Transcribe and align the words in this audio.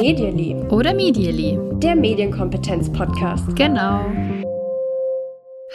Medially. 0.00 0.54
Oder 0.70 0.94
Medially. 0.94 1.58
Der 1.78 1.94
Medienkompetenz-Podcast. 1.94 3.54
Genau. 3.54 4.04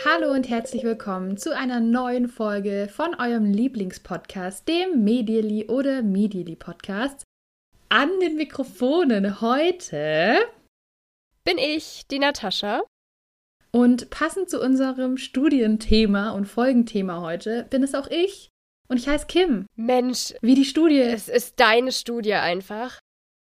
Hallo 0.03 0.31
und 0.33 0.49
herzlich 0.49 0.83
willkommen 0.83 1.37
zu 1.37 1.55
einer 1.55 1.79
neuen 1.79 2.27
Folge 2.27 2.89
von 2.91 3.15
eurem 3.15 3.45
Lieblingspodcast, 3.45 4.67
dem 4.67 5.03
Medially 5.03 5.69
oder 5.69 6.01
Medially 6.01 6.55
Podcast. 6.55 7.23
An 7.89 8.09
den 8.19 8.35
Mikrofonen 8.35 9.41
heute 9.41 10.37
bin 11.43 11.57
ich, 11.57 12.07
die 12.11 12.19
Natascha. 12.19 12.83
Und 13.71 14.09
passend 14.09 14.49
zu 14.49 14.61
unserem 14.61 15.17
Studienthema 15.17 16.31
und 16.31 16.45
Folgenthema 16.45 17.21
heute 17.21 17.67
bin 17.69 17.83
es 17.83 17.95
auch 17.95 18.07
ich. 18.07 18.49
Und 18.87 18.97
ich 18.97 19.07
heiße 19.07 19.27
Kim. 19.27 19.65
Mensch. 19.75 20.33
Wie 20.41 20.55
die 20.55 20.65
Studie. 20.65 20.99
Es 20.99 21.27
ist 21.27 21.59
deine 21.59 21.91
Studie 21.91 22.33
einfach. 22.33 22.99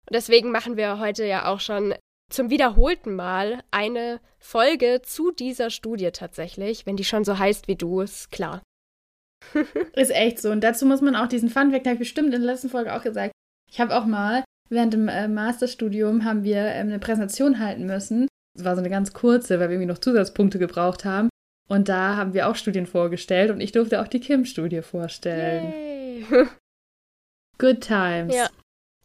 Und 0.09 0.15
deswegen 0.15 0.51
machen 0.51 0.77
wir 0.77 0.99
heute 0.99 1.25
ja 1.25 1.47
auch 1.47 1.61
schon 1.61 1.95
zum 2.31 2.51
wiederholten 2.51 3.15
Mal 3.15 3.63
eine 3.71 4.21
Folge 4.39 5.01
zu 5.03 5.31
dieser 5.31 5.71
Studie 5.71 6.11
tatsächlich. 6.13 6.87
Wenn 6.87 6.97
die 6.97 7.05
schon 7.05 7.25
so 7.25 7.39
heißt 7.39 7.69
wie 7.69 7.77
du, 7.77 8.01
ist 8.01 8.31
klar. 8.31 8.63
ist 9.95 10.11
echt 10.11 10.41
so. 10.41 10.51
Und 10.51 10.63
dazu 10.63 10.87
muss 10.87 11.01
man 11.01 11.17
auch 11.17 11.29
diesen 11.29 11.49
Funfact, 11.49 11.87
habe 11.87 11.95
ich 11.95 12.01
bestimmt 12.01 12.35
in 12.35 12.41
der 12.43 12.53
letzten 12.53 12.69
Folge 12.69 12.95
auch 12.95 13.03
gesagt. 13.03 13.33
Ich 13.71 13.81
habe 13.81 13.97
auch 13.97 14.07
mal 14.07 14.45
während 14.71 14.93
dem 14.93 15.09
äh, 15.09 15.29
Masterstudium 15.29 16.25
haben 16.25 16.43
wir 16.45 16.59
ähm, 16.59 16.89
eine 16.89 16.99
Präsentation 16.99 17.59
halten 17.59 17.87
müssen 17.87 18.29
es 18.59 18.65
war 18.65 18.75
so 18.75 18.81
eine 18.81 18.91
ganz 18.91 19.13
kurze, 19.13 19.61
weil 19.61 19.69
wir 19.69 19.77
irgendwie 19.77 19.93
noch 19.93 19.99
Zusatzpunkte 19.99 20.59
gebraucht 20.59 21.05
haben. 21.05 21.29
Und 21.69 21.89
da 21.89 22.17
haben 22.17 22.33
wir 22.33 22.49
auch 22.49 22.57
Studien 22.57 22.87
vorgestellt 22.87 23.51
und 23.51 23.61
ich 23.61 23.73
durfte 23.73 24.01
auch 24.01 24.09
die 24.09 24.21
Kim-Studie 24.21 24.83
vorstellen. 24.83 25.73
Yay. 25.73 26.27
Good 27.59 27.83
times. 27.83 28.35
Ja. 28.35 28.49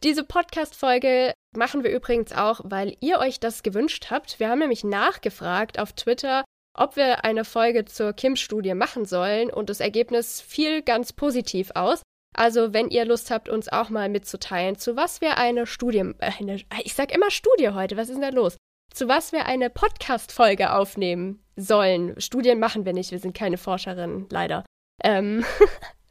Diese 0.02 0.24
Podcast-Folge 0.24 1.34
machen 1.56 1.84
wir 1.84 1.90
übrigens 1.90 2.32
auch, 2.32 2.60
weil 2.64 2.96
ihr 3.00 3.18
euch 3.18 3.40
das 3.40 3.62
gewünscht 3.62 4.06
habt. 4.10 4.40
Wir 4.40 4.48
haben 4.48 4.58
nämlich 4.58 4.84
nachgefragt 4.84 5.78
auf 5.78 5.92
Twitter, 5.92 6.44
ob 6.76 6.96
wir 6.96 7.24
eine 7.24 7.44
Folge 7.44 7.84
zur 7.84 8.12
Kim-Studie 8.12 8.74
machen 8.74 9.04
sollen 9.04 9.50
und 9.50 9.70
das 9.70 9.80
Ergebnis 9.80 10.40
fiel 10.40 10.82
ganz 10.82 11.12
positiv 11.12 11.70
aus. 11.74 12.02
Also, 12.36 12.74
wenn 12.74 12.88
ihr 12.88 13.04
Lust 13.04 13.30
habt, 13.30 13.48
uns 13.48 13.68
auch 13.68 13.90
mal 13.90 14.08
mitzuteilen, 14.08 14.76
zu 14.76 14.96
was 14.96 15.20
wir 15.20 15.38
eine 15.38 15.66
Studie, 15.66 16.14
äh, 16.18 16.32
eine, 16.40 16.60
ich 16.82 16.94
sag 16.94 17.14
immer 17.14 17.30
Studie 17.30 17.70
heute, 17.70 17.96
was 17.96 18.08
ist 18.08 18.16
denn 18.16 18.22
da 18.22 18.30
los? 18.30 18.56
Zu 18.94 19.08
was 19.08 19.32
wir 19.32 19.46
eine 19.46 19.70
Podcast-Folge 19.70 20.72
aufnehmen 20.72 21.44
sollen. 21.56 22.18
Studien 22.20 22.60
machen 22.60 22.84
wir 22.84 22.92
nicht, 22.92 23.10
wir 23.10 23.18
sind 23.18 23.36
keine 23.36 23.58
Forscherinnen, 23.58 24.26
leider. 24.30 24.64
Ähm 25.02 25.44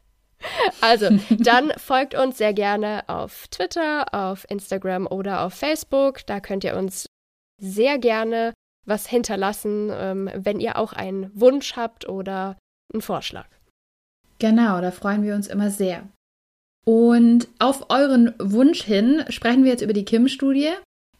also, 0.81 1.09
dann 1.29 1.71
folgt 1.77 2.13
uns 2.13 2.37
sehr 2.37 2.53
gerne 2.53 3.03
auf 3.07 3.47
Twitter, 3.47 4.13
auf 4.13 4.45
Instagram 4.49 5.07
oder 5.07 5.45
auf 5.45 5.53
Facebook. 5.53 6.25
Da 6.27 6.41
könnt 6.41 6.65
ihr 6.65 6.75
uns 6.75 7.05
sehr 7.61 7.97
gerne 7.97 8.53
was 8.85 9.07
hinterlassen, 9.07 9.89
ähm, 9.93 10.29
wenn 10.35 10.59
ihr 10.59 10.77
auch 10.77 10.91
einen 10.91 11.31
Wunsch 11.39 11.77
habt 11.77 12.09
oder 12.09 12.57
einen 12.93 13.01
Vorschlag. 13.01 13.47
Genau, 14.39 14.81
da 14.81 14.91
freuen 14.91 15.23
wir 15.23 15.35
uns 15.35 15.47
immer 15.47 15.69
sehr. 15.69 16.09
Und 16.85 17.47
auf 17.59 17.89
euren 17.89 18.33
Wunsch 18.39 18.83
hin 18.83 19.23
sprechen 19.29 19.63
wir 19.63 19.71
jetzt 19.71 19.83
über 19.83 19.93
die 19.93 20.03
Kim-Studie. 20.03 20.73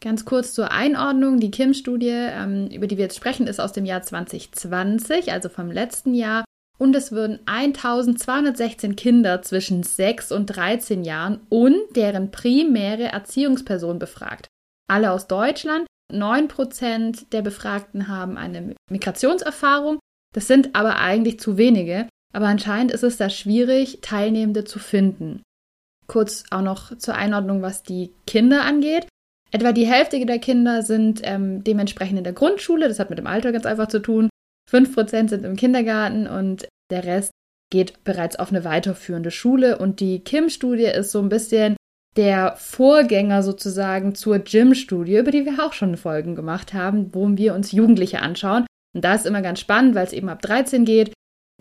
Ganz 0.04 0.26
kurz 0.26 0.52
zur 0.52 0.70
Einordnung. 0.70 1.40
Die 1.40 1.50
Kim-Studie, 1.50 2.10
ähm, 2.10 2.66
über 2.66 2.86
die 2.86 2.98
wir 2.98 3.04
jetzt 3.04 3.16
sprechen, 3.16 3.46
ist 3.46 3.58
aus 3.58 3.72
dem 3.72 3.86
Jahr 3.86 4.02
2020, 4.02 5.32
also 5.32 5.48
vom 5.48 5.70
letzten 5.70 6.12
Jahr. 6.12 6.44
Und 6.78 6.94
es 6.94 7.10
würden 7.10 7.40
1216 7.46 8.96
Kinder 8.96 9.40
zwischen 9.40 9.82
6 9.82 10.30
und 10.30 10.46
13 10.46 11.04
Jahren 11.04 11.40
und 11.48 11.78
deren 11.96 12.30
primäre 12.30 13.04
Erziehungsperson 13.04 13.98
befragt. 13.98 14.46
Alle 14.90 15.10
aus 15.10 15.26
Deutschland. 15.26 15.86
9% 16.12 17.30
der 17.30 17.40
Befragten 17.40 18.06
haben 18.06 18.36
eine 18.36 18.74
Migrationserfahrung. 18.90 20.00
Das 20.34 20.46
sind 20.46 20.74
aber 20.74 20.98
eigentlich 20.98 21.40
zu 21.40 21.56
wenige. 21.56 22.10
Aber 22.34 22.48
anscheinend 22.48 22.92
ist 22.92 23.04
es 23.04 23.16
da 23.16 23.30
schwierig, 23.30 24.00
Teilnehmende 24.02 24.64
zu 24.64 24.78
finden. 24.78 25.42
Kurz 26.08 26.44
auch 26.50 26.60
noch 26.60 26.98
zur 26.98 27.14
Einordnung, 27.14 27.62
was 27.62 27.82
die 27.82 28.12
Kinder 28.26 28.64
angeht. 28.64 29.06
Etwa 29.54 29.70
die 29.70 29.86
Hälfte 29.86 30.26
der 30.26 30.40
Kinder 30.40 30.82
sind 30.82 31.20
ähm, 31.22 31.62
dementsprechend 31.62 32.18
in 32.18 32.24
der 32.24 32.32
Grundschule, 32.32 32.88
das 32.88 32.98
hat 32.98 33.08
mit 33.08 33.20
dem 33.20 33.28
Alter 33.28 33.52
ganz 33.52 33.66
einfach 33.66 33.86
zu 33.86 34.00
tun. 34.00 34.28
5% 34.68 35.28
sind 35.28 35.44
im 35.44 35.54
Kindergarten 35.54 36.26
und 36.26 36.66
der 36.90 37.04
Rest 37.04 37.30
geht 37.70 38.02
bereits 38.02 38.34
auf 38.36 38.50
eine 38.50 38.64
weiterführende 38.64 39.30
Schule. 39.30 39.78
Und 39.78 40.00
die 40.00 40.18
Kim-Studie 40.18 40.86
ist 40.86 41.12
so 41.12 41.20
ein 41.20 41.28
bisschen 41.28 41.76
der 42.16 42.56
Vorgänger 42.56 43.44
sozusagen 43.44 44.16
zur 44.16 44.40
Gym-Studie, 44.40 45.18
über 45.18 45.30
die 45.30 45.44
wir 45.44 45.64
auch 45.64 45.72
schon 45.72 45.96
Folgen 45.96 46.34
gemacht 46.34 46.74
haben, 46.74 47.14
wo 47.14 47.28
wir 47.36 47.54
uns 47.54 47.70
Jugendliche 47.70 48.22
anschauen. 48.22 48.66
Und 48.92 49.04
da 49.04 49.14
ist 49.14 49.24
immer 49.24 49.42
ganz 49.42 49.60
spannend, 49.60 49.94
weil 49.94 50.06
es 50.06 50.12
eben 50.12 50.30
ab 50.30 50.42
13 50.42 50.84
geht. 50.84 51.12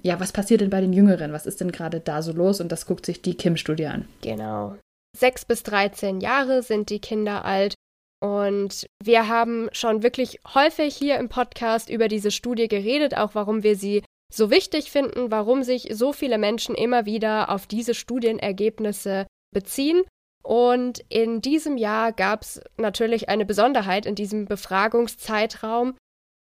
Ja, 0.02 0.20
was 0.20 0.32
passiert 0.32 0.62
denn 0.62 0.72
bei 0.72 0.82
den 0.82 0.94
Jüngeren? 0.94 1.32
Was 1.32 1.46
ist 1.46 1.62
denn 1.62 1.72
gerade 1.72 2.00
da 2.00 2.24
so 2.24 2.32
los? 2.32 2.60
Und 2.60 2.72
das 2.72 2.88
guckt 2.88 3.06
sich 3.06 3.22
die 3.22 3.36
Kim-Studie 3.36 3.86
an. 3.86 4.08
Genau. 4.22 4.78
6 5.16 5.46
bis 5.46 5.62
13 5.62 6.22
Jahre 6.22 6.64
sind 6.64 6.90
die 6.90 7.00
Kinder 7.00 7.46
alt. 7.46 7.76
Und 8.24 8.88
wir 9.04 9.28
haben 9.28 9.68
schon 9.74 10.02
wirklich 10.02 10.40
häufig 10.54 10.96
hier 10.96 11.18
im 11.18 11.28
Podcast 11.28 11.90
über 11.90 12.08
diese 12.08 12.32
Studie 12.32 12.70
geredet, 12.70 13.18
auch 13.18 13.36
warum 13.36 13.64
wir 13.64 13.76
sie 13.76 14.02
so 14.34 14.50
wichtig 14.50 14.92
finden, 14.92 15.30
warum 15.30 15.64
sich 15.64 15.90
so 15.92 16.14
viele 16.14 16.38
Menschen 16.38 16.74
immer 16.74 17.06
wieder 17.06 17.50
auf 17.50 17.68
diese 17.68 17.94
Studienergebnisse 17.94 19.28
beziehen. 19.54 20.04
Und 20.42 21.04
in 21.10 21.42
diesem 21.42 21.76
Jahr 21.76 22.14
gab 22.14 22.44
es 22.44 22.62
natürlich 22.78 23.28
eine 23.28 23.46
Besonderheit 23.46 24.06
in 24.06 24.16
diesem 24.16 24.46
Befragungszeitraum. 24.46 25.98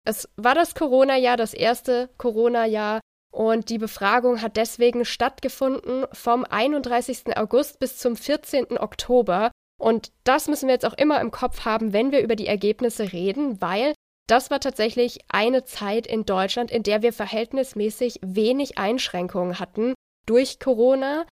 Es 0.06 0.28
war 0.36 0.54
das 0.54 0.74
Corona-Jahr, 0.74 1.38
das 1.38 1.54
erste 1.54 2.10
Corona-Jahr, 2.18 3.00
und 3.32 3.70
die 3.70 3.78
Befragung 3.78 4.42
hat 4.42 4.58
deswegen 4.58 5.06
stattgefunden 5.06 6.04
vom 6.12 6.44
31. 6.44 7.38
August 7.38 7.78
bis 7.80 7.96
zum 7.96 8.16
14. 8.16 8.78
Oktober. 8.78 9.50
Und 9.80 10.12
das 10.24 10.48
müssen 10.48 10.68
wir 10.68 10.74
jetzt 10.74 10.86
auch 10.86 10.96
immer 10.96 11.20
im 11.20 11.30
Kopf 11.30 11.64
haben, 11.64 11.92
wenn 11.92 12.12
wir 12.12 12.22
über 12.22 12.36
die 12.36 12.46
Ergebnisse 12.46 13.12
reden, 13.12 13.60
weil 13.60 13.94
das 14.26 14.50
war 14.50 14.60
tatsächlich 14.60 15.18
eine 15.28 15.64
Zeit 15.64 16.06
in 16.06 16.24
Deutschland, 16.24 16.70
in 16.70 16.82
der 16.82 17.02
wir 17.02 17.12
verhältnismäßig 17.12 18.20
wenig 18.22 18.78
Einschränkungen 18.78 19.58
hatten 19.58 19.94
durch 20.26 20.58
Corona. 20.58 21.26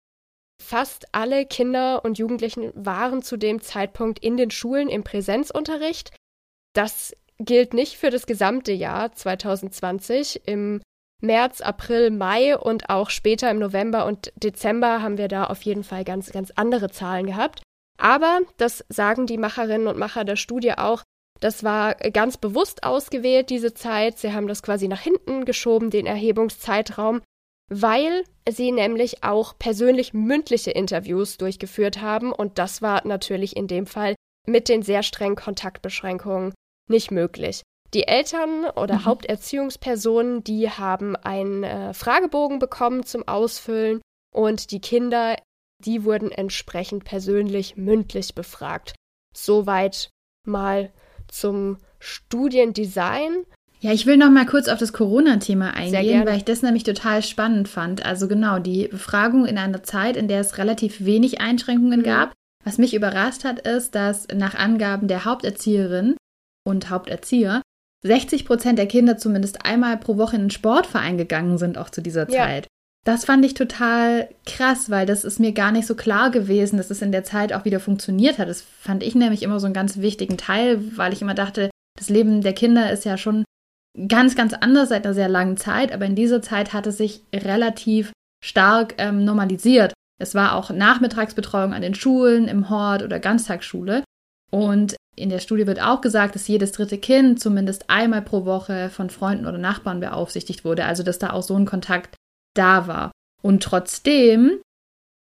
Fast 0.62 1.06
alle 1.12 1.46
Kinder 1.46 2.04
und 2.04 2.18
Jugendlichen 2.18 2.70
waren 2.74 3.22
zu 3.22 3.36
dem 3.36 3.62
Zeitpunkt 3.62 4.18
in 4.18 4.36
den 4.36 4.50
Schulen 4.50 4.88
im 4.88 5.04
Präsenzunterricht. 5.04 6.14
Das 6.74 7.16
gilt 7.38 7.74
nicht 7.74 7.96
für 7.96 8.10
das 8.10 8.26
gesamte 8.26 8.72
Jahr 8.72 9.12
2020. 9.12 10.42
Im 10.46 10.82
März, 11.22 11.60
April, 11.60 12.10
Mai 12.10 12.58
und 12.58 12.90
auch 12.90 13.08
später 13.08 13.50
im 13.50 13.58
November 13.58 14.06
und 14.06 14.32
Dezember 14.36 15.02
haben 15.02 15.18
wir 15.18 15.28
da 15.28 15.44
auf 15.44 15.62
jeden 15.62 15.84
Fall 15.84 16.04
ganz, 16.04 16.30
ganz 16.30 16.52
andere 16.56 16.90
Zahlen 16.90 17.26
gehabt. 17.26 17.62
Aber, 17.98 18.40
das 18.56 18.84
sagen 18.88 19.26
die 19.26 19.38
Macherinnen 19.38 19.86
und 19.86 19.98
Macher 19.98 20.24
der 20.24 20.36
Studie 20.36 20.72
auch, 20.72 21.02
das 21.40 21.64
war 21.64 21.94
ganz 21.94 22.36
bewusst 22.36 22.84
ausgewählt, 22.84 23.50
diese 23.50 23.74
Zeit. 23.74 24.18
Sie 24.18 24.32
haben 24.32 24.46
das 24.46 24.62
quasi 24.62 24.86
nach 24.86 25.00
hinten 25.00 25.44
geschoben, 25.44 25.90
den 25.90 26.06
Erhebungszeitraum, 26.06 27.20
weil 27.68 28.24
sie 28.48 28.70
nämlich 28.70 29.24
auch 29.24 29.58
persönlich 29.58 30.14
mündliche 30.14 30.70
Interviews 30.70 31.38
durchgeführt 31.38 32.00
haben. 32.00 32.32
Und 32.32 32.58
das 32.58 32.80
war 32.80 33.06
natürlich 33.06 33.56
in 33.56 33.66
dem 33.66 33.86
Fall 33.86 34.14
mit 34.46 34.68
den 34.68 34.82
sehr 34.82 35.02
strengen 35.02 35.36
Kontaktbeschränkungen 35.36 36.54
nicht 36.88 37.10
möglich. 37.10 37.62
Die 37.94 38.08
Eltern 38.08 38.66
oder 38.76 39.00
mhm. 39.00 39.04
Haupterziehungspersonen, 39.04 40.44
die 40.44 40.70
haben 40.70 41.16
einen 41.16 41.64
äh, 41.64 41.92
Fragebogen 41.92 42.58
bekommen 42.58 43.04
zum 43.04 43.26
Ausfüllen 43.28 44.00
und 44.32 44.70
die 44.70 44.80
Kinder 44.80 45.36
die 45.84 46.04
wurden 46.04 46.30
entsprechend 46.30 47.04
persönlich 47.04 47.76
mündlich 47.76 48.34
befragt. 48.34 48.94
Soweit 49.34 50.10
mal 50.46 50.92
zum 51.28 51.78
Studiendesign. 51.98 53.44
Ja, 53.80 53.92
ich 53.92 54.06
will 54.06 54.16
noch 54.16 54.30
mal 54.30 54.46
kurz 54.46 54.68
auf 54.68 54.78
das 54.78 54.92
Corona-Thema 54.92 55.74
eingehen, 55.74 56.24
weil 56.24 56.36
ich 56.36 56.44
das 56.44 56.62
nämlich 56.62 56.84
total 56.84 57.22
spannend 57.22 57.68
fand. 57.68 58.04
Also 58.04 58.28
genau, 58.28 58.60
die 58.60 58.86
Befragung 58.88 59.44
in 59.44 59.58
einer 59.58 59.82
Zeit, 59.82 60.16
in 60.16 60.28
der 60.28 60.40
es 60.40 60.58
relativ 60.58 61.04
wenig 61.04 61.40
Einschränkungen 61.40 62.00
mhm. 62.00 62.04
gab. 62.04 62.32
Was 62.64 62.78
mich 62.78 62.94
überrascht 62.94 63.44
hat, 63.44 63.60
ist, 63.66 63.96
dass 63.96 64.28
nach 64.28 64.54
Angaben 64.54 65.08
der 65.08 65.24
Haupterzieherin 65.24 66.16
und 66.64 66.90
Haupterzieher 66.90 67.62
60 68.04 68.44
Prozent 68.44 68.78
der 68.78 68.86
Kinder 68.86 69.16
zumindest 69.16 69.64
einmal 69.64 69.96
pro 69.96 70.16
Woche 70.16 70.36
in 70.36 70.42
den 70.42 70.50
Sportverein 70.50 71.18
gegangen 71.18 71.58
sind, 71.58 71.78
auch 71.78 71.90
zu 71.90 72.02
dieser 72.02 72.28
Zeit. 72.28 72.68
Das 73.04 73.24
fand 73.24 73.44
ich 73.44 73.54
total 73.54 74.28
krass, 74.46 74.88
weil 74.88 75.06
das 75.06 75.24
ist 75.24 75.40
mir 75.40 75.52
gar 75.52 75.72
nicht 75.72 75.88
so 75.88 75.96
klar 75.96 76.30
gewesen, 76.30 76.76
dass 76.76 76.90
es 76.90 77.02
in 77.02 77.10
der 77.10 77.24
Zeit 77.24 77.52
auch 77.52 77.64
wieder 77.64 77.80
funktioniert 77.80 78.38
hat. 78.38 78.48
Das 78.48 78.62
fand 78.62 79.02
ich 79.02 79.16
nämlich 79.16 79.42
immer 79.42 79.58
so 79.58 79.66
einen 79.66 79.74
ganz 79.74 79.98
wichtigen 79.98 80.36
Teil, 80.36 80.96
weil 80.96 81.12
ich 81.12 81.20
immer 81.20 81.34
dachte, 81.34 81.70
das 81.98 82.08
Leben 82.08 82.42
der 82.42 82.52
Kinder 82.52 82.92
ist 82.92 83.04
ja 83.04 83.18
schon 83.18 83.44
ganz, 84.08 84.36
ganz 84.36 84.54
anders 84.54 84.90
seit 84.90 85.04
einer 85.04 85.14
sehr 85.14 85.28
langen 85.28 85.56
Zeit, 85.56 85.92
aber 85.92 86.06
in 86.06 86.14
dieser 86.14 86.42
Zeit 86.42 86.72
hat 86.72 86.86
es 86.86 86.96
sich 86.96 87.22
relativ 87.34 88.12
stark 88.42 88.94
ähm, 88.98 89.24
normalisiert. 89.24 89.92
Es 90.20 90.36
war 90.36 90.54
auch 90.54 90.70
Nachmittagsbetreuung 90.70 91.74
an 91.74 91.82
den 91.82 91.96
Schulen, 91.96 92.46
im 92.46 92.70
Hort 92.70 93.02
oder 93.02 93.18
Ganztagsschule. 93.18 94.04
Und 94.52 94.94
in 95.16 95.28
der 95.28 95.40
Studie 95.40 95.66
wird 95.66 95.82
auch 95.82 96.00
gesagt, 96.00 96.36
dass 96.36 96.46
jedes 96.46 96.70
dritte 96.72 96.98
Kind 96.98 97.40
zumindest 97.40 97.90
einmal 97.90 98.22
pro 98.22 98.44
Woche 98.44 98.90
von 98.90 99.10
Freunden 99.10 99.46
oder 99.46 99.58
Nachbarn 99.58 100.00
beaufsichtigt 100.00 100.64
wurde. 100.64 100.84
Also 100.84 101.02
dass 101.02 101.18
da 101.18 101.30
auch 101.32 101.42
so 101.42 101.56
ein 101.56 101.66
Kontakt 101.66 102.16
da 102.54 102.86
war. 102.86 103.12
Und 103.42 103.62
trotzdem, 103.62 104.60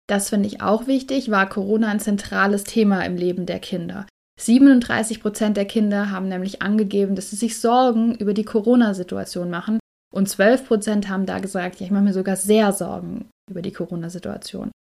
das 0.07 0.29
finde 0.29 0.47
ich 0.47 0.61
auch 0.61 0.87
wichtig, 0.87 1.31
war 1.31 1.49
Corona 1.49 1.89
ein 1.89 1.99
zentrales 1.99 2.63
Thema 2.63 3.05
im 3.05 3.15
Leben 3.17 3.45
der 3.45 3.59
Kinder. 3.59 4.05
37 4.39 5.21
Prozent 5.21 5.57
der 5.57 5.65
Kinder 5.65 6.11
haben 6.11 6.27
nämlich 6.27 6.61
angegeben, 6.61 7.15
dass 7.15 7.29
sie 7.29 7.35
sich 7.37 7.59
Sorgen 7.59 8.15
über 8.15 8.33
die 8.33 8.43
Corona-Situation 8.43 9.49
machen. 9.49 9.79
Und 10.13 10.29
12 10.29 10.67
Prozent 10.67 11.09
haben 11.09 11.25
da 11.25 11.39
gesagt, 11.39 11.79
ja, 11.79 11.85
ich 11.85 11.91
mache 11.91 12.03
mir 12.03 12.13
sogar 12.13 12.35
sehr 12.35 12.71
Sorgen 12.73 13.29
über 13.49 13.61
die 13.61 13.71
Corona-Situation. 13.71 14.71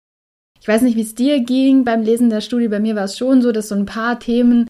Ich 0.61 0.67
weiß 0.67 0.81
nicht, 0.81 0.95
wie 0.95 1.01
es 1.01 1.15
dir 1.15 1.41
ging 1.41 1.83
beim 1.83 2.01
Lesen 2.01 2.29
der 2.29 2.41
Studie. 2.41 2.69
Bei 2.69 2.79
mir 2.79 2.95
war 2.95 3.05
es 3.05 3.17
schon 3.17 3.41
so, 3.41 3.51
dass 3.51 3.69
so 3.69 3.75
ein 3.75 3.85
paar 3.85 4.19
Themen 4.19 4.67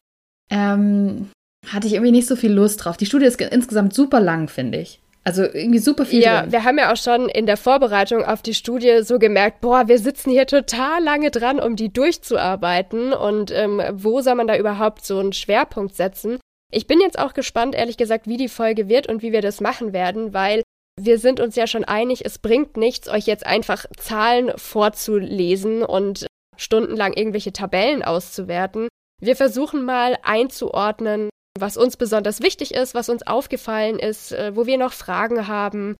ähm, 0.50 1.30
hatte 1.66 1.86
ich 1.86 1.94
irgendwie 1.94 2.12
nicht 2.12 2.26
so 2.26 2.36
viel 2.36 2.52
Lust 2.52 2.84
drauf. 2.84 2.96
Die 2.96 3.06
Studie 3.06 3.26
ist 3.26 3.40
insgesamt 3.40 3.94
super 3.94 4.20
lang, 4.20 4.48
finde 4.48 4.78
ich. 4.78 5.00
Also 5.26 5.42
irgendwie 5.42 5.80
super 5.80 6.06
viel. 6.06 6.22
Ja, 6.22 6.42
drin. 6.42 6.52
wir 6.52 6.64
haben 6.64 6.78
ja 6.78 6.92
auch 6.92 6.96
schon 6.96 7.28
in 7.28 7.46
der 7.46 7.56
Vorbereitung 7.56 8.24
auf 8.24 8.42
die 8.42 8.54
Studie 8.54 9.02
so 9.02 9.18
gemerkt, 9.18 9.60
boah, 9.60 9.88
wir 9.88 9.98
sitzen 9.98 10.30
hier 10.30 10.46
total 10.46 11.02
lange 11.02 11.32
dran, 11.32 11.58
um 11.58 11.74
die 11.74 11.92
durchzuarbeiten. 11.92 13.12
Und 13.12 13.50
ähm, 13.50 13.82
wo 13.92 14.20
soll 14.20 14.36
man 14.36 14.46
da 14.46 14.56
überhaupt 14.56 15.04
so 15.04 15.18
einen 15.18 15.32
Schwerpunkt 15.32 15.96
setzen? 15.96 16.38
Ich 16.72 16.86
bin 16.86 17.00
jetzt 17.00 17.18
auch 17.18 17.34
gespannt, 17.34 17.74
ehrlich 17.74 17.96
gesagt, 17.96 18.28
wie 18.28 18.36
die 18.36 18.48
Folge 18.48 18.88
wird 18.88 19.08
und 19.08 19.22
wie 19.22 19.32
wir 19.32 19.42
das 19.42 19.60
machen 19.60 19.92
werden, 19.92 20.32
weil 20.32 20.62
wir 20.98 21.18
sind 21.18 21.40
uns 21.40 21.56
ja 21.56 21.66
schon 21.66 21.84
einig, 21.84 22.24
es 22.24 22.38
bringt 22.38 22.76
nichts, 22.76 23.08
euch 23.08 23.26
jetzt 23.26 23.44
einfach 23.44 23.84
Zahlen 23.98 24.52
vorzulesen 24.56 25.82
und 25.82 26.26
stundenlang 26.56 27.12
irgendwelche 27.12 27.52
Tabellen 27.52 28.04
auszuwerten. 28.04 28.88
Wir 29.20 29.34
versuchen 29.34 29.84
mal 29.84 30.16
einzuordnen, 30.22 31.30
was 31.60 31.76
uns 31.76 31.96
besonders 31.96 32.40
wichtig 32.40 32.74
ist, 32.74 32.94
was 32.94 33.08
uns 33.08 33.26
aufgefallen 33.26 33.98
ist, 33.98 34.32
äh, 34.32 34.54
wo 34.54 34.66
wir 34.66 34.78
noch 34.78 34.92
Fragen 34.92 35.46
haben. 35.46 35.96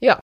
Ja, 0.00 0.20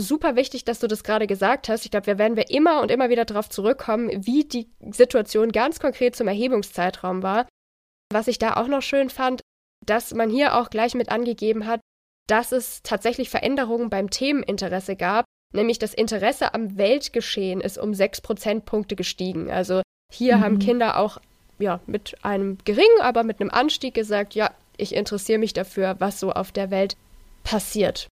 super 0.00 0.36
wichtig, 0.36 0.64
dass 0.64 0.78
du 0.78 0.86
das 0.86 1.04
gerade 1.04 1.26
gesagt 1.26 1.68
hast. 1.68 1.84
Ich 1.84 1.90
glaube, 1.90 2.06
wir 2.06 2.18
werden 2.18 2.36
wir 2.36 2.50
immer 2.50 2.80
und 2.80 2.90
immer 2.90 3.08
wieder 3.10 3.24
darauf 3.24 3.48
zurückkommen, 3.48 4.26
wie 4.26 4.44
die 4.44 4.70
Situation 4.90 5.52
ganz 5.52 5.80
konkret 5.80 6.16
zum 6.16 6.28
Erhebungszeitraum 6.28 7.22
war. 7.22 7.46
Was 8.12 8.28
ich 8.28 8.38
da 8.38 8.54
auch 8.54 8.68
noch 8.68 8.82
schön 8.82 9.10
fand, 9.10 9.40
dass 9.84 10.14
man 10.14 10.30
hier 10.30 10.56
auch 10.56 10.70
gleich 10.70 10.94
mit 10.94 11.10
angegeben 11.10 11.66
hat, 11.66 11.80
dass 12.28 12.52
es 12.52 12.82
tatsächlich 12.82 13.30
Veränderungen 13.30 13.90
beim 13.90 14.10
Themeninteresse 14.10 14.96
gab, 14.96 15.24
nämlich 15.54 15.78
das 15.78 15.94
Interesse 15.94 16.54
am 16.54 16.76
Weltgeschehen 16.76 17.60
ist 17.60 17.78
um 17.78 17.94
sechs 17.94 18.20
Prozentpunkte 18.20 18.96
gestiegen. 18.96 19.50
Also 19.50 19.82
hier 20.12 20.36
mhm. 20.36 20.40
haben 20.40 20.58
Kinder 20.58 20.98
auch 20.98 21.18
ja, 21.58 21.80
mit 21.86 22.16
einem 22.22 22.58
geringen, 22.64 23.00
aber 23.00 23.22
mit 23.22 23.40
einem 23.40 23.50
Anstieg 23.50 23.94
gesagt, 23.94 24.34
ja, 24.34 24.50
ich 24.76 24.94
interessiere 24.94 25.38
mich 25.38 25.52
dafür, 25.52 25.96
was 25.98 26.20
so 26.20 26.32
auf 26.32 26.52
der 26.52 26.70
Welt 26.70 26.96
passiert. 27.44 28.08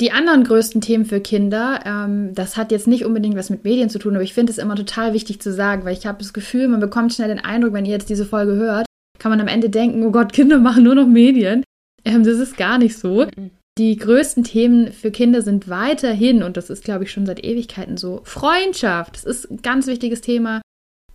Die 0.00 0.10
anderen 0.10 0.42
größten 0.42 0.80
Themen 0.80 1.04
für 1.04 1.20
Kinder, 1.20 1.80
ähm, 1.86 2.34
das 2.34 2.56
hat 2.56 2.72
jetzt 2.72 2.88
nicht 2.88 3.04
unbedingt 3.04 3.36
was 3.36 3.50
mit 3.50 3.62
Medien 3.62 3.90
zu 3.90 4.00
tun, 4.00 4.14
aber 4.14 4.24
ich 4.24 4.34
finde 4.34 4.50
es 4.50 4.58
immer 4.58 4.74
total 4.74 5.12
wichtig 5.12 5.40
zu 5.40 5.52
sagen, 5.52 5.84
weil 5.84 5.96
ich 5.96 6.06
habe 6.06 6.18
das 6.18 6.32
Gefühl, 6.32 6.66
man 6.66 6.80
bekommt 6.80 7.14
schnell 7.14 7.28
den 7.28 7.38
Eindruck, 7.38 7.74
wenn 7.74 7.84
ihr 7.84 7.92
jetzt 7.92 8.08
diese 8.08 8.26
Folge 8.26 8.56
hört, 8.56 8.86
kann 9.20 9.30
man 9.30 9.40
am 9.40 9.46
Ende 9.46 9.70
denken, 9.70 10.04
oh 10.04 10.10
Gott, 10.10 10.32
Kinder 10.32 10.58
machen 10.58 10.82
nur 10.82 10.96
noch 10.96 11.06
Medien. 11.06 11.62
Ähm, 12.04 12.24
das 12.24 12.38
ist 12.38 12.56
gar 12.56 12.78
nicht 12.78 12.98
so. 12.98 13.26
Mhm. 13.36 13.50
Die 13.78 13.96
größten 13.96 14.44
Themen 14.44 14.92
für 14.92 15.10
Kinder 15.10 15.42
sind 15.42 15.68
weiterhin, 15.68 16.42
und 16.42 16.56
das 16.56 16.70
ist, 16.70 16.84
glaube 16.84 17.04
ich, 17.04 17.10
schon 17.10 17.26
seit 17.26 17.44
Ewigkeiten 17.44 17.96
so, 17.96 18.20
Freundschaft. 18.24 19.16
Das 19.16 19.24
ist 19.24 19.50
ein 19.50 19.62
ganz 19.62 19.86
wichtiges 19.86 20.20
Thema. 20.20 20.60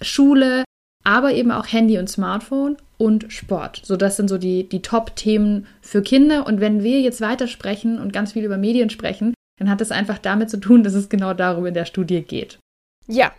Schule, 0.02 0.63
aber 1.04 1.34
eben 1.34 1.51
auch 1.51 1.68
Handy 1.68 1.98
und 1.98 2.10
Smartphone 2.10 2.78
und 2.98 3.31
Sport. 3.31 3.81
So, 3.84 3.96
das 3.96 4.18
sind 4.18 4.28
so 4.28 4.38
die, 4.38 4.68
die 4.68 4.81
Top-Themen 4.81 5.68
für 5.81 6.01
Kinder. 6.01 6.46
Und 6.46 6.60
wenn 6.60 6.84
wir 6.84 7.01
jetzt 7.01 7.22
weitersprechen 7.22 8.00
und 8.00 8.13
ganz 8.13 8.34
viel 8.34 8.44
über 8.44 8.57
Medien 8.57 8.90
sprechen, 8.90 9.34
dann 9.57 9.69
hat 9.69 9.81
das 9.81 9.92
einfach 9.92 10.18
damit 10.18 10.50
zu 10.50 10.57
tun, 10.57 10.84
dass 10.84 10.94
es 10.94 11.10
genau 11.10 11.34
darum 11.34 11.66
in 11.66 11.74
der 11.74 11.86
Studie 11.86 12.22
geht. 12.22 12.60
Ja, 13.07 13.34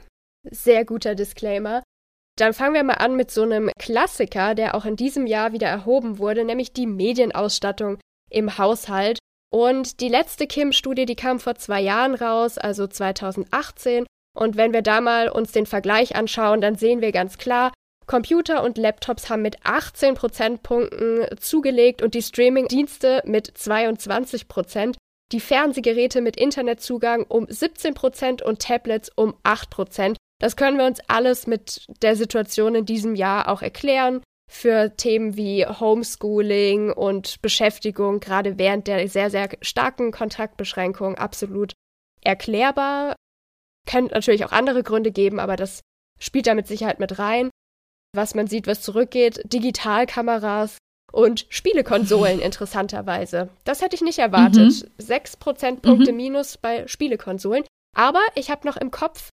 sehr 0.50 0.84
guter 0.84 1.14
Disclaimer. 1.14 1.82
Dann 2.38 2.54
fangen 2.54 2.74
wir 2.74 2.84
mal 2.84 2.94
an 2.94 3.16
mit 3.16 3.30
so 3.30 3.42
einem 3.42 3.70
Klassiker, 3.78 4.54
der 4.54 4.74
auch 4.74 4.86
in 4.86 4.96
diesem 4.96 5.26
Jahr 5.26 5.52
wieder 5.52 5.68
erhoben 5.68 6.18
wurde, 6.18 6.44
nämlich 6.44 6.72
die 6.72 6.86
Medienausstattung 6.86 7.98
im 8.30 8.56
Haushalt. 8.56 9.18
Und 9.52 10.00
die 10.00 10.08
letzte 10.08 10.46
Kim-Studie, 10.46 11.06
die 11.06 11.16
kam 11.16 11.40
vor 11.40 11.56
zwei 11.56 11.80
Jahren 11.80 12.14
raus, 12.14 12.56
also 12.56 12.86
2018. 12.86 14.06
Und 14.40 14.56
wenn 14.56 14.72
wir 14.72 14.80
da 14.80 15.02
mal 15.02 15.28
uns 15.28 15.52
den 15.52 15.66
Vergleich 15.66 16.16
anschauen, 16.16 16.62
dann 16.62 16.76
sehen 16.76 17.02
wir 17.02 17.12
ganz 17.12 17.36
klar, 17.36 17.72
Computer 18.06 18.64
und 18.64 18.78
Laptops 18.78 19.28
haben 19.28 19.42
mit 19.42 19.58
18 19.64 20.14
Prozentpunkten 20.14 21.26
zugelegt 21.38 22.02
und 22.02 22.14
die 22.14 22.22
Streaming-Dienste 22.22 23.22
mit 23.26 23.46
22 23.56 24.48
Prozent, 24.48 24.96
die 25.30 25.40
Fernsehgeräte 25.40 26.22
mit 26.22 26.36
Internetzugang 26.36 27.24
um 27.28 27.46
17 27.48 27.94
Prozent 27.94 28.42
und 28.42 28.60
Tablets 28.60 29.10
um 29.14 29.34
8 29.42 29.70
Prozent. 29.70 30.16
Das 30.40 30.56
können 30.56 30.78
wir 30.78 30.86
uns 30.86 31.00
alles 31.06 31.46
mit 31.46 31.86
der 32.02 32.16
Situation 32.16 32.74
in 32.74 32.86
diesem 32.86 33.14
Jahr 33.14 33.48
auch 33.48 33.62
erklären. 33.62 34.22
Für 34.50 34.96
Themen 34.96 35.36
wie 35.36 35.64
Homeschooling 35.66 36.90
und 36.90 37.40
Beschäftigung, 37.42 38.18
gerade 38.18 38.58
während 38.58 38.88
der 38.88 39.06
sehr, 39.06 39.30
sehr 39.30 39.50
starken 39.60 40.10
Kontaktbeschränkung, 40.10 41.16
absolut 41.16 41.74
erklärbar. 42.22 43.14
Könnte 43.90 44.14
natürlich 44.14 44.44
auch 44.44 44.52
andere 44.52 44.82
Gründe 44.84 45.10
geben, 45.10 45.40
aber 45.40 45.56
das 45.56 45.80
spielt 46.20 46.46
da 46.46 46.54
mit 46.54 46.68
Sicherheit 46.68 47.00
mit 47.00 47.18
rein. 47.18 47.50
Was 48.14 48.34
man 48.34 48.46
sieht, 48.46 48.66
was 48.66 48.82
zurückgeht, 48.82 49.40
Digitalkameras 49.52 50.78
und 51.12 51.46
Spielekonsolen 51.48 52.40
interessanterweise. 52.40 53.48
Das 53.64 53.82
hätte 53.82 53.96
ich 53.96 54.02
nicht 54.02 54.20
erwartet. 54.20 54.84
Mhm. 54.84 54.90
Sechs 54.98 55.36
Prozentpunkte 55.36 56.12
mhm. 56.12 56.16
minus 56.16 56.56
bei 56.56 56.86
Spielekonsolen. 56.86 57.64
Aber 57.96 58.20
ich 58.36 58.50
habe 58.50 58.66
noch 58.66 58.76
im 58.76 58.92
Kopf, 58.92 59.30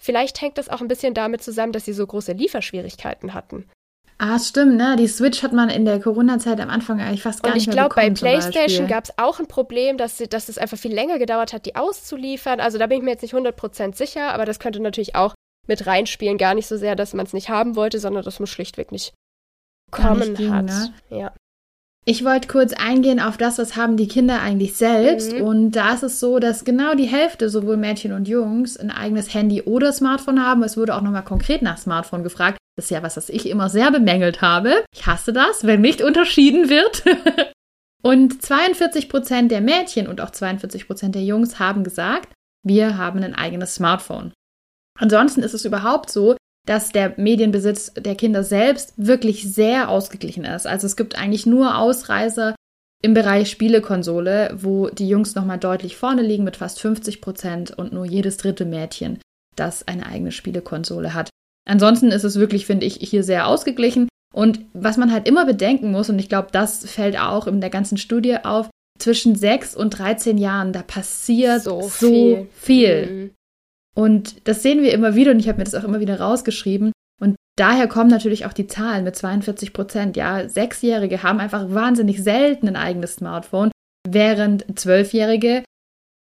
vielleicht 0.00 0.40
hängt 0.40 0.58
das 0.58 0.68
auch 0.68 0.80
ein 0.80 0.88
bisschen 0.88 1.14
damit 1.14 1.42
zusammen, 1.42 1.72
dass 1.72 1.84
sie 1.84 1.92
so 1.92 2.06
große 2.06 2.32
Lieferschwierigkeiten 2.32 3.34
hatten. 3.34 3.68
Ah, 4.18 4.38
stimmt, 4.38 4.76
ne? 4.76 4.96
Die 4.96 5.08
Switch 5.08 5.42
hat 5.42 5.52
man 5.52 5.68
in 5.68 5.84
der 5.84 6.00
Corona-Zeit 6.00 6.58
am 6.60 6.70
Anfang 6.70 7.00
eigentlich 7.00 7.22
fast 7.22 7.42
gar 7.42 7.52
und 7.52 7.56
nicht 7.56 7.66
mehr 7.66 7.76
glaub, 7.76 7.90
bekommen. 7.90 8.08
Und 8.08 8.12
ich 8.14 8.20
glaube, 8.20 8.38
bei 8.38 8.40
PlayStation 8.40 8.86
gab 8.86 9.04
es 9.04 9.12
auch 9.18 9.40
ein 9.40 9.46
Problem, 9.46 9.98
dass, 9.98 10.16
dass 10.16 10.48
es 10.48 10.56
einfach 10.56 10.78
viel 10.78 10.94
länger 10.94 11.18
gedauert 11.18 11.52
hat, 11.52 11.66
die 11.66 11.76
auszuliefern. 11.76 12.60
Also 12.60 12.78
da 12.78 12.86
bin 12.86 12.98
ich 12.98 13.04
mir 13.04 13.10
jetzt 13.10 13.22
nicht 13.22 13.34
100% 13.34 13.94
sicher, 13.94 14.32
aber 14.32 14.46
das 14.46 14.58
könnte 14.58 14.80
natürlich 14.80 15.14
auch 15.16 15.34
mit 15.66 15.86
reinspielen. 15.86 16.38
Gar 16.38 16.54
nicht 16.54 16.66
so 16.66 16.78
sehr, 16.78 16.96
dass 16.96 17.12
man 17.12 17.26
es 17.26 17.34
nicht 17.34 17.50
haben 17.50 17.76
wollte, 17.76 17.98
sondern 17.98 18.24
dass 18.24 18.40
man 18.40 18.46
schlichtweg 18.46 18.90
nicht 18.90 19.12
kommen 19.90 20.20
nicht 20.20 20.36
ging, 20.36 20.54
hat. 20.54 20.64
Ne? 20.64 20.94
Ja. 21.10 21.32
Ich 22.08 22.24
wollte 22.24 22.48
kurz 22.48 22.72
eingehen 22.72 23.20
auf 23.20 23.36
das, 23.36 23.58
was 23.58 23.76
haben 23.76 23.96
die 23.96 24.08
Kinder 24.08 24.40
eigentlich 24.40 24.76
selbst. 24.76 25.32
Mhm. 25.32 25.42
Und 25.42 25.70
da 25.72 25.92
ist 25.92 26.04
es 26.04 26.20
so, 26.20 26.38
dass 26.38 26.64
genau 26.64 26.94
die 26.94 27.06
Hälfte, 27.06 27.50
sowohl 27.50 27.76
Mädchen 27.76 28.12
und 28.12 28.28
Jungs, 28.28 28.76
ein 28.76 28.92
eigenes 28.92 29.34
Handy 29.34 29.62
oder 29.62 29.92
Smartphone 29.92 30.42
haben. 30.42 30.62
Es 30.62 30.76
wurde 30.76 30.94
auch 30.94 31.02
nochmal 31.02 31.24
konkret 31.24 31.62
nach 31.62 31.78
Smartphone 31.78 32.22
gefragt. 32.22 32.58
Das 32.76 32.86
ist 32.86 32.90
ja 32.90 33.02
was, 33.02 33.16
was 33.16 33.30
ich 33.30 33.48
immer 33.48 33.68
sehr 33.70 33.90
bemängelt 33.90 34.42
habe. 34.42 34.84
Ich 34.94 35.06
hasse 35.06 35.32
das, 35.32 35.64
wenn 35.64 35.80
nicht 35.80 36.02
unterschieden 36.02 36.68
wird. 36.68 37.02
und 38.02 38.42
42 38.42 39.08
Prozent 39.08 39.50
der 39.50 39.62
Mädchen 39.62 40.06
und 40.06 40.20
auch 40.20 40.30
42 40.30 40.86
Prozent 40.86 41.14
der 41.14 41.24
Jungs 41.24 41.58
haben 41.58 41.84
gesagt, 41.84 42.32
wir 42.62 42.98
haben 42.98 43.22
ein 43.22 43.34
eigenes 43.34 43.74
Smartphone. 43.74 44.32
Ansonsten 44.98 45.42
ist 45.42 45.54
es 45.54 45.64
überhaupt 45.64 46.10
so, 46.10 46.36
dass 46.66 46.90
der 46.90 47.14
Medienbesitz 47.16 47.94
der 47.94 48.16
Kinder 48.16 48.42
selbst 48.42 48.92
wirklich 48.96 49.50
sehr 49.52 49.88
ausgeglichen 49.88 50.44
ist. 50.44 50.66
Also 50.66 50.86
es 50.86 50.96
gibt 50.96 51.16
eigentlich 51.16 51.46
nur 51.46 51.78
Ausreißer 51.78 52.54
im 53.02 53.14
Bereich 53.14 53.50
Spielekonsole, 53.50 54.56
wo 54.60 54.88
die 54.88 55.08
Jungs 55.08 55.34
nochmal 55.34 55.58
deutlich 55.58 55.96
vorne 55.96 56.22
liegen 56.22 56.44
mit 56.44 56.56
fast 56.56 56.80
50 56.80 57.20
Prozent 57.20 57.70
und 57.70 57.92
nur 57.92 58.04
jedes 58.04 58.36
dritte 58.36 58.64
Mädchen, 58.64 59.20
das 59.54 59.86
eine 59.86 60.06
eigene 60.06 60.32
Spielekonsole 60.32 61.14
hat. 61.14 61.30
Ansonsten 61.66 62.10
ist 62.12 62.24
es 62.24 62.38
wirklich, 62.38 62.66
finde 62.66 62.86
ich, 62.86 62.94
hier 62.94 63.22
sehr 63.22 63.46
ausgeglichen. 63.46 64.08
Und 64.34 64.60
was 64.72 64.96
man 64.96 65.12
halt 65.12 65.28
immer 65.28 65.44
bedenken 65.46 65.90
muss, 65.90 66.10
und 66.10 66.18
ich 66.18 66.28
glaube, 66.28 66.48
das 66.52 66.88
fällt 66.88 67.18
auch 67.18 67.46
in 67.46 67.60
der 67.60 67.70
ganzen 67.70 67.98
Studie 67.98 68.36
auf, 68.44 68.70
zwischen 68.98 69.34
6 69.34 69.76
und 69.76 69.90
13 69.90 70.38
Jahren, 70.38 70.72
da 70.72 70.82
passiert 70.82 71.62
so, 71.62 71.82
so 71.82 71.88
viel. 71.88 72.48
viel. 72.54 73.06
Mhm. 73.06 73.30
Und 73.94 74.46
das 74.46 74.62
sehen 74.62 74.82
wir 74.82 74.92
immer 74.92 75.14
wieder 75.14 75.30
und 75.30 75.40
ich 75.40 75.48
habe 75.48 75.58
mir 75.58 75.64
das 75.64 75.74
auch 75.74 75.84
immer 75.84 76.00
wieder 76.00 76.20
rausgeschrieben. 76.20 76.92
Und 77.20 77.36
daher 77.56 77.88
kommen 77.88 78.10
natürlich 78.10 78.44
auch 78.44 78.52
die 78.52 78.66
Zahlen 78.66 79.04
mit 79.04 79.16
42 79.16 79.72
Prozent. 79.72 80.16
Ja, 80.16 80.48
Sechsjährige 80.48 81.22
haben 81.22 81.40
einfach 81.40 81.72
wahnsinnig 81.72 82.22
selten 82.22 82.68
ein 82.68 82.76
eigenes 82.76 83.14
Smartphone, 83.14 83.70
während 84.06 84.78
Zwölfjährige 84.78 85.64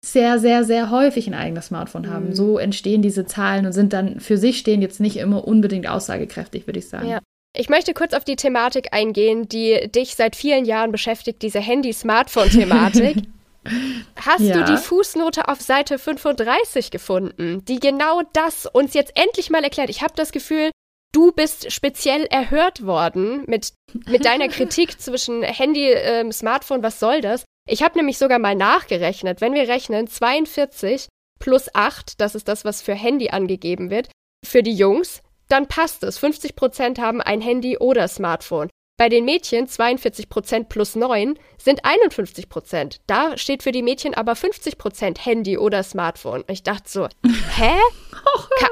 sehr, 0.04 0.40
sehr, 0.40 0.64
sehr 0.64 0.90
häufig 0.90 1.28
ein 1.28 1.34
eigenes 1.34 1.68
Smartphone 1.68 2.10
haben. 2.10 2.30
Mhm. 2.30 2.36
So 2.36 2.58
entstehen 2.58 3.02
diese 3.02 3.26
Zahlen 3.26 3.66
und 3.66 3.74
sind 3.74 3.94
dann 3.94 4.20
für 4.20 4.38
sich 4.38 4.58
stehen 4.58 4.82
jetzt 4.82 5.00
nicht 5.00 5.18
immer 5.18 5.48
unbedingt 5.48 5.88
aussagekräftig, 5.88 6.68
würde 6.68 6.80
ich 6.80 6.90
sagen. 6.90 7.08
Ja. 7.08 7.20
Ich 7.56 7.70
möchte 7.70 7.94
kurz 7.94 8.14
auf 8.14 8.24
die 8.24 8.38
Thematik 8.38 8.94
eingehen, 8.94 9.48
die 9.50 9.90
dich 9.94 10.16
seit 10.16 10.36
vielen 10.36 10.66
Jahren 10.66 10.92
beschäftigt, 10.92 11.42
diese 11.42 11.60
Handy-Smartphone-Thematik. 11.60 13.18
Hast 14.16 14.42
ja. 14.42 14.58
du 14.58 14.72
die 14.72 14.78
Fußnote 14.78 15.48
auf 15.48 15.62
Seite 15.62 16.00
35 16.00 16.90
gefunden, 16.90 17.64
die 17.66 17.80
genau 17.80 18.22
das 18.34 18.66
uns 18.66 18.94
jetzt 18.94 19.12
endlich 19.16 19.50
mal 19.50 19.64
erklärt? 19.64 19.90
Ich 19.90 20.02
habe 20.02 20.14
das 20.16 20.32
Gefühl, 20.32 20.72
du 21.12 21.32
bist 21.32 21.72
speziell 21.72 22.26
erhört 22.26 22.86
worden 22.86 23.44
mit, 23.46 23.74
mit 24.08 24.26
deiner 24.26 24.48
Kritik 24.50 25.00
zwischen 25.00 25.44
Handy, 25.44 25.92
ähm, 25.92 26.32
Smartphone, 26.32 26.82
was 26.82 27.00
soll 27.00 27.22
das? 27.22 27.44
Ich 27.68 27.84
habe 27.84 27.98
nämlich 27.98 28.18
sogar 28.18 28.40
mal 28.40 28.56
nachgerechnet. 28.56 29.42
Wenn 29.42 29.54
wir 29.54 29.68
rechnen, 29.68 30.08
42 30.08 31.08
plus 31.40 31.74
8, 31.74 32.20
das 32.20 32.36
ist 32.36 32.48
das, 32.48 32.66
was 32.66 32.82
für 32.82 32.94
Handy 32.94 33.30
angegeben 33.30 33.90
wird, 33.90 34.10
für 34.46 34.64
die 34.64 34.74
Jungs, 34.74 35.22
dann 35.48 35.68
passt 35.68 36.04
es. 36.04 36.18
50 36.18 36.56
Prozent 36.56 37.00
haben 37.00 37.22
ein 37.22 37.42
Handy 37.42 37.78
oder 37.78 38.08
Smartphone. 38.08 38.70
Bei 38.98 39.10
den 39.10 39.26
Mädchen 39.26 39.68
42 39.68 40.30
Prozent 40.30 40.70
plus 40.70 40.96
9 40.96 41.38
sind 41.58 41.84
51 41.86 42.50
Prozent. 42.50 43.02
Da 43.08 43.36
steht 43.36 43.64
für 43.64 43.72
die 43.72 43.82
Mädchen 43.82 44.14
aber 44.14 44.36
50 44.36 44.78
Prozent 44.78 45.26
Handy 45.26 45.58
oder 45.58 45.82
Smartphone. 45.82 46.44
Ich 46.48 46.62
dachte 46.62 46.88
so, 46.88 47.08
hä? 47.56 47.72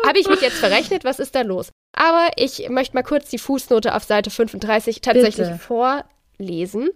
Habe 0.05 0.19
ich 0.19 0.27
mich 0.27 0.41
jetzt 0.41 0.57
verrechnet? 0.57 1.03
Was 1.03 1.19
ist 1.19 1.33
da 1.33 1.41
los? 1.41 1.71
Aber 1.97 2.29
ich 2.35 2.69
möchte 2.69 2.95
mal 2.95 3.03
kurz 3.03 3.29
die 3.29 3.39
Fußnote 3.39 3.95
auf 3.95 4.03
Seite 4.03 4.29
35 4.29 5.01
tatsächlich 5.01 5.47
Bitte. 5.47 5.59
vorlesen. 5.59 6.89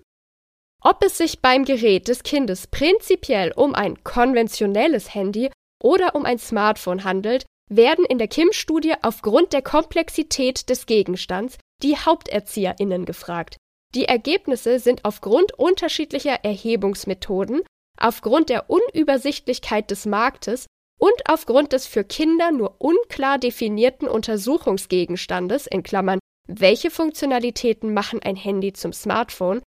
Ob 0.86 1.02
es 1.04 1.18
sich 1.18 1.42
beim 1.42 1.64
Gerät 1.64 2.10
des 2.10 2.24
Kindes 2.24 2.68
prinzipiell 2.68 3.54
um 3.56 3.74
ein 3.74 4.04
konventionelles 4.04 5.14
Handy 5.14 5.50
oder 5.82 6.14
um 6.14 6.26
ein 6.26 6.40
Smartphone 6.40 7.06
handelt, 7.06 7.46
werden 7.70 8.04
in 8.06 8.18
der 8.18 8.28
Kim-Studie 8.28 8.96
aufgrund 9.02 9.54
der 9.54 9.62
Komplexität 9.62 10.70
des 10.70 10.86
Gegenstands 10.86 11.58
die 11.82 11.96
HaupterzieherInnen 11.96 13.06
gefragt. 13.06 13.56
Die 13.96 14.06
Ergebnisse 14.06 14.80
sind 14.80 15.06
aufgrund 15.06 15.58
unterschiedlicher 15.58 16.44
Erhebungsmethoden, 16.44 17.62
aufgrund 17.98 18.50
der 18.50 18.70
Unübersichtlichkeit 18.70 19.90
des 19.90 20.06
Marktes 20.06 20.66
und 21.00 21.16
aufgrund 21.30 21.72
des 21.72 21.88
für 21.88 22.04
Kinder 22.04 22.52
nur 22.52 22.76
unklar 22.80 23.38
definierten 23.38 24.10
Untersuchungsgegenstandes 24.10 25.66
in 25.68 25.84
Klammern 25.84 26.20
welche 26.48 26.92
Funktionalitäten 26.92 27.94
machen 27.94 28.22
ein 28.22 28.36
Handy 28.36 28.74
zum 28.74 28.92
Smartphone 28.92 29.62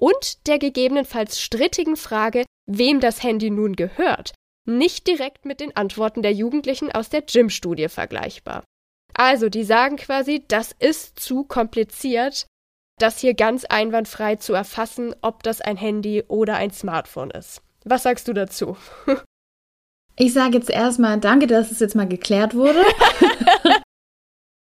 und 0.00 0.46
der 0.46 0.58
gegebenenfalls 0.58 1.40
strittigen 1.40 1.96
Frage, 1.96 2.44
wem 2.66 3.00
das 3.00 3.22
Handy 3.22 3.50
nun 3.50 3.76
gehört, 3.76 4.32
nicht 4.66 5.06
direkt 5.06 5.44
mit 5.44 5.60
den 5.60 5.76
Antworten 5.76 6.22
der 6.22 6.32
Jugendlichen 6.32 6.90
aus 6.90 7.10
der 7.10 7.22
Gym-Studie 7.22 7.88
vergleichbar. 7.88 8.64
Also, 9.14 9.48
die 9.48 9.64
sagen 9.64 9.96
quasi, 9.96 10.42
das 10.48 10.74
ist 10.78 11.20
zu 11.20 11.44
kompliziert, 11.44 12.46
das 12.98 13.18
hier 13.18 13.34
ganz 13.34 13.64
einwandfrei 13.66 14.36
zu 14.36 14.54
erfassen, 14.54 15.14
ob 15.20 15.42
das 15.42 15.60
ein 15.60 15.76
Handy 15.76 16.24
oder 16.28 16.56
ein 16.56 16.70
Smartphone 16.70 17.30
ist. 17.30 17.60
Was 17.84 18.02
sagst 18.04 18.28
du 18.28 18.32
dazu? 18.32 18.76
Ich 20.16 20.32
sage 20.32 20.58
jetzt 20.58 20.70
erstmal 20.70 21.18
danke, 21.18 21.46
dass 21.46 21.70
es 21.70 21.80
jetzt 21.80 21.94
mal 21.94 22.08
geklärt 22.08 22.54
wurde. 22.54 22.82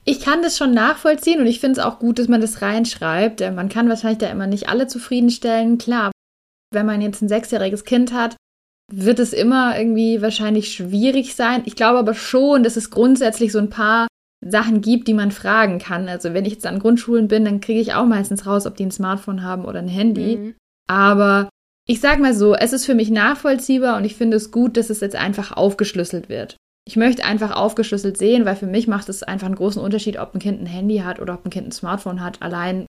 ich 0.08 0.20
kann 0.20 0.40
das 0.40 0.56
schon 0.56 0.72
nachvollziehen 0.72 1.40
und 1.40 1.46
ich 1.46 1.58
finde 1.60 1.80
es 1.80 1.84
auch 1.84 1.98
gut, 1.98 2.18
dass 2.18 2.28
man 2.28 2.40
das 2.40 2.62
reinschreibt. 2.62 3.40
Man 3.40 3.68
kann 3.68 3.88
wahrscheinlich 3.88 4.18
da 4.18 4.30
immer 4.30 4.46
nicht 4.46 4.68
alle 4.68 4.86
zufriedenstellen. 4.86 5.78
Klar, 5.78 6.12
wenn 6.72 6.86
man 6.86 7.00
jetzt 7.00 7.22
ein 7.22 7.28
sechsjähriges 7.28 7.84
Kind 7.84 8.12
hat, 8.12 8.36
wird 8.92 9.18
es 9.18 9.32
immer 9.32 9.76
irgendwie 9.76 10.22
wahrscheinlich 10.22 10.72
schwierig 10.72 11.34
sein. 11.34 11.62
Ich 11.64 11.74
glaube 11.74 11.98
aber 11.98 12.14
schon, 12.14 12.62
dass 12.62 12.76
es 12.76 12.90
grundsätzlich 12.90 13.50
so 13.50 13.58
ein 13.58 13.68
paar 13.68 14.06
Sachen 14.46 14.80
gibt, 14.80 15.08
die 15.08 15.14
man 15.14 15.32
fragen 15.32 15.80
kann. 15.80 16.08
Also 16.08 16.34
wenn 16.34 16.44
ich 16.44 16.52
jetzt 16.52 16.66
an 16.66 16.78
Grundschulen 16.78 17.26
bin, 17.26 17.44
dann 17.44 17.60
kriege 17.60 17.80
ich 17.80 17.94
auch 17.94 18.06
meistens 18.06 18.46
raus, 18.46 18.64
ob 18.66 18.76
die 18.76 18.86
ein 18.86 18.92
Smartphone 18.92 19.42
haben 19.42 19.64
oder 19.64 19.80
ein 19.80 19.88
Handy. 19.88 20.36
Mhm. 20.36 20.54
Aber 20.88 21.48
ich 21.88 22.00
sag 22.00 22.20
mal 22.20 22.34
so, 22.34 22.54
es 22.54 22.72
ist 22.72 22.86
für 22.86 22.94
mich 22.94 23.10
nachvollziehbar 23.10 23.96
und 23.96 24.04
ich 24.04 24.14
finde 24.14 24.36
es 24.36 24.52
gut, 24.52 24.76
dass 24.76 24.88
es 24.88 25.00
jetzt 25.00 25.16
einfach 25.16 25.50
aufgeschlüsselt 25.50 26.28
wird. 26.28 26.56
Ich 26.88 26.96
möchte 26.96 27.24
einfach 27.24 27.50
aufgeschlüsselt 27.50 28.16
sehen, 28.16 28.44
weil 28.44 28.54
für 28.54 28.66
mich 28.66 28.86
macht 28.86 29.08
es 29.08 29.24
einfach 29.24 29.46
einen 29.46 29.56
großen 29.56 29.82
Unterschied, 29.82 30.18
ob 30.18 30.34
ein 30.34 30.38
Kind 30.38 30.60
ein 30.60 30.66
Handy 30.66 30.98
hat 30.98 31.18
oder 31.18 31.34
ob 31.34 31.44
ein 31.44 31.50
Kind 31.50 31.68
ein 31.68 31.72
Smartphone 31.72 32.22
hat, 32.22 32.42
allein 32.42 32.86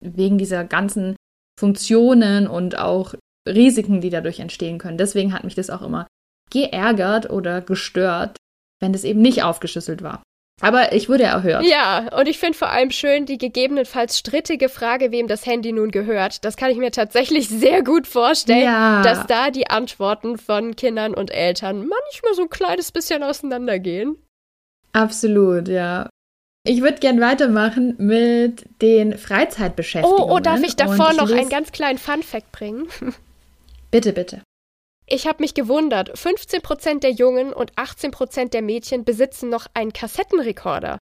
wegen 0.00 0.38
dieser 0.38 0.64
ganzen 0.64 1.16
Funktionen 1.58 2.46
und 2.46 2.78
auch 2.78 3.14
Risiken, 3.48 4.00
die 4.00 4.10
dadurch 4.10 4.38
entstehen 4.38 4.78
können. 4.78 4.98
Deswegen 4.98 5.32
hat 5.32 5.44
mich 5.44 5.56
das 5.56 5.68
auch 5.68 5.82
immer 5.82 6.06
geärgert 6.50 7.30
oder 7.30 7.60
gestört, 7.60 8.36
wenn 8.80 8.92
das 8.92 9.04
eben 9.04 9.20
nicht 9.20 9.42
aufgeschlüsselt 9.42 10.02
war. 10.02 10.22
Aber 10.60 10.92
ich 10.92 11.08
wurde 11.08 11.24
erhört. 11.24 11.64
Ja, 11.64 12.08
und 12.18 12.28
ich 12.28 12.38
finde 12.38 12.56
vor 12.56 12.70
allem 12.70 12.90
schön 12.90 13.26
die 13.26 13.38
gegebenenfalls 13.38 14.18
strittige 14.18 14.68
Frage, 14.68 15.10
wem 15.10 15.26
das 15.26 15.46
Handy 15.46 15.72
nun 15.72 15.90
gehört. 15.90 16.44
Das 16.44 16.56
kann 16.56 16.70
ich 16.70 16.76
mir 16.76 16.90
tatsächlich 16.90 17.48
sehr 17.48 17.82
gut 17.82 18.06
vorstellen, 18.06 18.64
ja. 18.64 19.02
dass 19.02 19.26
da 19.26 19.50
die 19.50 19.68
Antworten 19.68 20.38
von 20.38 20.76
Kindern 20.76 21.14
und 21.14 21.30
Eltern 21.30 21.78
manchmal 21.78 22.34
so 22.34 22.42
ein 22.42 22.50
kleines 22.50 22.92
bisschen 22.92 23.22
auseinandergehen. 23.22 24.16
Absolut, 24.92 25.68
ja. 25.68 26.08
Ich 26.64 26.82
würde 26.82 26.98
gern 26.98 27.20
weitermachen 27.20 27.94
mit 27.98 28.66
den 28.82 29.16
Freizeitbeschäftigungen. 29.16 30.30
Oh, 30.30 30.36
oh 30.36 30.40
darf 30.40 30.62
ich 30.62 30.76
davor 30.76 31.12
ich 31.12 31.16
noch 31.16 31.30
einen 31.30 31.48
ganz 31.48 31.72
kleinen 31.72 31.98
Fun-Fact 31.98 32.52
bringen? 32.52 32.88
Bitte, 33.90 34.12
bitte. 34.12 34.42
Ich 35.12 35.26
habe 35.26 35.42
mich 35.42 35.54
gewundert, 35.54 36.16
15% 36.16 37.00
der 37.00 37.10
Jungen 37.10 37.52
und 37.52 37.74
18% 37.74 38.50
der 38.50 38.62
Mädchen 38.62 39.04
besitzen 39.04 39.48
noch 39.48 39.66
einen 39.74 39.92
Kassettenrekorder. 39.92 40.98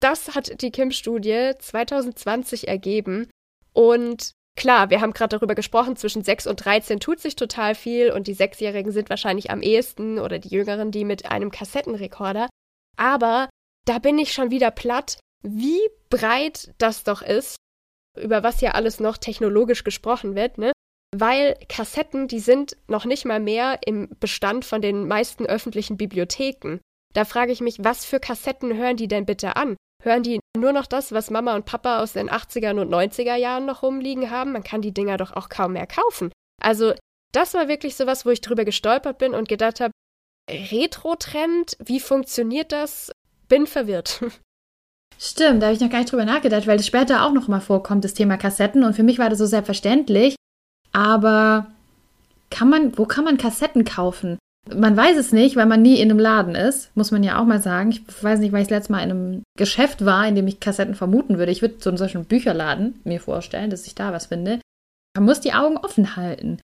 Das 0.00 0.34
hat 0.34 0.60
die 0.60 0.72
Kim-Studie 0.72 1.52
2020 1.56 2.66
ergeben. 2.66 3.30
Und 3.72 4.32
klar, 4.56 4.90
wir 4.90 5.00
haben 5.00 5.12
gerade 5.12 5.38
darüber 5.38 5.54
gesprochen, 5.54 5.94
zwischen 5.94 6.24
6 6.24 6.48
und 6.48 6.64
13 6.64 6.98
tut 6.98 7.20
sich 7.20 7.36
total 7.36 7.76
viel 7.76 8.10
und 8.10 8.26
die 8.26 8.34
Sechsjährigen 8.34 8.90
sind 8.90 9.08
wahrscheinlich 9.08 9.52
am 9.52 9.62
ehesten 9.62 10.18
oder 10.18 10.40
die 10.40 10.48
Jüngeren, 10.48 10.90
die 10.90 11.04
mit 11.04 11.30
einem 11.30 11.52
Kassettenrekorder. 11.52 12.48
Aber 12.96 13.48
da 13.84 14.00
bin 14.00 14.18
ich 14.18 14.32
schon 14.32 14.50
wieder 14.50 14.72
platt, 14.72 15.20
wie 15.42 15.80
breit 16.10 16.74
das 16.78 17.04
doch 17.04 17.22
ist, 17.22 17.56
über 18.18 18.42
was 18.42 18.60
ja 18.60 18.72
alles 18.72 18.98
noch 18.98 19.16
technologisch 19.16 19.84
gesprochen 19.84 20.34
wird, 20.34 20.58
ne? 20.58 20.72
Weil 21.14 21.56
Kassetten, 21.68 22.28
die 22.28 22.40
sind 22.40 22.76
noch 22.88 23.04
nicht 23.04 23.24
mal 23.24 23.40
mehr 23.40 23.78
im 23.86 24.08
Bestand 24.20 24.64
von 24.64 24.82
den 24.82 25.06
meisten 25.06 25.46
öffentlichen 25.46 25.96
Bibliotheken. 25.96 26.78
Da 27.14 27.24
frage 27.24 27.52
ich 27.52 27.60
mich, 27.60 27.76
was 27.78 28.04
für 28.04 28.20
Kassetten 28.20 28.76
hören 28.76 28.96
die 28.96 29.08
denn 29.08 29.26
bitte 29.26 29.56
an? 29.56 29.76
Hören 30.02 30.22
die 30.22 30.40
nur 30.56 30.72
noch 30.72 30.86
das, 30.86 31.12
was 31.12 31.30
Mama 31.30 31.54
und 31.54 31.64
Papa 31.64 32.02
aus 32.02 32.12
den 32.12 32.28
80er 32.28 32.78
und 32.78 32.92
90er 32.92 33.36
Jahren 33.36 33.64
noch 33.64 33.82
rumliegen 33.82 34.30
haben? 34.30 34.52
Man 34.52 34.64
kann 34.64 34.82
die 34.82 34.92
Dinger 34.92 35.16
doch 35.16 35.32
auch 35.32 35.48
kaum 35.48 35.72
mehr 35.72 35.86
kaufen. 35.86 36.30
Also, 36.60 36.92
das 37.32 37.54
war 37.54 37.68
wirklich 37.68 37.96
sowas, 37.96 38.26
wo 38.26 38.30
ich 38.30 38.40
drüber 38.40 38.64
gestolpert 38.64 39.18
bin 39.18 39.34
und 39.34 39.48
gedacht 39.48 39.80
habe, 39.80 39.92
Retro-Trend, 40.50 41.76
wie 41.84 42.00
funktioniert 42.00 42.72
das? 42.72 43.12
Bin 43.48 43.66
verwirrt. 43.66 44.22
Stimmt, 45.18 45.62
da 45.62 45.66
habe 45.66 45.74
ich 45.74 45.80
noch 45.80 45.90
gar 45.90 45.98
nicht 45.98 46.10
drüber 46.10 46.24
nachgedacht, 46.24 46.66
weil 46.66 46.76
das 46.76 46.86
später 46.86 47.24
auch 47.24 47.32
noch 47.32 47.48
mal 47.48 47.60
vorkommt, 47.60 48.04
das 48.04 48.14
Thema 48.14 48.36
Kassetten. 48.36 48.82
Und 48.82 48.94
für 48.94 49.04
mich 49.04 49.18
war 49.18 49.30
das 49.30 49.38
so 49.38 49.46
selbstverständlich. 49.46 50.34
Aber 50.94 51.66
kann 52.50 52.70
man, 52.70 52.96
wo 52.96 53.04
kann 53.04 53.24
man 53.24 53.36
Kassetten 53.36 53.84
kaufen? 53.84 54.38
Man 54.74 54.96
weiß 54.96 55.18
es 55.18 55.32
nicht, 55.32 55.56
weil 55.56 55.66
man 55.66 55.82
nie 55.82 56.00
in 56.00 56.10
einem 56.10 56.18
Laden 56.18 56.54
ist, 56.54 56.96
muss 56.96 57.10
man 57.10 57.22
ja 57.22 57.38
auch 57.38 57.44
mal 57.44 57.60
sagen. 57.60 57.90
Ich 57.90 58.02
weiß 58.22 58.38
nicht, 58.38 58.52
weil 58.52 58.62
ich 58.62 58.68
das 58.68 58.78
letzte 58.78 58.92
Mal 58.92 59.02
in 59.02 59.10
einem 59.10 59.42
Geschäft 59.58 60.04
war, 60.04 60.26
in 60.26 60.34
dem 60.34 60.46
ich 60.46 60.60
Kassetten 60.60 60.94
vermuten 60.94 61.36
würde. 61.36 61.52
Ich 61.52 61.60
würde 61.60 61.74
so 61.80 61.90
einen 61.90 61.98
solchen 61.98 62.24
Bücherladen 62.24 63.00
mir 63.04 63.20
vorstellen, 63.20 63.70
dass 63.70 63.86
ich 63.86 63.94
da 63.94 64.12
was 64.12 64.26
finde. 64.26 64.60
Man 65.16 65.26
muss 65.26 65.40
die 65.40 65.52
Augen 65.52 65.76
offen 65.76 66.16
halten. 66.16 66.60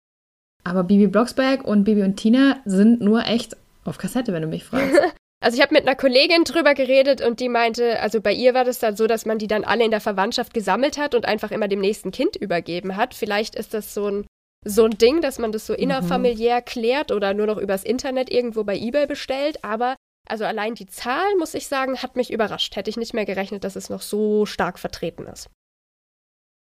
Aber 0.64 0.82
Bibi 0.84 1.06
Blocksberg 1.06 1.64
und 1.64 1.84
Bibi 1.84 2.02
und 2.02 2.16
Tina 2.16 2.56
sind 2.64 3.00
nur 3.00 3.26
echt 3.26 3.56
auf 3.84 3.98
Kassette, 3.98 4.32
wenn 4.32 4.42
du 4.42 4.48
mich 4.48 4.64
fragst. 4.64 4.98
Also 5.44 5.56
ich 5.58 5.62
habe 5.62 5.74
mit 5.74 5.86
einer 5.86 5.94
Kollegin 5.94 6.44
drüber 6.44 6.72
geredet 6.72 7.20
und 7.20 7.38
die 7.38 7.50
meinte, 7.50 8.00
also 8.00 8.22
bei 8.22 8.32
ihr 8.32 8.54
war 8.54 8.64
das 8.64 8.78
dann 8.78 8.96
so, 8.96 9.06
dass 9.06 9.26
man 9.26 9.36
die 9.36 9.46
dann 9.46 9.62
alle 9.62 9.84
in 9.84 9.90
der 9.90 10.00
Verwandtschaft 10.00 10.54
gesammelt 10.54 10.96
hat 10.96 11.14
und 11.14 11.26
einfach 11.26 11.50
immer 11.50 11.68
dem 11.68 11.82
nächsten 11.82 12.12
Kind 12.12 12.34
übergeben 12.36 12.96
hat. 12.96 13.12
Vielleicht 13.12 13.54
ist 13.54 13.74
das 13.74 13.92
so 13.92 14.08
ein, 14.08 14.26
so 14.64 14.86
ein 14.86 14.96
Ding, 14.96 15.20
dass 15.20 15.38
man 15.38 15.52
das 15.52 15.66
so 15.66 15.74
mhm. 15.74 15.80
innerfamiliär 15.80 16.60
mhm. 16.60 16.64
klärt 16.64 17.12
oder 17.12 17.34
nur 17.34 17.44
noch 17.44 17.58
übers 17.58 17.84
Internet 17.84 18.32
irgendwo 18.32 18.64
bei 18.64 18.74
eBay 18.74 19.06
bestellt. 19.06 19.62
Aber 19.62 19.96
also 20.26 20.46
allein 20.46 20.76
die 20.76 20.86
Zahl, 20.86 21.36
muss 21.38 21.52
ich 21.52 21.68
sagen, 21.68 21.98
hat 21.98 22.16
mich 22.16 22.32
überrascht. 22.32 22.74
Hätte 22.74 22.88
ich 22.88 22.96
nicht 22.96 23.12
mehr 23.12 23.26
gerechnet, 23.26 23.64
dass 23.64 23.76
es 23.76 23.90
noch 23.90 24.00
so 24.00 24.46
stark 24.46 24.78
vertreten 24.78 25.26
ist. 25.26 25.50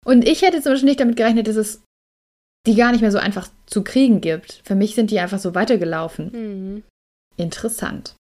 Und 0.05 0.25
ich 0.25 0.41
hätte 0.41 0.61
zum 0.61 0.71
Beispiel 0.71 0.87
nicht 0.87 1.01
damit 1.01 1.17
gerechnet, 1.17 1.49
dass 1.49 1.57
es 1.57 1.83
die 2.65 2.75
gar 2.75 2.93
nicht 2.93 3.01
mehr 3.01 3.11
so 3.11 3.17
einfach 3.17 3.49
zu 3.65 3.83
kriegen 3.83 4.21
gibt. 4.21 4.61
Für 4.63 4.75
mich 4.75 4.95
sind 4.95 5.11
die 5.11 5.19
einfach 5.19 5.39
so 5.39 5.53
weitergelaufen. 5.53 6.31
Mhm. 6.31 6.83
Interessant. 7.35 8.15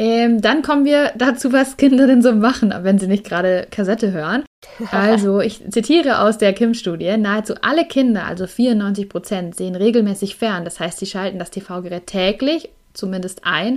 Ähm, 0.00 0.40
dann 0.40 0.62
kommen 0.62 0.84
wir 0.84 1.12
dazu, 1.16 1.52
was 1.52 1.76
Kinder 1.76 2.08
denn 2.08 2.20
so 2.20 2.32
machen, 2.32 2.74
wenn 2.82 2.98
sie 2.98 3.06
nicht 3.06 3.24
gerade 3.24 3.66
Kassette 3.70 4.12
hören. 4.12 4.44
Also, 4.90 5.40
ich 5.40 5.62
zitiere 5.70 6.20
aus 6.20 6.38
der 6.38 6.52
Kim-Studie: 6.54 7.16
Nahezu 7.18 7.54
alle 7.60 7.86
Kinder, 7.86 8.24
also 8.24 8.46
94 8.46 9.08
Prozent, 9.08 9.54
sehen 9.56 9.76
regelmäßig 9.76 10.36
fern. 10.36 10.64
Das 10.64 10.80
heißt, 10.80 10.98
sie 10.98 11.06
schalten 11.06 11.38
das 11.38 11.50
TV-Gerät 11.50 12.06
täglich, 12.06 12.70
zumindest 12.94 13.42
ein, 13.44 13.76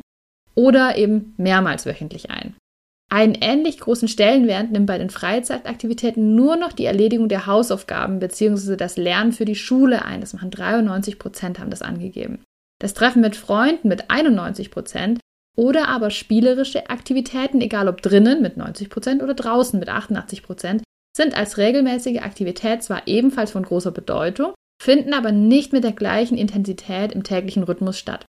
oder 0.55 0.97
eben 0.97 1.35
mehrmals 1.37 1.85
wöchentlich 1.85 2.31
ein. 2.31 2.55
Einen 3.09 3.35
ähnlich 3.35 3.79
großen 3.79 4.07
Stellenwert 4.07 4.71
nimmt 4.71 4.87
bei 4.87 4.97
den 4.97 5.09
Freizeitaktivitäten 5.09 6.35
nur 6.35 6.57
noch 6.57 6.73
die 6.73 6.85
Erledigung 6.85 7.29
der 7.29 7.45
Hausaufgaben 7.45 8.19
bzw. 8.19 8.75
das 8.75 8.97
Lernen 8.97 9.31
für 9.33 9.45
die 9.45 9.55
Schule 9.55 10.03
ein. 10.03 10.19
Das 10.21 10.33
machen 10.33 10.51
93 10.51 11.19
Prozent, 11.19 11.59
haben 11.59 11.69
das 11.69 11.81
angegeben. 11.81 12.39
Das 12.79 12.93
Treffen 12.93 13.21
mit 13.21 13.35
Freunden 13.35 13.87
mit 13.87 14.09
91 14.09 14.71
Prozent 14.71 15.19
oder 15.57 15.87
aber 15.87 16.11
spielerische 16.11 16.89
Aktivitäten, 16.89 17.59
egal 17.61 17.87
ob 17.87 18.01
drinnen 18.01 18.41
mit 18.41 18.57
90 18.57 18.89
Prozent 18.89 19.23
oder 19.23 19.33
draußen 19.33 19.79
mit 19.79 19.89
88 19.89 20.43
Prozent, 20.43 20.83
sind 21.15 21.35
als 21.35 21.57
regelmäßige 21.57 22.19
Aktivität 22.19 22.83
zwar 22.83 23.07
ebenfalls 23.07 23.51
von 23.51 23.63
großer 23.63 23.91
Bedeutung, 23.91 24.53
finden 24.81 25.13
aber 25.13 25.31
nicht 25.31 25.73
mit 25.73 25.83
der 25.83 25.93
gleichen 25.93 26.37
Intensität 26.37 27.11
im 27.11 27.23
täglichen 27.23 27.63
Rhythmus 27.63 27.97
statt. 27.97 28.25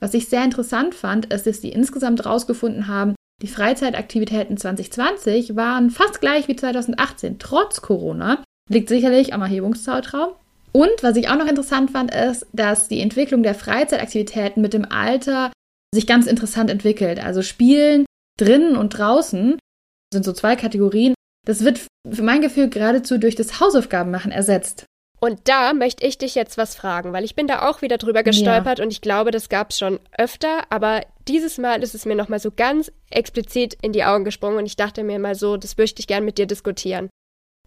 Was 0.00 0.14
ich 0.14 0.28
sehr 0.28 0.42
interessant 0.42 0.96
fand, 0.96 1.32
ist, 1.32 1.46
dass 1.46 1.60
die 1.60 1.70
insgesamt 1.70 2.24
herausgefunden 2.24 2.88
haben, 2.88 3.14
die 3.40 3.46
Freizeitaktivitäten 3.46 4.56
2020 4.56 5.54
waren 5.54 5.90
fast 5.90 6.20
gleich 6.20 6.48
wie 6.48 6.56
2018, 6.56 7.38
trotz 7.38 7.80
Corona. 7.80 8.42
Liegt 8.68 8.88
sicherlich 8.88 9.32
am 9.32 9.42
Erhebungszeitraum. 9.42 10.30
Und 10.72 11.02
was 11.02 11.16
ich 11.16 11.28
auch 11.28 11.36
noch 11.36 11.46
interessant 11.46 11.90
fand, 11.90 12.14
ist, 12.14 12.46
dass 12.52 12.88
die 12.88 13.00
Entwicklung 13.00 13.42
der 13.42 13.54
Freizeitaktivitäten 13.54 14.62
mit 14.62 14.72
dem 14.72 14.84
Alter 14.90 15.52
sich 15.94 16.06
ganz 16.06 16.26
interessant 16.26 16.70
entwickelt. 16.70 17.22
Also 17.22 17.42
Spielen 17.42 18.06
drinnen 18.38 18.76
und 18.76 18.90
draußen 18.90 19.58
sind 20.12 20.24
so 20.24 20.32
zwei 20.32 20.56
Kategorien. 20.56 21.14
Das 21.46 21.64
wird 21.64 21.80
für 22.10 22.22
mein 22.22 22.40
Gefühl 22.40 22.68
geradezu 22.68 23.18
durch 23.18 23.34
das 23.34 23.60
Hausaufgabenmachen 23.60 24.32
ersetzt. 24.32 24.86
Und 25.20 25.48
da 25.48 25.72
möchte 25.72 26.04
ich 26.04 26.18
dich 26.18 26.34
jetzt 26.34 26.58
was 26.58 26.74
fragen, 26.74 27.12
weil 27.12 27.22
ich 27.22 27.36
bin 27.36 27.46
da 27.46 27.68
auch 27.68 27.80
wieder 27.80 27.96
drüber 27.96 28.24
gestolpert 28.24 28.80
ja. 28.80 28.84
und 28.84 28.90
ich 28.90 29.00
glaube, 29.00 29.30
das 29.30 29.48
gab 29.48 29.70
es 29.70 29.78
schon 29.78 30.00
öfter, 30.18 30.64
aber 30.68 31.02
dieses 31.28 31.58
Mal 31.58 31.84
ist 31.84 31.94
es 31.94 32.04
mir 32.04 32.16
nochmal 32.16 32.40
so 32.40 32.50
ganz 32.50 32.90
explizit 33.08 33.76
in 33.82 33.92
die 33.92 34.02
Augen 34.02 34.24
gesprungen 34.24 34.58
und 34.58 34.66
ich 34.66 34.74
dachte 34.74 35.04
mir 35.04 35.20
mal 35.20 35.36
so, 35.36 35.56
das 35.56 35.76
möchte 35.76 36.00
ich 36.00 36.08
gern 36.08 36.24
mit 36.24 36.38
dir 36.38 36.46
diskutieren. 36.46 37.08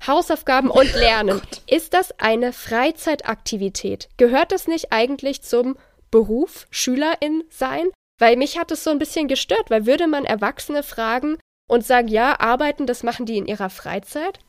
Hausaufgaben 0.06 0.70
und 0.70 0.94
Lernen. 1.00 1.42
Oh 1.42 1.58
ist 1.74 1.94
das 1.94 2.20
eine 2.20 2.52
Freizeitaktivität? 2.52 4.10
Gehört 4.18 4.52
das 4.52 4.68
nicht 4.68 4.92
eigentlich 4.92 5.42
zum 5.42 5.78
Beruf 6.12 6.68
Schülerin 6.72 7.46
sein? 7.50 7.88
Weil 8.20 8.38
mich 8.38 8.58
hat 8.58 8.72
es 8.72 8.84
so 8.84 8.92
ein 8.92 9.00
bisschen 9.00 9.28
gestört, 9.28 9.70
weil 9.70 9.86
würde 9.86 10.08
man 10.08 10.26
Erwachsene 10.26 10.84
fragen 10.84 11.38
und 11.68 11.86
sagen, 11.86 12.08
ja, 12.08 12.40
arbeiten, 12.40 12.86
das 12.86 13.04
machen 13.04 13.26
die 13.26 13.38
in 13.38 13.46
ihrer 13.46 13.70
Freizeit? 13.70 14.40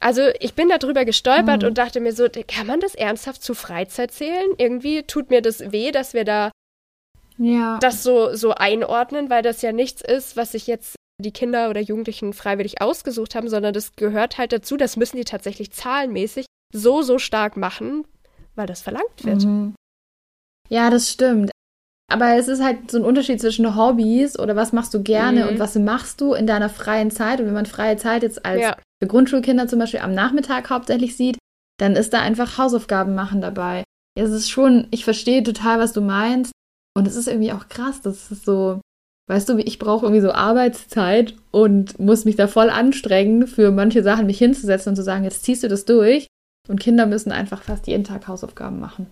Also 0.00 0.22
ich 0.40 0.54
bin 0.54 0.68
darüber 0.68 1.04
gestolpert 1.04 1.62
mhm. 1.62 1.68
und 1.68 1.78
dachte 1.78 2.00
mir 2.00 2.12
so, 2.12 2.26
kann 2.48 2.66
man 2.66 2.80
das 2.80 2.94
ernsthaft 2.94 3.42
zu 3.42 3.54
Freizeit 3.54 4.12
zählen? 4.12 4.50
Irgendwie 4.56 5.02
tut 5.02 5.28
mir 5.30 5.42
das 5.42 5.72
weh, 5.72 5.90
dass 5.90 6.14
wir 6.14 6.24
da 6.24 6.50
ja. 7.36 7.78
das 7.80 8.02
so, 8.02 8.34
so 8.34 8.54
einordnen, 8.54 9.28
weil 9.28 9.42
das 9.42 9.60
ja 9.60 9.72
nichts 9.72 10.00
ist, 10.00 10.36
was 10.36 10.52
sich 10.52 10.66
jetzt 10.66 10.96
die 11.18 11.32
Kinder 11.32 11.68
oder 11.68 11.80
Jugendlichen 11.80 12.32
freiwillig 12.32 12.80
ausgesucht 12.80 13.34
haben, 13.34 13.48
sondern 13.48 13.74
das 13.74 13.94
gehört 13.96 14.38
halt 14.38 14.52
dazu, 14.52 14.78
das 14.78 14.96
müssen 14.96 15.18
die 15.18 15.24
tatsächlich 15.24 15.70
zahlenmäßig 15.70 16.46
so, 16.72 17.02
so 17.02 17.18
stark 17.18 17.58
machen, 17.58 18.06
weil 18.54 18.66
das 18.66 18.80
verlangt 18.80 19.24
wird. 19.24 19.44
Mhm. 19.44 19.74
Ja, 20.70 20.88
das 20.88 21.10
stimmt. 21.10 21.50
Aber 22.10 22.36
es 22.36 22.48
ist 22.48 22.62
halt 22.62 22.90
so 22.90 22.98
ein 22.98 23.04
Unterschied 23.04 23.40
zwischen 23.40 23.76
Hobbys 23.76 24.38
oder 24.38 24.56
was 24.56 24.72
machst 24.72 24.92
du 24.92 25.02
gerne 25.02 25.44
mhm. 25.44 25.48
und 25.48 25.58
was 25.58 25.76
machst 25.76 26.20
du 26.20 26.34
in 26.34 26.46
deiner 26.46 26.68
freien 26.68 27.10
Zeit. 27.10 27.40
Und 27.40 27.46
wenn 27.46 27.54
man 27.54 27.66
freie 27.66 27.96
Zeit 27.96 28.22
jetzt 28.22 28.44
als 28.44 28.60
ja 28.60 28.76
für 29.00 29.08
Grundschulkinder 29.08 29.66
zum 29.66 29.78
Beispiel 29.78 30.00
am 30.00 30.14
Nachmittag 30.14 30.70
hauptsächlich 30.70 31.16
sieht, 31.16 31.38
dann 31.78 31.96
ist 31.96 32.12
da 32.12 32.20
einfach 32.20 32.58
Hausaufgaben 32.58 33.14
machen 33.14 33.40
dabei. 33.40 33.84
Es 34.14 34.30
ist 34.30 34.50
schon, 34.50 34.86
ich 34.90 35.04
verstehe 35.04 35.42
total, 35.42 35.78
was 35.78 35.92
du 35.92 36.02
meinst. 36.02 36.52
Und 36.94 37.06
es 37.06 37.16
ist 37.16 37.28
irgendwie 37.28 37.52
auch 37.52 37.68
krass, 37.68 38.02
das 38.02 38.30
ist 38.30 38.44
so, 38.44 38.80
weißt 39.28 39.48
du, 39.48 39.58
ich 39.58 39.78
brauche 39.78 40.04
irgendwie 40.04 40.20
so 40.20 40.32
Arbeitszeit 40.32 41.36
und 41.52 41.98
muss 42.00 42.24
mich 42.24 42.34
da 42.36 42.48
voll 42.48 42.68
anstrengen, 42.68 43.46
für 43.46 43.70
manche 43.70 44.02
Sachen 44.02 44.26
mich 44.26 44.38
hinzusetzen 44.38 44.90
und 44.90 44.96
zu 44.96 45.04
sagen, 45.04 45.24
jetzt 45.24 45.44
ziehst 45.44 45.62
du 45.62 45.68
das 45.68 45.84
durch. 45.84 46.26
Und 46.68 46.80
Kinder 46.80 47.06
müssen 47.06 47.32
einfach 47.32 47.62
fast 47.62 47.86
jeden 47.86 48.04
Tag 48.04 48.28
Hausaufgaben 48.28 48.80
machen. 48.80 49.06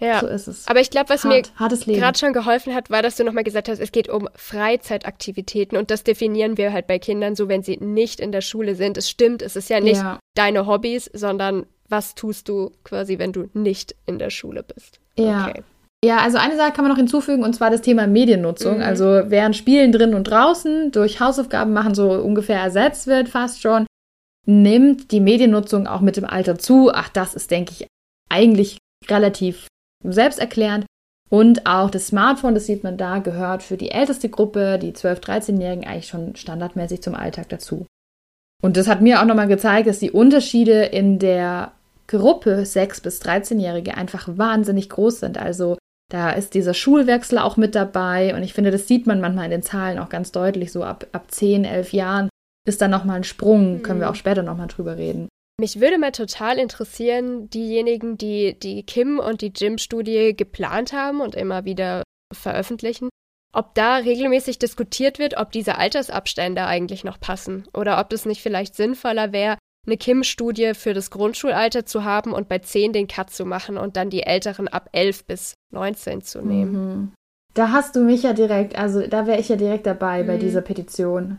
Ja. 0.00 0.20
So 0.20 0.26
ist 0.26 0.48
es. 0.48 0.66
Aber 0.66 0.80
ich 0.80 0.90
glaube, 0.90 1.10
was 1.10 1.24
Hart, 1.24 1.86
mir 1.86 1.96
gerade 1.96 2.18
schon 2.18 2.32
geholfen 2.32 2.74
hat, 2.74 2.90
war, 2.90 3.02
dass 3.02 3.16
du 3.16 3.24
nochmal 3.24 3.44
gesagt 3.44 3.68
hast, 3.68 3.78
es 3.78 3.92
geht 3.92 4.08
um 4.08 4.28
Freizeitaktivitäten 4.34 5.76
und 5.76 5.90
das 5.90 6.04
definieren 6.04 6.56
wir 6.56 6.72
halt 6.72 6.86
bei 6.86 6.98
Kindern 6.98 7.36
so, 7.36 7.48
wenn 7.48 7.62
sie 7.62 7.76
nicht 7.76 8.18
in 8.18 8.32
der 8.32 8.40
Schule 8.40 8.74
sind. 8.74 8.96
Es 8.96 9.08
stimmt, 9.10 9.42
es 9.42 9.56
ist 9.56 9.68
ja 9.68 9.80
nicht 9.80 10.02
ja. 10.02 10.18
deine 10.34 10.66
Hobbys, 10.66 11.10
sondern 11.12 11.66
was 11.88 12.14
tust 12.14 12.48
du 12.48 12.72
quasi, 12.84 13.18
wenn 13.18 13.32
du 13.32 13.50
nicht 13.52 13.94
in 14.06 14.18
der 14.18 14.30
Schule 14.30 14.62
bist. 14.62 15.00
Ja. 15.16 15.48
Okay. 15.48 15.62
Ja, 16.02 16.18
also 16.18 16.38
eine 16.38 16.56
Sache 16.56 16.72
kann 16.72 16.84
man 16.84 16.92
noch 16.92 16.98
hinzufügen, 16.98 17.44
und 17.44 17.52
zwar 17.52 17.70
das 17.70 17.82
Thema 17.82 18.06
Mediennutzung. 18.06 18.78
Mhm. 18.78 18.82
Also 18.82 19.04
während 19.26 19.54
Spielen 19.54 19.92
drin 19.92 20.14
und 20.14 20.24
draußen 20.24 20.92
durch 20.92 21.20
Hausaufgaben 21.20 21.74
machen 21.74 21.94
so 21.94 22.10
ungefähr 22.12 22.58
ersetzt 22.58 23.06
wird, 23.06 23.28
fast 23.28 23.60
schon, 23.60 23.84
nimmt 24.46 25.12
die 25.12 25.20
Mediennutzung 25.20 25.86
auch 25.86 26.00
mit 26.00 26.16
dem 26.16 26.24
Alter 26.24 26.58
zu. 26.58 26.90
Ach, 26.90 27.10
das 27.10 27.34
ist, 27.34 27.50
denke 27.50 27.72
ich, 27.72 27.86
eigentlich 28.30 28.78
relativ 29.08 29.66
selbsterklärend. 30.04 30.86
Und 31.28 31.66
auch 31.66 31.90
das 31.90 32.08
Smartphone, 32.08 32.54
das 32.54 32.66
sieht 32.66 32.82
man 32.82 32.96
da, 32.96 33.18
gehört 33.18 33.62
für 33.62 33.76
die 33.76 33.92
älteste 33.92 34.28
Gruppe, 34.28 34.78
die 34.80 34.92
12-, 34.92 35.20
13-Jährigen, 35.20 35.86
eigentlich 35.86 36.08
schon 36.08 36.34
standardmäßig 36.34 37.02
zum 37.02 37.14
Alltag 37.14 37.48
dazu. 37.48 37.86
Und 38.62 38.76
das 38.76 38.88
hat 38.88 39.00
mir 39.00 39.20
auch 39.20 39.24
nochmal 39.24 39.48
gezeigt, 39.48 39.88
dass 39.88 40.00
die 40.00 40.10
Unterschiede 40.10 40.84
in 40.84 41.18
der 41.18 41.72
Gruppe 42.08 42.62
6- 42.62 43.02
bis 43.02 43.22
13-Jährige 43.22 43.96
einfach 43.96 44.26
wahnsinnig 44.36 44.90
groß 44.90 45.20
sind. 45.20 45.38
Also 45.38 45.78
da 46.10 46.30
ist 46.30 46.54
dieser 46.54 46.74
Schulwechsel 46.74 47.38
auch 47.38 47.56
mit 47.56 47.76
dabei 47.76 48.34
und 48.34 48.42
ich 48.42 48.52
finde, 48.52 48.72
das 48.72 48.88
sieht 48.88 49.06
man 49.06 49.20
manchmal 49.20 49.44
in 49.44 49.52
den 49.52 49.62
Zahlen 49.62 49.98
auch 50.00 50.08
ganz 50.08 50.32
deutlich. 50.32 50.72
So 50.72 50.82
ab, 50.82 51.06
ab 51.12 51.30
10, 51.30 51.64
11 51.64 51.92
Jahren 51.92 52.28
ist 52.66 52.82
da 52.82 52.88
nochmal 52.88 53.16
ein 53.18 53.24
Sprung, 53.24 53.82
können 53.82 54.00
wir 54.00 54.08
mhm. 54.08 54.12
auch 54.12 54.16
später 54.16 54.42
nochmal 54.42 54.66
drüber 54.66 54.96
reden. 54.96 55.28
Mich 55.60 55.78
würde 55.78 55.98
mal 55.98 56.12
total 56.12 56.56
interessieren, 56.56 57.50
diejenigen, 57.50 58.16
die 58.16 58.58
die 58.58 58.82
Kim 58.82 59.18
und 59.18 59.42
die 59.42 59.52
Jim-Studie 59.54 60.34
geplant 60.34 60.94
haben 60.94 61.20
und 61.20 61.34
immer 61.34 61.66
wieder 61.66 62.02
veröffentlichen, 62.32 63.10
ob 63.52 63.74
da 63.74 63.96
regelmäßig 63.96 64.58
diskutiert 64.58 65.18
wird, 65.18 65.36
ob 65.36 65.52
diese 65.52 65.76
Altersabstände 65.76 66.64
eigentlich 66.64 67.04
noch 67.04 67.20
passen 67.20 67.68
oder 67.74 68.00
ob 68.00 68.10
es 68.14 68.24
nicht 68.24 68.40
vielleicht 68.40 68.74
sinnvoller 68.74 69.32
wäre, 69.32 69.58
eine 69.86 69.98
Kim-Studie 69.98 70.72
für 70.72 70.94
das 70.94 71.10
Grundschulalter 71.10 71.84
zu 71.84 72.04
haben 72.04 72.32
und 72.32 72.48
bei 72.48 72.60
10 72.60 72.94
den 72.94 73.06
Cut 73.06 73.28
zu 73.28 73.44
machen 73.44 73.76
und 73.76 73.98
dann 73.98 74.08
die 74.08 74.22
Älteren 74.22 74.66
ab 74.66 74.88
11 74.92 75.26
bis 75.26 75.54
19 75.74 76.22
zu 76.22 76.40
nehmen. 76.40 76.72
Mhm. 76.72 77.12
Da 77.52 77.70
hast 77.70 77.96
du 77.96 78.00
mich 78.00 78.22
ja 78.22 78.32
direkt, 78.32 78.78
also 78.78 79.06
da 79.06 79.26
wäre 79.26 79.38
ich 79.38 79.50
ja 79.50 79.56
direkt 79.56 79.84
dabei 79.84 80.22
mhm. 80.22 80.26
bei 80.26 80.36
dieser 80.38 80.62
Petition. 80.62 81.38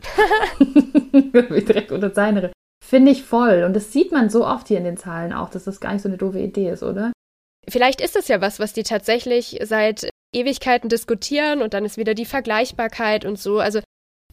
ich 0.59 1.65
direkt 1.65 1.91
unterzeichnere. 1.91 2.51
Finde 2.91 3.13
ich 3.13 3.23
voll. 3.23 3.63
Und 3.63 3.73
das 3.73 3.93
sieht 3.93 4.11
man 4.11 4.29
so 4.29 4.45
oft 4.45 4.67
hier 4.67 4.77
in 4.77 4.83
den 4.83 4.97
Zahlen 4.97 5.31
auch, 5.31 5.49
dass 5.49 5.63
das 5.63 5.79
gar 5.79 5.93
nicht 5.93 6.01
so 6.01 6.09
eine 6.09 6.17
doofe 6.17 6.39
Idee 6.39 6.71
ist, 6.71 6.83
oder? 6.83 7.13
Vielleicht 7.69 8.01
ist 8.01 8.17
es 8.17 8.27
ja 8.27 8.41
was, 8.41 8.59
was 8.59 8.73
die 8.73 8.83
tatsächlich 8.83 9.61
seit 9.63 10.09
Ewigkeiten 10.35 10.89
diskutieren 10.89 11.61
und 11.61 11.73
dann 11.73 11.85
ist 11.85 11.95
wieder 11.95 12.15
die 12.15 12.25
Vergleichbarkeit 12.25 13.23
und 13.23 13.39
so. 13.39 13.59
Also 13.59 13.79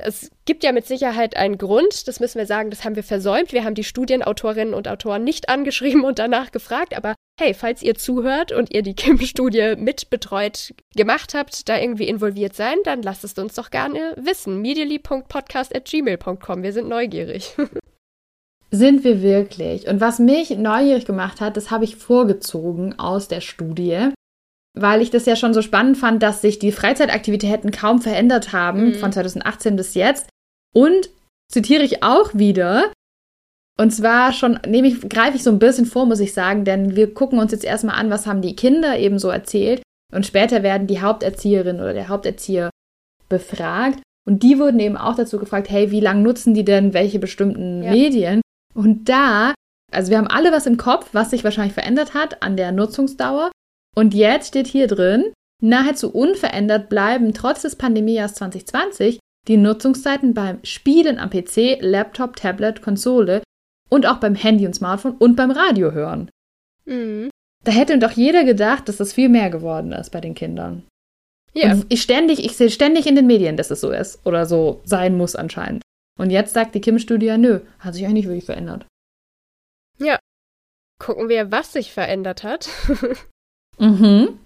es 0.00 0.32
gibt 0.44 0.64
ja 0.64 0.72
mit 0.72 0.88
Sicherheit 0.88 1.36
einen 1.36 1.56
Grund, 1.56 2.08
das 2.08 2.18
müssen 2.18 2.38
wir 2.38 2.46
sagen, 2.46 2.70
das 2.70 2.84
haben 2.84 2.96
wir 2.96 3.04
versäumt. 3.04 3.52
Wir 3.52 3.62
haben 3.62 3.76
die 3.76 3.84
Studienautorinnen 3.84 4.74
und 4.74 4.88
Autoren 4.88 5.22
nicht 5.22 5.48
angeschrieben 5.48 6.02
und 6.02 6.18
danach 6.18 6.50
gefragt, 6.50 6.96
aber 6.96 7.14
hey, 7.40 7.54
falls 7.54 7.80
ihr 7.80 7.94
zuhört 7.94 8.50
und 8.50 8.74
ihr 8.74 8.82
die 8.82 8.94
Kim-Studie 8.94 9.76
mitbetreut 9.76 10.74
gemacht 10.96 11.32
habt, 11.32 11.68
da 11.68 11.78
irgendwie 11.78 12.08
involviert 12.08 12.56
sein, 12.56 12.78
dann 12.82 13.02
lasst 13.02 13.22
es 13.22 13.34
uns 13.34 13.54
doch 13.54 13.70
gerne 13.70 14.14
wissen. 14.16 14.60
medially.podcast.gmail.com. 14.60 16.64
Wir 16.64 16.72
sind 16.72 16.88
neugierig. 16.88 17.54
Sind 18.70 19.02
wir 19.02 19.22
wirklich? 19.22 19.88
Und 19.88 20.00
was 20.00 20.18
mich 20.18 20.50
neugierig 20.50 21.06
gemacht 21.06 21.40
hat, 21.40 21.56
das 21.56 21.70
habe 21.70 21.84
ich 21.84 21.96
vorgezogen 21.96 22.98
aus 22.98 23.28
der 23.28 23.40
Studie, 23.40 24.10
weil 24.78 25.00
ich 25.00 25.10
das 25.10 25.24
ja 25.24 25.36
schon 25.36 25.54
so 25.54 25.62
spannend 25.62 25.96
fand, 25.96 26.22
dass 26.22 26.42
sich 26.42 26.58
die 26.58 26.72
Freizeitaktivitäten 26.72 27.70
kaum 27.70 28.02
verändert 28.02 28.52
haben 28.52 28.88
mhm. 28.88 28.94
von 28.94 29.12
2018 29.12 29.76
bis 29.76 29.94
jetzt. 29.94 30.28
Und 30.74 31.08
zitiere 31.50 31.82
ich 31.82 32.02
auch 32.02 32.34
wieder. 32.34 32.92
Und 33.80 33.90
zwar 33.90 34.32
schon, 34.32 34.58
nehme 34.66 34.88
ich, 34.88 35.08
greife 35.08 35.36
ich 35.36 35.42
so 35.42 35.50
ein 35.50 35.58
bisschen 35.58 35.86
vor, 35.86 36.04
muss 36.04 36.20
ich 36.20 36.34
sagen, 36.34 36.64
denn 36.64 36.94
wir 36.94 37.14
gucken 37.14 37.38
uns 37.38 37.52
jetzt 37.52 37.64
erstmal 37.64 37.96
an, 37.96 38.10
was 38.10 38.26
haben 38.26 38.42
die 38.42 38.56
Kinder 38.56 38.98
eben 38.98 39.18
so 39.18 39.28
erzählt. 39.30 39.82
Und 40.12 40.26
später 40.26 40.62
werden 40.62 40.86
die 40.86 41.00
Haupterzieherin 41.00 41.76
oder 41.76 41.94
der 41.94 42.08
Haupterzieher 42.08 42.70
befragt. 43.28 44.00
Und 44.26 44.42
die 44.42 44.58
wurden 44.58 44.80
eben 44.80 44.96
auch 44.96 45.14
dazu 45.14 45.38
gefragt, 45.38 45.70
hey, 45.70 45.90
wie 45.90 46.00
lange 46.00 46.20
nutzen 46.20 46.52
die 46.52 46.64
denn 46.64 46.92
welche 46.92 47.18
bestimmten 47.18 47.82
ja. 47.82 47.92
Medien? 47.92 48.42
Und 48.74 49.08
da, 49.08 49.54
also 49.92 50.10
wir 50.10 50.18
haben 50.18 50.26
alle 50.26 50.52
was 50.52 50.66
im 50.66 50.76
Kopf, 50.76 51.08
was 51.12 51.30
sich 51.30 51.44
wahrscheinlich 51.44 51.74
verändert 51.74 52.14
hat 52.14 52.42
an 52.42 52.56
der 52.56 52.72
Nutzungsdauer. 52.72 53.50
Und 53.96 54.14
jetzt 54.14 54.48
steht 54.48 54.66
hier 54.66 54.86
drin, 54.86 55.32
nahezu 55.62 56.10
unverändert 56.10 56.88
bleiben 56.88 57.34
trotz 57.34 57.62
des 57.62 57.76
Pandemiejahrs 57.76 58.34
2020 58.34 59.18
die 59.48 59.56
Nutzungszeiten 59.56 60.34
beim 60.34 60.58
Spielen 60.62 61.18
am 61.18 61.30
PC, 61.30 61.78
Laptop, 61.80 62.36
Tablet, 62.36 62.82
Konsole 62.82 63.42
und 63.88 64.06
auch 64.06 64.18
beim 64.18 64.34
Handy 64.34 64.66
und 64.66 64.74
Smartphone 64.74 65.16
und 65.16 65.36
beim 65.36 65.50
Radio 65.50 65.92
hören. 65.92 66.30
Mhm. 66.84 67.30
Da 67.64 67.72
hätte 67.72 67.98
doch 67.98 68.12
jeder 68.12 68.44
gedacht, 68.44 68.88
dass 68.88 68.98
das 68.98 69.12
viel 69.12 69.28
mehr 69.28 69.50
geworden 69.50 69.92
ist 69.92 70.10
bei 70.10 70.20
den 70.20 70.34
Kindern. 70.34 70.84
Ja. 71.54 71.72
Und 71.72 71.86
ich 71.88 72.02
ständig, 72.02 72.44
ich 72.44 72.56
sehe 72.56 72.70
ständig 72.70 73.06
in 73.06 73.16
den 73.16 73.26
Medien, 73.26 73.56
dass 73.56 73.70
es 73.70 73.80
so 73.80 73.90
ist 73.90 74.24
oder 74.26 74.46
so 74.46 74.80
sein 74.84 75.16
muss 75.16 75.34
anscheinend. 75.34 75.82
Und 76.18 76.30
jetzt 76.30 76.52
sagt 76.52 76.74
die 76.74 76.80
Kim-Studie 76.80 77.26
ja, 77.26 77.38
nö, 77.38 77.60
hat 77.78 77.94
sich 77.94 78.04
eigentlich 78.04 78.26
wirklich 78.26 78.44
verändert. 78.44 78.86
Ja. 79.98 80.18
Gucken 81.00 81.28
wir, 81.28 81.52
was 81.52 81.72
sich 81.72 81.92
verändert 81.92 82.42
hat. 82.42 82.68
mhm. 83.78 84.40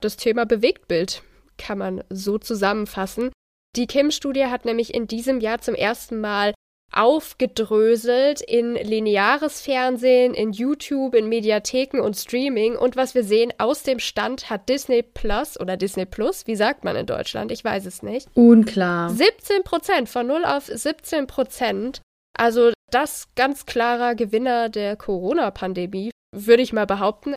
Das 0.00 0.16
Thema 0.16 0.44
Bewegtbild 0.44 1.22
kann 1.56 1.78
man 1.78 2.04
so 2.10 2.36
zusammenfassen. 2.38 3.30
Die 3.76 3.86
Kim-Studie 3.86 4.46
hat 4.46 4.64
nämlich 4.64 4.92
in 4.92 5.06
diesem 5.06 5.40
Jahr 5.40 5.60
zum 5.60 5.74
ersten 5.74 6.20
Mal 6.20 6.53
aufgedröselt 6.94 8.40
in 8.40 8.74
lineares 8.74 9.60
Fernsehen, 9.60 10.34
in 10.34 10.52
YouTube, 10.52 11.14
in 11.14 11.28
Mediatheken 11.28 12.00
und 12.00 12.16
Streaming. 12.16 12.76
Und 12.76 12.96
was 12.96 13.14
wir 13.14 13.24
sehen, 13.24 13.52
aus 13.58 13.82
dem 13.82 13.98
Stand 13.98 14.50
hat 14.50 14.68
Disney 14.68 15.02
Plus 15.02 15.58
oder 15.58 15.76
Disney 15.76 16.06
Plus, 16.06 16.46
wie 16.46 16.56
sagt 16.56 16.84
man 16.84 16.96
in 16.96 17.06
Deutschland? 17.06 17.50
Ich 17.52 17.64
weiß 17.64 17.86
es 17.86 18.02
nicht. 18.02 18.28
Unklar. 18.34 19.10
17 19.10 19.64
Prozent, 19.64 20.08
von 20.08 20.26
0 20.26 20.44
auf 20.44 20.66
17 20.66 21.26
Prozent. 21.26 22.00
Also 22.36 22.72
das 22.90 23.28
ganz 23.34 23.66
klarer 23.66 24.14
Gewinner 24.14 24.68
der 24.68 24.96
Corona-Pandemie, 24.96 26.10
würde 26.34 26.62
ich 26.62 26.72
mal 26.72 26.86
behaupten. 26.86 27.34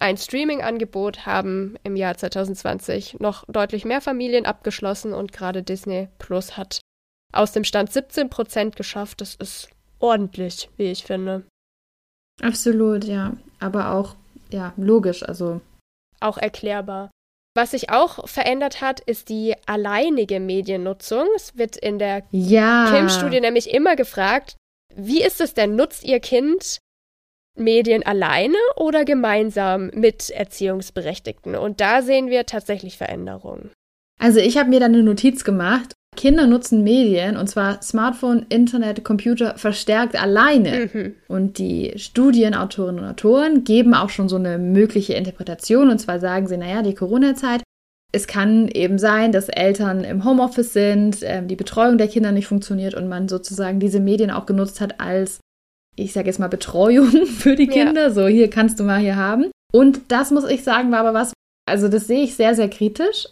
Ein 0.00 0.16
Streaming-Angebot 0.16 1.26
haben 1.26 1.76
im 1.84 1.94
Jahr 1.94 2.16
2020 2.16 3.20
noch 3.20 3.44
deutlich 3.46 3.84
mehr 3.84 4.00
Familien 4.00 4.46
abgeschlossen 4.46 5.12
und 5.12 5.32
gerade 5.32 5.62
Disney 5.62 6.08
Plus 6.18 6.56
hat 6.56 6.80
aus 7.32 7.52
dem 7.52 7.64
Stand 7.64 7.92
17 7.92 8.30
Prozent 8.30 8.76
geschafft. 8.76 9.20
Das 9.20 9.34
ist 9.34 9.70
ordentlich, 9.98 10.68
wie 10.76 10.90
ich 10.90 11.04
finde. 11.04 11.44
Absolut, 12.40 13.04
ja. 13.04 13.36
Aber 13.60 13.92
auch, 13.92 14.14
ja, 14.50 14.72
logisch, 14.76 15.22
also. 15.22 15.60
Auch 16.20 16.38
erklärbar. 16.38 17.10
Was 17.54 17.72
sich 17.72 17.90
auch 17.90 18.26
verändert 18.28 18.80
hat, 18.80 19.00
ist 19.00 19.28
die 19.28 19.54
alleinige 19.66 20.40
Mediennutzung. 20.40 21.26
Es 21.36 21.56
wird 21.58 21.76
in 21.76 21.98
der 21.98 22.22
ja. 22.30 22.90
Kim-Studie 22.90 23.40
nämlich 23.40 23.70
immer 23.70 23.94
gefragt, 23.94 24.56
wie 24.94 25.22
ist 25.22 25.40
es 25.40 25.54
denn, 25.54 25.76
nutzt 25.76 26.04
ihr 26.04 26.20
Kind 26.20 26.78
Medien 27.54 28.02
alleine 28.04 28.56
oder 28.76 29.04
gemeinsam 29.04 29.88
mit 29.88 30.30
Erziehungsberechtigten? 30.30 31.54
Und 31.54 31.80
da 31.80 32.00
sehen 32.00 32.28
wir 32.28 32.46
tatsächlich 32.46 32.96
Veränderungen. 32.96 33.70
Also 34.18 34.38
ich 34.38 34.56
habe 34.56 34.70
mir 34.70 34.80
da 34.80 34.86
eine 34.86 35.02
Notiz 35.02 35.44
gemacht 35.44 35.92
Kinder 36.14 36.46
nutzen 36.46 36.84
Medien, 36.84 37.36
und 37.36 37.48
zwar 37.48 37.80
Smartphone, 37.82 38.44
Internet, 38.48 39.02
Computer, 39.02 39.56
verstärkt 39.56 40.20
alleine. 40.20 40.90
Mhm. 40.92 41.14
Und 41.26 41.58
die 41.58 41.94
Studienautorinnen 41.96 43.02
und 43.02 43.10
Autoren 43.10 43.64
geben 43.64 43.94
auch 43.94 44.10
schon 44.10 44.28
so 44.28 44.36
eine 44.36 44.58
mögliche 44.58 45.14
Interpretation. 45.14 45.88
Und 45.88 45.98
zwar 45.98 46.20
sagen 46.20 46.46
sie, 46.46 46.58
naja, 46.58 46.82
die 46.82 46.94
Corona-Zeit, 46.94 47.62
es 48.12 48.26
kann 48.26 48.68
eben 48.68 48.98
sein, 48.98 49.32
dass 49.32 49.48
Eltern 49.48 50.04
im 50.04 50.24
Homeoffice 50.24 50.74
sind, 50.74 51.22
äh, 51.22 51.44
die 51.44 51.56
Betreuung 51.56 51.96
der 51.96 52.08
Kinder 52.08 52.30
nicht 52.30 52.46
funktioniert 52.46 52.94
und 52.94 53.08
man 53.08 53.26
sozusagen 53.28 53.80
diese 53.80 54.00
Medien 54.00 54.30
auch 54.30 54.44
genutzt 54.44 54.82
hat 54.82 55.00
als, 55.00 55.40
ich 55.96 56.12
sage 56.12 56.26
jetzt 56.26 56.38
mal, 56.38 56.48
Betreuung 56.48 57.26
für 57.26 57.56
die 57.56 57.68
Kinder. 57.68 58.08
Ja. 58.08 58.10
So, 58.10 58.26
hier 58.26 58.50
kannst 58.50 58.78
du 58.78 58.84
mal 58.84 59.00
hier 59.00 59.16
haben. 59.16 59.50
Und 59.72 60.12
das 60.12 60.30
muss 60.30 60.44
ich 60.44 60.62
sagen, 60.62 60.92
war 60.92 61.00
aber 61.00 61.14
was, 61.14 61.32
also 61.66 61.88
das 61.88 62.06
sehe 62.06 62.22
ich 62.22 62.36
sehr, 62.36 62.54
sehr 62.54 62.68
kritisch. 62.68 63.28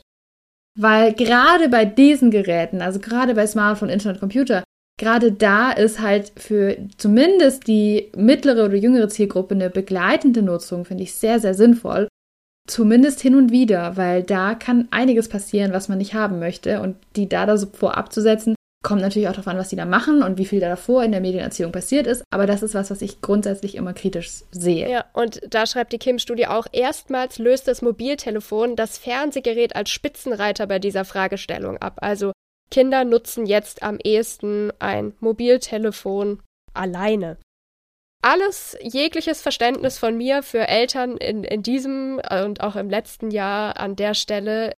Weil 0.80 1.12
gerade 1.12 1.68
bei 1.68 1.84
diesen 1.84 2.30
Geräten, 2.30 2.80
also 2.80 3.00
gerade 3.00 3.34
bei 3.34 3.46
Smartphone, 3.46 3.90
Internet, 3.90 4.18
Computer, 4.18 4.64
gerade 4.98 5.30
da 5.30 5.72
ist 5.72 6.00
halt 6.00 6.32
für 6.36 6.76
zumindest 6.96 7.66
die 7.66 8.10
mittlere 8.16 8.64
oder 8.64 8.76
jüngere 8.76 9.10
Zielgruppe 9.10 9.54
eine 9.54 9.68
begleitende 9.68 10.40
Nutzung, 10.40 10.86
finde 10.86 11.02
ich 11.02 11.14
sehr, 11.14 11.38
sehr 11.38 11.52
sinnvoll. 11.52 12.08
Zumindest 12.66 13.20
hin 13.20 13.34
und 13.34 13.50
wieder, 13.52 13.98
weil 13.98 14.22
da 14.22 14.54
kann 14.54 14.88
einiges 14.90 15.28
passieren, 15.28 15.72
was 15.72 15.88
man 15.88 15.98
nicht 15.98 16.14
haben 16.14 16.38
möchte. 16.38 16.80
Und 16.80 16.96
die 17.14 17.28
da, 17.28 17.44
da 17.44 17.58
so 17.58 17.66
vorab 17.66 18.10
zu 18.10 18.22
setzen, 18.22 18.54
Kommt 18.82 19.02
natürlich 19.02 19.28
auch 19.28 19.32
darauf 19.32 19.48
an, 19.48 19.58
was 19.58 19.68
die 19.68 19.76
da 19.76 19.84
machen 19.84 20.22
und 20.22 20.38
wie 20.38 20.46
viel 20.46 20.58
da 20.58 20.68
davor 20.68 21.04
in 21.04 21.12
der 21.12 21.20
Medienerziehung 21.20 21.70
passiert 21.70 22.06
ist. 22.06 22.24
Aber 22.30 22.46
das 22.46 22.62
ist 22.62 22.74
was, 22.74 22.90
was 22.90 23.02
ich 23.02 23.20
grundsätzlich 23.20 23.74
immer 23.74 23.92
kritisch 23.92 24.42
sehe. 24.52 24.88
Ja, 24.88 25.04
und 25.12 25.42
da 25.50 25.66
schreibt 25.66 25.92
die 25.92 25.98
Kim-Studie 25.98 26.46
auch, 26.46 26.66
erstmals 26.72 27.38
löst 27.38 27.68
das 27.68 27.82
Mobiltelefon 27.82 28.76
das 28.76 28.96
Fernsehgerät 28.96 29.76
als 29.76 29.90
Spitzenreiter 29.90 30.66
bei 30.66 30.78
dieser 30.78 31.04
Fragestellung 31.04 31.76
ab. 31.76 31.98
Also 32.00 32.32
Kinder 32.70 33.04
nutzen 33.04 33.44
jetzt 33.44 33.82
am 33.82 33.98
ehesten 34.02 34.72
ein 34.78 35.12
Mobiltelefon 35.20 36.40
alleine. 36.72 37.36
Alles, 38.22 38.78
jegliches 38.80 39.42
Verständnis 39.42 39.98
von 39.98 40.16
mir 40.16 40.42
für 40.42 40.68
Eltern 40.68 41.18
in, 41.18 41.44
in 41.44 41.62
diesem 41.62 42.20
und 42.30 42.62
auch 42.62 42.76
im 42.76 42.88
letzten 42.88 43.30
Jahr 43.30 43.78
an 43.78 43.96
der 43.96 44.14
Stelle 44.14 44.72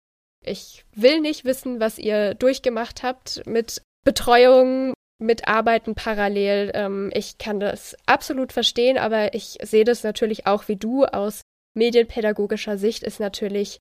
ich 0.45 0.85
will 0.95 1.21
nicht 1.21 1.45
wissen, 1.45 1.81
was 1.81 1.99
ihr 1.99 2.35
durchgemacht 2.35 3.03
habt 3.03 3.47
mit 3.47 3.83
Betreuung 4.05 4.95
mit 5.23 5.49
Arbeiten 5.49 5.95
parallel. 5.95 6.73
Ähm, 6.75 7.11
ich 7.15 7.39
kann 7.39 7.61
das 7.61 7.97
absolut 8.07 8.53
verstehen, 8.53 8.99
aber 8.99 9.35
ich 9.35 9.59
sehe 9.63 9.85
das 9.85 10.03
natürlich 10.03 10.47
auch 10.47 10.69
wie 10.69 10.77
du 10.77 11.05
aus 11.05 11.43
medienpädagogischer 11.75 12.77
Sicht 12.77 13.03
ist 13.03 13.21
natürlich 13.21 13.79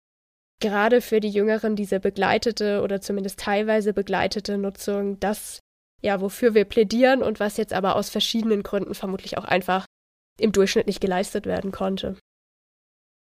gerade 0.62 1.02
für 1.02 1.20
die 1.20 1.30
Jüngeren 1.30 1.76
diese 1.76 2.00
begleitete 2.00 2.82
oder 2.82 3.02
zumindest 3.02 3.40
teilweise 3.40 3.94
begleitete 3.94 4.58
Nutzung 4.58 5.20
das, 5.20 5.60
ja, 6.02 6.22
wofür 6.22 6.54
wir 6.54 6.66
plädieren 6.66 7.24
und 7.24 7.40
was 7.40 7.58
jetzt 7.58 7.74
aber 7.74 7.96
aus 7.96 8.10
verschiedenen 8.10 8.64
Gründen 8.64 8.94
vermutlich 8.94 9.38
auch 9.38 9.44
einfach 9.44 9.86
im 10.40 10.52
Durchschnitt 10.52 10.88
nicht 10.88 11.02
geleistet 11.02 11.46
werden 11.46 11.72
konnte. 11.72 12.16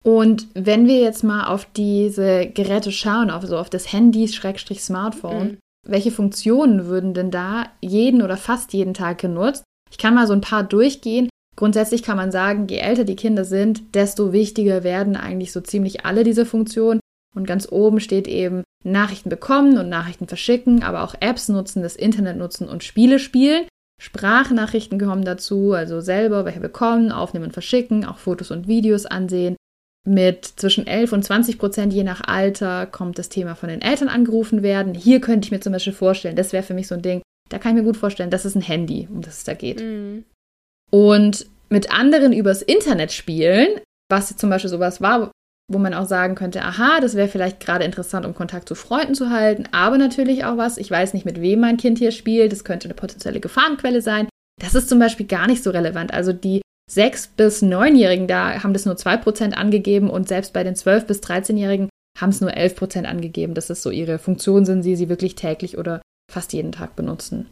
Und 0.04 0.48
wenn 0.54 0.87
wir 0.87 1.00
jetzt 1.00 1.24
mal 1.24 1.46
auf 1.46 1.64
diese 1.72 2.48
Geräte 2.48 2.92
schauen, 2.92 3.30
auf 3.30 3.44
so 3.44 3.56
auf 3.56 3.70
das 3.70 3.92
Handy-Smartphone, 3.92 5.52
mhm 5.52 5.58
welche 5.88 6.11
Funktionen 6.11 6.87
würden 6.87 7.14
denn 7.14 7.31
da 7.31 7.66
jeden 7.81 8.22
oder 8.22 8.37
fast 8.37 8.72
jeden 8.72 8.94
Tag 8.94 9.18
genutzt? 9.18 9.64
Ich 9.90 9.98
kann 9.98 10.14
mal 10.14 10.27
so 10.27 10.35
ein 10.35 10.42
paar 10.42 10.62
durchgehen. 10.62 11.29
Grundsätzlich 11.57 12.03
kann 12.03 12.16
man 12.16 12.31
sagen, 12.31 12.68
je 12.68 12.77
älter 12.79 13.05
die 13.05 13.16
Kinder 13.16 13.44
sind, 13.44 13.94
desto 13.94 14.33
wichtiger 14.33 14.85
werden 14.85 15.16
eigentlich 15.16 15.51
so 15.51 15.61
ziemlich 15.61 16.05
alle 16.05 16.22
diese 16.22 16.46
Funktionen. 16.46 17.01
Und 17.35 17.46
ganz 17.46 17.70
oben 17.70 18.01
steht 18.01 18.29
eben 18.29 18.62
Nachrichten 18.85 19.29
bekommen 19.29 19.79
und 19.79 19.88
Nachrichten 19.88 20.29
verschicken, 20.29 20.83
aber 20.83 21.03
auch 21.03 21.14
Apps 21.20 21.48
nutzen, 21.48 21.83
das 21.83 21.96
Internet 21.96 22.37
nutzen 22.37 22.68
und 22.68 22.85
Spiele 22.85 23.18
spielen. 23.18 23.66
Sprachnachrichten 24.01 25.01
kommen 25.01 25.24
dazu, 25.24 25.72
also 25.72 26.01
selber 26.01 26.44
welche 26.44 26.61
bekommen, 26.61 27.11
aufnehmen 27.11 27.46
und 27.46 27.53
verschicken, 27.53 28.05
auch 28.05 28.18
Fotos 28.18 28.51
und 28.51 28.68
Videos 28.68 29.07
ansehen, 29.07 29.57
mit 30.06 30.44
zwischen 30.44 30.87
11 30.87 31.12
und 31.12 31.24
20 31.24 31.58
Prozent 31.58 31.92
je 31.92 32.02
nach 32.02 32.22
Alter 32.26 32.87
kommt 32.87 33.18
das 33.18 33.28
Thema 33.28 33.54
von 33.54 33.68
den 33.68 33.82
Eltern 33.82 34.08
angerufen 34.08 34.62
werden. 34.62 34.94
Hier 34.94 35.20
könnte 35.20 35.46
ich 35.46 35.52
mir 35.52 35.61
zum 35.61 35.72
Beispiel 35.72 35.92
vorstellen, 35.92 36.37
das 36.37 36.52
wäre 36.52 36.62
für 36.62 36.74
mich 36.74 36.87
so 36.87 36.94
ein 36.94 37.02
Ding, 37.02 37.22
da 37.48 37.58
kann 37.58 37.72
ich 37.72 37.82
mir 37.82 37.87
gut 37.87 37.96
vorstellen, 37.96 38.30
das 38.30 38.44
ist 38.44 38.54
ein 38.54 38.62
Handy, 38.62 39.08
um 39.11 39.20
das 39.20 39.38
es 39.38 39.44
da 39.44 39.54
geht. 39.54 39.82
Mhm. 39.82 40.24
Und 40.90 41.46
mit 41.68 41.92
anderen 41.92 42.32
übers 42.32 42.62
Internet 42.62 43.12
spielen, 43.12 43.68
was 44.11 44.34
zum 44.37 44.50
Beispiel 44.50 44.70
sowas 44.70 45.00
war, 45.00 45.30
wo 45.70 45.78
man 45.78 45.92
auch 45.92 46.06
sagen 46.06 46.34
könnte, 46.34 46.62
aha, 46.62 47.00
das 47.00 47.14
wäre 47.14 47.28
vielleicht 47.28 47.61
gerade 47.61 47.84
interessant, 47.84 48.24
um 48.24 48.34
Kontakt 48.34 48.68
zu 48.68 48.74
Freunden 48.74 49.14
zu 49.14 49.28
halten, 49.30 49.64
aber 49.72 49.98
natürlich 49.98 50.44
auch 50.44 50.56
was, 50.56 50.78
ich 50.78 50.90
weiß 50.90 51.12
nicht, 51.12 51.26
mit 51.26 51.42
wem 51.42 51.61
mein 51.61 51.76
Kind 51.76 51.98
hier 51.98 52.11
spielt, 52.11 52.52
das 52.52 52.64
könnte 52.64 52.87
eine 52.87 52.94
potenzielle 52.94 53.40
Gefahrenquelle 53.40 54.00
sein. 54.00 54.28
Das 54.61 54.74
ist 54.74 54.88
zum 54.88 54.98
Beispiel 54.98 55.26
gar 55.26 55.46
nicht 55.46 55.62
so 55.62 55.70
relevant. 55.70 56.12
Also 56.12 56.32
die 56.32 56.62
sechs 56.88 57.29
bis 57.29 57.62
neunjährigen, 57.62 58.27
da 58.27 58.62
haben 58.62 58.72
das 58.72 58.87
nur 58.87 58.96
zwei 58.96 59.16
Prozent 59.16 59.57
angegeben 59.57 60.11
und 60.11 60.27
selbst 60.27 60.53
bei 60.53 60.64
den 60.64 60.74
zwölf 60.74 61.07
bis 61.07 61.20
13-Jährigen 61.20 61.88
haben 62.18 62.31
es 62.31 62.40
nur 62.40 62.55
elf 62.55 62.74
Prozent 62.74 63.07
angegeben, 63.07 63.55
dass 63.55 63.70
es 63.70 63.83
so 63.83 63.90
ihre 63.90 64.18
Funktion 64.18 64.64
sind, 64.64 64.83
sie 64.83 64.96
sie 64.96 65.09
wirklich 65.09 65.35
täglich 65.37 65.79
oder 65.79 66.03
fast 66.31 66.53
jeden 66.53 66.72
Tag 66.72 66.96
benutzen. 66.96 67.48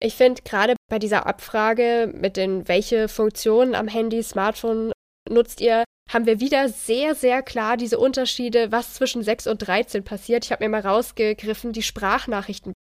Ich 0.00 0.16
finde 0.16 0.42
gerade 0.42 0.74
bei 0.90 0.98
dieser 0.98 1.26
Abfrage 1.26 2.12
mit 2.12 2.36
den, 2.36 2.66
welche 2.66 3.08
Funktionen 3.08 3.74
am 3.74 3.86
Handy, 3.86 4.22
Smartphone 4.22 4.92
nutzt 5.30 5.60
ihr, 5.60 5.84
haben 6.10 6.26
wir 6.26 6.40
wieder 6.40 6.68
sehr, 6.68 7.14
sehr 7.14 7.42
klar 7.42 7.76
diese 7.76 7.98
Unterschiede, 7.98 8.72
was 8.72 8.94
zwischen 8.94 9.22
6 9.22 9.46
und 9.46 9.58
13 9.58 10.04
passiert. 10.04 10.44
Ich 10.44 10.52
habe 10.52 10.64
mir 10.64 10.70
mal 10.70 10.80
rausgegriffen, 10.86 11.72
die 11.72 11.82
Sprachnachrichten. 11.82 12.74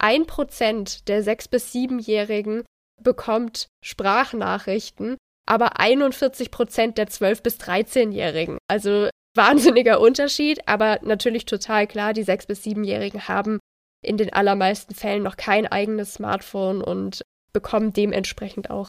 Ein 0.00 0.26
Prozent 0.26 1.08
der 1.08 1.22
6- 1.22 1.50
bis 1.50 1.72
7-Jährigen 1.72 2.64
bekommt 3.00 3.68
Sprachnachrichten 3.84 5.16
aber 5.46 5.80
41 5.80 6.50
Prozent 6.50 6.98
der 6.98 7.08
12- 7.08 7.42
bis 7.42 7.58
13-Jährigen. 7.58 8.58
Also 8.68 9.08
wahnsinniger 9.36 10.00
Unterschied, 10.00 10.66
aber 10.66 11.00
natürlich 11.02 11.44
total 11.44 11.86
klar, 11.86 12.12
die 12.12 12.24
6- 12.24 12.46
bis 12.46 12.62
7-Jährigen 12.62 13.28
haben 13.28 13.58
in 14.04 14.16
den 14.16 14.32
allermeisten 14.32 14.94
Fällen 14.94 15.22
noch 15.22 15.36
kein 15.36 15.66
eigenes 15.66 16.14
Smartphone 16.14 16.82
und 16.82 17.22
bekommen 17.52 17.92
dementsprechend 17.92 18.70
auch 18.70 18.86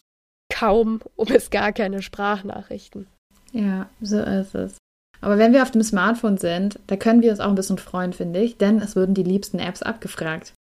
kaum, 0.52 1.00
um 1.16 1.28
es 1.28 1.50
gar 1.50 1.72
keine 1.72 2.02
Sprachnachrichten. 2.02 3.08
Ja, 3.52 3.88
so 4.00 4.20
ist 4.20 4.54
es. 4.54 4.76
Aber 5.20 5.38
wenn 5.38 5.52
wir 5.52 5.62
auf 5.62 5.70
dem 5.70 5.82
Smartphone 5.82 6.36
sind, 6.36 6.78
da 6.86 6.96
können 6.96 7.22
wir 7.22 7.30
uns 7.30 7.40
auch 7.40 7.48
ein 7.48 7.54
bisschen 7.54 7.78
freuen, 7.78 8.12
finde 8.12 8.40
ich, 8.40 8.58
denn 8.58 8.80
es 8.80 8.96
würden 8.96 9.14
die 9.14 9.22
liebsten 9.22 9.58
Apps 9.58 9.82
abgefragt. 9.82 10.52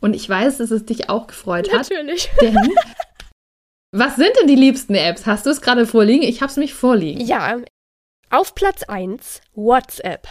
Und 0.00 0.14
ich 0.14 0.28
weiß, 0.28 0.58
dass 0.58 0.70
es 0.70 0.84
dich 0.86 1.10
auch 1.10 1.26
gefreut 1.26 1.72
hat. 1.72 1.90
Natürlich. 1.90 2.30
Denn 2.40 2.56
Was 3.90 4.16
sind 4.16 4.32
denn 4.38 4.46
die 4.46 4.54
liebsten 4.54 4.94
Apps? 4.94 5.24
Hast 5.24 5.46
du 5.46 5.50
es 5.50 5.62
gerade 5.62 5.86
vorliegen? 5.86 6.22
Ich 6.22 6.42
habe 6.42 6.50
es 6.50 6.58
mich 6.58 6.74
vorliegen. 6.74 7.24
Ja, 7.24 7.56
auf 8.28 8.54
Platz 8.54 8.82
1 8.82 9.40
WhatsApp. 9.54 10.28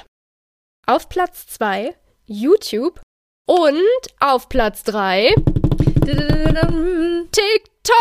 Auf 0.86 1.10
Platz 1.10 1.48
2 1.48 1.96
YouTube 2.28 3.02
und 3.48 3.82
auf 4.20 4.48
Platz 4.48 4.84
3 4.84 5.34
TikTok. 7.32 7.96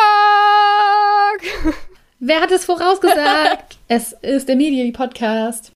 Wer 2.19 2.41
hat 2.43 2.51
es 2.51 2.67
vorausgesagt? 2.67 3.79
es 3.89 4.13
ist 4.13 4.51
der 4.51 4.57
Media 4.57 4.93
Podcast. 4.93 5.73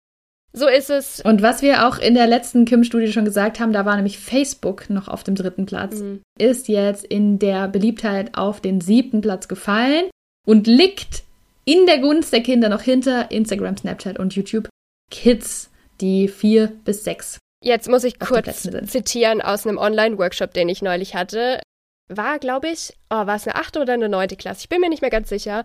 So 0.52 0.66
ist 0.66 0.90
es. 0.90 1.20
Und 1.20 1.42
was 1.42 1.62
wir 1.62 1.86
auch 1.86 1.98
in 1.98 2.14
der 2.14 2.26
letzten 2.26 2.64
Kim-Studie 2.64 3.12
schon 3.12 3.24
gesagt 3.24 3.60
haben, 3.60 3.72
da 3.72 3.84
war 3.84 3.96
nämlich 3.96 4.18
Facebook 4.18 4.90
noch 4.90 5.06
auf 5.06 5.22
dem 5.22 5.36
dritten 5.36 5.66
Platz, 5.66 6.00
mhm. 6.00 6.22
ist 6.38 6.68
jetzt 6.68 7.04
in 7.04 7.38
der 7.38 7.68
Beliebtheit 7.68 8.36
auf 8.36 8.60
den 8.60 8.80
siebten 8.80 9.20
Platz 9.20 9.46
gefallen 9.46 10.10
und 10.46 10.66
liegt 10.66 11.22
in 11.64 11.86
der 11.86 11.98
Gunst 11.98 12.32
der 12.32 12.42
Kinder 12.42 12.68
noch 12.68 12.82
hinter 12.82 13.30
Instagram, 13.30 13.76
Snapchat 13.76 14.18
und 14.18 14.34
YouTube 14.34 14.68
Kids, 15.10 15.70
die 16.00 16.26
vier 16.26 16.72
bis 16.84 17.04
sechs. 17.04 17.38
Jetzt 17.62 17.88
muss 17.88 18.04
ich 18.04 18.18
kurz 18.18 18.68
zitieren 18.86 19.42
aus 19.42 19.66
einem 19.66 19.78
Online-Workshop, 19.78 20.54
den 20.54 20.68
ich 20.68 20.82
neulich 20.82 21.14
hatte. 21.14 21.60
War, 22.08 22.38
glaube 22.38 22.70
ich, 22.70 22.94
oh, 23.10 23.26
war 23.26 23.36
es 23.36 23.46
eine 23.46 23.54
achte 23.56 23.80
oder 23.80 23.92
eine 23.92 24.08
neunte 24.08 24.36
Klasse? 24.36 24.62
Ich 24.62 24.68
bin 24.68 24.80
mir 24.80 24.88
nicht 24.88 25.02
mehr 25.02 25.10
ganz 25.10 25.28
sicher. 25.28 25.64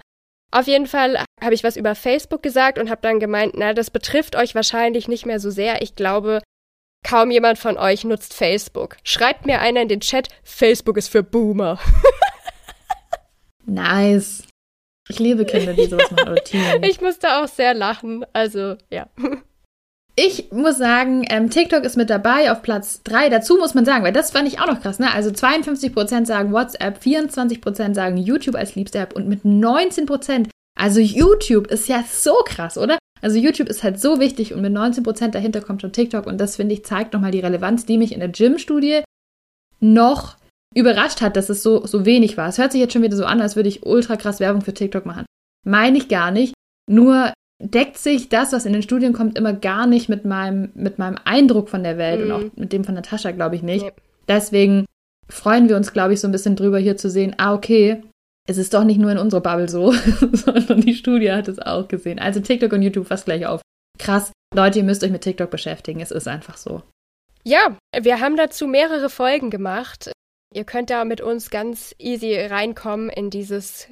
Auf 0.56 0.68
jeden 0.68 0.88
Fall 0.88 1.22
habe 1.44 1.54
ich 1.54 1.66
was 1.66 1.76
über 1.76 1.96
Facebook 1.96 2.42
gesagt 2.42 2.80
und 2.80 2.90
habe 2.90 3.02
dann 3.02 3.20
gemeint, 3.20 3.56
na, 3.58 3.74
das 3.74 3.92
betrifft 3.92 4.38
euch 4.38 4.56
wahrscheinlich 4.56 5.10
nicht 5.10 5.26
mehr 5.26 5.42
so 5.42 5.50
sehr. 5.50 5.82
Ich 5.82 5.96
glaube, 5.96 6.42
kaum 7.06 7.30
jemand 7.30 7.60
von 7.60 7.78
euch 7.78 8.06
nutzt 8.06 8.34
Facebook. 8.34 8.96
Schreibt 9.04 9.46
mir 9.46 9.60
einer 9.60 9.82
in 9.82 9.90
den 9.90 10.00
Chat, 10.00 10.30
Facebook 10.44 10.96
ist 10.96 11.10
für 11.10 11.24
Boomer. 11.24 11.78
nice. 13.66 14.48
Ich 15.10 15.20
liebe 15.20 15.44
Kinder, 15.44 15.74
die 15.74 15.88
sowas 15.88 16.10
machen 16.12 16.30
oder. 16.30 16.84
Ich 16.88 17.02
musste 17.02 17.36
auch 17.36 17.50
sehr 17.50 17.74
lachen. 17.74 18.26
Also, 18.32 18.78
ja. 18.90 19.10
Ich 20.18 20.52
muss 20.52 20.78
sagen, 20.78 21.26
ähm, 21.30 21.50
TikTok 21.50 21.84
ist 21.84 21.98
mit 21.98 22.10
dabei 22.10 22.50
auf 22.52 22.62
Platz 22.62 23.04
3. 23.04 23.30
Dazu 23.30 23.58
muss 23.58 23.74
man 23.74 23.84
sagen, 23.84 24.06
weil 24.06 24.14
das 24.14 24.32
fand 24.32 24.48
ich 24.48 24.60
auch 24.60 24.68
noch 24.68 24.82
krass, 24.82 24.98
ne? 24.98 25.14
Also 25.14 25.30
52% 25.30 26.26
sagen 26.26 26.54
WhatsApp, 26.54 27.00
24% 27.00 27.94
sagen 27.94 28.16
YouTube 28.16 28.56
als 28.56 28.76
liebste 28.76 29.00
App 29.00 29.14
und 29.14 29.28
mit 29.28 29.44
19%, 29.44 30.48
also 30.80 31.02
YouTube 31.02 31.68
ist 31.68 31.90
ja 31.90 32.04
so 32.10 32.36
krass, 32.46 32.78
oder? 32.78 32.98
Also 33.22 33.38
YouTube 33.38 33.68
ist 33.68 33.84
halt 33.84 34.00
so 34.00 34.20
wichtig 34.22 34.54
und 34.54 34.62
mit 34.62 34.74
19% 34.74 35.32
dahinter 35.32 35.60
kommt 35.60 35.82
schon 35.82 35.92
TikTok 35.92 36.28
und 36.28 36.40
das 36.40 36.56
finde 36.56 36.76
ich 36.76 36.86
zeigt 36.86 37.14
nochmal 37.14 37.32
die 37.32 37.40
Relevanz, 37.40 37.86
die 37.86 37.98
mich 37.98 38.14
in 38.14 38.20
der 38.20 38.30
Gym-Studie 38.30 39.04
noch 39.82 40.38
überrascht 40.74 41.22
hat, 41.22 41.36
dass 41.36 41.50
es 41.50 41.62
so, 41.62 41.86
so 41.86 42.06
wenig 42.06 42.38
war. 42.38 42.48
Es 42.48 42.58
hört 42.58 42.72
sich 42.72 42.80
jetzt 42.80 42.94
schon 42.94 43.02
wieder 43.02 43.18
so 43.18 43.26
an, 43.26 43.42
als 43.42 43.56
würde 43.58 43.70
ich 43.70 43.86
ultra 43.86 44.16
krass 44.16 44.40
Werbung 44.40 44.62
für 44.62 44.74
TikTok 44.74 45.06
machen. 45.06 45.26
Meine 45.66 45.98
ich 45.98 46.08
gar 46.08 46.32
nicht. 46.32 46.54
Nur 46.90 47.34
deckt 47.62 47.98
sich 47.98 48.30
das, 48.30 48.54
was 48.54 48.66
in 48.66 48.74
den 48.74 48.82
Studien 48.82 49.14
kommt, 49.14 49.38
immer 49.38 49.54
gar 49.54 49.88
nicht 49.88 50.10
mit 50.10 50.26
meinem, 50.26 50.72
mit 50.76 51.00
meinem 51.00 51.18
Eindruck 51.24 51.70
von 51.70 51.84
der 51.84 51.98
Welt 51.98 52.20
mhm. 52.20 52.26
und 52.26 52.32
auch 52.32 52.58
mit 52.58 52.74
dem 52.74 52.84
von 52.84 52.96
Natascha, 52.96 53.32
glaube 53.32 53.56
ich 53.56 53.64
nicht. 53.64 53.86
Nee. 53.86 53.92
Deswegen 54.28 54.86
freuen 55.30 55.70
wir 55.70 55.76
uns, 55.76 55.94
glaube 55.94 56.14
ich, 56.14 56.20
so 56.20 56.28
ein 56.28 56.32
bisschen 56.32 56.56
drüber, 56.56 56.80
hier 56.80 56.98
zu 56.98 57.10
sehen, 57.10 57.36
ah, 57.38 57.54
okay, 57.54 58.04
es 58.48 58.58
ist 58.58 58.74
doch 58.74 58.84
nicht 58.84 59.00
nur 59.00 59.12
in 59.12 59.18
unserer 59.18 59.42
Bubble 59.42 59.70
so, 59.70 59.92
sondern 60.32 60.82
die 60.82 60.94
Studie 60.94 61.32
hat 61.32 61.48
es 61.48 61.60
auch 61.60 61.88
gesehen. 61.88 62.20
Also 62.20 62.40
TikTok 62.40 62.74
und 62.74 62.82
YouTube 62.82 63.08
fast 63.08 63.26
gleich 63.26 63.46
auf. 63.46 63.62
Krass, 63.98 64.32
Leute, 64.54 64.80
ihr 64.80 64.86
müsst 64.86 65.04
euch 65.04 65.12
mit 65.12 65.22
TikTok 65.22 65.50
beschäftigen. 65.50 66.02
Es 66.02 66.12
ist 66.12 66.28
einfach 66.28 66.58
so. 66.58 66.84
Ja, 67.44 67.78
wir 68.00 68.20
haben 68.20 68.38
dazu 68.38 68.68
mehrere 68.68 69.10
Folgen 69.10 69.50
gemacht. 69.50 70.12
Ihr 70.54 70.64
könnt 70.64 70.90
da 70.90 71.06
mit 71.06 71.22
uns 71.22 71.50
ganz 71.50 71.96
easy 72.00 72.36
reinkommen 72.36 73.10
in 73.10 73.30
dieses 73.30 73.88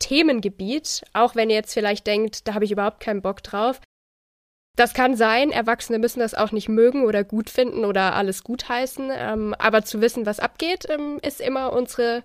Themengebiet, 0.00 1.04
auch 1.12 1.36
wenn 1.36 1.50
ihr 1.50 1.56
jetzt 1.56 1.74
vielleicht 1.74 2.06
denkt, 2.06 2.48
da 2.48 2.54
habe 2.54 2.64
ich 2.64 2.72
überhaupt 2.72 3.00
keinen 3.00 3.22
Bock 3.22 3.42
drauf. 3.42 3.80
Das 4.76 4.94
kann 4.94 5.16
sein, 5.16 5.50
Erwachsene 5.50 5.98
müssen 5.98 6.20
das 6.20 6.34
auch 6.34 6.52
nicht 6.52 6.68
mögen 6.68 7.04
oder 7.04 7.22
gut 7.22 7.50
finden 7.50 7.84
oder 7.84 8.14
alles 8.14 8.42
gutheißen, 8.44 9.10
ähm, 9.12 9.54
aber 9.58 9.84
zu 9.84 10.00
wissen, 10.00 10.26
was 10.26 10.40
abgeht, 10.40 10.86
ähm, 10.88 11.18
ist 11.22 11.40
immer 11.40 11.72
unsere 11.72 12.24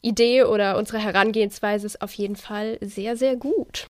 Idee 0.00 0.44
oder 0.44 0.76
unsere 0.78 0.98
Herangehensweise 0.98 1.86
ist 1.86 2.02
auf 2.02 2.12
jeden 2.14 2.36
Fall 2.36 2.78
sehr, 2.80 3.16
sehr 3.16 3.36
gut. 3.36 3.86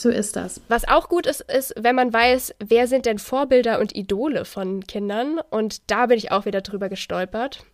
So 0.00 0.08
ist 0.08 0.36
das. 0.36 0.60
Was 0.68 0.88
auch 0.88 1.08
gut 1.08 1.26
ist, 1.26 1.42
ist, 1.42 1.74
wenn 1.76 1.94
man 1.94 2.12
weiß, 2.12 2.54
wer 2.58 2.88
sind 2.88 3.06
denn 3.06 3.18
Vorbilder 3.18 3.78
und 3.78 3.94
Idole 3.94 4.44
von 4.44 4.84
Kindern. 4.86 5.38
Und 5.38 5.90
da 5.90 6.06
bin 6.06 6.18
ich 6.18 6.32
auch 6.32 6.44
wieder 6.44 6.60
drüber 6.60 6.88
gestolpert. 6.88 7.64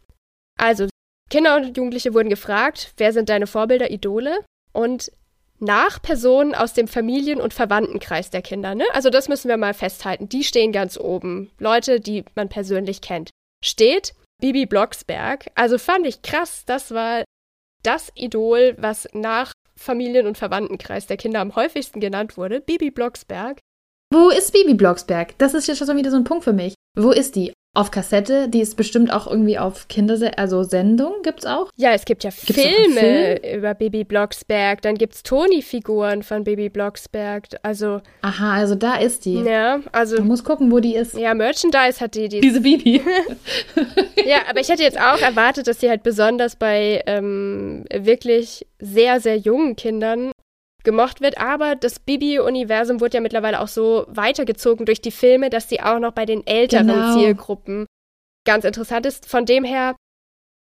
Also, 0.58 0.88
Kinder 1.30 1.56
und 1.56 1.76
Jugendliche 1.76 2.12
wurden 2.12 2.28
gefragt, 2.28 2.92
wer 2.96 3.12
sind 3.12 3.28
deine 3.28 3.46
Vorbilder, 3.46 3.90
Idole? 3.90 4.44
Und 4.78 5.10
nach 5.58 6.00
Personen 6.00 6.54
aus 6.54 6.72
dem 6.72 6.86
Familien- 6.86 7.40
und 7.40 7.52
Verwandtenkreis 7.52 8.30
der 8.30 8.42
Kinder. 8.42 8.76
Ne? 8.76 8.84
Also 8.92 9.10
das 9.10 9.28
müssen 9.28 9.48
wir 9.48 9.56
mal 9.56 9.74
festhalten. 9.74 10.28
Die 10.28 10.44
stehen 10.44 10.70
ganz 10.70 10.96
oben. 10.96 11.50
Leute, 11.58 11.98
die 11.98 12.24
man 12.36 12.48
persönlich 12.48 13.00
kennt. 13.00 13.30
Steht 13.64 14.14
Bibi 14.40 14.66
Blocksberg. 14.66 15.50
Also 15.56 15.78
fand 15.78 16.06
ich 16.06 16.22
krass. 16.22 16.62
Das 16.64 16.92
war 16.92 17.24
das 17.82 18.12
Idol, 18.14 18.76
was 18.78 19.08
nach 19.12 19.52
Familien- 19.76 20.28
und 20.28 20.38
Verwandtenkreis 20.38 21.06
der 21.06 21.16
Kinder 21.16 21.40
am 21.40 21.56
häufigsten 21.56 21.98
genannt 21.98 22.36
wurde. 22.36 22.60
Bibi 22.60 22.92
Blocksberg. 22.92 23.58
Wo 24.12 24.30
ist 24.30 24.52
Bibi 24.52 24.74
Blocksberg? 24.74 25.36
Das 25.38 25.54
ist 25.54 25.66
jetzt 25.66 25.78
schon 25.78 25.96
wieder 25.96 26.12
so 26.12 26.16
ein 26.16 26.24
Punkt 26.24 26.44
für 26.44 26.52
mich. 26.52 26.74
Wo 26.98 27.10
ist 27.10 27.36
die? 27.36 27.52
auf 27.78 27.92
Kassette, 27.92 28.48
die 28.48 28.60
ist 28.60 28.76
bestimmt 28.76 29.12
auch 29.12 29.28
irgendwie 29.28 29.56
auf 29.56 29.86
Kinderse 29.86 30.36
also 30.36 30.64
Sendung 30.64 31.22
gibt's 31.22 31.46
auch? 31.46 31.70
Ja, 31.76 31.92
es 31.92 32.04
gibt 32.04 32.24
ja 32.24 32.30
gibt's 32.30 32.60
Filme 32.60 33.38
Film? 33.40 33.58
über 33.58 33.74
Baby 33.74 34.02
Blocksberg, 34.02 34.82
dann 34.82 34.96
gibt's 34.96 35.22
Toni-Figuren 35.22 36.24
von 36.24 36.42
Baby 36.42 36.70
Blocksberg, 36.70 37.44
also 37.62 38.00
Aha, 38.22 38.54
also 38.54 38.74
da 38.74 38.96
ist 38.96 39.26
die. 39.26 39.40
Ja, 39.42 39.78
also 39.92 40.16
Man 40.16 40.26
muss 40.26 40.42
gucken, 40.42 40.72
wo 40.72 40.80
die 40.80 40.96
ist. 40.96 41.16
Ja, 41.16 41.34
Merchandise 41.34 42.00
hat 42.00 42.16
die, 42.16 42.28
die 42.28 42.40
Diese 42.40 42.60
Bibi. 42.60 43.00
ja, 44.26 44.38
aber 44.50 44.58
ich 44.58 44.68
hätte 44.68 44.82
jetzt 44.82 45.00
auch 45.00 45.20
erwartet, 45.20 45.68
dass 45.68 45.78
sie 45.78 45.88
halt 45.88 46.02
besonders 46.02 46.56
bei 46.56 47.02
ähm, 47.06 47.84
wirklich 47.94 48.66
sehr 48.80 49.20
sehr 49.20 49.36
jungen 49.36 49.76
Kindern 49.76 50.32
gemocht 50.88 51.20
wird. 51.20 51.38
Aber 51.38 51.76
das 51.76 51.98
Bibi-Universum 51.98 53.00
wurde 53.00 53.18
ja 53.18 53.20
mittlerweile 53.20 53.60
auch 53.60 53.68
so 53.68 54.06
weitergezogen 54.08 54.86
durch 54.86 55.02
die 55.02 55.10
Filme, 55.10 55.50
dass 55.50 55.68
sie 55.68 55.82
auch 55.82 55.98
noch 55.98 56.12
bei 56.12 56.24
den 56.24 56.46
älteren 56.46 56.86
genau. 56.86 57.14
Zielgruppen 57.14 57.86
ganz 58.46 58.64
interessant 58.64 59.04
ist. 59.04 59.28
Von 59.28 59.44
dem 59.44 59.64
her, 59.64 59.94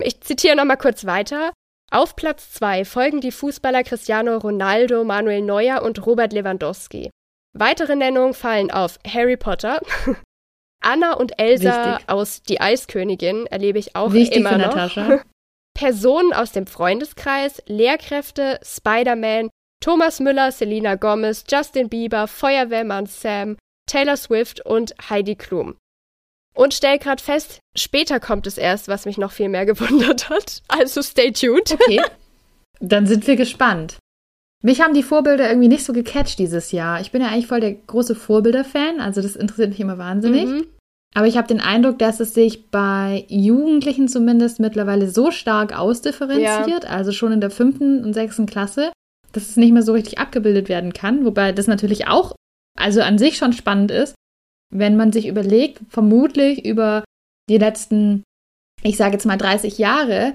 ich 0.02 0.20
zitiere 0.22 0.56
noch 0.56 0.66
mal 0.66 0.78
kurz 0.78 1.06
weiter. 1.06 1.54
Auf 1.92 2.16
Platz 2.16 2.52
2 2.54 2.84
folgen 2.84 3.22
die 3.22 3.32
Fußballer 3.32 3.84
Cristiano 3.84 4.38
Ronaldo, 4.38 5.04
Manuel 5.04 5.42
Neuer 5.42 5.84
und 5.84 6.04
Robert 6.04 6.34
Lewandowski. 6.34 7.12
Weitere 7.54 7.96
Nennungen 7.96 8.34
fallen 8.34 8.72
auf 8.72 8.98
Harry 9.08 9.38
Potter, 9.38 9.80
Anna 10.84 11.14
und 11.14 11.40
Elsa 11.40 11.94
Wichtig. 11.94 12.10
aus 12.10 12.42
Die 12.42 12.60
Eiskönigin 12.60 13.46
erlebe 13.46 13.78
ich 13.78 13.96
auch 13.96 14.12
Wichtig 14.14 14.38
immer 14.38 14.58
noch. 14.58 14.76
Personen 15.76 16.34
aus 16.34 16.52
dem 16.54 16.66
Freundeskreis, 16.66 17.62
Lehrkräfte, 17.68 18.60
Spider-Man, 18.64 19.50
Thomas 19.86 20.20
Müller, 20.20 20.52
Selina 20.52 20.96
Gomez, 20.96 21.44
Justin 21.48 21.90
Bieber, 21.90 22.28
Feuerwehrmann 22.28 23.06
Sam, 23.06 23.56
Taylor 23.88 24.18
Swift 24.18 24.66
und 24.66 24.96
Heidi 25.12 25.36
Klum. 25.36 25.76
Und 26.56 26.74
stell 26.74 26.98
grad 26.98 27.22
fest, 27.22 27.60
später 27.78 28.20
kommt 28.20 28.48
es 28.48 28.58
erst, 28.58 28.88
was 28.88 29.06
mich 29.06 29.20
noch 29.20 29.32
viel 29.32 29.48
mehr 29.48 29.66
gewundert 29.68 30.32
hat. 30.32 30.64
Also 30.70 31.04
stay 31.04 31.32
tuned. 31.32 31.72
Okay. 31.72 32.02
Dann 32.80 33.06
sind 33.06 33.28
wir 33.28 33.36
gespannt. 33.36 33.98
Mich 34.64 34.82
haben 34.82 34.96
die 34.96 35.04
Vorbilder 35.04 35.48
irgendwie 35.48 35.68
nicht 35.68 35.86
so 35.86 35.94
gecatcht 35.94 36.40
dieses 36.40 36.72
Jahr. 36.72 37.00
Ich 37.00 37.12
bin 37.12 37.22
ja 37.22 37.28
eigentlich 37.28 37.46
voll 37.46 37.60
der 37.60 37.76
große 37.76 38.16
Vorbilder-Fan, 38.16 39.00
also 39.00 39.22
das 39.22 39.36
interessiert 39.36 39.70
mich 39.70 39.80
immer 39.80 40.00
wahnsinnig. 40.00 40.46
Mhm. 40.46 40.66
Aber 41.14 41.28
ich 41.28 41.38
habe 41.38 41.48
den 41.48 41.62
Eindruck, 41.62 42.00
dass 42.00 42.20
es 42.20 42.34
sich 42.34 42.72
bei 42.72 43.26
Jugendlichen 43.28 44.08
zumindest 44.08 44.60
mittlerweile 44.60 45.12
so 45.12 45.30
stark 45.30 45.78
ausdifferenziert, 45.78 46.86
ja. 46.86 46.90
also 46.90 47.12
schon 47.12 47.34
in 47.34 47.40
der 47.40 47.52
fünften 47.52 48.04
und 48.04 48.14
sechsten 48.14 48.48
Klasse, 48.48 48.92
dass 49.36 49.50
es 49.50 49.58
nicht 49.58 49.72
mehr 49.72 49.84
so 49.84 49.94
richtig 49.94 50.20
abgebildet 50.20 50.70
werden 50.70 50.94
kann. 50.94 51.26
Wobei 51.26 51.52
das 51.52 51.68
natürlich 51.68 52.08
auch, 52.08 52.36
also 52.78 53.02
an 53.02 53.18
sich 53.18 53.38
schon 53.38 53.54
spannend 53.54 53.92
ist, 53.92 54.16
wenn 54.74 54.96
man 54.96 55.12
sich 55.12 55.28
überlegt, 55.28 55.82
vermutlich 55.90 56.66
über 56.66 57.04
die 57.50 57.58
letzten, 57.58 58.24
ich 58.82 58.98
sage 58.98 59.14
jetzt 59.14 59.26
mal 59.26 59.38
30 59.38 59.78
Jahre, 59.78 60.34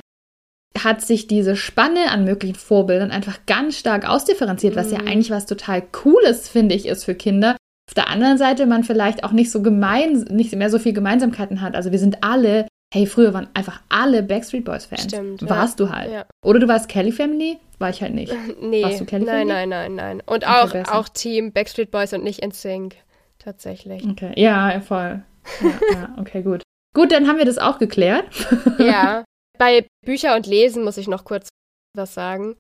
hat 0.79 1.03
sich 1.03 1.27
diese 1.27 1.57
Spanne 1.57 2.11
an 2.11 2.25
möglichen 2.25 2.55
Vorbildern 2.55 3.11
einfach 3.11 3.45
ganz 3.47 3.77
stark 3.77 4.09
ausdifferenziert, 4.09 4.77
was 4.77 4.93
ja 4.93 5.01
mhm. 5.01 5.09
eigentlich 5.09 5.31
was 5.31 5.47
total 5.47 5.83
Cooles, 5.83 6.49
finde 6.49 6.75
ich, 6.75 6.87
ist 6.87 7.05
für 7.05 7.15
Kinder. 7.15 7.57
Auf 7.89 7.95
der 7.95 8.09
anderen 8.09 8.39
Seite 8.39 8.67
man 8.67 8.85
vielleicht 8.85 9.25
auch 9.25 9.33
nicht 9.33 9.51
so 9.51 9.63
gemein, 9.63 10.13
nicht 10.31 10.55
mehr 10.55 10.71
so 10.71 10.79
viel 10.79 10.93
Gemeinsamkeiten 10.93 11.61
hat. 11.61 11.75
Also 11.75 11.91
wir 11.91 11.99
sind 11.99 12.23
alle 12.23 12.69
Hey, 12.93 13.07
früher 13.07 13.33
waren 13.33 13.49
einfach 13.55 13.81
alle 13.89 14.23
Backstreet 14.23 14.65
Boys 14.65 14.87
Fans. 14.87 15.05
Stimmt. 15.05 15.49
Warst 15.49 15.79
ja. 15.79 15.87
du 15.87 15.93
halt. 15.93 16.13
Ja. 16.13 16.27
Oder 16.45 16.59
du 16.59 16.67
warst 16.67 16.89
Kelly 16.89 17.13
Family? 17.13 17.59
War 17.79 17.91
ich 17.91 18.03
halt 18.03 18.15
nicht. 18.15 18.33
Nee. 18.61 18.83
Warst 18.83 19.01
du 19.01 19.05
Kelly 19.05 19.25
nein, 19.25 19.49
Family? 19.49 19.53
Nein, 19.55 19.69
nein, 19.69 19.95
nein, 19.95 20.19
nein. 20.19 20.23
Und 20.27 20.47
auch, 20.47 20.75
auch 20.93 21.09
Team 21.09 21.53
Backstreet 21.53 21.91
Boys 21.91 22.13
und 22.13 22.25
nicht 22.25 22.45
NSYNC. 22.45 22.97
Tatsächlich. 23.39 24.05
Okay. 24.07 24.33
Ja, 24.37 24.81
voll. 24.81 25.23
Ja, 25.63 25.71
ja, 25.93 26.15
okay, 26.19 26.43
gut. 26.43 26.63
Gut, 26.95 27.13
dann 27.13 27.29
haben 27.29 27.39
wir 27.39 27.45
das 27.45 27.59
auch 27.59 27.79
geklärt. 27.79 28.27
ja. 28.79 29.25
Bei 29.59 29.87
Bücher 30.05 30.35
und 30.35 30.47
Lesen 30.47 30.85
muss 30.85 30.97
ich 30.97 31.07
noch 31.07 31.25
kurz 31.25 31.49
was 31.95 32.15
sagen. 32.15 32.57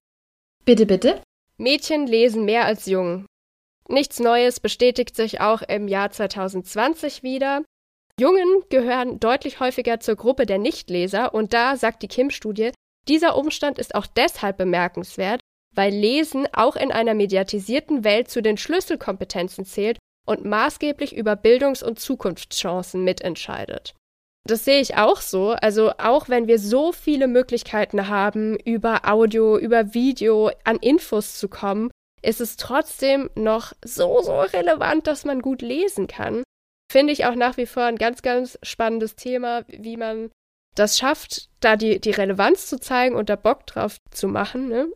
Bitte, 0.65 0.87
bitte. 0.87 1.21
Mädchen 1.59 2.07
lesen 2.07 2.45
mehr 2.45 2.65
als 2.65 2.87
Jungen. 2.87 3.27
Nichts 3.89 4.21
Neues 4.21 4.61
bestätigt 4.61 5.17
sich 5.17 5.41
auch 5.41 5.63
im 5.63 5.89
Jahr 5.89 6.11
2020 6.11 7.23
wieder. 7.23 7.63
Jungen 8.21 8.65
gehören 8.69 9.19
deutlich 9.19 9.61
häufiger 9.61 9.99
zur 9.99 10.15
Gruppe 10.15 10.45
der 10.45 10.59
Nichtleser 10.59 11.33
und 11.33 11.55
da 11.55 11.77
sagt 11.77 12.03
die 12.03 12.09
Kim-Studie, 12.09 12.73
dieser 13.09 13.35
Umstand 13.35 13.79
ist 13.79 13.95
auch 13.95 14.07
deshalb 14.07 14.59
bemerkenswert, 14.59 15.41
weil 15.75 15.91
Lesen 15.91 16.47
auch 16.53 16.77
in 16.77 16.93
einer 16.93 17.15
mediatisierten 17.15 18.05
Welt 18.05 18.29
zu 18.29 18.43
den 18.43 18.59
Schlüsselkompetenzen 18.59 19.65
zählt 19.65 19.99
und 20.27 20.45
maßgeblich 20.45 21.17
über 21.17 21.35
Bildungs- 21.35 21.83
und 21.83 21.99
Zukunftschancen 21.99 23.05
mitentscheidet. 23.05 23.95
Das 24.47 24.67
sehe 24.67 24.83
ich 24.83 24.99
auch 24.99 25.23
so. 25.23 25.53
Also 25.53 25.93
auch 25.97 26.29
wenn 26.29 26.47
wir 26.47 26.59
so 26.59 26.93
viele 26.93 27.27
Möglichkeiten 27.27 28.09
haben, 28.09 28.59
über 28.59 29.09
Audio, 29.09 29.57
über 29.57 29.95
Video 29.95 30.51
an 30.65 30.77
Infos 30.77 31.39
zu 31.39 31.49
kommen, 31.49 31.91
ist 32.21 32.43
es 32.43 32.59
trotzdem 32.59 33.31
noch 33.35 33.73
so, 33.83 34.21
so 34.21 34.41
relevant, 34.41 35.07
dass 35.07 35.25
man 35.25 35.41
gut 35.41 35.63
lesen 35.63 36.07
kann. 36.07 36.43
Finde 36.91 37.13
ich 37.13 37.25
auch 37.25 37.37
nach 37.37 37.57
wie 37.57 37.67
vor 37.67 37.85
ein 37.85 37.95
ganz, 37.95 38.21
ganz 38.21 38.59
spannendes 38.65 39.15
Thema, 39.15 39.63
wie 39.69 39.97
man 39.97 40.33
das 40.75 40.99
schafft, 40.99 41.49
da 41.61 41.77
die, 41.77 42.01
die 42.01 42.11
Relevanz 42.11 42.67
zu 42.67 42.81
zeigen 42.81 43.15
und 43.15 43.29
da 43.29 43.37
Bock 43.37 43.65
drauf 43.69 43.99
zu 44.11 44.27
machen. 44.27 44.69
Ne? 44.69 44.89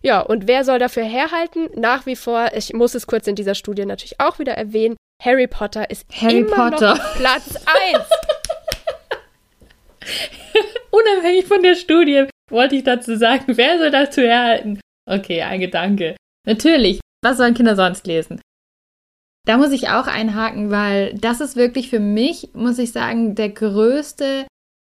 Ja, 0.00 0.20
und 0.20 0.48
wer 0.48 0.64
soll 0.64 0.78
dafür 0.78 1.04
herhalten? 1.04 1.68
Nach 1.74 2.06
wie 2.06 2.16
vor, 2.16 2.52
ich 2.54 2.72
muss 2.72 2.94
es 2.94 3.06
kurz 3.06 3.26
in 3.26 3.34
dieser 3.34 3.54
Studie 3.54 3.84
natürlich 3.84 4.18
auch 4.18 4.38
wieder 4.38 4.54
erwähnen, 4.54 4.96
Harry 5.22 5.46
Potter 5.46 5.90
ist 5.90 6.06
Harry 6.18 6.38
immer 6.38 6.70
Potter. 6.70 6.94
noch 6.94 7.16
Platz 7.16 7.56
1. 7.56 8.04
Unabhängig 10.90 11.44
von 11.44 11.62
der 11.62 11.74
Studie 11.74 12.24
wollte 12.50 12.76
ich 12.76 12.84
dazu 12.84 13.16
sagen, 13.16 13.44
wer 13.48 13.76
soll 13.76 13.90
dazu 13.90 14.22
herhalten? 14.22 14.80
Okay, 15.06 15.42
ein 15.42 15.60
Gedanke. 15.60 16.16
Natürlich, 16.46 17.00
was 17.22 17.36
sollen 17.36 17.52
Kinder 17.52 17.76
sonst 17.76 18.06
lesen? 18.06 18.40
Da 19.48 19.56
muss 19.56 19.72
ich 19.72 19.88
auch 19.88 20.06
einhaken, 20.06 20.70
weil 20.70 21.14
das 21.14 21.40
ist 21.40 21.56
wirklich 21.56 21.88
für 21.88 22.00
mich, 22.00 22.50
muss 22.52 22.78
ich 22.78 22.92
sagen, 22.92 23.34
der 23.34 23.48
größte 23.48 24.46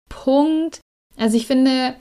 Punkt. 0.08 0.80
Also 1.16 1.36
ich 1.36 1.46
finde, 1.46 1.96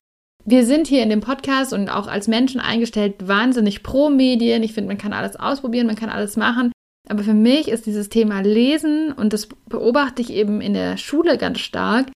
wir 0.45 0.65
sind 0.65 0.87
hier 0.87 1.03
in 1.03 1.11
dem 1.11 1.21
Podcast 1.21 1.73
und 1.73 1.89
auch 1.89 2.07
als 2.07 2.27
Menschen 2.27 2.59
eingestellt 2.59 3.27
wahnsinnig 3.27 3.83
pro 3.83 4.09
Medien. 4.09 4.63
Ich 4.63 4.73
finde, 4.73 4.87
man 4.87 4.97
kann 4.97 5.13
alles 5.13 5.35
ausprobieren, 5.35 5.85
man 5.85 5.95
kann 5.95 6.09
alles 6.09 6.37
machen. 6.37 6.71
Aber 7.07 7.23
für 7.23 7.35
mich 7.35 7.67
ist 7.67 7.85
dieses 7.85 8.09
Thema 8.09 8.41
Lesen, 8.41 9.11
und 9.11 9.31
das 9.31 9.47
beobachte 9.67 10.23
ich 10.23 10.31
eben 10.31 10.59
in 10.59 10.73
der 10.73 10.97
Schule 10.97 11.37
ganz 11.37 11.59
stark, 11.59 12.09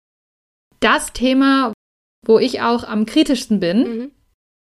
das 0.79 1.11
Thema, 1.11 1.73
wo 2.25 2.39
ich 2.39 2.61
auch 2.61 2.85
am 2.85 3.05
kritischsten 3.05 3.59
bin 3.59 3.77
mhm. 3.79 4.11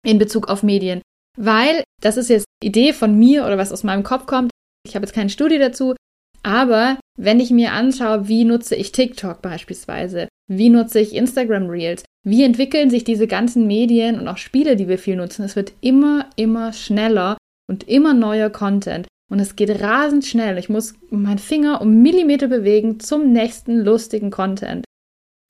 in 0.04 0.18
Bezug 0.18 0.48
auf 0.48 0.64
Medien. 0.64 1.00
Weil, 1.38 1.85
das 2.02 2.16
ist 2.16 2.28
jetzt 2.28 2.46
Idee 2.61 2.92
von 2.92 3.16
mir 3.16 3.46
oder 3.46 3.56
was 3.56 3.70
aus 3.70 3.85
meinem 3.85 4.02
Kopf 4.02 4.26
kommt, 4.26 4.50
ich 4.86 4.94
habe 4.94 5.04
jetzt 5.04 5.14
keine 5.14 5.30
Studie 5.30 5.58
dazu, 5.58 5.94
aber 6.42 6.98
wenn 7.18 7.40
ich 7.40 7.50
mir 7.50 7.72
anschaue, 7.72 8.28
wie 8.28 8.44
nutze 8.44 8.74
ich 8.76 8.92
TikTok 8.92 9.42
beispielsweise, 9.42 10.28
wie 10.48 10.70
nutze 10.70 11.00
ich 11.00 11.14
Instagram 11.14 11.68
Reels, 11.68 12.04
wie 12.26 12.44
entwickeln 12.44 12.90
sich 12.90 13.04
diese 13.04 13.26
ganzen 13.26 13.66
Medien 13.66 14.18
und 14.18 14.28
auch 14.28 14.38
Spiele, 14.38 14.76
die 14.76 14.88
wir 14.88 14.98
viel 14.98 15.16
nutzen, 15.16 15.44
es 15.44 15.56
wird 15.56 15.72
immer, 15.80 16.28
immer 16.36 16.72
schneller 16.72 17.36
und 17.68 17.88
immer 17.88 18.14
neuer 18.14 18.50
Content. 18.50 19.06
Und 19.30 19.38
es 19.38 19.54
geht 19.54 19.80
rasend 19.80 20.24
schnell. 20.24 20.58
Ich 20.58 20.68
muss 20.68 20.94
meinen 21.08 21.38
Finger 21.38 21.80
um 21.80 22.02
Millimeter 22.02 22.48
bewegen 22.48 22.98
zum 22.98 23.32
nächsten 23.32 23.78
lustigen 23.78 24.30
Content. 24.30 24.84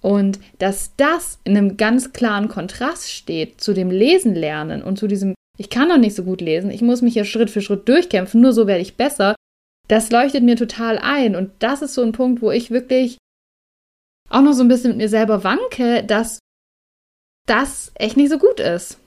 Und 0.02 0.38
dass 0.58 0.94
das 0.96 1.38
in 1.44 1.56
einem 1.56 1.76
ganz 1.76 2.12
klaren 2.12 2.48
Kontrast 2.48 3.10
steht 3.10 3.60
zu 3.60 3.72
dem 3.72 3.90
Lesen 3.90 4.34
lernen 4.34 4.82
und 4.82 4.98
zu 4.98 5.06
diesem, 5.06 5.34
ich 5.60 5.68
kann 5.68 5.88
noch 5.88 5.98
nicht 5.98 6.16
so 6.16 6.24
gut 6.24 6.40
lesen, 6.40 6.70
ich 6.70 6.80
muss 6.80 7.02
mich 7.02 7.12
hier 7.12 7.26
Schritt 7.26 7.50
für 7.50 7.60
Schritt 7.60 7.86
durchkämpfen, 7.86 8.40
nur 8.40 8.54
so 8.54 8.66
werde 8.66 8.80
ich 8.80 8.96
besser, 8.96 9.34
das 9.88 10.10
leuchtet 10.10 10.42
mir 10.42 10.56
total 10.56 10.96
ein. 10.96 11.36
Und 11.36 11.52
das 11.58 11.82
ist 11.82 11.92
so 11.92 12.02
ein 12.02 12.12
Punkt, 12.12 12.40
wo 12.40 12.50
ich 12.50 12.70
wirklich 12.70 13.18
auch 14.30 14.40
noch 14.40 14.54
so 14.54 14.62
ein 14.62 14.68
bisschen 14.68 14.92
mit 14.92 14.96
mir 14.96 15.10
selber 15.10 15.44
wanke, 15.44 16.02
dass 16.02 16.38
das 17.46 17.92
echt 17.94 18.16
nicht 18.16 18.30
so 18.30 18.38
gut 18.38 18.58
ist. 18.58 19.00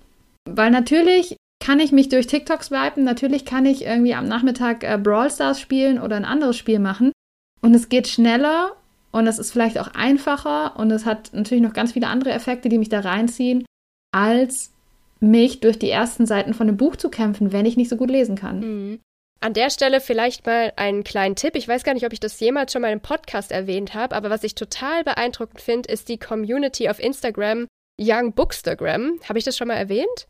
Weil 0.47 0.69
natürlich 0.69 1.37
kann 1.59 1.79
ich 1.79 1.91
mich 1.91 2.09
durch 2.09 2.27
TikToks 2.27 2.67
swipen, 2.67 3.03
natürlich 3.03 3.45
kann 3.45 3.65
ich 3.65 3.83
irgendwie 3.85 4.13
am 4.13 4.27
Nachmittag 4.27 4.83
äh, 4.83 4.99
Brawl 5.01 5.31
Stars 5.31 5.59
spielen 5.59 5.99
oder 5.99 6.17
ein 6.17 6.25
anderes 6.25 6.57
Spiel 6.57 6.77
machen. 6.77 7.13
Und 7.61 7.73
es 7.73 7.89
geht 7.89 8.07
schneller 8.07 8.73
und 9.11 9.25
es 9.25 9.39
ist 9.39 9.51
vielleicht 9.51 9.79
auch 9.79 9.87
einfacher 9.95 10.77
und 10.77 10.91
es 10.91 11.07
hat 11.07 11.33
natürlich 11.33 11.63
noch 11.63 11.73
ganz 11.73 11.93
viele 11.93 12.09
andere 12.09 12.31
Effekte, 12.31 12.69
die 12.69 12.77
mich 12.77 12.89
da 12.89 12.99
reinziehen, 12.99 13.65
als 14.13 14.72
mich 15.23 15.61
durch 15.61 15.79
die 15.79 15.89
ersten 15.89 16.25
Seiten 16.25 16.53
von 16.53 16.67
einem 16.67 16.77
Buch 16.77 16.95
zu 16.95 17.09
kämpfen, 17.09 17.51
wenn 17.51 17.65
ich 17.65 17.77
nicht 17.77 17.89
so 17.89 17.95
gut 17.95 18.11
lesen 18.11 18.35
kann. 18.35 18.59
Mhm. 18.59 18.99
An 19.39 19.53
der 19.53 19.69
Stelle 19.69 19.99
vielleicht 19.99 20.45
mal 20.45 20.71
einen 20.75 21.03
kleinen 21.03 21.35
Tipp. 21.35 21.55
Ich 21.55 21.67
weiß 21.67 21.83
gar 21.83 21.93
nicht, 21.93 22.05
ob 22.05 22.13
ich 22.13 22.19
das 22.19 22.39
jemals 22.39 22.71
schon 22.71 22.81
mal 22.81 22.93
im 22.93 23.01
Podcast 23.01 23.51
erwähnt 23.51 23.93
habe, 23.93 24.15
aber 24.15 24.29
was 24.29 24.43
ich 24.43 24.55
total 24.55 25.03
beeindruckend 25.03 25.59
finde, 25.59 25.91
ist 25.91 26.07
die 26.07 26.17
Community 26.17 26.87
auf 26.87 26.99
Instagram 26.99 27.67
Young 27.99 28.33
Bookstagram. 28.33 29.19
Habe 29.27 29.39
ich 29.39 29.45
das 29.45 29.57
schon 29.57 29.67
mal 29.67 29.75
erwähnt? 29.75 30.27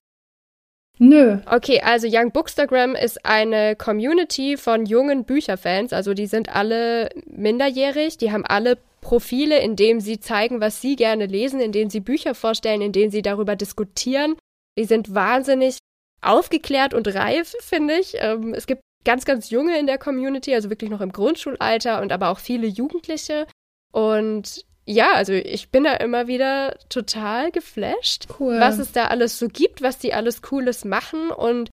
Nö. 1.00 1.40
Okay, 1.48 1.82
also 1.82 2.08
Young 2.10 2.32
Bookstagram 2.32 2.96
ist 2.96 3.26
eine 3.26 3.76
Community 3.76 4.58
von 4.58 4.86
jungen 4.86 5.26
Bücherfans. 5.26 5.92
Also 5.92 6.14
die 6.14 6.28
sind 6.28 6.56
alle 6.56 7.10
minderjährig, 7.26 8.18
die 8.18 8.32
haben 8.32 8.46
alle 8.46 8.78
Profile, 9.02 9.60
in 9.60 9.76
denen 9.76 10.00
sie 10.00 10.20
zeigen, 10.20 10.62
was 10.62 10.82
sie 10.82 10.96
gerne 10.96 11.26
lesen, 11.26 11.60
in 11.60 11.72
denen 11.72 11.90
sie 11.90 12.00
Bücher 12.00 12.36
vorstellen, 12.36 12.82
in 12.82 12.92
denen 12.92 13.12
sie 13.12 13.22
darüber 13.22 13.56
diskutieren. 13.56 14.36
Die 14.78 14.86
sind 14.86 15.14
wahnsinnig 15.14 15.78
aufgeklärt 16.22 16.94
und 16.94 17.08
reif, 17.14 17.56
finde 17.60 17.96
ich. 17.96 18.16
Ähm, 18.18 18.54
es 18.54 18.66
gibt 18.66 18.82
ganz, 19.06 19.26
ganz 19.26 19.50
junge 19.50 19.78
in 19.78 19.88
der 19.88 19.98
Community, 19.98 20.54
also 20.54 20.70
wirklich 20.70 20.90
noch 20.90 21.02
im 21.02 21.12
Grundschulalter 21.12 22.02
und 22.02 22.12
aber 22.12 22.30
auch 22.30 22.40
viele 22.40 22.68
Jugendliche. 22.68 23.48
Und 23.92 24.66
ja, 24.86 25.14
also 25.14 25.34
ich 25.34 25.70
bin 25.70 25.84
da 25.84 25.94
immer 25.96 26.28
wieder 26.28 26.78
total 26.90 27.52
geflasht, 27.52 28.28
Cool. 28.40 28.60
was 28.60 28.80
es 28.80 28.92
da 28.92 29.08
alles 29.08 29.40
so 29.40 29.48
gibt, 29.48 29.82
was 29.82 29.98
die 29.98 30.14
alles 30.14 30.42
Cooles 30.42 30.84
machen 30.86 31.30
und 31.32 31.70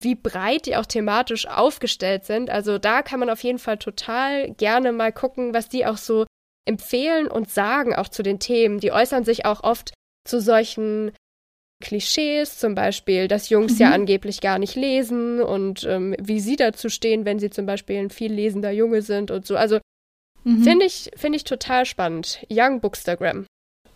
wie 0.00 0.14
breit 0.14 0.66
die 0.66 0.76
auch 0.76 0.86
thematisch 0.86 1.46
aufgestellt 1.46 2.24
sind. 2.24 2.50
Also 2.50 2.78
da 2.78 3.02
kann 3.02 3.20
man 3.20 3.30
auf 3.30 3.42
jeden 3.42 3.58
Fall 3.58 3.78
total 3.78 4.52
gerne 4.54 4.92
mal 4.92 5.12
gucken, 5.12 5.54
was 5.54 5.68
die 5.68 5.86
auch 5.86 5.96
so 5.96 6.24
empfehlen 6.66 7.28
und 7.28 7.50
sagen, 7.50 7.94
auch 7.94 8.08
zu 8.08 8.22
den 8.22 8.38
Themen. 8.38 8.78
Die 8.78 8.92
äußern 8.92 9.24
sich 9.24 9.44
auch 9.44 9.64
oft 9.64 9.92
zu 10.24 10.40
solchen 10.40 11.12
Klischees, 11.80 12.58
zum 12.58 12.74
Beispiel, 12.74 13.28
dass 13.28 13.48
Jungs 13.50 13.74
Mhm. 13.74 13.78
ja 13.80 13.90
angeblich 13.92 14.40
gar 14.40 14.58
nicht 14.58 14.74
lesen 14.74 15.40
und 15.40 15.84
ähm, 15.88 16.14
wie 16.20 16.40
sie 16.40 16.56
dazu 16.56 16.88
stehen, 16.88 17.24
wenn 17.24 17.38
sie 17.38 17.50
zum 17.50 17.66
Beispiel 17.66 17.96
ein 17.98 18.10
viel 18.10 18.32
lesender 18.32 18.70
Junge 18.72 19.02
sind 19.02 19.30
und 19.30 19.46
so. 19.46 19.56
Also 19.56 19.78
Mhm. 20.44 20.62
finde 20.62 20.86
ich, 20.86 21.10
finde 21.16 21.36
ich 21.36 21.44
total 21.44 21.84
spannend. 21.86 22.44
Young 22.50 22.80
Bookstagram. 22.80 23.46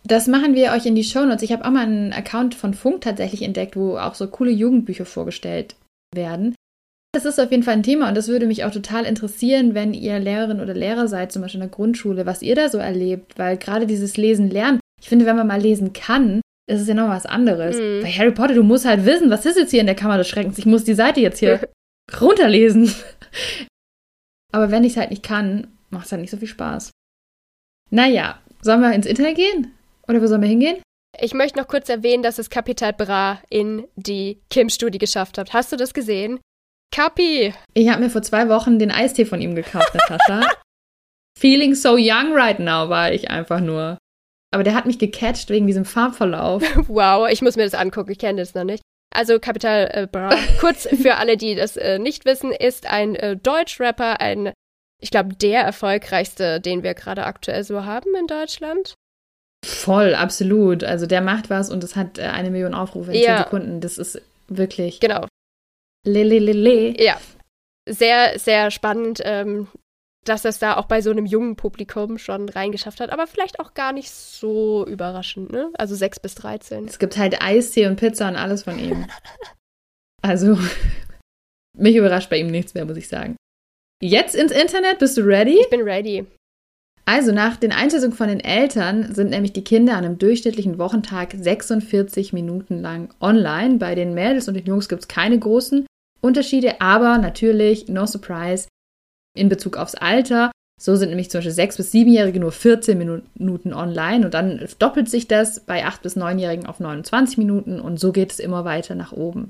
Das 0.05 0.27
machen 0.27 0.53
wir 0.55 0.71
euch 0.73 0.85
in 0.85 0.95
die 0.95 1.03
Shownotes. 1.03 1.43
Ich 1.43 1.51
habe 1.53 1.63
auch 1.65 1.71
mal 1.71 1.85
einen 1.85 2.11
Account 2.13 2.55
von 2.55 2.73
Funk 2.73 3.01
tatsächlich 3.01 3.41
entdeckt, 3.41 3.75
wo 3.77 3.97
auch 3.97 4.15
so 4.15 4.27
coole 4.27 4.51
Jugendbücher 4.51 5.05
vorgestellt 5.05 5.75
werden. 6.13 6.55
Das 7.13 7.25
ist 7.25 7.39
auf 7.39 7.51
jeden 7.51 7.63
Fall 7.63 7.75
ein 7.75 7.83
Thema 7.83 8.09
und 8.09 8.15
das 8.15 8.27
würde 8.27 8.47
mich 8.47 8.63
auch 8.65 8.71
total 8.71 9.05
interessieren, 9.05 9.73
wenn 9.75 9.93
ihr 9.93 10.19
Lehrerin 10.19 10.59
oder 10.59 10.73
Lehrer 10.73 11.07
seid, 11.07 11.31
zum 11.31 11.41
Beispiel 11.43 11.61
in 11.61 11.67
der 11.69 11.75
Grundschule, 11.75 12.25
was 12.25 12.41
ihr 12.41 12.55
da 12.55 12.69
so 12.69 12.79
erlebt, 12.79 13.37
weil 13.37 13.55
gerade 13.57 13.85
dieses 13.87 14.17
Lesen 14.17 14.49
lernen, 14.49 14.79
ich 15.01 15.09
finde, 15.09 15.25
wenn 15.25 15.35
man 15.35 15.47
mal 15.47 15.61
lesen 15.61 15.93
kann, 15.93 16.41
ist 16.67 16.81
es 16.81 16.87
ja 16.87 16.93
noch 16.93 17.09
was 17.09 17.25
anderes. 17.25 17.77
Mhm. 17.77 18.01
Bei 18.03 18.11
Harry 18.11 18.31
Potter, 18.31 18.53
du 18.53 18.63
musst 18.63 18.85
halt 18.85 19.05
wissen, 19.05 19.29
was 19.29 19.45
ist 19.45 19.57
jetzt 19.57 19.71
hier 19.71 19.81
in 19.81 19.85
der 19.85 19.95
Kammer 19.95 20.17
des 20.17 20.27
Schreckens? 20.27 20.57
Ich 20.57 20.65
muss 20.65 20.83
die 20.83 20.93
Seite 20.93 21.19
jetzt 21.19 21.39
hier 21.39 21.67
runterlesen. 22.21 22.93
Aber 24.51 24.71
wenn 24.71 24.83
ich 24.83 24.93
es 24.93 24.97
halt 24.97 25.09
nicht 25.09 25.23
kann, 25.23 25.67
macht 25.89 26.05
es 26.05 26.11
halt 26.11 26.21
nicht 26.21 26.31
so 26.31 26.37
viel 26.37 26.47
Spaß. 26.47 26.91
Naja, 27.89 28.39
sollen 28.61 28.81
wir 28.81 28.93
ins 28.93 29.05
Internet 29.05 29.35
gehen? 29.35 29.73
Oder 30.07 30.21
wo 30.21 30.27
sollen 30.27 30.41
wir 30.41 30.49
hingehen? 30.49 30.81
Ich 31.19 31.33
möchte 31.33 31.59
noch 31.59 31.67
kurz 31.67 31.89
erwähnen, 31.89 32.23
dass 32.23 32.39
es 32.39 32.49
Capital 32.49 32.93
Bra 32.93 33.39
in 33.49 33.87
die 33.95 34.39
Kim-Studie 34.49 34.97
geschafft 34.97 35.37
hat. 35.37 35.53
Hast 35.53 35.71
du 35.71 35.75
das 35.75 35.93
gesehen? 35.93 36.39
Capi! 36.91 37.53
Ich 37.73 37.89
habe 37.89 38.01
mir 38.01 38.09
vor 38.09 38.21
zwei 38.21 38.49
Wochen 38.49 38.79
den 38.79 38.91
Eistee 38.91 39.25
von 39.25 39.41
ihm 39.41 39.55
gekauft, 39.55 39.93
Natascha. 39.93 40.47
Feeling 41.39 41.75
so 41.75 41.95
young 41.97 42.33
right 42.33 42.59
now 42.59 42.89
war 42.89 43.11
ich 43.11 43.29
einfach 43.29 43.59
nur. 43.59 43.97
Aber 44.53 44.63
der 44.63 44.75
hat 44.75 44.85
mich 44.85 44.99
gecatcht 44.99 45.49
wegen 45.49 45.67
diesem 45.67 45.85
Farbverlauf. 45.85 46.63
Wow, 46.87 47.27
ich 47.29 47.41
muss 47.41 47.55
mir 47.55 47.63
das 47.63 47.73
angucken, 47.73 48.11
ich 48.11 48.19
kenne 48.19 48.41
das 48.41 48.53
noch 48.53 48.63
nicht. 48.63 48.81
Also 49.15 49.39
Capital 49.39 49.89
äh, 49.93 50.07
Bra, 50.11 50.35
kurz 50.59 50.87
für 50.87 51.15
alle, 51.17 51.37
die 51.37 51.55
das 51.55 51.77
äh, 51.77 51.99
nicht 51.99 52.25
wissen, 52.25 52.51
ist 52.51 52.87
ein 52.87 53.15
äh, 53.15 53.35
Deutschrapper, 53.37 54.21
ein, 54.21 54.53
ich 55.01 55.11
glaube, 55.11 55.35
der 55.35 55.61
erfolgreichste, 55.61 56.59
den 56.61 56.81
wir 56.83 56.93
gerade 56.95 57.25
aktuell 57.25 57.63
so 57.63 57.85
haben 57.85 58.15
in 58.19 58.27
Deutschland. 58.27 58.95
Voll, 59.65 60.13
absolut. 60.15 60.83
Also 60.83 61.05
der 61.05 61.21
macht 61.21 61.49
was 61.49 61.69
und 61.71 61.83
es 61.83 61.95
hat 61.95 62.17
äh, 62.17 62.23
eine 62.23 62.49
Million 62.51 62.73
Aufrufe 62.73 63.11
in 63.11 63.21
Ja. 63.21 63.35
zehn 63.35 63.43
Sekunden. 63.43 63.81
Das 63.81 63.97
ist 63.97 64.21
wirklich 64.47 64.99
Genau, 64.99 65.25
lelelele. 66.05 67.01
ja. 67.01 67.17
Sehr, 67.89 68.39
sehr 68.39 68.71
spannend, 68.71 69.21
ähm, 69.25 69.67
dass 70.23 70.45
es 70.45 70.59
da 70.59 70.77
auch 70.77 70.85
bei 70.85 71.01
so 71.01 71.11
einem 71.11 71.25
jungen 71.25 71.55
Publikum 71.55 72.17
schon 72.17 72.49
reingeschafft 72.49 72.99
hat, 72.99 73.11
aber 73.11 73.27
vielleicht 73.27 73.59
auch 73.59 73.73
gar 73.73 73.93
nicht 73.93 74.11
so 74.11 74.85
überraschend, 74.87 75.51
ne? 75.51 75.71
Also 75.77 75.95
6 75.95 76.19
bis 76.19 76.35
13. 76.35 76.85
Es 76.85 76.99
gibt 76.99 77.17
halt 77.17 77.41
Eistee 77.41 77.87
und 77.87 77.97
Pizza 77.97 78.27
und 78.27 78.35
alles 78.35 78.63
von 78.63 78.79
ihm. 78.79 79.05
Also, 80.21 80.57
mich 81.77 81.95
überrascht 81.95 82.29
bei 82.29 82.37
ihm 82.37 82.47
nichts 82.47 82.73
mehr, 82.73 82.85
muss 82.85 82.97
ich 82.97 83.07
sagen. 83.07 83.35
Jetzt 84.01 84.35
ins 84.35 84.51
Internet, 84.51 84.99
bist 84.99 85.17
du 85.17 85.21
ready? 85.21 85.59
Ich 85.59 85.69
bin 85.69 85.81
ready. 85.81 86.25
Also 87.05 87.33
nach 87.33 87.57
den 87.57 87.73
Einschätzungen 87.73 88.15
von 88.15 88.29
den 88.29 88.39
Eltern 88.39 89.13
sind 89.13 89.29
nämlich 89.29 89.51
die 89.51 89.63
Kinder 89.63 89.97
an 89.97 90.05
einem 90.05 90.17
durchschnittlichen 90.17 90.77
Wochentag 90.77 91.33
46 91.37 92.31
Minuten 92.31 92.79
lang 92.79 93.13
online. 93.19 93.77
Bei 93.77 93.93
den 93.93 94.13
Mädels 94.13 94.47
und 94.47 94.53
den 94.53 94.65
Jungs 94.65 94.87
gibt 94.87 95.01
es 95.01 95.07
keine 95.07 95.37
großen 95.37 95.85
Unterschiede, 96.21 96.79
aber 96.79 97.17
natürlich, 97.17 97.89
no 97.89 98.05
surprise, 98.05 98.69
in 99.35 99.49
Bezug 99.49 99.77
aufs 99.77 99.95
Alter. 99.95 100.51
So 100.81 100.95
sind 100.95 101.09
nämlich 101.09 101.29
zum 101.29 101.39
Beispiel 101.39 101.53
6- 101.53 101.77
bis 101.77 101.93
7-Jährige 101.93 102.39
nur 102.39 102.51
14 102.51 102.97
Minuten 102.97 103.73
online 103.73 104.25
und 104.25 104.33
dann 104.33 104.67
doppelt 104.79 105.09
sich 105.09 105.27
das 105.27 105.61
bei 105.61 105.85
8- 105.85 106.01
bis 106.01 106.17
9-Jährigen 106.17 106.65
auf 106.65 106.79
29 106.79 107.37
Minuten 107.37 107.79
und 107.79 107.99
so 107.99 108.11
geht 108.11 108.31
es 108.31 108.39
immer 108.39 108.65
weiter 108.65 108.95
nach 108.95 109.11
oben. 109.11 109.49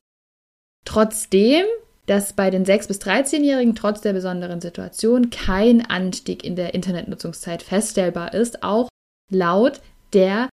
Trotzdem 0.86 1.66
dass 2.06 2.34
bei 2.34 2.50
den 2.50 2.66
6- 2.66 2.88
bis 2.88 3.00
13-Jährigen 3.00 3.76
trotz 3.76 4.02
der 4.02 4.14
besonderen 4.14 4.62
Situation 4.62 5.30
kein 5.30 5.86
Anstieg 5.86 6.44
in 6.44 6.56
der 6.56 6.74
Internetnutzungszeit 6.74 7.64
feststellbar 7.64 8.34
ist, 8.34 8.64
auch 8.64 8.90
laut 9.32 9.82
der 10.12 10.50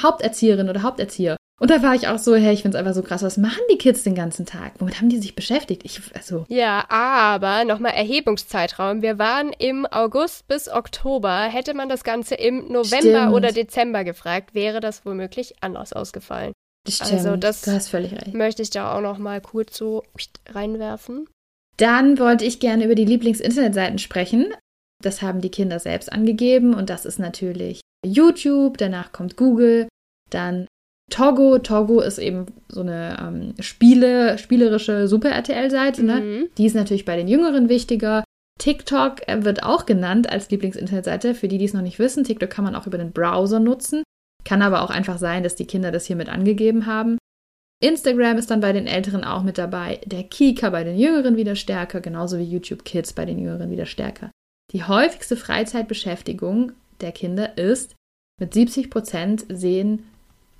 Haupterzieherin 0.00 0.68
oder 0.68 0.82
Haupterzieher. 0.82 1.36
Und 1.60 1.70
da 1.70 1.82
war 1.82 1.94
ich 1.94 2.08
auch 2.08 2.18
so, 2.18 2.34
hey, 2.34 2.52
ich 2.52 2.62
finde 2.62 2.76
es 2.76 2.80
einfach 2.80 2.94
so 2.94 3.02
krass, 3.02 3.22
was 3.22 3.36
machen 3.36 3.62
die 3.70 3.78
Kids 3.78 4.02
den 4.02 4.16
ganzen 4.16 4.44
Tag? 4.44 4.72
Womit 4.80 4.98
haben 4.98 5.08
die 5.08 5.18
sich 5.20 5.36
beschäftigt? 5.36 5.82
Ich, 5.84 6.00
also. 6.14 6.44
Ja, 6.48 6.84
aber 6.90 7.64
nochmal 7.64 7.92
Erhebungszeitraum. 7.92 9.02
Wir 9.02 9.18
waren 9.18 9.52
im 9.58 9.86
August 9.86 10.48
bis 10.48 10.68
Oktober. 10.68 11.44
Hätte 11.44 11.74
man 11.74 11.88
das 11.88 12.02
Ganze 12.02 12.34
im 12.34 12.72
November 12.72 12.86
Stimmt. 13.20 13.32
oder 13.34 13.52
Dezember 13.52 14.02
gefragt, 14.02 14.54
wäre 14.54 14.80
das 14.80 15.06
womöglich 15.06 15.54
anders 15.62 15.92
ausgefallen. 15.92 16.52
Also 17.00 17.18
stimmt, 17.18 17.44
das- 17.44 17.62
du 17.62 17.70
hast 17.70 17.88
völlig 17.88 18.12
recht. 18.12 18.34
Möchte 18.34 18.60
ich 18.62 18.70
da 18.70 18.94
auch 18.94 19.00
nochmal 19.00 19.40
kurz 19.40 19.76
so 19.76 20.02
reinwerfen. 20.50 21.28
Dann 21.76 22.18
wollte 22.18 22.44
ich 22.44 22.60
gerne 22.60 22.84
über 22.84 22.94
die 22.94 23.04
Lieblings-Internetseiten 23.06 23.98
sprechen. 23.98 24.52
Das 25.02 25.22
haben 25.22 25.40
die 25.40 25.50
Kinder 25.50 25.78
selbst 25.78 26.12
angegeben 26.12 26.74
und 26.74 26.90
das 26.90 27.04
ist 27.04 27.18
natürlich 27.18 27.80
YouTube, 28.04 28.76
danach 28.78 29.12
kommt 29.12 29.36
Google, 29.36 29.88
dann 30.30 30.66
Togo. 31.10 31.58
Togo 31.58 32.00
ist 32.00 32.18
eben 32.18 32.46
so 32.68 32.80
eine 32.80 33.16
ähm, 33.20 33.54
Spiele, 33.60 34.38
spielerische 34.38 35.06
Super-RTL-Seite, 35.06 36.04
ne? 36.04 36.20
Mhm. 36.20 36.48
Die 36.56 36.66
ist 36.66 36.74
natürlich 36.74 37.04
bei 37.04 37.16
den 37.16 37.28
Jüngeren 37.28 37.68
wichtiger. 37.68 38.24
TikTok 38.58 39.28
äh, 39.28 39.44
wird 39.44 39.62
auch 39.62 39.86
genannt 39.86 40.30
als 40.30 40.50
Lieblings-Internetseite. 40.50 41.34
Für 41.34 41.48
die, 41.48 41.58
die 41.58 41.64
es 41.64 41.74
noch 41.74 41.82
nicht 41.82 41.98
wissen, 41.98 42.24
TikTok 42.24 42.50
kann 42.50 42.64
man 42.64 42.74
auch 42.74 42.86
über 42.86 42.98
den 42.98 43.12
Browser 43.12 43.60
nutzen. 43.60 44.02
Kann 44.44 44.62
aber 44.62 44.82
auch 44.82 44.90
einfach 44.90 45.18
sein, 45.18 45.42
dass 45.42 45.56
die 45.56 45.66
Kinder 45.66 45.90
das 45.90 46.06
hier 46.06 46.16
mit 46.16 46.28
angegeben 46.28 46.86
haben. 46.86 47.18
Instagram 47.82 48.38
ist 48.38 48.50
dann 48.50 48.60
bei 48.60 48.72
den 48.72 48.86
Älteren 48.86 49.24
auch 49.24 49.42
mit 49.42 49.58
dabei. 49.58 50.00
Der 50.06 50.22
Kika 50.22 50.70
bei 50.70 50.84
den 50.84 50.98
Jüngeren 50.98 51.36
wieder 51.36 51.56
stärker, 51.56 52.00
genauso 52.00 52.38
wie 52.38 52.44
YouTube 52.44 52.84
Kids 52.84 53.12
bei 53.12 53.24
den 53.24 53.38
Jüngeren 53.38 53.70
wieder 53.70 53.86
stärker. 53.86 54.30
Die 54.72 54.84
häufigste 54.84 55.36
Freizeitbeschäftigung 55.36 56.72
der 57.00 57.12
Kinder 57.12 57.58
ist, 57.58 57.94
mit 58.40 58.54
70 58.54 58.90
Prozent 58.90 59.44
sehen 59.48 60.04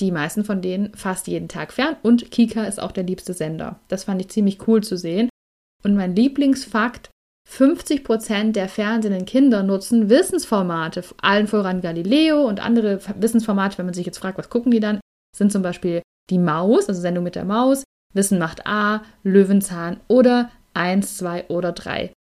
die 0.00 0.10
meisten 0.10 0.44
von 0.44 0.60
denen 0.60 0.94
fast 0.94 1.26
jeden 1.26 1.48
Tag 1.48 1.72
fern 1.72 1.96
und 2.02 2.30
Kika 2.30 2.64
ist 2.64 2.80
auch 2.80 2.92
der 2.92 3.04
liebste 3.04 3.32
Sender. 3.32 3.80
Das 3.88 4.04
fand 4.04 4.20
ich 4.20 4.28
ziemlich 4.28 4.66
cool 4.66 4.82
zu 4.82 4.96
sehen. 4.96 5.28
Und 5.82 5.94
mein 5.94 6.16
Lieblingsfakt, 6.16 7.10
50 7.48 8.04
Prozent 8.04 8.56
der 8.56 8.68
fernsehenden 8.68 9.26
Kinder 9.26 9.62
nutzen 9.62 10.08
Wissensformate, 10.08 11.04
allen 11.20 11.46
voran 11.46 11.82
Galileo 11.82 12.46
und 12.46 12.64
andere 12.64 13.00
Wissensformate, 13.20 13.78
wenn 13.78 13.86
man 13.86 13.94
sich 13.94 14.06
jetzt 14.06 14.18
fragt, 14.18 14.38
was 14.38 14.50
gucken 14.50 14.72
die 14.72 14.80
dann, 14.80 15.00
sind 15.36 15.52
zum 15.52 15.62
Beispiel 15.62 16.02
die 16.30 16.38
Maus, 16.38 16.88
also 16.88 17.00
Sendung 17.00 17.24
mit 17.24 17.34
der 17.34 17.44
Maus, 17.44 17.84
Wissen 18.14 18.38
macht 18.38 18.66
A, 18.66 19.02
Löwenzahn 19.22 20.00
oder 20.08 20.50
1, 20.72 21.18
2 21.18 21.48
oder 21.48 21.72
3. 21.72 22.12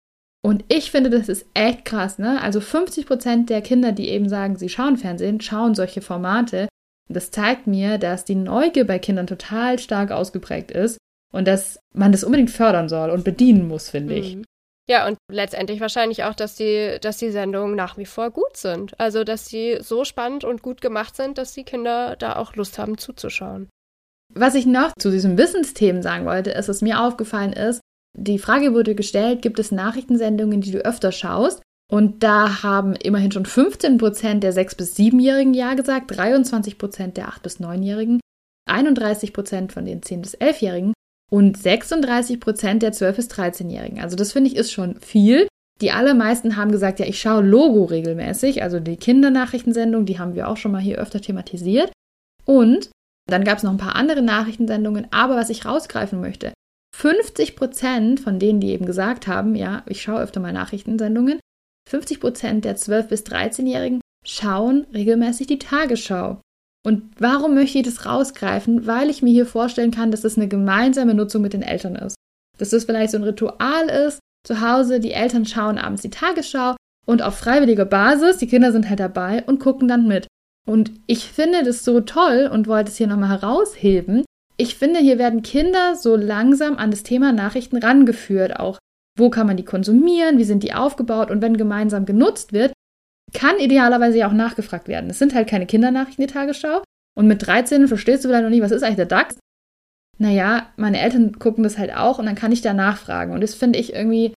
Und 0.45 0.65
ich 0.67 0.91
finde, 0.91 1.09
das 1.09 1.29
ist 1.29 1.45
echt 1.53 1.85
krass, 1.85 2.19
ne? 2.19 2.41
Also 2.41 2.59
50 2.59 3.05
Prozent 3.05 3.49
der 3.49 3.61
Kinder, 3.61 3.93
die 3.93 4.09
eben 4.09 4.27
sagen, 4.27 4.57
sie 4.57 4.67
schauen 4.67 4.97
Fernsehen, 4.97 5.39
schauen 5.39 5.73
solche 5.73 6.01
Formate. 6.01 6.67
Das 7.09 7.31
zeigt 7.31 7.67
mir, 7.67 7.97
dass 7.97 8.25
die 8.25 8.35
Neugier 8.35 8.85
bei 8.85 8.99
Kindern 8.99 9.27
total 9.27 9.79
stark 9.79 10.11
ausgeprägt 10.11 10.71
ist 10.71 10.97
und 11.33 11.47
dass 11.47 11.79
man 11.93 12.11
das 12.11 12.23
unbedingt 12.23 12.51
fördern 12.51 12.89
soll 12.89 13.09
und 13.09 13.23
bedienen 13.23 13.67
muss, 13.67 13.89
finde 13.89 14.15
ich. 14.15 14.35
Mhm. 14.35 14.45
Ja, 14.89 15.07
und 15.07 15.17
letztendlich 15.31 15.79
wahrscheinlich 15.79 16.25
auch, 16.25 16.35
dass 16.35 16.55
die, 16.55 16.97
dass 16.99 17.17
die 17.17 17.31
Sendungen 17.31 17.75
nach 17.75 17.97
wie 17.97 18.05
vor 18.05 18.31
gut 18.31 18.57
sind. 18.57 18.99
Also, 18.99 19.23
dass 19.23 19.45
sie 19.45 19.77
so 19.79 20.03
spannend 20.03 20.43
und 20.43 20.61
gut 20.61 20.81
gemacht 20.81 21.15
sind, 21.15 21.37
dass 21.37 21.53
die 21.53 21.63
Kinder 21.63 22.17
da 22.17 22.35
auch 22.35 22.55
Lust 22.55 22.77
haben 22.77 22.97
zuzuschauen. 22.97 23.69
Was 24.33 24.55
ich 24.55 24.65
noch 24.65 24.91
zu 24.99 25.09
diesem 25.09 25.37
Wissensthemen 25.37 26.01
sagen 26.01 26.25
wollte, 26.25 26.51
ist, 26.51 26.67
was 26.67 26.81
mir 26.81 27.01
aufgefallen 27.01 27.53
ist, 27.53 27.79
die 28.15 28.39
Frage 28.39 28.73
wurde 28.73 28.93
gestellt, 28.93 29.41
gibt 29.41 29.57
es 29.57 29.71
Nachrichtensendungen, 29.71 30.61
die 30.61 30.71
du 30.71 30.79
öfter 30.79 31.11
schaust? 31.11 31.61
Und 31.93 32.23
da 32.23 32.63
haben 32.63 32.95
immerhin 32.95 33.31
schon 33.31 33.45
15 33.45 33.99
Prozent 33.99 34.41
der 34.41 34.51
6- 34.51 34.77
bis 34.77 34.95
7-Jährigen 34.95 35.53
Ja 35.53 35.75
gesagt, 35.75 36.17
23 36.17 36.79
Prozent 36.79 37.17
der 37.17 37.29
8- 37.29 37.43
bis 37.43 37.59
9-Jährigen, 37.59 38.19
31 38.67 39.31
Prozent 39.31 39.71
von 39.71 39.85
den 39.85 40.01
10- 40.01 40.21
bis 40.21 40.35
11-Jährigen 40.35 40.93
und 41.31 41.55
36 41.55 42.39
Prozent 42.39 42.81
der 42.81 42.93
12- 42.93 43.11
bis 43.11 43.29
13-Jährigen. 43.29 43.99
Also 43.99 44.15
das 44.15 44.31
finde 44.31 44.49
ich 44.49 44.55
ist 44.55 44.71
schon 44.71 44.99
viel. 45.01 45.47
Die 45.81 45.91
allermeisten 45.91 46.57
haben 46.57 46.71
gesagt, 46.71 46.99
ja, 46.99 47.05
ich 47.05 47.21
schaue 47.21 47.43
Logo 47.43 47.83
regelmäßig, 47.83 48.63
also 48.63 48.79
die 48.79 48.97
Kindernachrichtensendung, 48.97 50.07
die 50.07 50.17
haben 50.17 50.33
wir 50.33 50.47
auch 50.47 50.57
schon 50.57 50.71
mal 50.71 50.81
hier 50.81 50.97
öfter 50.97 51.21
thematisiert. 51.21 51.91
Und 52.43 52.89
dann 53.29 53.43
gab 53.43 53.59
es 53.59 53.63
noch 53.63 53.71
ein 53.71 53.77
paar 53.77 53.95
andere 53.95 54.23
Nachrichtensendungen, 54.23 55.05
aber 55.11 55.35
was 55.35 55.51
ich 55.51 55.67
rausgreifen 55.67 56.19
möchte, 56.19 56.53
50 56.95 57.55
Prozent 57.55 58.19
von 58.19 58.39
denen, 58.39 58.61
die 58.61 58.71
eben 58.71 58.87
gesagt 58.87 59.27
haben, 59.27 59.53
ja, 59.53 59.83
ich 59.85 60.01
schaue 60.01 60.21
öfter 60.21 60.39
mal 60.39 60.53
Nachrichtensendungen, 60.53 61.39
50 61.89 62.19
Prozent 62.19 62.65
der 62.65 62.77
12- 62.77 63.07
bis 63.07 63.23
13-Jährigen 63.23 64.01
schauen 64.25 64.87
regelmäßig 64.93 65.47
die 65.47 65.59
Tagesschau. 65.59 66.41
Und 66.85 67.03
warum 67.17 67.53
möchte 67.53 67.77
ich 67.77 67.85
das 67.85 68.05
rausgreifen? 68.05 68.87
Weil 68.87 69.09
ich 69.09 69.21
mir 69.21 69.31
hier 69.31 69.45
vorstellen 69.45 69.91
kann, 69.91 70.11
dass 70.11 70.23
es 70.23 70.37
eine 70.37 70.47
gemeinsame 70.47 71.13
Nutzung 71.13 71.41
mit 71.41 71.53
den 71.53 71.61
Eltern 71.61 71.95
ist. 71.95 72.15
Dass 72.57 72.69
das 72.71 72.85
vielleicht 72.85 73.11
so 73.11 73.17
ein 73.17 73.23
Ritual 73.23 73.89
ist, 73.89 74.19
zu 74.45 74.59
Hause, 74.59 74.99
die 74.99 75.13
Eltern 75.13 75.45
schauen 75.45 75.77
abends 75.77 76.01
die 76.01 76.09
Tagesschau 76.09 76.75
und 77.05 77.21
auf 77.21 77.37
freiwilliger 77.37 77.85
Basis, 77.85 78.37
die 78.37 78.47
Kinder 78.47 78.71
sind 78.71 78.89
halt 78.89 78.99
dabei 78.99 79.43
und 79.45 79.59
gucken 79.59 79.87
dann 79.87 80.07
mit. 80.07 80.27
Und 80.67 80.91
ich 81.07 81.25
finde 81.25 81.63
das 81.63 81.83
so 81.83 82.01
toll 82.01 82.49
und 82.51 82.67
wollte 82.67 82.89
es 82.91 82.97
hier 82.97 83.07
nochmal 83.07 83.29
herausheben. 83.29 84.23
Ich 84.57 84.75
finde, 84.75 84.99
hier 84.99 85.17
werden 85.17 85.41
Kinder 85.41 85.95
so 85.95 86.15
langsam 86.15 86.77
an 86.77 86.91
das 86.91 87.03
Thema 87.03 87.31
Nachrichten 87.31 87.77
rangeführt. 87.77 88.59
Auch 88.59 88.77
wo 89.17 89.29
kann 89.29 89.47
man 89.47 89.57
die 89.57 89.65
konsumieren, 89.65 90.37
wie 90.37 90.43
sind 90.43 90.63
die 90.63 90.73
aufgebaut 90.73 91.31
und 91.31 91.41
wenn 91.41 91.57
gemeinsam 91.57 92.05
genutzt 92.05 92.53
wird, 92.53 92.73
kann 93.33 93.57
idealerweise 93.59 94.17
ja 94.17 94.27
auch 94.27 94.33
nachgefragt 94.33 94.87
werden. 94.87 95.09
Es 95.09 95.19
sind 95.19 95.33
halt 95.33 95.47
keine 95.47 95.65
Kindernachrichten, 95.65 96.25
die 96.25 96.33
Tagesschau. 96.33 96.83
Und 97.15 97.27
mit 97.27 97.45
13 97.45 97.87
verstehst 97.87 98.23
du 98.23 98.29
vielleicht 98.29 98.43
noch 98.43 98.49
nicht, 98.49 98.61
was 98.61 98.71
ist 98.71 98.83
eigentlich 98.83 98.95
der 98.95 99.05
DAX? 99.05 99.37
Naja, 100.17 100.67
meine 100.77 100.99
Eltern 100.99 101.37
gucken 101.39 101.63
das 101.63 101.77
halt 101.77 101.95
auch 101.95 102.19
und 102.19 102.25
dann 102.25 102.35
kann 102.35 102.51
ich 102.51 102.61
da 102.61 102.73
nachfragen. 102.73 103.33
Und 103.33 103.41
das 103.41 103.55
finde 103.55 103.79
ich 103.79 103.93
irgendwie 103.93 104.33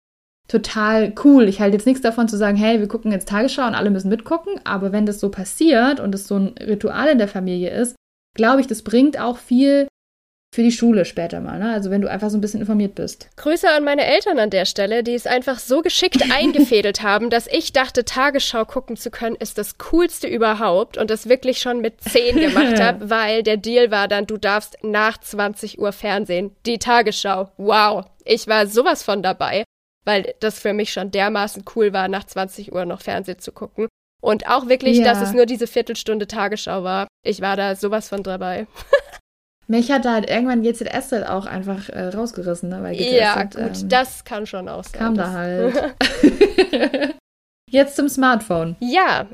total 0.49 1.12
cool. 1.24 1.49
Ich 1.49 1.61
halte 1.61 1.77
jetzt 1.77 1.87
nichts 1.87 2.03
davon 2.03 2.29
zu 2.29 2.37
sagen, 2.37 2.57
hey, 2.57 2.81
wir 2.81 2.89
gucken 2.89 3.12
jetzt 3.12 3.29
Tagesschau 3.29 3.66
und 3.66 3.74
alle 3.74 3.91
müssen 3.91 4.09
mitgucken. 4.09 4.61
Aber 4.64 4.93
wenn 4.93 5.07
das 5.07 5.20
so 5.20 5.31
passiert 5.31 6.01
und 6.01 6.14
es 6.14 6.27
so 6.27 6.37
ein 6.39 6.55
Ritual 6.59 7.09
in 7.09 7.18
der 7.18 7.29
Familie 7.29 7.70
ist, 7.70 7.97
glaube 8.35 8.61
ich, 8.61 8.66
das 8.66 8.83
bringt 8.83 9.18
auch 9.18 9.39
viel 9.39 9.89
für 10.57 10.63
die 10.63 10.73
Schule 10.73 11.05
später 11.05 11.41
mal. 11.41 11.59
Ne? 11.59 11.71
Also 11.71 11.91
wenn 11.91 12.01
du 12.01 12.11
einfach 12.11 12.31
so 12.31 12.39
ein 12.39 12.41
bisschen 12.41 12.61
informiert 12.61 12.95
bist. 12.95 13.29
Grüße 13.37 13.69
an 13.69 13.85
meine 13.85 14.07
Eltern 14.07 14.39
an 14.39 14.49
der 14.49 14.65
Stelle, 14.65 15.03
die 15.03 15.13
es 15.13 15.27
einfach 15.27 15.59
so 15.59 15.83
geschickt 15.83 16.23
eingefädelt 16.33 17.03
haben, 17.03 17.29
dass 17.29 17.47
ich 17.47 17.75
dachte, 17.75 18.07
Tagesschau 18.07 18.65
gucken 18.65 18.97
zu 18.97 19.11
können, 19.11 19.37
ist 19.37 19.59
das 19.59 19.77
Coolste 19.77 20.27
überhaupt 20.27 20.97
und 20.97 21.11
das 21.11 21.29
wirklich 21.29 21.59
schon 21.59 21.83
mit 21.83 22.01
10 22.01 22.41
gemacht 22.41 22.81
habe, 22.81 23.11
weil 23.11 23.43
der 23.43 23.59
Deal 23.59 23.91
war 23.91 24.09
dann, 24.09 24.27
du 24.27 24.39
darfst 24.39 24.79
nach 24.83 25.19
20 25.19 25.79
Uhr 25.79 25.93
Fernsehen, 25.93 26.57
die 26.65 26.79
Tagesschau. 26.79 27.51
Wow, 27.59 28.07
ich 28.25 28.47
war 28.47 28.67
sowas 28.67 29.03
von 29.03 29.23
dabei, 29.23 29.63
weil 30.07 30.33
das 30.41 30.59
für 30.59 30.73
mich 30.73 30.91
schon 30.91 31.11
dermaßen 31.11 31.65
cool 31.75 31.93
war, 31.93 32.09
nach 32.09 32.25
20 32.25 32.73
Uhr 32.73 32.87
noch 32.87 33.03
Fernsehen 33.03 33.41
zu 33.41 33.53
gucken. 33.53 33.89
Und 34.23 34.49
auch 34.49 34.69
wirklich, 34.69 34.97
Ja. 34.97 35.05
dass 35.05 35.21
es 35.21 35.35
nur 35.35 35.45
diese 35.45 35.67
Viertelstunde 35.67 36.27
Tagesschau 36.27 36.83
war. 36.83 37.09
Ich 37.23 37.43
war 37.43 37.57
da 37.57 37.77
sowas 37.77 38.09
von 38.09 38.23
dabei. 38.23 38.67
Mich 39.69 39.91
hat 39.91 40.05
da 40.05 40.12
halt 40.14 40.31
irgendwann 40.31 40.62
GZS 40.62 41.12
halt 41.12 41.27
auch 41.27 41.47
einfach 41.47 41.89
äh, 41.89 42.09
rausgerissen, 42.09 42.69
ne? 42.69 42.83
Weil 42.83 42.97
GZS 42.97 43.12
ja, 43.12 43.35
halt, 43.35 43.57
gut, 43.57 43.83
ähm, 43.83 43.89
das 43.89 44.25
kann 44.25 44.47
schon 44.47 44.69
auch 44.69 44.85
sein. 44.85 44.99
kam 45.01 45.14
da 45.17 45.33
halt. 45.33 45.95
Jetzt 47.71 47.97
zum 47.97 48.09
Smartphone. 48.09 48.77
Ja. 48.81 49.27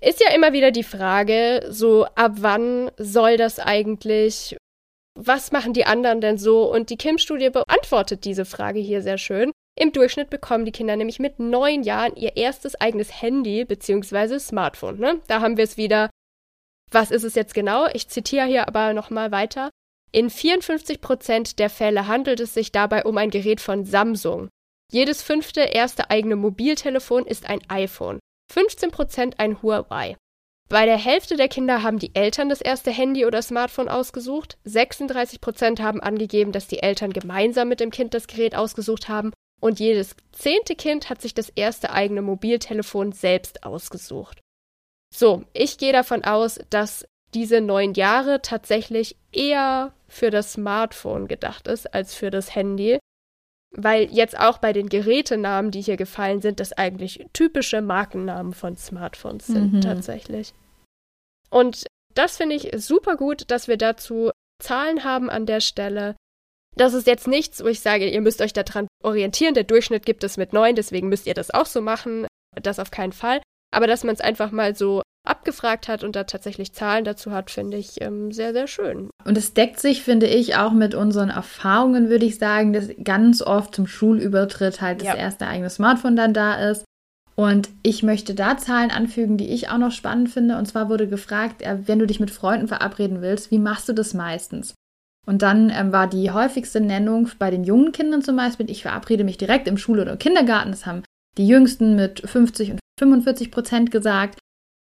Ist 0.00 0.20
ja 0.20 0.34
immer 0.34 0.52
wieder 0.52 0.70
die 0.70 0.82
Frage, 0.82 1.66
so 1.68 2.06
ab 2.14 2.32
wann 2.36 2.90
soll 2.96 3.36
das 3.36 3.58
eigentlich? 3.58 4.56
Was 5.18 5.52
machen 5.52 5.72
die 5.72 5.86
anderen 5.86 6.20
denn 6.20 6.38
so? 6.38 6.70
Und 6.70 6.90
die 6.90 6.96
Kim-Studie 6.96 7.50
beantwortet 7.50 8.24
diese 8.24 8.44
Frage 8.44 8.80
hier 8.80 9.02
sehr 9.02 9.18
schön. 9.18 9.52
Im 9.78 9.92
Durchschnitt 9.92 10.30
bekommen 10.30 10.64
die 10.64 10.72
Kinder 10.72 10.96
nämlich 10.96 11.18
mit 11.18 11.38
neun 11.38 11.82
Jahren 11.82 12.16
ihr 12.16 12.36
erstes 12.36 12.80
eigenes 12.80 13.20
Handy 13.20 13.64
bzw. 13.64 14.38
Smartphone. 14.38 14.98
Ne? 14.98 15.20
Da 15.26 15.40
haben 15.40 15.58
wir 15.58 15.64
es 15.64 15.76
wieder. 15.76 16.08
Was 16.90 17.10
ist 17.10 17.24
es 17.24 17.34
jetzt 17.34 17.54
genau? 17.54 17.86
Ich 17.92 18.08
zitiere 18.08 18.46
hier 18.46 18.68
aber 18.68 18.92
nochmal 18.92 19.32
weiter. 19.32 19.70
In 20.12 20.30
54 20.30 21.00
Prozent 21.00 21.58
der 21.58 21.68
Fälle 21.68 22.06
handelt 22.06 22.40
es 22.40 22.54
sich 22.54 22.72
dabei 22.72 23.04
um 23.04 23.18
ein 23.18 23.30
Gerät 23.30 23.60
von 23.60 23.84
Samsung. 23.84 24.48
Jedes 24.90 25.22
fünfte 25.22 25.60
erste 25.60 26.10
eigene 26.10 26.36
Mobiltelefon 26.36 27.26
ist 27.26 27.48
ein 27.48 27.60
iPhone. 27.68 28.20
15% 28.52 29.34
ein 29.38 29.60
Huawei. 29.62 30.16
Bei 30.68 30.84
der 30.84 30.96
Hälfte 30.96 31.36
der 31.36 31.48
Kinder 31.48 31.82
haben 31.82 31.98
die 31.98 32.14
Eltern 32.14 32.48
das 32.48 32.60
erste 32.60 32.90
Handy 32.90 33.24
oder 33.24 33.42
Smartphone 33.42 33.88
ausgesucht. 33.88 34.58
36% 34.66 35.80
haben 35.80 36.00
angegeben, 36.00 36.52
dass 36.52 36.66
die 36.66 36.82
Eltern 36.82 37.12
gemeinsam 37.12 37.68
mit 37.68 37.80
dem 37.80 37.90
Kind 37.90 38.14
das 38.14 38.26
Gerät 38.26 38.56
ausgesucht 38.56 39.08
haben. 39.08 39.32
Und 39.60 39.80
jedes 39.80 40.16
zehnte 40.32 40.74
Kind 40.74 41.08
hat 41.08 41.22
sich 41.22 41.34
das 41.34 41.50
erste 41.50 41.90
eigene 41.90 42.22
Mobiltelefon 42.22 43.12
selbst 43.12 43.64
ausgesucht. 43.64 44.40
So, 45.16 45.44
ich 45.54 45.78
gehe 45.78 45.94
davon 45.94 46.24
aus, 46.24 46.58
dass 46.68 47.06
diese 47.32 47.62
neun 47.62 47.94
Jahre 47.94 48.42
tatsächlich 48.42 49.16
eher 49.32 49.94
für 50.08 50.30
das 50.30 50.52
Smartphone 50.52 51.26
gedacht 51.26 51.68
ist 51.68 51.94
als 51.94 52.14
für 52.14 52.30
das 52.30 52.54
Handy. 52.54 52.98
Weil 53.70 54.12
jetzt 54.12 54.38
auch 54.38 54.58
bei 54.58 54.74
den 54.74 54.90
Gerätenamen, 54.90 55.70
die 55.70 55.80
hier 55.80 55.96
gefallen 55.96 56.42
sind, 56.42 56.60
das 56.60 56.74
eigentlich 56.74 57.24
typische 57.32 57.80
Markennamen 57.80 58.52
von 58.52 58.76
Smartphones 58.76 59.46
sind 59.46 59.72
mhm. 59.72 59.80
tatsächlich. 59.80 60.52
Und 61.48 61.86
das 62.14 62.36
finde 62.36 62.56
ich 62.56 62.70
super 62.76 63.16
gut, 63.16 63.50
dass 63.50 63.68
wir 63.68 63.78
dazu 63.78 64.30
Zahlen 64.62 65.02
haben 65.02 65.30
an 65.30 65.46
der 65.46 65.62
Stelle. 65.62 66.14
Das 66.74 66.92
ist 66.92 67.06
jetzt 67.06 67.26
nichts, 67.26 67.64
wo 67.64 67.68
ich 67.68 67.80
sage, 67.80 68.06
ihr 68.06 68.20
müsst 68.20 68.42
euch 68.42 68.52
daran 68.52 68.86
orientieren. 69.02 69.54
Der 69.54 69.64
Durchschnitt 69.64 70.04
gibt 70.04 70.24
es 70.24 70.36
mit 70.36 70.52
neun, 70.52 70.74
deswegen 70.74 71.08
müsst 71.08 71.26
ihr 71.26 71.34
das 71.34 71.50
auch 71.50 71.66
so 71.66 71.80
machen. 71.80 72.26
Das 72.62 72.78
auf 72.78 72.90
keinen 72.90 73.12
Fall. 73.12 73.40
Aber 73.74 73.86
dass 73.86 74.04
man 74.04 74.14
es 74.14 74.20
einfach 74.20 74.52
mal 74.52 74.74
so 74.74 75.02
abgefragt 75.26 75.88
hat 75.88 76.04
und 76.04 76.16
da 76.16 76.24
tatsächlich 76.24 76.72
Zahlen 76.72 77.04
dazu 77.04 77.32
hat, 77.32 77.50
finde 77.50 77.76
ich 77.76 78.00
ähm, 78.00 78.32
sehr, 78.32 78.52
sehr 78.52 78.66
schön. 78.66 79.10
Und 79.24 79.36
es 79.36 79.54
deckt 79.54 79.80
sich, 79.80 80.02
finde 80.02 80.26
ich, 80.26 80.56
auch 80.56 80.72
mit 80.72 80.94
unseren 80.94 81.30
Erfahrungen, 81.30 82.08
würde 82.08 82.26
ich 82.26 82.38
sagen, 82.38 82.72
dass 82.72 82.88
ganz 83.02 83.42
oft 83.42 83.74
zum 83.74 83.86
Schulübertritt 83.86 84.80
halt 84.80 85.02
ja. 85.02 85.12
das 85.12 85.20
erste 85.20 85.46
eigene 85.46 85.70
Smartphone 85.70 86.16
dann 86.16 86.32
da 86.32 86.70
ist. 86.70 86.84
Und 87.34 87.68
ich 87.82 88.02
möchte 88.02 88.34
da 88.34 88.56
Zahlen 88.56 88.90
anfügen, 88.90 89.36
die 89.36 89.48
ich 89.48 89.68
auch 89.68 89.78
noch 89.78 89.92
spannend 89.92 90.30
finde. 90.30 90.56
Und 90.56 90.66
zwar 90.66 90.88
wurde 90.88 91.06
gefragt, 91.06 91.60
äh, 91.62 91.78
wenn 91.86 91.98
du 91.98 92.06
dich 92.06 92.20
mit 92.20 92.30
Freunden 92.30 92.68
verabreden 92.68 93.20
willst, 93.20 93.50
wie 93.50 93.58
machst 93.58 93.88
du 93.88 93.92
das 93.92 94.14
meistens? 94.14 94.74
Und 95.26 95.42
dann 95.42 95.70
ähm, 95.70 95.92
war 95.92 96.06
die 96.06 96.30
häufigste 96.30 96.80
Nennung 96.80 97.28
bei 97.38 97.50
den 97.50 97.64
jungen 97.64 97.92
Kindern 97.92 98.22
zum 98.22 98.36
Beispiel, 98.36 98.70
ich 98.70 98.82
verabrede 98.82 99.24
mich 99.24 99.36
direkt 99.36 99.68
im 99.68 99.76
Schule 99.76 100.02
oder 100.02 100.16
Kindergarten. 100.16 100.70
Das 100.70 100.86
haben 100.86 101.02
die 101.36 101.46
Jüngsten 101.46 101.96
mit 101.96 102.20
50 102.20 102.70
und 102.70 102.78
45 102.98 103.50
Prozent 103.50 103.90
gesagt. 103.90 104.38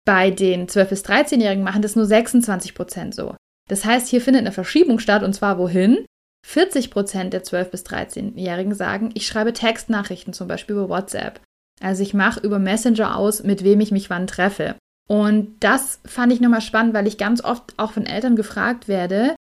Bei 0.05 0.31
den 0.31 0.67
12- 0.67 0.85
bis 0.85 1.05
13-Jährigen 1.05 1.63
machen 1.63 1.81
das 1.81 1.95
nur 1.95 2.05
26 2.05 2.73
Prozent 2.73 3.13
so. 3.13 3.35
Das 3.67 3.85
heißt, 3.85 4.07
hier 4.07 4.21
findet 4.21 4.41
eine 4.41 4.51
Verschiebung 4.51 4.99
statt 4.99 5.23
und 5.23 5.33
zwar 5.33 5.57
wohin? 5.57 6.05
40 6.47 6.89
Prozent 6.89 7.33
der 7.33 7.43
12- 7.43 7.65
bis 7.65 7.85
13-Jährigen 7.85 8.73
sagen, 8.73 9.11
ich 9.13 9.27
schreibe 9.27 9.53
Textnachrichten 9.53 10.33
zum 10.33 10.47
Beispiel 10.47 10.75
über 10.75 10.89
WhatsApp. 10.89 11.41
Also 11.81 12.01
ich 12.01 12.13
mache 12.13 12.39
über 12.39 12.59
Messenger 12.59 13.15
aus, 13.15 13.43
mit 13.43 13.63
wem 13.63 13.79
ich 13.81 13.91
mich 13.91 14.09
wann 14.09 14.27
treffe. 14.27 14.75
Und 15.07 15.55
das 15.59 15.99
fand 16.05 16.31
ich 16.31 16.39
nochmal 16.39 16.61
spannend, 16.61 16.93
weil 16.93 17.07
ich 17.07 17.17
ganz 17.17 17.43
oft 17.43 17.73
auch 17.77 17.91
von 17.91 18.05
Eltern 18.05 18.35
gefragt 18.35 18.87
werde, 18.87 19.35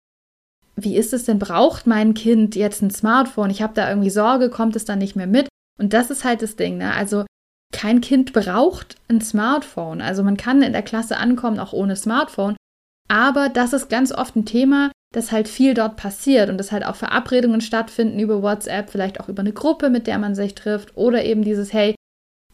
wie 0.77 0.97
ist 0.97 1.13
es 1.13 1.25
denn, 1.25 1.39
braucht 1.39 1.87
mein 1.87 2.15
Kind 2.15 2.55
jetzt 2.55 2.83
ein 2.83 2.91
Smartphone? 2.91 3.51
Ich 3.51 3.63
habe 3.63 3.75
da 3.75 3.89
irgendwie 3.89 4.11
Sorge, 4.11 4.49
kommt 4.49 4.77
es 4.77 4.85
dann 4.85 5.01
nicht 5.01 5.17
mehr 5.17 5.27
mit? 5.27 5.49
Und 5.79 5.93
das 5.93 6.11
ist 6.11 6.25
halt 6.25 6.43
das 6.43 6.57
Ding, 6.57 6.79
ne? 6.79 6.95
Also 6.95 7.25
kein 7.73 8.01
Kind 8.01 8.33
braucht 8.33 8.97
ein 9.09 9.21
Smartphone. 9.21 10.01
Also 10.01 10.23
man 10.23 10.37
kann 10.37 10.63
in 10.63 10.73
der 10.73 10.83
Klasse 10.83 11.17
ankommen, 11.17 11.59
auch 11.59 11.73
ohne 11.73 11.97
Smartphone. 11.97 12.57
Aber 13.09 13.49
das 13.49 13.73
ist 13.73 13.89
ganz 13.89 14.13
oft 14.13 14.37
ein 14.37 14.45
Thema, 14.45 14.91
dass 15.15 15.33
halt 15.33 15.49
viel 15.49 15.75
dort 15.75 15.97
passiert 15.97 16.51
und 16.51 16.59
dass 16.59 16.73
halt 16.73 16.85
auch 16.85 16.97
Verabredungen 16.97 17.61
stattfinden 17.61 18.19
über 18.19 18.43
WhatsApp, 18.43 18.91
vielleicht 18.91 19.21
auch 19.21 19.29
über 19.29 19.41
eine 19.41 19.53
Gruppe, 19.53 19.91
mit 19.91 20.07
der 20.07 20.19
man 20.19 20.35
sich 20.35 20.55
trifft 20.55 20.97
oder 20.97 21.25
eben 21.25 21.43
dieses, 21.43 21.73
hey, 21.73 21.95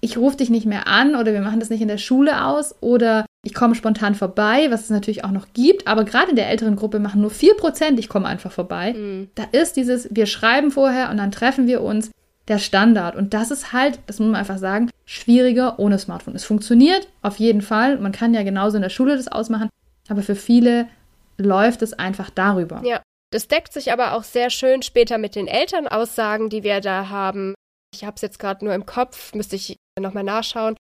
ich 0.00 0.18
rufe 0.18 0.36
dich 0.36 0.50
nicht 0.50 0.66
mehr 0.66 0.86
an 0.86 1.16
oder 1.16 1.32
wir 1.32 1.40
machen 1.40 1.60
das 1.60 1.70
nicht 1.70 1.80
in 1.80 1.88
der 1.88 1.98
Schule 1.98 2.44
aus 2.44 2.74
oder 2.80 3.24
ich 3.44 3.54
komme 3.54 3.74
spontan 3.74 4.14
vorbei, 4.14 4.66
was 4.70 4.82
es 4.82 4.90
natürlich 4.90 5.24
auch 5.24 5.30
noch 5.30 5.48
gibt, 5.54 5.88
aber 5.88 6.04
gerade 6.04 6.30
in 6.30 6.36
der 6.36 6.48
älteren 6.48 6.76
Gruppe 6.76 7.00
machen 7.00 7.22
nur 7.22 7.30
4%, 7.30 7.98
ich 7.98 8.08
komme 8.08 8.26
einfach 8.26 8.52
vorbei. 8.52 8.92
Mhm. 8.92 9.30
Da 9.34 9.44
ist 9.52 9.76
dieses, 9.76 10.08
wir 10.10 10.26
schreiben 10.26 10.70
vorher 10.70 11.10
und 11.10 11.16
dann 11.16 11.32
treffen 11.32 11.66
wir 11.66 11.82
uns 11.82 12.10
der 12.48 12.58
Standard. 12.58 13.16
Und 13.16 13.34
das 13.34 13.50
ist 13.50 13.72
halt, 13.72 13.98
das 14.06 14.18
muss 14.18 14.28
man 14.28 14.40
einfach 14.40 14.58
sagen, 14.58 14.90
schwieriger 15.04 15.78
ohne 15.78 15.98
Smartphone. 15.98 16.34
Es 16.34 16.44
funktioniert 16.44 17.08
auf 17.22 17.38
jeden 17.38 17.62
Fall. 17.62 17.98
Man 17.98 18.12
kann 18.12 18.34
ja 18.34 18.42
genauso 18.42 18.76
in 18.76 18.82
der 18.82 18.90
Schule 18.90 19.16
das 19.16 19.28
ausmachen, 19.28 19.70
aber 20.08 20.22
für 20.22 20.34
viele 20.34 20.88
läuft 21.38 21.82
es 21.82 21.94
einfach 21.94 22.30
darüber. 22.30 22.82
Ja, 22.84 23.02
das 23.30 23.48
deckt 23.48 23.72
sich 23.72 23.92
aber 23.92 24.12
auch 24.12 24.22
sehr 24.22 24.50
schön 24.50 24.82
später 24.82 25.18
mit 25.18 25.34
den 25.34 25.48
Elternaussagen, 25.48 26.50
die 26.50 26.62
wir 26.62 26.80
da 26.80 27.08
haben. 27.08 27.54
Ich 27.94 28.04
habe 28.04 28.16
es 28.16 28.22
jetzt 28.22 28.38
gerade 28.38 28.64
nur 28.64 28.74
im 28.74 28.86
Kopf, 28.86 29.34
müsste 29.34 29.56
ich 29.56 29.76
nochmal 29.98 30.24
nachschauen. 30.24 30.76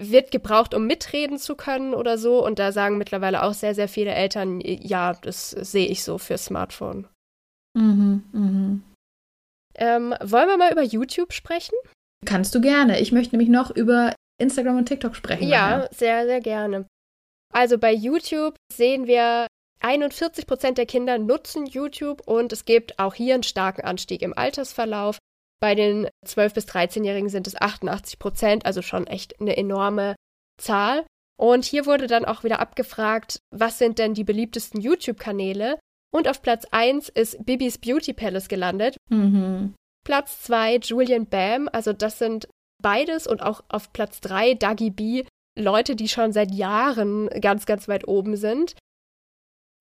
Wird 0.00 0.32
gebraucht, 0.32 0.74
um 0.74 0.86
mitreden 0.86 1.38
zu 1.38 1.54
können 1.54 1.94
oder 1.94 2.18
so. 2.18 2.44
Und 2.44 2.58
da 2.58 2.72
sagen 2.72 2.98
mittlerweile 2.98 3.42
auch 3.44 3.54
sehr, 3.54 3.74
sehr 3.74 3.88
viele 3.88 4.12
Eltern, 4.12 4.60
ja, 4.60 5.14
das 5.14 5.50
sehe 5.50 5.86
ich 5.86 6.02
so 6.02 6.18
für 6.18 6.36
Smartphone. 6.36 7.06
Mhm, 7.74 8.24
mhm. 8.32 8.82
Ähm, 9.76 10.14
wollen 10.22 10.48
wir 10.48 10.56
mal 10.56 10.72
über 10.72 10.82
YouTube 10.82 11.32
sprechen? 11.32 11.74
Kannst 12.24 12.54
du 12.54 12.60
gerne. 12.60 13.00
Ich 13.00 13.12
möchte 13.12 13.36
nämlich 13.36 13.50
noch 13.50 13.70
über 13.70 14.14
Instagram 14.38 14.78
und 14.78 14.86
TikTok 14.86 15.14
sprechen. 15.16 15.48
Ja, 15.48 15.78
nachher. 15.78 15.88
sehr, 15.92 16.26
sehr 16.26 16.40
gerne. 16.40 16.86
Also 17.52 17.78
bei 17.78 17.92
YouTube 17.92 18.56
sehen 18.72 19.06
wir, 19.06 19.46
41 19.80 20.46
Prozent 20.46 20.78
der 20.78 20.86
Kinder 20.86 21.18
nutzen 21.18 21.66
YouTube 21.66 22.26
und 22.26 22.52
es 22.52 22.64
gibt 22.64 22.98
auch 22.98 23.14
hier 23.14 23.34
einen 23.34 23.42
starken 23.42 23.82
Anstieg 23.82 24.22
im 24.22 24.36
Altersverlauf. 24.36 25.18
Bei 25.60 25.74
den 25.74 26.08
12- 26.26 26.54
bis 26.54 26.64
13-Jährigen 26.66 27.28
sind 27.28 27.46
es 27.46 27.60
88 27.60 28.18
Prozent, 28.18 28.66
also 28.66 28.80
schon 28.80 29.06
echt 29.06 29.40
eine 29.40 29.56
enorme 29.56 30.16
Zahl. 30.58 31.04
Und 31.36 31.64
hier 31.64 31.84
wurde 31.84 32.06
dann 32.06 32.24
auch 32.24 32.44
wieder 32.44 32.60
abgefragt, 32.60 33.40
was 33.50 33.78
sind 33.78 33.98
denn 33.98 34.14
die 34.14 34.24
beliebtesten 34.24 34.80
YouTube-Kanäle? 34.80 35.78
Und 36.14 36.28
auf 36.28 36.42
Platz 36.42 36.64
1 36.70 37.08
ist 37.08 37.44
Bibis 37.44 37.78
Beauty 37.78 38.12
Palace 38.12 38.46
gelandet. 38.46 38.96
Mhm. 39.10 39.74
Platz 40.04 40.42
2 40.42 40.76
Julian 40.76 41.26
Bam, 41.26 41.68
also 41.72 41.92
das 41.92 42.20
sind 42.20 42.46
beides 42.80 43.26
und 43.26 43.42
auch 43.42 43.64
auf 43.68 43.92
Platz 43.92 44.20
3 44.20 44.54
Dagi 44.54 44.90
B, 44.90 45.24
Leute, 45.58 45.96
die 45.96 46.08
schon 46.08 46.32
seit 46.32 46.52
Jahren 46.52 47.28
ganz, 47.40 47.66
ganz 47.66 47.88
weit 47.88 48.06
oben 48.06 48.36
sind. 48.36 48.76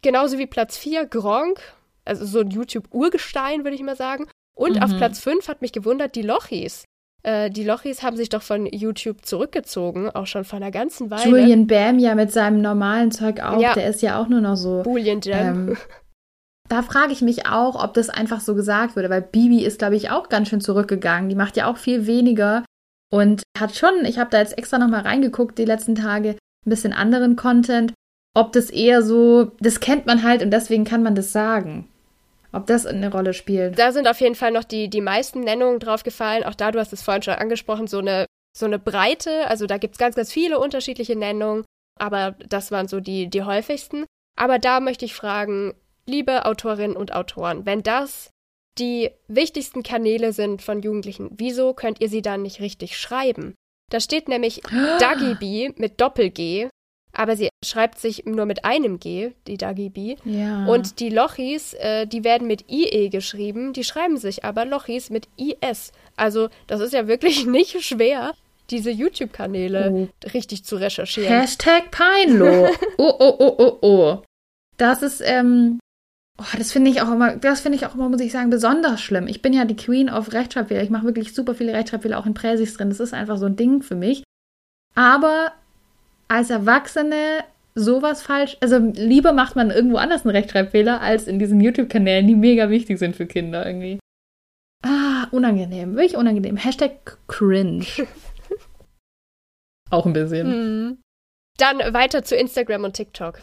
Genauso 0.01 0.39
wie 0.39 0.47
Platz 0.47 0.75
4 0.75 1.05
Gronk, 1.05 1.59
also 2.03 2.25
so 2.25 2.39
ein 2.39 2.49
YouTube-Urgestein, 2.49 3.63
würde 3.63 3.75
ich 3.75 3.83
mal 3.83 3.95
sagen. 3.95 4.27
Und 4.55 4.77
mhm. 4.77 4.83
auf 4.83 4.97
Platz 4.97 5.19
5 5.19 5.47
hat 5.47 5.61
mich 5.61 5.71
gewundert, 5.71 6.15
die 6.15 6.23
Lochis. 6.23 6.83
Äh, 7.21 7.51
die 7.51 7.63
Lochis 7.63 8.01
haben 8.01 8.17
sich 8.17 8.29
doch 8.29 8.41
von 8.41 8.65
YouTube 8.65 9.23
zurückgezogen, 9.23 10.09
auch 10.09 10.25
schon 10.25 10.45
vor 10.45 10.57
einer 10.57 10.71
ganzen 10.71 11.11
Weile. 11.11 11.29
Julian 11.29 11.67
Bam 11.67 11.99
ja 11.99 12.15
mit 12.15 12.31
seinem 12.31 12.61
normalen 12.61 13.11
Zeug 13.11 13.39
auch, 13.39 13.61
ja. 13.61 13.75
der 13.75 13.87
ist 13.87 14.01
ja 14.01 14.19
auch 14.19 14.27
nur 14.27 14.41
noch 14.41 14.55
so. 14.55 14.81
Boolean 14.81 15.21
Jam. 15.21 15.69
Ähm, 15.69 15.77
da 16.69 16.81
frage 16.81 17.11
ich 17.11 17.21
mich 17.21 17.45
auch, 17.45 17.81
ob 17.81 17.93
das 17.93 18.09
einfach 18.09 18.39
so 18.39 18.55
gesagt 18.55 18.95
wurde, 18.95 19.09
weil 19.09 19.21
Bibi 19.21 19.63
ist, 19.63 19.79
glaube 19.79 19.95
ich, 19.95 20.09
auch 20.09 20.29
ganz 20.29 20.49
schön 20.49 20.61
zurückgegangen. 20.61 21.29
Die 21.29 21.35
macht 21.35 21.57
ja 21.57 21.67
auch 21.67 21.77
viel 21.77 22.07
weniger 22.07 22.63
und 23.11 23.43
hat 23.57 23.75
schon, 23.75 24.05
ich 24.05 24.17
habe 24.17 24.29
da 24.29 24.39
jetzt 24.39 24.57
extra 24.57 24.77
nochmal 24.77 25.01
reingeguckt 25.01 25.57
die 25.57 25.65
letzten 25.65 25.95
Tage, 25.95 26.29
ein 26.29 26.69
bisschen 26.69 26.93
anderen 26.93 27.35
Content. 27.35 27.93
Ob 28.35 28.51
das 28.53 28.69
eher 28.69 29.03
so, 29.03 29.51
das 29.59 29.79
kennt 29.79 30.07
man 30.07 30.23
halt 30.23 30.41
und 30.41 30.51
deswegen 30.51 30.85
kann 30.85 31.03
man 31.03 31.13
das 31.13 31.31
sagen. 31.31 31.87
Ob 32.51 32.65
das 32.67 32.85
eine 32.85 33.11
Rolle 33.11 33.33
spielt. 33.33 33.77
Da 33.77 33.91
sind 33.91 34.07
auf 34.07 34.21
jeden 34.21 34.35
Fall 34.35 34.51
noch 34.51 34.63
die, 34.63 34.89
die 34.89 35.01
meisten 35.01 35.41
Nennungen 35.41 35.79
drauf 35.79 36.03
gefallen. 36.03 36.43
Auch 36.43 36.55
da, 36.55 36.71
du 36.71 36.79
hast 36.79 36.93
es 36.93 37.01
vorhin 37.01 37.23
schon 37.23 37.33
angesprochen, 37.35 37.87
so 37.87 37.99
eine, 37.99 38.25
so 38.57 38.65
eine 38.65 38.79
Breite. 38.79 39.47
Also 39.47 39.65
da 39.65 39.77
gibt 39.77 39.95
es 39.95 39.99
ganz, 39.99 40.15
ganz 40.15 40.31
viele 40.31 40.59
unterschiedliche 40.59 41.15
Nennungen. 41.15 41.65
Aber 41.99 42.35
das 42.47 42.71
waren 42.71 42.87
so 42.87 42.99
die, 42.99 43.27
die 43.27 43.43
häufigsten. 43.43 44.05
Aber 44.35 44.59
da 44.59 44.79
möchte 44.79 45.05
ich 45.05 45.13
fragen, 45.13 45.73
liebe 46.05 46.45
Autorinnen 46.45 46.97
und 46.97 47.13
Autoren, 47.13 47.65
wenn 47.65 47.83
das 47.83 48.29
die 48.79 49.11
wichtigsten 49.27 49.83
Kanäle 49.83 50.33
sind 50.33 50.61
von 50.61 50.81
Jugendlichen, 50.81 51.29
wieso 51.35 51.73
könnt 51.73 52.01
ihr 52.01 52.09
sie 52.09 52.21
dann 52.21 52.41
nicht 52.41 52.59
richtig 52.59 52.97
schreiben? 52.97 53.53
Da 53.91 53.99
steht 53.99 54.27
nämlich 54.27 54.61
Dagibi 54.99 55.73
mit 55.77 56.01
Doppel-G, 56.01 56.69
aber 57.15 57.35
sie 57.35 57.49
schreibt 57.63 57.99
sich 57.99 58.25
nur 58.25 58.45
mit 58.45 58.65
einem 58.65 58.99
G, 58.99 59.33
die 59.45 59.57
Dagibi. 59.57 60.17
Ja. 60.25 60.65
Und 60.65 60.99
die 60.99 61.09
Lochis, 61.09 61.73
äh, 61.75 62.07
die 62.07 62.23
werden 62.23 62.47
mit 62.47 62.71
IE 62.71 63.09
geschrieben, 63.09 63.73
die 63.73 63.83
schreiben 63.83 64.17
sich 64.17 64.43
aber 64.43 64.65
Lochis 64.65 65.11
mit 65.11 65.27
IS. 65.37 65.91
Also, 66.15 66.49
das 66.65 66.81
ist 66.81 66.93
ja 66.93 67.07
wirklich 67.07 67.45
nicht 67.45 67.79
schwer, 67.83 68.33
diese 68.71 68.89
YouTube-Kanäle 68.89 69.91
oh. 69.91 70.27
richtig 70.33 70.65
zu 70.65 70.77
recherchieren. 70.77 71.31
Hashtag 71.31 71.91
Peinlo. 71.91 72.69
oh, 72.97 73.15
oh, 73.19 73.35
oh, 73.37 73.55
oh, 73.59 73.77
oh. 73.81 74.23
Das 74.77 75.03
ist, 75.03 75.21
ähm, 75.23 75.79
Oh, 76.39 76.57
das 76.57 76.71
finde 76.71 76.89
ich 76.89 77.01
auch 77.01 77.11
immer, 77.11 77.35
das 77.35 77.61
finde 77.61 77.77
ich 77.77 77.85
auch 77.85 77.93
immer, 77.93 78.09
muss 78.09 78.21
ich 78.21 78.31
sagen, 78.31 78.49
besonders 78.49 79.01
schlimm. 79.01 79.27
Ich 79.27 79.41
bin 79.41 79.53
ja 79.53 79.65
die 79.65 79.75
Queen 79.75 80.09
of 80.09 80.33
Rechtschreibfehler. 80.33 80.81
Ich 80.81 80.89
mache 80.89 81.05
wirklich 81.05 81.33
super 81.33 81.53
viele 81.53 81.73
Rechtschreibfehler 81.73 82.17
auch 82.17 82.25
in 82.25 82.33
Präsis 82.33 82.73
drin. 82.73 82.89
Das 82.89 82.99
ist 82.99 83.13
einfach 83.13 83.37
so 83.37 83.45
ein 83.45 83.55
Ding 83.55 83.83
für 83.83 83.95
mich. 83.95 84.23
Aber 84.95 85.51
als 86.27 86.49
Erwachsene 86.49 87.43
sowas 87.75 88.23
falsch, 88.23 88.57
also 88.61 88.77
lieber 88.77 89.33
macht 89.33 89.55
man 89.55 89.69
irgendwo 89.69 89.97
anders 89.97 90.25
einen 90.25 90.35
Rechtschreibfehler 90.35 91.01
als 91.01 91.27
in 91.27 91.37
diesen 91.37 91.61
YouTube-Kanälen, 91.61 92.27
die 92.27 92.35
mega 92.35 92.69
wichtig 92.69 92.97
sind 92.97 93.15
für 93.15 93.27
Kinder 93.27 93.65
irgendwie. 93.65 93.99
Ah, 94.83 95.27
unangenehm, 95.31 95.95
wirklich 95.95 96.17
unangenehm. 96.17 96.57
Hashtag 96.57 97.17
cringe. 97.27 97.85
Auch 99.91 100.05
ein 100.07 100.13
bisschen. 100.13 100.47
Mhm. 100.47 100.97
Dann 101.57 101.93
weiter 101.93 102.23
zu 102.23 102.35
Instagram 102.35 102.83
und 102.83 102.93
TikTok. 102.93 103.41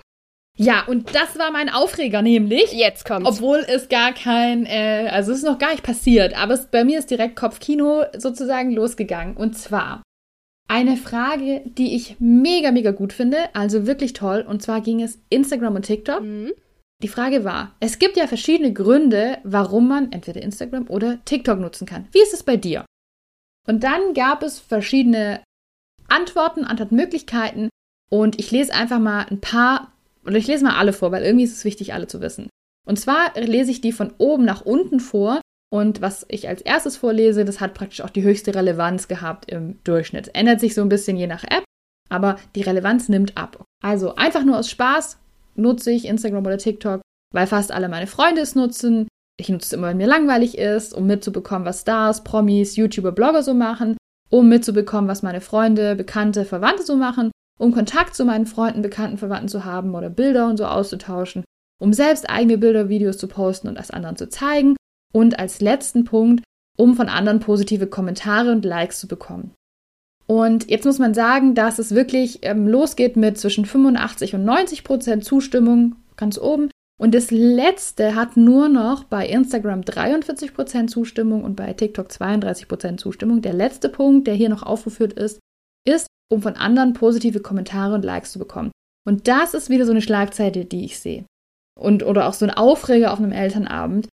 Ja, 0.57 0.85
und 0.87 1.15
das 1.15 1.39
war 1.39 1.51
mein 1.51 1.71
Aufreger 1.71 2.23
nämlich. 2.23 2.73
Jetzt 2.73 3.05
kommt's. 3.05 3.29
Obwohl 3.29 3.65
es 3.67 3.89
gar 3.89 4.13
kein, 4.13 4.67
äh, 4.67 5.09
also 5.11 5.33
es 5.33 5.39
ist 5.39 5.45
noch 5.45 5.59
gar 5.59 5.71
nicht 5.71 5.83
passiert, 5.83 6.37
aber 6.37 6.55
es, 6.55 6.67
bei 6.67 6.85
mir 6.85 6.99
ist 6.99 7.11
direkt 7.11 7.37
Kopfkino 7.37 8.05
sozusagen 8.17 8.73
losgegangen. 8.73 9.37
Und 9.37 9.57
zwar 9.57 10.03
eine 10.69 10.97
Frage, 10.97 11.63
die 11.65 11.97
ich 11.97 12.17
mega, 12.21 12.71
mega 12.73 12.91
gut 12.91 13.13
finde, 13.13 13.39
also 13.55 13.87
wirklich 13.87 14.13
toll. 14.13 14.45
Und 14.47 14.63
zwar 14.63 14.81
ging 14.81 15.03
es 15.03 15.19
Instagram 15.31 15.77
und 15.77 15.87
TikTok. 15.87 16.23
Mhm. 16.23 16.53
Die 17.03 17.09
Frage 17.09 17.45
war, 17.45 17.75
es 17.81 17.99
gibt 17.99 18.17
ja 18.17 18.27
verschiedene 18.27 18.73
Gründe, 18.73 19.39
warum 19.43 19.89
man 19.89 20.13
entweder 20.13 20.43
Instagram 20.43 20.89
oder 20.89 21.25
TikTok 21.25 21.59
nutzen 21.59 21.87
kann. 21.87 22.07
Wie 22.13 22.21
ist 22.21 22.35
es 22.35 22.43
bei 22.43 22.57
dir? 22.57 22.85
Und 23.67 23.83
dann 23.83 24.15
gab 24.15 24.43
es 24.43 24.59
verschiedene 24.59 25.43
Antworten, 26.09 26.65
Antwortmöglichkeiten. 26.65 27.71
Und 28.11 28.39
ich 28.39 28.51
lese 28.51 28.75
einfach 28.75 28.99
mal 28.99 29.27
ein 29.31 29.41
paar, 29.41 29.93
oder 30.25 30.37
ich 30.37 30.47
lese 30.47 30.65
mal 30.65 30.77
alle 30.77 30.93
vor, 30.93 31.13
weil 31.13 31.25
irgendwie 31.25 31.45
ist 31.45 31.57
es 31.57 31.65
wichtig, 31.65 31.95
alle 31.95 32.07
zu 32.07 32.21
wissen. 32.21 32.49
Und 32.87 32.99
zwar 32.99 33.33
lese 33.39 33.71
ich 33.71 33.81
die 33.81 33.93
von 33.93 34.13
oben 34.19 34.45
nach 34.45 34.63
unten 34.63 35.01
vor. 35.01 35.41
Und 35.73 36.01
was 36.01 36.27
ich 36.29 36.49
als 36.49 36.63
erstes 36.63 36.97
vorlese, 36.97 37.45
das 37.45 37.61
hat 37.61 37.75
praktisch 37.75 38.01
auch 38.01 38.11
die 38.11 38.23
höchste 38.25 38.55
Relevanz 38.55 39.07
gehabt 39.07 39.51
im 39.51 39.79
Durchschnitt. 39.85 40.35
Ändert 40.35 40.61
sich 40.61 40.75
so 40.75 40.83
ein 40.83 40.89
bisschen 40.89 41.17
je 41.17 41.29
nach 41.29 41.45
App, 41.45 41.65
aber 42.09 42.37
die 42.57 42.63
Relevanz 42.63 43.09
nimmt 43.09 43.37
ab. 43.37 43.63
Also 43.83 44.17
einfach 44.17 44.45
nur 44.45 44.59
aus 44.59 44.69
Spaß 44.69 45.19
nutze 45.55 45.93
ich 45.93 46.07
Instagram 46.07 46.45
oder 46.45 46.59
TikTok, 46.59 47.01
weil 47.33 47.47
fast 47.47 47.71
alle 47.71 47.89
meine 47.89 48.09
Freunde 48.09 48.41
es 48.41 48.57
nutzen. 48.57 49.07
Ich 49.39 49.49
nutze 49.49 49.67
es 49.67 49.73
immer, 49.73 49.89
wenn 49.89 49.97
mir 49.97 50.09
langweilig 50.09 50.59
ist, 50.59 50.93
um 50.93 51.07
mitzubekommen, 51.07 51.65
was 51.65 51.83
Stars, 51.83 52.25
Promis, 52.25 52.77
YouTuber, 52.77 53.13
Blogger 53.13 53.43
so 53.43 53.55
machen, 53.55 53.97
um 54.29 54.49
mitzubekommen, 54.49 55.09
was 55.09 55.23
meine 55.23 55.41
Freunde, 55.41 55.95
Bekannte, 55.95 56.45
Verwandte 56.45 56.83
so 56.83 56.97
machen, 56.97 57.31
um 57.61 57.73
Kontakt 57.73 58.15
zu 58.15 58.25
meinen 58.25 58.47
Freunden, 58.47 58.81
Bekannten, 58.81 59.19
Verwandten 59.19 59.49
zu 59.49 59.65
haben 59.65 59.95
oder 59.95 60.09
Bilder 60.09 60.47
und 60.49 60.57
so 60.57 60.65
auszutauschen, 60.65 61.45
um 61.79 61.93
selbst 61.93 62.29
eigene 62.31 62.57
Bilder, 62.57 62.89
Videos 62.89 63.19
zu 63.19 63.29
posten 63.29 63.69
und 63.69 63.77
das 63.77 63.91
anderen 63.91 64.17
zu 64.17 64.29
zeigen 64.31 64.77
und 65.13 65.39
als 65.39 65.61
letzten 65.61 66.05
Punkt, 66.05 66.43
um 66.79 66.95
von 66.95 67.09
anderen 67.09 67.41
positive 67.41 67.87
Kommentare 67.87 68.51
und 68.53 68.65
Likes 68.65 69.01
zu 69.01 69.09
bekommen. 69.09 69.53
Und 70.27 70.71
jetzt 70.71 70.87
muss 70.87 70.99
man 70.99 71.13
sagen, 71.13 71.55
dass 71.55 71.79
es 71.79 71.95
wirklich 71.95 72.39
ähm, 72.43 72.67
losgeht 72.67 73.17
mit 73.17 73.37
zwischen 73.37 73.67
85 73.67 74.37
und 74.37 74.45
90 74.45 74.85
Prozent 74.85 75.25
Zustimmung 75.25 75.97
ganz 76.17 76.39
oben. 76.39 76.71
Und 76.99 77.15
das 77.15 77.31
letzte 77.31 78.15
hat 78.15 78.37
nur 78.37 78.69
noch 78.69 79.05
bei 79.05 79.27
Instagram 79.27 79.83
43 79.83 80.55
Prozent 80.55 80.91
Zustimmung 80.91 81.45
und 81.45 81.57
bei 81.57 81.73
TikTok 81.73 82.13
32 82.13 82.69
Prozent 82.69 83.01
Zustimmung. 83.01 83.43
Der 83.43 83.55
letzte 83.55 83.89
Punkt, 83.89 84.27
der 84.29 84.35
hier 84.35 84.49
noch 84.49 84.63
aufgeführt 84.63 85.15
ist, 85.15 85.41
ist, 85.87 86.07
um 86.31 86.43
von 86.43 86.55
anderen 86.55 86.93
positive 86.93 87.41
Kommentare 87.41 87.95
und 87.95 88.05
Likes 88.05 88.33
zu 88.33 88.39
bekommen. 88.39 88.71
Und 89.07 89.29
das 89.29 89.55
ist 89.55 89.71
wieder 89.71 89.87
so 89.87 89.93
eine 89.93 90.03
Schlagzeile, 90.03 90.65
die 90.65 90.85
ich 90.85 90.99
sehe. 90.99 91.25
Und, 91.79 92.03
oder 92.03 92.29
auch 92.29 92.35
so 92.35 92.45
ein 92.45 92.51
Aufreger 92.51 93.13
auf 93.13 93.19
einem 93.19 93.33
Elternabend, 93.33 94.09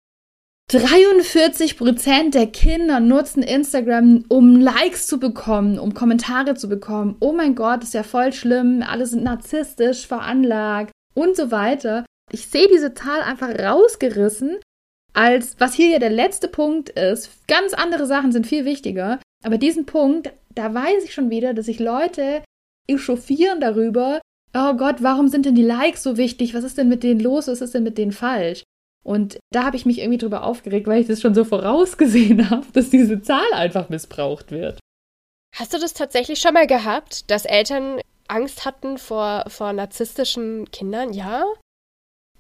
43 0.71 1.77
Prozent 1.77 2.35
der 2.35 2.47
Kinder 2.47 2.99
nutzen 2.99 3.43
Instagram, 3.43 4.25
um 4.29 4.59
Likes 4.59 5.07
zu 5.07 5.21
bekommen, 5.21 5.79
um 5.79 5.93
Kommentare 5.93 6.55
zu 6.55 6.69
bekommen. 6.69 7.17
Oh 7.21 7.33
mein 7.33 7.55
Gott, 7.55 7.83
ist 7.83 7.95
ja 7.95 8.03
voll 8.03 8.33
schlimm. 8.33 8.83
Alle 8.87 9.05
sind 9.05 9.23
narzisstisch 9.23 10.07
veranlagt 10.07 10.93
und 11.15 11.37
so 11.37 11.51
weiter. 11.51 12.07
Ich 12.31 12.47
sehe 12.47 12.69
diese 12.69 12.95
Zahl 12.95 13.21
einfach 13.21 13.51
rausgerissen, 13.51 14.59
als 15.13 15.57
was 15.59 15.75
hier 15.75 15.89
ja 15.89 15.99
der 15.99 16.11
letzte 16.11 16.49
Punkt 16.49 16.89
ist. 16.89 17.47
Ganz 17.49 17.75
andere 17.75 18.07
Sachen 18.07 18.33
sind 18.33 18.47
viel 18.47 18.65
wichtiger. 18.65 19.21
Aber 19.45 19.59
diesen 19.59 19.85
Punkt, 19.85 20.33
da 20.55 20.75
weiß 20.75 21.05
ich 21.05 21.15
schon 21.15 21.31
wieder, 21.31 21.55
dass 21.55 21.67
sich 21.67 21.79
Leute 21.79 22.43
echauffieren 22.89 23.61
darüber. 23.61 24.21
Oh 24.55 24.75
Gott, 24.75 25.03
warum 25.03 25.29
sind 25.29 25.47
denn 25.47 25.55
die 25.55 25.63
Likes 25.65 26.03
so 26.03 26.17
wichtig? 26.17 26.55
Was 26.55 26.65
ist 26.65 26.79
denn 26.79 26.89
mit 26.89 27.03
denen 27.03 27.21
los? 27.21 27.49
Was 27.49 27.61
ist 27.61 27.75
denn 27.75 27.85
mit 27.85 27.97
denen 27.99 28.13
falsch? 28.13 28.65
Und 29.05 29.39
da 29.51 29.65
habe 29.65 29.77
ich 29.77 29.87
mich 29.87 29.99
irgendwie 29.99 30.19
drüber 30.19 30.45
aufgeregt, 30.45 30.87
weil 30.87 31.01
ich 31.01 31.09
das 31.09 31.21
schon 31.21 31.35
so 31.35 31.45
vorausgesehen 31.45 32.51
habe, 32.51 32.67
dass 32.73 32.91
diese 32.91 33.23
Zahl 33.23 33.53
einfach 33.53 33.89
missbraucht 33.89 34.51
wird. 34.51 34.79
Hast 35.55 35.75
du 35.75 35.79
das 35.79 35.93
tatsächlich 35.93 36.39
schon 36.39 36.55
mal 36.55 36.67
gehabt, 36.67 37.31
dass 37.31 37.45
Eltern 37.45 38.01
Angst 38.29 38.65
hatten 38.65 38.99
vor, 38.99 39.45
vor 39.49 39.73
narzisstischen 39.73 40.71
Kindern? 40.71 41.13
Ja? 41.13 41.45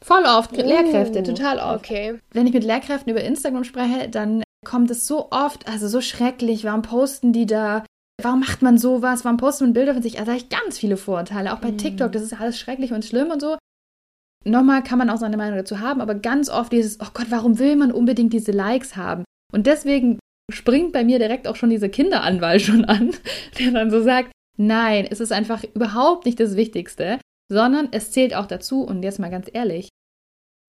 Voll 0.01 0.25
oft, 0.25 0.53
Uh, 0.53 0.63
Lehrkräfte, 0.63 1.23
total 1.23 1.59
oft. 1.59 1.85
Okay. 1.85 2.19
Wenn 2.33 2.47
ich 2.47 2.53
mit 2.53 2.65
Lehrkräften 2.65 3.11
über 3.11 3.23
Instagram 3.23 3.65
spreche, 3.65 4.09
dann 4.09 4.43
kommt 4.65 4.91
es 4.91 5.07
so 5.07 5.31
oft, 5.31 5.69
also 5.69 5.89
so 5.89 6.01
schrecklich, 6.01 6.65
warum 6.65 6.83
posten 6.83 7.33
die 7.33 7.47
da, 7.47 7.85
warum 8.25 8.41
macht 8.41 8.63
man 8.63 8.79
sowas, 8.79 9.25
warum 9.25 9.37
postet 9.37 9.67
man 9.67 9.73
Bilder 9.75 9.95
von 9.95 10.03
sich, 10.03 10.15
also 10.15 10.27
da 10.27 10.33
habe 10.33 10.43
ich 10.43 10.49
ganz 10.49 10.79
viele 10.79 10.97
Vorurteile, 10.97 11.53
auch 11.53 11.59
bei 11.61 11.71
Mhm. 11.73 11.79
TikTok, 11.79 12.13
das 12.13 12.23
ist 12.23 12.39
alles 12.39 12.59
schrecklich 12.59 12.93
und 12.93 13.05
schlimm 13.05 13.31
und 13.31 13.41
so. 13.41 13.57
Nochmal 14.45 14.83
kann 14.83 14.99
man 14.99 15.09
auch 15.11 15.19
seine 15.19 15.37
Meinung 15.37 15.57
dazu 15.57 15.81
haben, 15.81 16.01
aber 16.01 16.15
ganz 16.17 16.49
oft 16.51 16.73
dieses, 16.73 17.01
oh 17.01 17.09
Gott, 17.15 17.27
warum 17.31 17.59
will 17.59 17.77
man 17.77 17.93
unbedingt 17.93 18.33
diese 18.33 18.53
Likes 18.53 18.97
haben? 18.97 19.25
Und 19.53 19.67
deswegen 19.67 20.19
springt 20.53 20.93
bei 20.93 21.05
mir 21.05 21.19
direkt 21.19 21.47
auch 21.47 21.57
schon 21.57 21.71
dieser 21.71 21.89
Kinderanwalt 21.89 22.63
schon 22.63 22.85
an, 22.85 23.13
der 23.59 23.71
dann 23.71 23.91
so 23.91 24.03
sagt, 24.03 24.33
nein, 24.59 25.07
es 25.09 25.21
ist 25.21 25.33
einfach 25.33 25.63
überhaupt 25.75 26.27
nicht 26.27 26.41
das 26.41 26.57
Wichtigste, 26.57 27.19
sondern 27.51 27.89
es 27.93 28.11
zählt 28.11 28.35
auch 28.35 28.47
dazu, 28.47 28.83
und 28.83 29.03
jetzt 29.03 29.19
mal 29.21 29.31
ganz 29.31 29.49
ehrlich, 29.53 29.89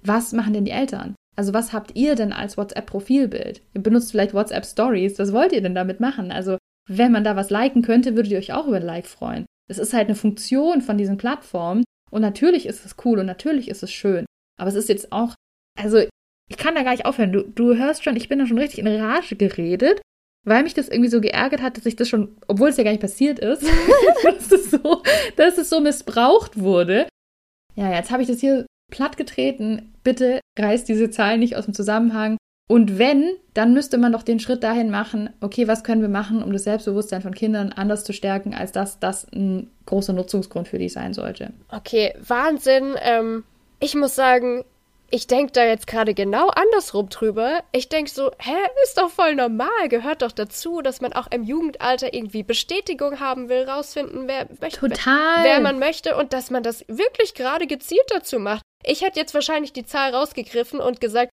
was 0.03 0.33
machen 0.33 0.53
denn 0.53 0.65
die 0.65 0.71
Eltern? 0.71 1.15
Also 1.35 1.53
was 1.53 1.73
habt 1.73 1.95
ihr 1.95 2.13
denn 2.15 2.31
als 2.31 2.57
WhatsApp-Profilbild? 2.57 3.61
Ihr 3.73 3.81
benutzt 3.81 4.11
vielleicht 4.11 4.33
WhatsApp 4.35 4.65
Stories, 4.65 5.17
was 5.17 5.33
wollt 5.33 5.51
ihr 5.51 5.61
denn 5.61 5.73
damit 5.73 5.99
machen? 5.99 6.31
Also 6.31 6.57
wenn 6.89 7.11
man 7.11 7.23
da 7.23 7.35
was 7.35 7.49
liken 7.49 7.81
könnte, 7.81 8.15
würdet 8.15 8.31
ihr 8.31 8.37
euch 8.37 8.53
auch 8.53 8.67
über 8.67 8.77
ein 8.77 8.83
Like 8.83 9.07
freuen. 9.07 9.45
Es 9.69 9.77
ist 9.77 9.93
halt 9.93 10.07
eine 10.07 10.15
Funktion 10.15 10.81
von 10.81 10.97
diesen 10.97 11.17
Plattformen 11.17 11.83
und 12.11 12.21
natürlich 12.21 12.65
ist 12.65 12.85
es 12.85 12.95
cool 13.05 13.19
und 13.19 13.25
natürlich 13.25 13.69
ist 13.69 13.83
es 13.83 13.91
schön. 13.91 14.25
Aber 14.59 14.69
es 14.69 14.75
ist 14.75 14.89
jetzt 14.89 15.11
auch, 15.11 15.35
also 15.79 16.03
ich 16.49 16.57
kann 16.57 16.75
da 16.75 16.83
gar 16.83 16.91
nicht 16.91 17.05
aufhören. 17.05 17.31
Du, 17.31 17.43
du 17.43 17.75
hörst 17.75 18.03
schon, 18.03 18.15
ich 18.15 18.29
bin 18.29 18.39
da 18.39 18.45
schon 18.45 18.57
richtig 18.57 18.79
in 18.79 18.87
Rage 18.87 19.35
geredet, 19.35 20.01
weil 20.45 20.63
mich 20.63 20.73
das 20.73 20.89
irgendwie 20.89 21.09
so 21.09 21.21
geärgert 21.21 21.61
hat, 21.61 21.77
dass 21.77 21.85
ich 21.85 21.95
das 21.95 22.09
schon, 22.09 22.35
obwohl 22.47 22.69
es 22.69 22.77
ja 22.77 22.83
gar 22.83 22.91
nicht 22.91 23.01
passiert 23.01 23.39
ist, 23.39 23.63
dass, 24.23 24.51
es 24.51 24.71
so, 24.71 25.01
dass 25.37 25.57
es 25.57 25.69
so 25.69 25.79
missbraucht 25.79 26.59
wurde. 26.59 27.07
Ja, 27.75 27.91
jetzt 27.93 28.11
habe 28.11 28.21
ich 28.21 28.27
das 28.27 28.39
hier 28.39 28.65
platt 28.91 29.17
getreten. 29.17 29.93
Bitte 30.03 30.41
reißt 30.59 30.87
diese 30.87 31.09
Zahlen 31.09 31.39
nicht 31.39 31.55
aus 31.55 31.65
dem 31.65 31.73
Zusammenhang. 31.73 32.37
Und 32.67 32.97
wenn, 32.97 33.35
dann 33.53 33.73
müsste 33.73 33.97
man 33.97 34.13
doch 34.13 34.23
den 34.23 34.39
Schritt 34.39 34.63
dahin 34.63 34.89
machen, 34.89 35.29
okay, 35.41 35.67
was 35.67 35.83
können 35.83 36.01
wir 36.01 36.09
machen, 36.09 36.41
um 36.41 36.53
das 36.53 36.63
Selbstbewusstsein 36.63 37.21
von 37.21 37.35
Kindern 37.35 37.73
anders 37.73 38.03
zu 38.03 38.13
stärken, 38.13 38.53
als 38.53 38.71
dass 38.71 38.99
das 38.99 39.27
ein 39.33 39.69
großer 39.85 40.13
Nutzungsgrund 40.13 40.67
für 40.67 40.79
die 40.79 40.89
sein 40.89 41.13
sollte. 41.13 41.51
Okay, 41.69 42.13
Wahnsinn. 42.25 42.95
Ähm, 43.01 43.43
ich 43.79 43.95
muss 43.95 44.15
sagen, 44.15 44.63
ich 45.11 45.27
denke 45.27 45.51
da 45.51 45.63
jetzt 45.63 45.85
gerade 45.85 46.15
genau 46.15 46.47
andersrum 46.47 47.09
drüber. 47.09 47.59
Ich 47.71 47.89
denke 47.89 48.09
so, 48.09 48.31
hä, 48.39 48.55
ist 48.83 48.97
doch 48.97 49.11
voll 49.11 49.35
normal, 49.35 49.89
gehört 49.89 50.23
doch 50.23 50.31
dazu, 50.31 50.81
dass 50.81 51.01
man 51.01 51.13
auch 51.13 51.27
im 51.29 51.43
Jugendalter 51.43 52.13
irgendwie 52.15 52.41
Bestätigung 52.41 53.19
haben 53.19 53.47
will, 53.49 53.69
rausfinden, 53.69 54.27
wer, 54.27 54.47
möchte, 54.59 54.79
Total. 54.79 55.43
wer 55.43 55.59
man 55.59 55.77
möchte 55.77 56.17
und 56.17 56.33
dass 56.33 56.49
man 56.49 56.63
das 56.63 56.83
wirklich 56.87 57.35
gerade 57.35 57.67
gezielt 57.67 58.05
dazu 58.07 58.39
macht. 58.39 58.63
Ich 58.83 59.01
hätte 59.01 59.19
jetzt 59.19 59.35
wahrscheinlich 59.35 59.71
die 59.71 59.85
Zahl 59.85 60.15
rausgegriffen 60.15 60.79
und 60.79 60.99
gesagt, 60.99 61.29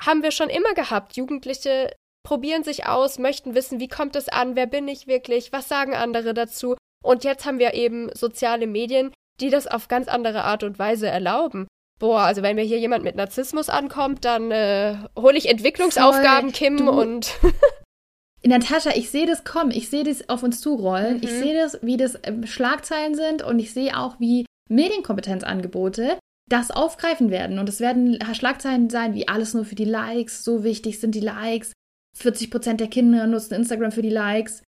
haben 0.00 0.22
wir 0.22 0.30
schon 0.30 0.48
immer 0.48 0.74
gehabt. 0.74 1.16
Jugendliche 1.16 1.90
probieren 2.24 2.64
sich 2.64 2.86
aus, 2.86 3.18
möchten 3.18 3.54
wissen, 3.54 3.78
wie 3.80 3.88
kommt 3.88 4.16
es 4.16 4.28
an, 4.28 4.56
wer 4.56 4.66
bin 4.66 4.88
ich 4.88 5.06
wirklich, 5.06 5.52
was 5.52 5.68
sagen 5.68 5.94
andere 5.94 6.34
dazu. 6.34 6.76
Und 7.04 7.22
jetzt 7.24 7.46
haben 7.46 7.58
wir 7.58 7.74
eben 7.74 8.10
soziale 8.14 8.66
Medien, 8.66 9.12
die 9.40 9.50
das 9.50 9.66
auf 9.66 9.86
ganz 9.88 10.08
andere 10.08 10.42
Art 10.44 10.64
und 10.64 10.78
Weise 10.78 11.06
erlauben. 11.08 11.68
Boah, 12.00 12.20
also 12.22 12.42
wenn 12.42 12.56
mir 12.56 12.64
hier 12.64 12.78
jemand 12.78 13.04
mit 13.04 13.14
Narzissmus 13.16 13.68
ankommt, 13.68 14.24
dann 14.24 14.50
äh, 14.50 14.96
hole 15.16 15.38
ich 15.38 15.48
Entwicklungsaufgaben, 15.48 16.50
Voll. 16.50 16.58
Kim, 16.58 16.76
Du- 16.78 16.90
und 16.90 17.34
Natascha, 18.44 18.90
ich 18.94 19.10
sehe 19.10 19.26
das 19.26 19.44
kommen, 19.44 19.70
ich 19.70 19.88
sehe 19.88 20.04
das 20.04 20.28
auf 20.28 20.42
uns 20.42 20.60
zurollen, 20.60 21.16
Mhm. 21.16 21.22
ich 21.22 21.30
sehe 21.30 21.54
das, 21.56 21.78
wie 21.82 21.96
das 21.96 22.18
ähm, 22.24 22.46
Schlagzeilen 22.46 23.14
sind 23.14 23.42
und 23.42 23.58
ich 23.58 23.72
sehe 23.72 23.96
auch, 23.98 24.20
wie 24.20 24.44
Medienkompetenzangebote 24.68 26.18
das 26.48 26.70
aufgreifen 26.70 27.30
werden. 27.30 27.58
Und 27.58 27.68
es 27.68 27.80
werden 27.80 28.18
Schlagzeilen 28.34 28.90
sein, 28.90 29.14
wie 29.14 29.28
alles 29.28 29.54
nur 29.54 29.64
für 29.64 29.74
die 29.74 29.84
Likes, 29.84 30.44
so 30.44 30.64
wichtig 30.64 31.00
sind 31.00 31.14
die 31.14 31.20
Likes. 31.20 31.72
40 32.16 32.50
Prozent 32.50 32.80
der 32.80 32.88
Kinder 32.88 33.26
nutzen 33.26 33.54
Instagram 33.54 33.92
für 33.92 34.02
die 34.02 34.10
Likes. 34.10 34.62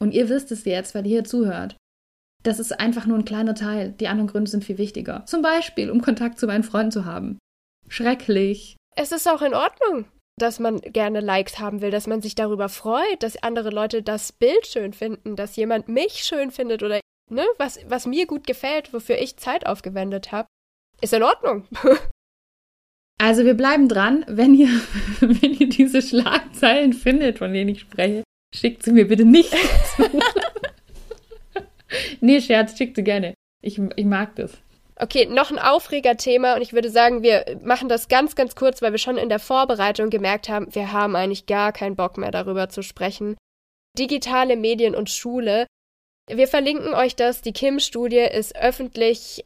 Und 0.00 0.12
ihr 0.14 0.28
wisst 0.28 0.50
es 0.50 0.64
jetzt, 0.64 0.94
weil 0.94 1.06
ihr 1.06 1.20
hier 1.20 1.24
zuhört. 1.24 1.76
Das 2.42 2.58
ist 2.58 2.72
einfach 2.80 3.06
nur 3.06 3.18
ein 3.18 3.26
kleiner 3.26 3.54
Teil. 3.54 3.92
Die 3.92 4.08
anderen 4.08 4.28
Gründe 4.28 4.50
sind 4.50 4.64
viel 4.64 4.78
wichtiger. 4.78 5.24
Zum 5.26 5.42
Beispiel, 5.42 5.90
um 5.90 6.00
Kontakt 6.00 6.38
zu 6.38 6.46
meinen 6.46 6.64
Freunden 6.64 6.90
zu 6.90 7.04
haben. 7.04 7.38
Schrecklich. 7.88 8.76
es 8.96 9.12
ist 9.12 9.28
auch 9.28 9.42
in 9.42 9.54
Ordnung, 9.54 10.06
dass 10.38 10.58
man 10.58 10.80
gerne 10.80 11.20
Likes 11.20 11.58
haben 11.58 11.82
will, 11.82 11.90
dass 11.90 12.06
man 12.06 12.22
sich 12.22 12.34
darüber 12.34 12.68
freut, 12.68 13.22
dass 13.22 13.42
andere 13.42 13.70
Leute 13.70 14.02
das 14.02 14.32
Bild 14.32 14.66
schön 14.66 14.94
finden, 14.94 15.36
dass 15.36 15.56
jemand 15.56 15.88
mich 15.88 16.24
schön 16.24 16.50
findet 16.50 16.82
oder 16.82 17.00
ne, 17.30 17.44
was, 17.58 17.78
was 17.88 18.06
mir 18.06 18.26
gut 18.26 18.46
gefällt, 18.46 18.94
wofür 18.94 19.18
ich 19.18 19.36
Zeit 19.36 19.66
aufgewendet 19.66 20.32
habe. 20.32 20.48
Ist 21.00 21.12
in 21.12 21.22
Ordnung. 21.22 21.66
Also 23.22 23.44
wir 23.44 23.52
bleiben 23.52 23.86
dran. 23.86 24.24
Wenn 24.28 24.54
ihr, 24.54 24.68
wenn 25.20 25.52
ihr 25.52 25.68
diese 25.68 26.00
Schlagzeilen 26.00 26.94
findet, 26.94 27.36
von 27.36 27.52
denen 27.52 27.68
ich 27.68 27.80
spreche, 27.80 28.24
schickt 28.54 28.82
sie 28.82 28.92
mir 28.92 29.06
bitte 29.06 29.26
nicht 29.26 29.54
zu. 29.94 30.08
nee, 32.22 32.40
Scherz, 32.40 32.78
schick 32.78 32.96
sie 32.96 33.04
gerne. 33.04 33.34
Ich, 33.62 33.78
ich 33.96 34.06
mag 34.06 34.36
das. 34.36 34.52
Okay, 34.96 35.26
noch 35.26 35.50
ein 35.50 35.58
Aufregerthema 35.58 36.54
und 36.54 36.62
ich 36.62 36.72
würde 36.72 36.88
sagen, 36.88 37.22
wir 37.22 37.58
machen 37.62 37.90
das 37.90 38.08
ganz, 38.08 38.36
ganz 38.36 38.54
kurz, 38.54 38.80
weil 38.80 38.92
wir 38.92 38.98
schon 38.98 39.18
in 39.18 39.28
der 39.28 39.38
Vorbereitung 39.38 40.08
gemerkt 40.08 40.48
haben, 40.48 40.74
wir 40.74 40.92
haben 40.92 41.14
eigentlich 41.14 41.44
gar 41.44 41.72
keinen 41.72 41.96
Bock 41.96 42.16
mehr 42.16 42.30
darüber 42.30 42.70
zu 42.70 42.82
sprechen. 42.82 43.36
Digitale 43.98 44.56
Medien 44.56 44.94
und 44.94 45.10
Schule. 45.10 45.66
Wir 46.26 46.48
verlinken 46.48 46.94
euch 46.94 47.16
das. 47.16 47.42
Die 47.42 47.52
Kim-Studie 47.52 48.28
ist 48.32 48.56
öffentlich 48.56 49.44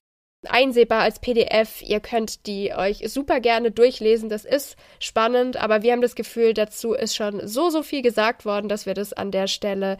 einsehbar 0.50 1.02
als 1.02 1.20
PDF. 1.20 1.82
Ihr 1.82 2.00
könnt 2.00 2.46
die 2.46 2.72
euch 2.74 3.02
super 3.10 3.40
gerne 3.40 3.70
durchlesen. 3.70 4.28
Das 4.28 4.44
ist 4.44 4.76
spannend, 5.00 5.56
aber 5.56 5.82
wir 5.82 5.92
haben 5.92 6.02
das 6.02 6.14
Gefühl, 6.14 6.54
dazu 6.54 6.92
ist 6.94 7.14
schon 7.14 7.46
so, 7.46 7.70
so 7.70 7.82
viel 7.82 8.02
gesagt 8.02 8.44
worden, 8.44 8.68
dass 8.68 8.86
wir 8.86 8.94
das 8.94 9.12
an 9.12 9.30
der 9.30 9.46
Stelle 9.46 9.98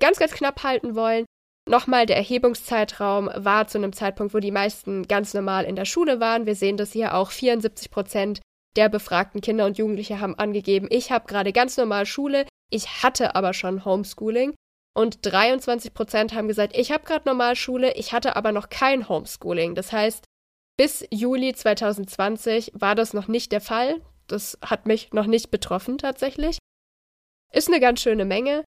ganz, 0.00 0.18
ganz 0.18 0.32
knapp 0.32 0.62
halten 0.62 0.94
wollen. 0.94 1.24
Nochmal, 1.68 2.06
der 2.06 2.16
Erhebungszeitraum 2.16 3.30
war 3.34 3.66
zu 3.66 3.78
einem 3.78 3.92
Zeitpunkt, 3.92 4.32
wo 4.32 4.38
die 4.38 4.50
meisten 4.50 5.06
ganz 5.06 5.34
normal 5.34 5.64
in 5.64 5.76
der 5.76 5.84
Schule 5.84 6.18
waren. 6.18 6.46
Wir 6.46 6.54
sehen 6.54 6.78
das 6.78 6.92
hier 6.92 7.14
auch. 7.14 7.30
74 7.30 7.90
Prozent 7.90 8.40
der 8.76 8.88
befragten 8.88 9.40
Kinder 9.40 9.66
und 9.66 9.76
Jugendliche 9.76 10.20
haben 10.20 10.38
angegeben, 10.38 10.86
ich 10.90 11.10
habe 11.10 11.26
gerade 11.26 11.52
ganz 11.52 11.76
normal 11.76 12.06
Schule, 12.06 12.46
ich 12.70 13.02
hatte 13.02 13.34
aber 13.34 13.52
schon 13.52 13.84
Homeschooling. 13.84 14.54
Und 14.98 15.20
23 15.22 15.94
Prozent 15.94 16.34
haben 16.34 16.48
gesagt, 16.48 16.76
ich 16.76 16.90
habe 16.90 17.04
gerade 17.04 17.28
normal 17.28 17.54
Schule, 17.54 17.94
ich 17.94 18.12
hatte 18.12 18.34
aber 18.34 18.50
noch 18.50 18.68
kein 18.68 19.08
Homeschooling. 19.08 19.76
Das 19.76 19.92
heißt, 19.92 20.24
bis 20.76 21.06
Juli 21.12 21.54
2020 21.54 22.72
war 22.74 22.96
das 22.96 23.14
noch 23.14 23.28
nicht 23.28 23.52
der 23.52 23.60
Fall. 23.60 24.00
Das 24.26 24.58
hat 24.60 24.86
mich 24.86 25.12
noch 25.12 25.26
nicht 25.26 25.52
betroffen 25.52 25.98
tatsächlich. 25.98 26.58
Ist 27.52 27.68
eine 27.68 27.78
ganz 27.78 28.02
schöne 28.02 28.24
Menge. 28.24 28.64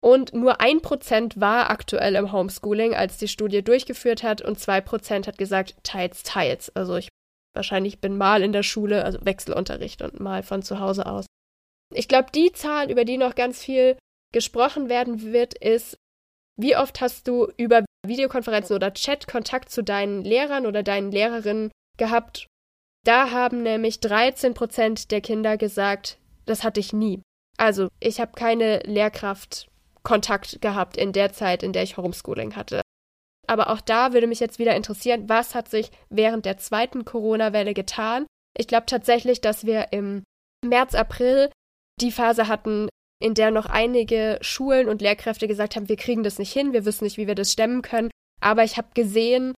Und 0.00 0.32
nur 0.32 0.60
ein 0.60 0.82
Prozent 0.82 1.40
war 1.40 1.68
aktuell 1.68 2.14
im 2.14 2.30
Homeschooling, 2.30 2.94
als 2.94 3.16
die 3.16 3.26
Studie 3.26 3.64
durchgeführt 3.64 4.22
hat, 4.22 4.40
und 4.40 4.60
zwei 4.60 4.80
Prozent 4.80 5.26
hat 5.26 5.36
gesagt, 5.36 5.74
teils, 5.82 6.22
teils. 6.22 6.70
Also 6.76 6.94
ich 6.94 7.08
wahrscheinlich 7.56 8.00
bin 8.00 8.16
mal 8.16 8.44
in 8.44 8.52
der 8.52 8.62
Schule, 8.62 9.04
also 9.04 9.18
Wechselunterricht 9.24 10.00
und 10.02 10.20
mal 10.20 10.44
von 10.44 10.62
zu 10.62 10.78
Hause 10.78 11.06
aus. 11.06 11.26
Ich 11.92 12.06
glaube, 12.06 12.28
die 12.32 12.52
Zahl, 12.52 12.88
über 12.88 13.04
die 13.04 13.18
noch 13.18 13.34
ganz 13.34 13.64
viel 13.64 13.96
gesprochen 14.32 14.88
werden 14.88 15.22
wird, 15.22 15.54
ist, 15.54 15.96
wie 16.58 16.76
oft 16.76 17.00
hast 17.00 17.28
du 17.28 17.48
über 17.56 17.84
Videokonferenzen 18.06 18.76
oder 18.76 18.92
Chat 18.92 19.26
Kontakt 19.26 19.70
zu 19.70 19.82
deinen 19.82 20.22
Lehrern 20.22 20.66
oder 20.66 20.82
deinen 20.82 21.10
Lehrerinnen 21.10 21.70
gehabt? 21.98 22.46
Da 23.04 23.30
haben 23.30 23.62
nämlich 23.62 24.00
13 24.00 24.54
Prozent 24.54 25.10
der 25.10 25.20
Kinder 25.20 25.56
gesagt, 25.56 26.18
das 26.46 26.64
hatte 26.64 26.80
ich 26.80 26.92
nie. 26.92 27.20
Also, 27.58 27.88
ich 28.00 28.20
habe 28.20 28.32
keine 28.32 28.80
Lehrkraft 28.80 29.68
Kontakt 30.02 30.60
gehabt 30.60 30.96
in 30.96 31.12
der 31.12 31.32
Zeit, 31.32 31.62
in 31.62 31.72
der 31.72 31.82
ich 31.82 31.96
Homeschooling 31.96 32.56
hatte. 32.56 32.82
Aber 33.46 33.70
auch 33.70 33.80
da 33.80 34.12
würde 34.12 34.26
mich 34.26 34.40
jetzt 34.40 34.58
wieder 34.58 34.74
interessieren, 34.74 35.28
was 35.28 35.54
hat 35.54 35.68
sich 35.68 35.90
während 36.08 36.44
der 36.44 36.58
zweiten 36.58 37.04
Corona-Welle 37.04 37.74
getan? 37.74 38.26
Ich 38.56 38.66
glaube 38.66 38.86
tatsächlich, 38.86 39.40
dass 39.40 39.66
wir 39.66 39.92
im 39.92 40.24
März, 40.64 40.94
April 40.94 41.50
die 42.00 42.12
Phase 42.12 42.48
hatten, 42.48 42.88
in 43.22 43.34
der 43.34 43.50
noch 43.50 43.66
einige 43.66 44.38
Schulen 44.40 44.88
und 44.88 45.00
Lehrkräfte 45.00 45.46
gesagt 45.46 45.76
haben, 45.76 45.88
wir 45.88 45.96
kriegen 45.96 46.22
das 46.22 46.38
nicht 46.38 46.52
hin, 46.52 46.72
wir 46.72 46.84
wissen 46.84 47.04
nicht, 47.04 47.16
wie 47.16 47.26
wir 47.26 47.34
das 47.34 47.52
stemmen 47.52 47.82
können. 47.82 48.10
Aber 48.40 48.64
ich 48.64 48.76
habe 48.76 48.88
gesehen, 48.94 49.54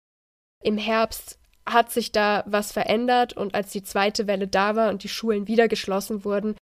im 0.63 0.77
Herbst 0.77 1.39
hat 1.65 1.91
sich 1.91 2.11
da 2.11 2.43
was 2.45 2.71
verändert 2.71 3.33
und 3.33 3.55
als 3.55 3.71
die 3.71 3.83
zweite 3.83 4.27
Welle 4.27 4.47
da 4.47 4.75
war 4.75 4.89
und 4.89 5.03
die 5.03 5.09
Schulen 5.09 5.47
wieder 5.47 5.67
geschlossen 5.67 6.23
wurden, 6.23 6.55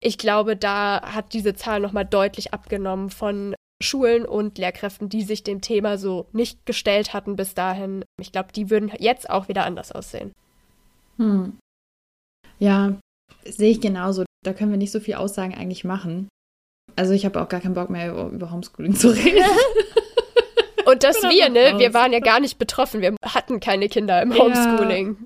ich 0.00 0.16
glaube, 0.16 0.56
da 0.56 1.02
hat 1.02 1.32
diese 1.32 1.54
Zahl 1.54 1.80
nochmal 1.80 2.06
deutlich 2.06 2.54
abgenommen 2.54 3.10
von 3.10 3.54
Schulen 3.82 4.24
und 4.24 4.58
Lehrkräften, 4.58 5.08
die 5.08 5.22
sich 5.22 5.42
dem 5.42 5.60
Thema 5.60 5.98
so 5.98 6.26
nicht 6.32 6.66
gestellt 6.66 7.12
hatten 7.12 7.36
bis 7.36 7.54
dahin. 7.54 8.04
Ich 8.20 8.32
glaube, 8.32 8.52
die 8.52 8.70
würden 8.70 8.92
jetzt 8.98 9.28
auch 9.28 9.48
wieder 9.48 9.64
anders 9.64 9.92
aussehen. 9.92 10.32
Hm. 11.16 11.58
Ja, 12.58 12.98
sehe 13.44 13.70
ich 13.70 13.80
genauso. 13.80 14.24
Da 14.44 14.52
können 14.52 14.70
wir 14.70 14.78
nicht 14.78 14.92
so 14.92 15.00
viel 15.00 15.14
Aussagen 15.14 15.54
eigentlich 15.54 15.84
machen. 15.84 16.28
Also 16.98 17.12
ich 17.12 17.24
habe 17.24 17.40
auch 17.40 17.48
gar 17.48 17.60
keinen 17.60 17.74
Bock 17.74 17.90
mehr 17.90 18.12
über 18.12 18.50
Homeschooling 18.50 18.96
zu 18.96 19.10
reden. 19.10 19.44
Und 20.84 21.04
dass 21.04 21.22
wir, 21.22 21.48
ne, 21.48 21.78
wir 21.78 21.94
waren 21.94 22.12
ja 22.12 22.18
gar 22.18 22.40
nicht 22.40 22.58
betroffen. 22.58 23.02
Wir 23.02 23.14
hatten 23.22 23.60
keine 23.60 23.88
Kinder 23.88 24.20
im 24.20 24.36
Homeschooling. 24.36 25.24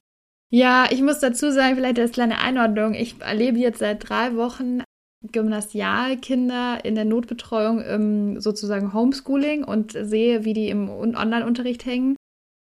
Ja, 0.50 0.86
ich 0.90 1.00
muss 1.00 1.20
dazu 1.20 1.50
sagen, 1.50 1.76
vielleicht 1.76 1.98
als 1.98 2.12
kleine 2.12 2.40
Einordnung. 2.40 2.92
Ich 2.92 3.20
erlebe 3.20 3.58
jetzt 3.58 3.78
seit 3.78 4.06
drei 4.06 4.36
Wochen 4.36 4.82
Gymnasialkinder 5.30 6.84
in 6.84 6.94
der 6.94 7.06
Notbetreuung 7.06 7.80
im 7.80 8.40
sozusagen 8.40 8.92
Homeschooling 8.92 9.64
und 9.64 9.92
sehe, 9.92 10.44
wie 10.44 10.52
die 10.52 10.68
im 10.68 10.90
Online-Unterricht 10.90 11.86
hängen. 11.86 12.16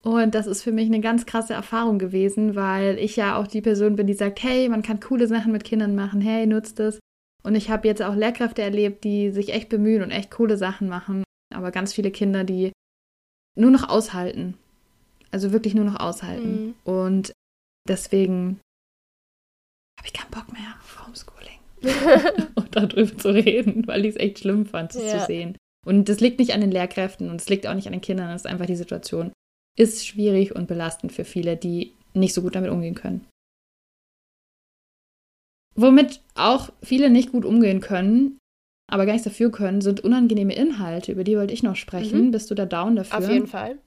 Und 0.04 0.36
das 0.36 0.46
ist 0.46 0.64
für 0.64 0.74
mich 0.74 0.88
eine 0.88 1.00
ganz 1.00 1.26
krasse 1.26 1.54
Erfahrung 1.54 2.00
gewesen, 2.00 2.56
weil 2.56 2.98
ich 2.98 3.16
ja 3.16 3.38
auch 3.38 3.48
die 3.48 3.62
Person 3.62 3.96
bin, 3.96 4.08
die 4.08 4.14
sagt, 4.14 4.44
hey, 4.44 4.68
man 4.68 4.82
kann 4.82 5.00
coole 5.00 5.28
Sachen 5.28 5.54
mit 5.54 5.64
Kindern 5.64 5.96
machen, 5.96 6.20
hey, 6.20 6.48
nutzt 6.48 6.82
es. 6.82 7.00
Und 7.44 7.56
ich 7.56 7.70
habe 7.70 7.88
jetzt 7.88 8.02
auch 8.02 8.16
Lehrkräfte 8.16 8.62
erlebt, 8.62 9.04
die 9.04 9.32
sich 9.32 9.54
echt 9.54 9.70
bemühen 9.70 10.02
und 10.02 10.12
echt 10.12 10.32
coole 10.32 10.58
Sachen 10.58 10.90
machen, 10.90 11.24
aber 11.54 11.72
ganz 11.72 11.94
viele 11.94 12.12
Kinder, 12.12 12.44
die 12.44 12.72
nur 13.58 13.72
noch 13.72 13.90
aushalten. 13.90 14.56
Also 15.32 15.52
wirklich 15.52 15.76
nur 15.76 15.86
noch 15.86 16.00
aushalten. 16.00 16.66
Mhm. 16.66 16.76
Und 16.84 17.34
Deswegen 17.90 18.60
habe 19.98 20.08
ich 20.08 20.14
keinen 20.14 20.32
Bock 20.32 20.54
mehr 20.54 20.76
auf 20.80 21.08
Homeschooling. 21.08 21.60
und 22.56 22.76
darüber 22.76 23.18
zu 23.18 23.30
reden, 23.30 23.88
weil 23.88 24.06
ich 24.06 24.16
es 24.16 24.22
echt 24.22 24.40
schlimm 24.40 24.66
fand, 24.66 24.94
es 24.96 25.04
ja. 25.04 25.20
zu 25.20 25.26
sehen. 25.26 25.58
Und 25.86 26.08
das 26.08 26.20
liegt 26.20 26.40
nicht 26.40 26.54
an 26.54 26.62
den 26.62 26.72
Lehrkräften 26.72 27.30
und 27.30 27.42
es 27.42 27.50
liegt 27.50 27.66
auch 27.66 27.74
nicht 27.74 27.88
an 27.88 27.94
den 27.94 28.02
Kindern, 28.02 28.30
es 28.30 28.44
ist 28.44 28.48
einfach 28.48 28.68
die 28.68 28.76
Situation. 28.76 29.32
Ist 29.78 30.06
schwierig 30.06 30.56
und 30.56 30.68
belastend 30.68 31.14
für 31.14 31.26
viele, 31.26 31.58
die 31.58 31.94
nicht 32.14 32.34
so 32.34 32.42
gut 32.42 32.56
damit 32.56 32.70
umgehen 32.70 32.96
können. 32.96 33.26
Womit 35.80 36.22
auch 36.36 36.70
viele 36.82 37.10
nicht 37.10 37.32
gut 37.32 37.46
umgehen 37.46 37.80
können, 37.80 38.38
aber 38.92 39.06
gar 39.06 39.14
nichts 39.14 39.26
dafür 39.26 39.52
können, 39.52 39.82
sind 39.82 40.02
unangenehme 40.02 40.54
Inhalte. 40.54 41.12
Über 41.12 41.24
die 41.24 41.38
wollte 41.38 41.54
ich 41.54 41.64
noch 41.64 41.76
sprechen. 41.76 42.28
Mhm. 42.28 42.32
Bist 42.32 42.52
du 42.52 42.56
da 42.56 42.66
down 42.66 42.96
dafür? 42.96 43.20
Auf 43.20 43.30
jeden 43.30 43.48
Fall. 43.48 43.78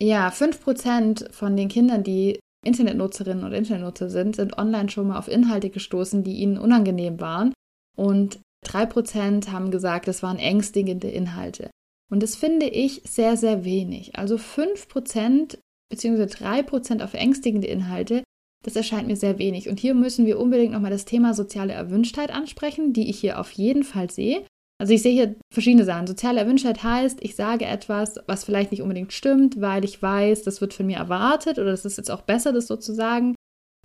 Ja, 0.00 0.28
5% 0.28 1.32
von 1.32 1.56
den 1.56 1.68
Kindern, 1.68 2.02
die 2.02 2.38
Internetnutzerinnen 2.64 3.44
und 3.44 3.52
Internetnutzer 3.52 4.10
sind, 4.10 4.36
sind 4.36 4.58
online 4.58 4.90
schon 4.90 5.08
mal 5.08 5.18
auf 5.18 5.28
Inhalte 5.28 5.70
gestoßen, 5.70 6.24
die 6.24 6.34
ihnen 6.34 6.58
unangenehm 6.58 7.20
waren. 7.20 7.52
Und 7.96 8.40
3% 8.66 9.50
haben 9.50 9.70
gesagt, 9.70 10.08
es 10.08 10.22
waren 10.22 10.38
ängstigende 10.38 11.08
Inhalte. 11.08 11.70
Und 12.10 12.22
das 12.22 12.36
finde 12.36 12.66
ich 12.66 13.02
sehr, 13.04 13.36
sehr 13.36 13.64
wenig. 13.64 14.16
Also 14.18 14.36
5% 14.36 15.58
bzw. 15.90 16.22
3% 16.24 17.02
auf 17.02 17.14
ängstigende 17.14 17.68
Inhalte, 17.68 18.24
das 18.64 18.76
erscheint 18.76 19.06
mir 19.06 19.16
sehr 19.16 19.38
wenig. 19.38 19.68
Und 19.68 19.78
hier 19.78 19.94
müssen 19.94 20.26
wir 20.26 20.38
unbedingt 20.38 20.72
nochmal 20.72 20.90
das 20.90 21.04
Thema 21.04 21.34
soziale 21.34 21.72
Erwünschtheit 21.72 22.30
ansprechen, 22.30 22.92
die 22.92 23.08
ich 23.08 23.18
hier 23.20 23.38
auf 23.38 23.50
jeden 23.52 23.84
Fall 23.84 24.10
sehe. 24.10 24.44
Also 24.80 24.92
ich 24.92 25.02
sehe 25.02 25.12
hier 25.12 25.34
verschiedene 25.52 25.84
Sachen. 25.84 26.06
Soziale 26.06 26.40
Erwünschtheit 26.40 26.82
heißt, 26.82 27.18
ich 27.20 27.34
sage 27.34 27.64
etwas, 27.64 28.20
was 28.26 28.44
vielleicht 28.44 28.70
nicht 28.70 28.82
unbedingt 28.82 29.12
stimmt, 29.12 29.60
weil 29.60 29.84
ich 29.84 30.00
weiß, 30.00 30.42
das 30.42 30.60
wird 30.60 30.72
von 30.72 30.86
mir 30.86 30.98
erwartet 30.98 31.58
oder 31.58 31.70
das 31.72 31.84
ist 31.84 31.96
jetzt 31.96 32.10
auch 32.10 32.22
besser, 32.22 32.52
das 32.52 32.68
so 32.68 32.76
zu 32.76 32.94
sagen. 32.94 33.34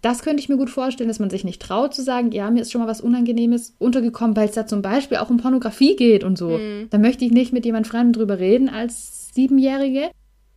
Das 0.03 0.21
könnte 0.21 0.41
ich 0.41 0.49
mir 0.49 0.57
gut 0.57 0.69
vorstellen, 0.69 1.07
dass 1.07 1.19
man 1.19 1.29
sich 1.29 1.45
nicht 1.45 1.61
traut 1.61 1.93
zu 1.93 2.03
sagen, 2.03 2.31
ja, 2.31 2.51
mir 2.51 2.61
ist 2.61 2.71
schon 2.71 2.81
mal 2.81 2.89
was 2.89 2.99
Unangenehmes 2.99 3.73
untergekommen, 3.79 4.35
weil 4.35 4.49
es 4.49 4.55
da 4.55 4.67
zum 4.67 4.81
Beispiel 4.81 5.17
auch 5.17 5.29
um 5.29 5.37
Pornografie 5.37 5.95
geht 5.95 6.23
und 6.25 6.37
so. 6.37 6.57
Mhm. 6.57 6.87
Da 6.89 6.97
möchte 6.97 7.23
ich 7.23 7.31
nicht 7.31 7.53
mit 7.53 7.65
jemand 7.65 7.87
Fremden 7.87 8.13
drüber 8.13 8.37
reden 8.37 8.67
als 8.67 9.29
Siebenjährige. 9.33 10.11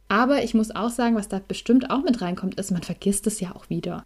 Aber 0.09 0.43
ich 0.45 0.55
muss 0.55 0.75
auch 0.75 0.91
sagen, 0.91 1.17
was 1.17 1.29
da 1.29 1.41
bestimmt 1.47 1.91
auch 1.91 2.03
mit 2.03 2.21
reinkommt, 2.21 2.59
ist, 2.61 2.71
man 2.71 2.83
vergisst 2.83 3.27
es 3.27 3.41
ja 3.41 3.55
auch 3.55 3.69
wieder. 3.69 4.05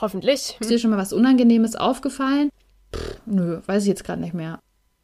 Hoffentlich. 0.00 0.56
Ist 0.60 0.70
dir 0.70 0.78
schon 0.78 0.90
mal 0.90 0.96
was 0.96 1.12
Unangenehmes 1.12 1.76
aufgefallen? 1.76 2.48
Pff, 2.94 3.20
nö, 3.26 3.60
weiß 3.66 3.82
ich 3.82 3.88
jetzt 3.88 4.04
gerade 4.04 4.20
nicht 4.20 4.34
mehr 4.34 4.60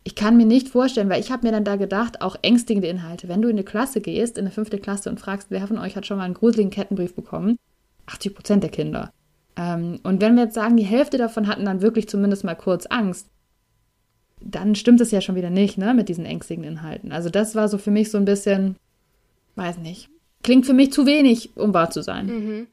ich 0.08 0.14
kann 0.14 0.38
mir 0.38 0.46
nicht 0.46 0.70
vorstellen, 0.70 1.10
weil 1.10 1.20
ich 1.20 1.30
habe 1.30 1.46
mir 1.46 1.52
dann 1.52 1.64
da 1.64 1.76
gedacht, 1.76 2.22
auch 2.22 2.36
ängstigende 2.40 2.88
Inhalte. 2.88 3.28
Wenn 3.28 3.42
du 3.42 3.48
in 3.48 3.56
eine 3.56 3.62
Klasse 3.62 4.00
gehst, 4.00 4.38
in 4.38 4.46
eine 4.46 4.50
fünfte 4.50 4.78
Klasse 4.78 5.10
und 5.10 5.20
fragst, 5.20 5.50
wer 5.50 5.66
von 5.66 5.76
euch 5.76 5.96
hat 5.96 6.06
schon 6.06 6.16
mal 6.16 6.24
einen 6.24 6.32
gruseligen 6.32 6.70
Kettenbrief 6.70 7.14
bekommen? 7.14 7.58
80 8.06 8.34
Prozent 8.34 8.62
der 8.62 8.70
Kinder. 8.70 9.12
Ähm, 9.56 10.00
und 10.04 10.22
wenn 10.22 10.34
wir 10.34 10.44
jetzt 10.44 10.54
sagen, 10.54 10.78
die 10.78 10.84
Hälfte 10.84 11.18
davon 11.18 11.46
hatten 11.46 11.66
dann 11.66 11.82
wirklich 11.82 12.08
zumindest 12.08 12.42
mal 12.42 12.54
kurz 12.54 12.86
Angst, 12.86 13.28
dann 14.40 14.74
stimmt 14.76 15.02
es 15.02 15.10
ja 15.10 15.20
schon 15.20 15.34
wieder 15.34 15.50
nicht, 15.50 15.76
ne, 15.76 15.92
mit 15.92 16.08
diesen 16.08 16.24
ängstigenden 16.24 16.76
Inhalten. 16.76 17.12
Also 17.12 17.28
das 17.28 17.54
war 17.54 17.68
so 17.68 17.76
für 17.76 17.90
mich 17.90 18.10
so 18.10 18.16
ein 18.16 18.24
bisschen, 18.24 18.76
weiß 19.56 19.76
nicht, 19.76 20.08
klingt 20.42 20.66
für 20.66 20.72
mich 20.72 20.92
zu 20.92 21.06
wenig, 21.06 21.56
um 21.56 21.74
wahr 21.74 21.90
zu 21.90 22.02
sein. 22.02 22.26
Mhm. 22.26 22.66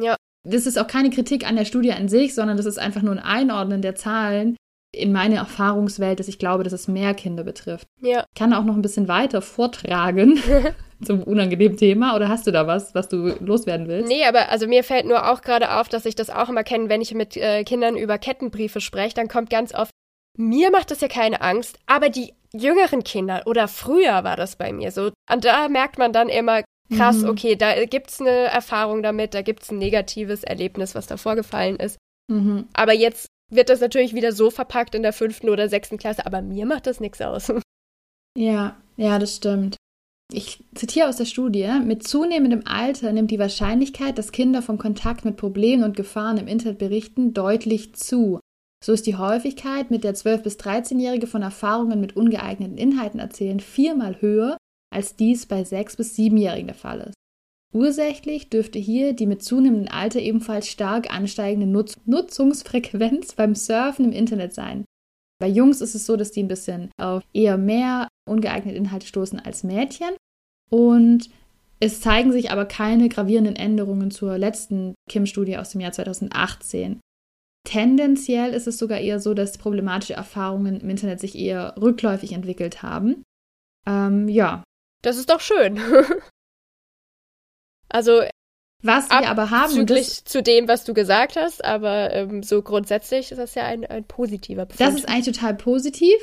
Ja. 0.00 0.16
Das 0.44 0.66
ist 0.66 0.78
auch 0.78 0.86
keine 0.86 1.10
Kritik 1.10 1.48
an 1.48 1.56
der 1.56 1.64
Studie 1.64 1.92
an 1.92 2.08
sich, 2.08 2.34
sondern 2.34 2.56
das 2.56 2.66
ist 2.66 2.78
einfach 2.78 3.02
nur 3.02 3.12
ein 3.12 3.18
Einordnen 3.18 3.80
der 3.80 3.94
Zahlen, 3.94 4.56
in 4.94 5.12
meine 5.12 5.36
Erfahrungswelt, 5.36 6.20
dass 6.20 6.28
ich 6.28 6.38
glaube, 6.38 6.64
dass 6.64 6.72
es 6.72 6.88
mehr 6.88 7.14
Kinder 7.14 7.44
betrifft. 7.44 7.86
Ja. 8.00 8.24
Ich 8.32 8.38
kann 8.38 8.52
auch 8.52 8.64
noch 8.64 8.74
ein 8.74 8.82
bisschen 8.82 9.08
weiter 9.08 9.42
vortragen 9.42 10.40
zum 11.04 11.22
unangenehmen 11.22 11.76
Thema. 11.76 12.16
Oder 12.16 12.28
hast 12.28 12.46
du 12.46 12.50
da 12.50 12.66
was, 12.66 12.94
was 12.94 13.08
du 13.08 13.34
loswerden 13.40 13.88
willst? 13.88 14.08
Nee, 14.08 14.24
aber 14.24 14.48
also 14.50 14.66
mir 14.66 14.84
fällt 14.84 15.06
nur 15.06 15.30
auch 15.30 15.42
gerade 15.42 15.76
auf, 15.76 15.88
dass 15.88 16.06
ich 16.06 16.14
das 16.14 16.30
auch 16.30 16.48
immer 16.48 16.64
kenne, 16.64 16.88
wenn 16.88 17.00
ich 17.00 17.14
mit 17.14 17.36
äh, 17.36 17.64
Kindern 17.64 17.96
über 17.96 18.18
Kettenbriefe 18.18 18.80
spreche, 18.80 19.14
dann 19.14 19.28
kommt 19.28 19.50
ganz 19.50 19.74
oft, 19.74 19.90
mir 20.36 20.70
macht 20.70 20.90
das 20.90 21.00
ja 21.00 21.08
keine 21.08 21.40
Angst, 21.40 21.78
aber 21.86 22.08
die 22.08 22.32
jüngeren 22.52 23.04
Kindern 23.04 23.42
oder 23.46 23.68
früher 23.68 24.24
war 24.24 24.36
das 24.36 24.56
bei 24.56 24.72
mir 24.72 24.90
so. 24.90 25.10
Und 25.30 25.44
da 25.44 25.68
merkt 25.68 25.98
man 25.98 26.12
dann 26.12 26.28
immer, 26.28 26.62
krass, 26.90 27.18
mhm. 27.18 27.28
okay, 27.28 27.56
da 27.56 27.84
gibt 27.84 28.10
es 28.10 28.20
eine 28.20 28.30
Erfahrung 28.30 29.02
damit, 29.02 29.34
da 29.34 29.42
gibt 29.42 29.62
es 29.62 29.70
ein 29.70 29.78
negatives 29.78 30.44
Erlebnis, 30.44 30.94
was 30.94 31.06
da 31.06 31.16
vorgefallen 31.16 31.76
ist. 31.76 31.98
Mhm. 32.30 32.66
Aber 32.72 32.92
jetzt 32.92 33.28
wird 33.50 33.68
das 33.68 33.80
natürlich 33.80 34.14
wieder 34.14 34.32
so 34.32 34.50
verpackt 34.50 34.94
in 34.94 35.02
der 35.02 35.12
fünften 35.12 35.48
oder 35.48 35.68
sechsten 35.68 35.98
Klasse, 35.98 36.26
aber 36.26 36.42
mir 36.42 36.66
macht 36.66 36.86
das 36.86 37.00
nichts 37.00 37.20
aus. 37.20 37.52
Ja, 38.36 38.76
ja, 38.96 39.20
das 39.20 39.36
stimmt. 39.36 39.76
Ich 40.32 40.64
zitiere 40.74 41.08
aus 41.08 41.18
der 41.18 41.24
Studie, 41.24 41.70
mit 41.84 42.06
zunehmendem 42.06 42.62
Alter 42.64 43.12
nimmt 43.12 43.30
die 43.30 43.38
Wahrscheinlichkeit, 43.38 44.18
dass 44.18 44.32
Kinder 44.32 44.60
vom 44.60 44.76
Kontakt 44.76 45.24
mit 45.24 45.36
Problemen 45.36 45.84
und 45.84 45.96
Gefahren 45.96 46.38
im 46.38 46.48
Internet 46.48 46.78
berichten, 46.78 47.32
deutlich 47.32 47.94
zu. 47.94 48.40
So 48.84 48.92
ist 48.92 49.06
die 49.06 49.16
Häufigkeit, 49.16 49.92
mit 49.92 50.02
der 50.02 50.16
12- 50.16 50.38
bis 50.38 50.56
13-Jährige 50.58 51.28
von 51.28 51.42
Erfahrungen 51.42 52.00
mit 52.00 52.16
ungeeigneten 52.16 52.76
Inhalten 52.76 53.20
erzählen, 53.20 53.60
viermal 53.60 54.20
höher, 54.20 54.56
als 54.94 55.16
dies 55.16 55.46
bei 55.46 55.62
6- 55.62 55.96
bis 55.96 56.16
7-Jährigen 56.16 56.68
der 56.68 56.76
Fall 56.76 57.00
ist. 57.00 57.14
Ursächlich 57.72 58.50
dürfte 58.50 58.78
hier 58.78 59.14
die 59.14 59.26
mit 59.26 59.42
zunehmendem 59.42 59.92
Alter 59.92 60.20
ebenfalls 60.20 60.68
stark 60.68 61.12
ansteigende 61.12 61.66
Nutz 61.66 61.96
Nutzungsfrequenz 62.06 63.34
beim 63.34 63.56
Surfen 63.56 64.06
im 64.06 64.12
Internet 64.12 64.54
sein. 64.54 64.84
Bei 65.40 65.48
Jungs 65.48 65.80
ist 65.80 65.96
es 65.96 66.06
so, 66.06 66.16
dass 66.16 66.30
die 66.30 66.44
ein 66.44 66.48
bisschen 66.48 66.90
auf 66.96 67.24
eher 67.32 67.58
mehr 67.58 68.08
ungeeignete 68.28 68.76
Inhalte 68.76 69.06
stoßen 69.06 69.40
als 69.40 69.64
Mädchen. 69.64 70.10
Und 70.70 71.30
es 71.80 72.00
zeigen 72.00 72.32
sich 72.32 72.52
aber 72.52 72.64
keine 72.64 73.08
gravierenden 73.08 73.56
Änderungen 73.56 74.10
zur 74.10 74.38
letzten 74.38 74.94
Kim-Studie 75.10 75.58
aus 75.58 75.70
dem 75.70 75.80
Jahr 75.80 75.92
2018. 75.92 77.00
Tendenziell 77.66 78.52
ist 78.52 78.66
es 78.66 78.78
sogar 78.78 79.00
eher 79.00 79.18
so, 79.18 79.34
dass 79.34 79.58
problematische 79.58 80.14
Erfahrungen 80.14 80.80
im 80.80 80.90
Internet 80.90 81.18
sich 81.18 81.36
eher 81.36 81.74
rückläufig 81.80 82.32
entwickelt 82.32 82.82
haben. 82.82 83.24
Ähm, 83.86 84.28
ja. 84.28 84.62
Das 85.04 85.18
ist 85.18 85.30
doch 85.30 85.40
schön. 85.40 85.78
also. 87.88 88.22
Was 88.82 89.08
wir 89.08 89.28
aber 89.28 89.50
haben. 89.50 89.86
Das, 89.86 90.24
zu 90.24 90.42
dem, 90.42 90.68
was 90.68 90.84
du 90.84 90.92
gesagt 90.92 91.36
hast, 91.36 91.64
aber 91.64 92.12
ähm, 92.12 92.42
so 92.42 92.60
grundsätzlich 92.60 93.32
ist 93.32 93.38
das 93.38 93.54
ja 93.54 93.64
ein, 93.64 93.86
ein 93.86 94.04
positiver 94.04 94.66
Befund. 94.66 94.80
Das 94.80 94.94
ist 94.94 95.08
eigentlich 95.08 95.36
total 95.36 95.54
positiv. 95.54 96.14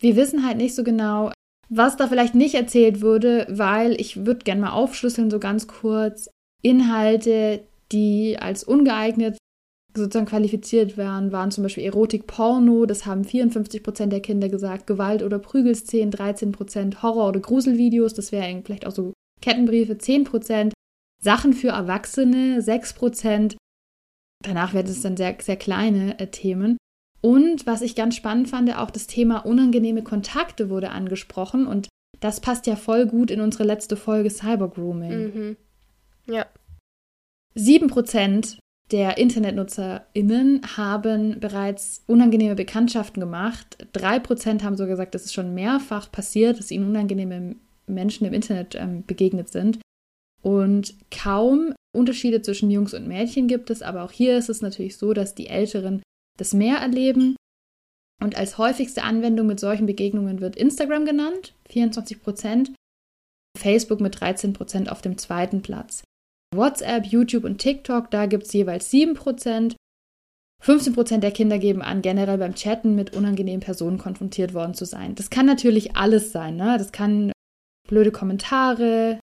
Wir 0.00 0.16
wissen 0.16 0.44
halt 0.44 0.56
nicht 0.56 0.74
so 0.74 0.82
genau, 0.82 1.30
was 1.68 1.96
da 1.96 2.08
vielleicht 2.08 2.34
nicht 2.34 2.54
erzählt 2.54 3.02
wurde, 3.02 3.46
weil 3.48 4.00
ich 4.00 4.26
würde 4.26 4.42
gerne 4.44 4.62
mal 4.62 4.72
aufschlüsseln, 4.72 5.30
so 5.30 5.38
ganz 5.38 5.68
kurz, 5.68 6.28
Inhalte, 6.60 7.62
die 7.92 8.36
als 8.40 8.64
ungeeignet 8.64 9.38
sozusagen 9.94 10.26
qualifiziert 10.26 10.96
werden, 10.96 11.32
waren 11.32 11.50
zum 11.50 11.62
Beispiel 11.62 11.84
Erotik, 11.84 12.26
Porno, 12.26 12.86
das 12.86 13.06
haben 13.06 13.24
54 13.24 13.82
Prozent 13.82 14.12
der 14.12 14.20
Kinder 14.20 14.48
gesagt, 14.48 14.86
Gewalt- 14.86 15.22
oder 15.22 15.38
Prügelszenen, 15.38 16.10
13 16.10 16.52
Prozent, 16.52 17.02
Horror- 17.02 17.28
oder 17.28 17.40
Gruselvideos, 17.40 18.14
das 18.14 18.32
wären 18.32 18.64
vielleicht 18.64 18.86
auch 18.86 18.92
so 18.92 19.12
Kettenbriefe, 19.40 19.98
10 19.98 20.24
Prozent, 20.24 20.72
Sachen 21.22 21.52
für 21.52 21.68
Erwachsene, 21.68 22.62
6 22.62 22.94
Prozent. 22.94 23.56
Danach 24.42 24.74
werden 24.74 24.88
es 24.88 25.02
dann 25.02 25.16
sehr, 25.16 25.36
sehr 25.40 25.56
kleine 25.56 26.18
äh, 26.18 26.26
Themen. 26.28 26.76
Und 27.20 27.66
was 27.66 27.82
ich 27.82 27.94
ganz 27.94 28.16
spannend 28.16 28.48
fand, 28.48 28.76
auch 28.76 28.90
das 28.90 29.06
Thema 29.06 29.46
unangenehme 29.46 30.02
Kontakte 30.02 30.70
wurde 30.70 30.90
angesprochen 30.90 31.66
und 31.66 31.88
das 32.18 32.40
passt 32.40 32.66
ja 32.66 32.76
voll 32.76 33.06
gut 33.06 33.30
in 33.30 33.40
unsere 33.40 33.64
letzte 33.64 33.96
Folge 33.96 34.30
Cybergrooming. 34.30 35.34
Mhm. 35.34 35.56
Ja. 36.26 36.46
7% 37.56 38.58
der 38.92 39.16
InternetnutzerInnen 39.16 40.76
haben 40.76 41.40
bereits 41.40 42.02
unangenehme 42.06 42.54
Bekanntschaften 42.54 43.20
gemacht. 43.20 43.86
3% 43.94 44.62
haben 44.62 44.76
sogar 44.76 44.92
gesagt, 44.92 45.14
es 45.14 45.32
schon 45.32 45.54
mehrfach 45.54 46.12
passiert, 46.12 46.58
dass 46.58 46.70
ihnen 46.70 46.88
unangenehme 46.88 47.56
Menschen 47.86 48.26
im 48.26 48.34
Internet 48.34 48.74
ähm, 48.74 49.04
begegnet 49.06 49.48
sind. 49.48 49.78
Und 50.42 50.94
kaum 51.10 51.72
Unterschiede 51.96 52.42
zwischen 52.42 52.70
Jungs 52.70 52.92
und 52.92 53.08
Mädchen 53.08 53.48
gibt 53.48 53.70
es, 53.70 53.80
aber 53.80 54.02
auch 54.02 54.12
hier 54.12 54.36
ist 54.36 54.50
es 54.50 54.60
natürlich 54.60 54.96
so, 54.96 55.14
dass 55.14 55.34
die 55.34 55.46
Älteren 55.46 56.02
das 56.38 56.52
mehr 56.52 56.76
erleben. 56.76 57.36
Und 58.22 58.36
als 58.36 58.58
häufigste 58.58 59.02
Anwendung 59.02 59.46
mit 59.46 59.58
solchen 59.58 59.86
Begegnungen 59.86 60.40
wird 60.40 60.56
Instagram 60.56 61.06
genannt, 61.06 61.54
24% 61.70 62.72
Facebook 63.58 64.00
mit 64.00 64.16
13% 64.16 64.88
auf 64.88 65.02
dem 65.02 65.18
zweiten 65.18 65.62
Platz. 65.62 66.02
WhatsApp, 66.52 67.06
YouTube 67.06 67.44
und 67.44 67.58
TikTok, 67.58 68.10
da 68.10 68.26
gibt 68.26 68.44
es 68.44 68.52
jeweils 68.52 68.90
7%. 68.92 69.74
15% 70.62 71.18
der 71.18 71.32
Kinder 71.32 71.58
geben 71.58 71.82
an, 71.82 72.02
generell 72.02 72.38
beim 72.38 72.54
Chatten 72.54 72.94
mit 72.94 73.16
unangenehmen 73.16 73.60
Personen 73.60 73.98
konfrontiert 73.98 74.54
worden 74.54 74.74
zu 74.74 74.84
sein. 74.84 75.16
Das 75.16 75.28
kann 75.28 75.44
natürlich 75.44 75.96
alles 75.96 76.30
sein, 76.30 76.54
ne? 76.54 76.76
Das 76.78 76.92
kann 76.92 77.32
blöde 77.88 78.12
Kommentare, 78.12 79.18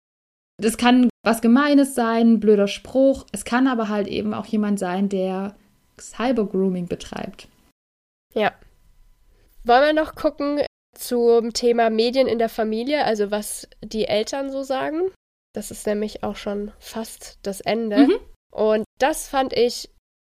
das 0.57 0.77
kann 0.77 1.09
was 1.23 1.41
Gemeines 1.41 1.95
sein, 1.95 2.39
blöder 2.39 2.67
Spruch. 2.67 3.25
Es 3.31 3.43
kann 3.45 3.67
aber 3.67 3.89
halt 3.89 4.07
eben 4.07 4.33
auch 4.33 4.45
jemand 4.45 4.79
sein, 4.79 5.09
der 5.09 5.55
Cybergrooming 5.99 6.87
betreibt. 6.87 7.47
Ja. 8.33 8.53
Wollen 9.63 9.95
wir 9.95 10.01
noch 10.03 10.15
gucken 10.15 10.61
zum 10.93 11.51
Thema 11.51 11.89
Medien 11.89 12.27
in 12.27 12.39
der 12.39 12.49
Familie, 12.49 13.03
also 13.03 13.31
was 13.31 13.67
die 13.83 14.05
Eltern 14.05 14.51
so 14.51 14.63
sagen? 14.63 15.11
Das 15.55 15.71
ist 15.71 15.87
nämlich 15.87 16.23
auch 16.23 16.35
schon 16.35 16.73
fast 16.79 17.39
das 17.43 17.61
Ende. 17.61 18.07
Mhm. 18.07 18.19
Und 18.51 18.83
das 18.99 19.27
fand 19.27 19.53
ich 19.53 19.89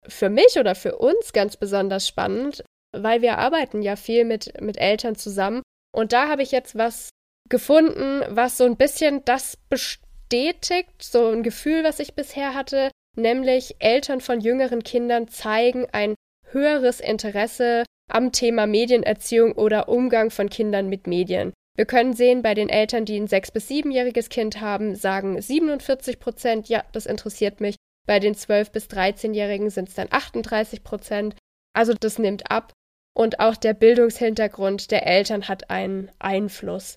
für 0.06 0.30
mich 0.30 0.58
oder 0.58 0.74
für 0.74 0.96
uns 0.96 1.32
ganz 1.32 1.56
besonders 1.56 2.06
spannend, 2.06 2.62
weil 2.96 3.20
wir 3.20 3.38
arbeiten 3.38 3.82
ja 3.82 3.96
viel 3.96 4.24
mit, 4.24 4.60
mit 4.60 4.78
Eltern 4.78 5.16
zusammen. 5.16 5.62
Und 5.92 6.12
da 6.12 6.28
habe 6.28 6.42
ich 6.42 6.52
jetzt 6.52 6.76
was 6.78 7.10
gefunden, 7.48 8.22
was 8.28 8.58
so 8.58 8.64
ein 8.64 8.76
bisschen 8.76 9.24
das 9.24 9.56
bestätigt, 9.68 11.02
so 11.02 11.28
ein 11.30 11.42
Gefühl, 11.42 11.82
was 11.82 11.98
ich 11.98 12.14
bisher 12.14 12.54
hatte, 12.54 12.90
nämlich 13.16 13.76
Eltern 13.80 14.20
von 14.20 14.40
jüngeren 14.40 14.84
Kindern 14.84 15.28
zeigen 15.28 15.86
ein 15.92 16.14
höheres 16.50 17.00
Interesse 17.00 17.84
am 18.10 18.32
Thema 18.32 18.66
Medienerziehung 18.66 19.52
oder 19.52 19.88
Umgang 19.88 20.30
von 20.30 20.48
Kindern 20.48 20.88
mit 20.88 21.06
Medien. 21.06 21.52
Wir 21.78 21.86
können 21.86 22.12
sehen, 22.12 22.42
bei 22.42 22.54
den 22.54 22.68
Eltern, 22.68 23.04
die 23.04 23.16
ein 23.16 23.28
sechs- 23.28 23.52
bis 23.52 23.68
siebenjähriges 23.68 24.30
Kind 24.30 24.60
haben, 24.60 24.96
sagen 24.96 25.40
47 25.40 26.18
Prozent, 26.18 26.68
ja, 26.68 26.84
das 26.90 27.06
interessiert 27.06 27.60
mich. 27.60 27.76
Bei 28.04 28.18
den 28.18 28.34
zwölf- 28.34 28.72
bis 28.72 28.88
13-Jährigen 28.88 29.70
sind 29.70 29.88
es 29.88 29.94
dann 29.94 30.08
38 30.10 30.82
Prozent. 30.82 31.36
Also 31.76 31.94
das 31.94 32.18
nimmt 32.18 32.50
ab. 32.50 32.72
Und 33.16 33.38
auch 33.38 33.54
der 33.54 33.74
Bildungshintergrund 33.74 34.90
der 34.90 35.06
Eltern 35.06 35.46
hat 35.46 35.70
einen 35.70 36.10
Einfluss. 36.18 36.96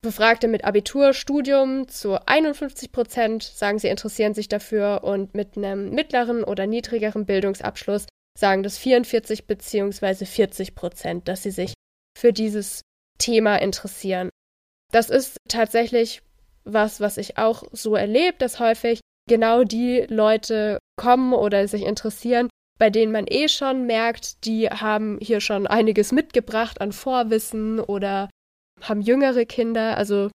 Befragte 0.00 0.48
mit 0.48 0.64
Abiturstudium 0.64 1.88
zu 1.88 2.26
51 2.26 2.90
Prozent 2.90 3.42
sagen, 3.42 3.78
sie 3.78 3.88
interessieren 3.88 4.32
sich 4.32 4.48
dafür 4.48 5.04
und 5.04 5.34
mit 5.34 5.58
einem 5.58 5.90
mittleren 5.90 6.42
oder 6.42 6.66
niedrigeren 6.66 7.26
Bildungsabschluss 7.26 8.06
sagen 8.38 8.62
das 8.62 8.78
44 8.78 9.46
bzw. 9.46 10.24
40 10.24 10.74
Prozent, 10.74 11.28
dass 11.28 11.42
sie 11.42 11.50
sich 11.50 11.74
für 12.18 12.32
dieses 12.32 12.80
Thema 13.22 13.56
interessieren. 13.56 14.28
Das 14.92 15.08
ist 15.10 15.38
tatsächlich 15.48 16.22
was, 16.64 17.00
was 17.00 17.16
ich 17.16 17.38
auch 17.38 17.64
so 17.72 17.94
erlebe, 17.96 18.36
dass 18.38 18.60
häufig 18.60 19.00
genau 19.28 19.64
die 19.64 20.06
Leute 20.08 20.78
kommen 20.96 21.32
oder 21.32 21.66
sich 21.68 21.82
interessieren, 21.82 22.48
bei 22.78 22.90
denen 22.90 23.12
man 23.12 23.26
eh 23.28 23.48
schon 23.48 23.86
merkt, 23.86 24.44
die 24.44 24.68
haben 24.68 25.18
hier 25.20 25.40
schon 25.40 25.66
einiges 25.66 26.12
mitgebracht 26.12 26.80
an 26.80 26.92
Vorwissen 26.92 27.80
oder 27.80 28.28
haben 28.80 29.00
jüngere 29.00 29.44
Kinder. 29.44 29.96
Also 29.96 30.30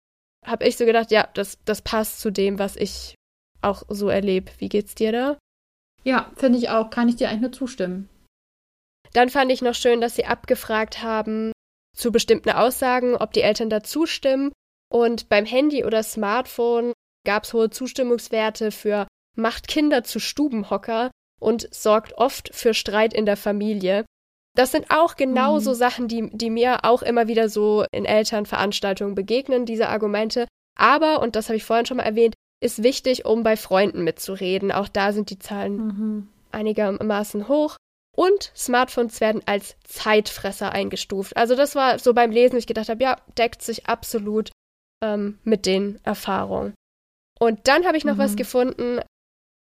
habe 0.44 0.64
ich 0.66 0.76
so 0.76 0.84
gedacht, 0.84 1.10
ja, 1.10 1.28
das, 1.34 1.58
das 1.64 1.82
passt 1.82 2.20
zu 2.20 2.30
dem, 2.30 2.58
was 2.58 2.76
ich 2.76 3.14
auch 3.62 3.82
so 3.88 4.08
erlebe. 4.08 4.52
Wie 4.58 4.68
geht's 4.68 4.94
dir 4.94 5.12
da? 5.12 5.38
Ja, 6.04 6.30
finde 6.36 6.58
ich 6.58 6.70
auch. 6.70 6.90
Kann 6.90 7.08
ich 7.08 7.16
dir 7.16 7.28
eigentlich 7.28 7.40
nur 7.40 7.52
zustimmen. 7.52 8.08
Dann 9.12 9.28
fand 9.28 9.50
ich 9.50 9.62
noch 9.62 9.74
schön, 9.74 10.00
dass 10.00 10.14
sie 10.14 10.26
abgefragt 10.26 11.02
haben, 11.02 11.50
zu 11.96 12.12
bestimmten 12.12 12.50
Aussagen, 12.50 13.16
ob 13.16 13.32
die 13.32 13.42
Eltern 13.42 13.70
da 13.70 13.82
zustimmen. 13.82 14.52
Und 14.92 15.28
beim 15.28 15.44
Handy 15.44 15.84
oder 15.84 16.02
Smartphone 16.02 16.92
gab 17.24 17.44
es 17.44 17.52
hohe 17.52 17.70
Zustimmungswerte 17.70 18.70
für 18.70 19.06
macht 19.36 19.68
Kinder 19.68 20.04
zu 20.04 20.20
Stubenhocker 20.20 21.10
und 21.40 21.68
sorgt 21.74 22.16
oft 22.16 22.54
für 22.54 22.74
Streit 22.74 23.12
in 23.12 23.26
der 23.26 23.36
Familie. 23.36 24.04
Das 24.54 24.72
sind 24.72 24.90
auch 24.90 25.16
genau 25.16 25.58
so 25.58 25.70
mhm. 25.70 25.74
Sachen, 25.74 26.08
die, 26.08 26.30
die 26.32 26.48
mir 26.48 26.84
auch 26.84 27.02
immer 27.02 27.28
wieder 27.28 27.50
so 27.50 27.84
in 27.92 28.06
Elternveranstaltungen 28.06 29.14
begegnen, 29.14 29.66
diese 29.66 29.88
Argumente. 29.88 30.46
Aber, 30.78 31.20
und 31.20 31.36
das 31.36 31.48
habe 31.48 31.56
ich 31.56 31.64
vorhin 31.64 31.84
schon 31.84 31.98
mal 31.98 32.04
erwähnt, 32.04 32.34
ist 32.62 32.82
wichtig, 32.82 33.26
um 33.26 33.42
bei 33.42 33.56
Freunden 33.56 34.02
mitzureden. 34.02 34.72
Auch 34.72 34.88
da 34.88 35.12
sind 35.12 35.28
die 35.28 35.38
Zahlen 35.38 35.76
mhm. 35.76 36.28
einigermaßen 36.52 37.48
hoch. 37.48 37.76
Und 38.16 38.50
Smartphones 38.56 39.20
werden 39.20 39.42
als 39.44 39.76
Zeitfresser 39.84 40.72
eingestuft. 40.72 41.36
Also 41.36 41.54
das 41.54 41.74
war 41.74 41.98
so 41.98 42.14
beim 42.14 42.30
Lesen, 42.30 42.56
ich 42.56 42.66
gedacht 42.66 42.88
habe, 42.88 43.02
ja, 43.02 43.16
deckt 43.36 43.62
sich 43.62 43.86
absolut 43.86 44.50
ähm, 45.02 45.38
mit 45.44 45.66
den 45.66 46.00
Erfahrungen. 46.02 46.74
Und 47.38 47.68
dann 47.68 47.84
habe 47.84 47.98
ich 47.98 48.04
noch 48.04 48.14
mhm. 48.14 48.20
was 48.20 48.36
gefunden, 48.36 49.00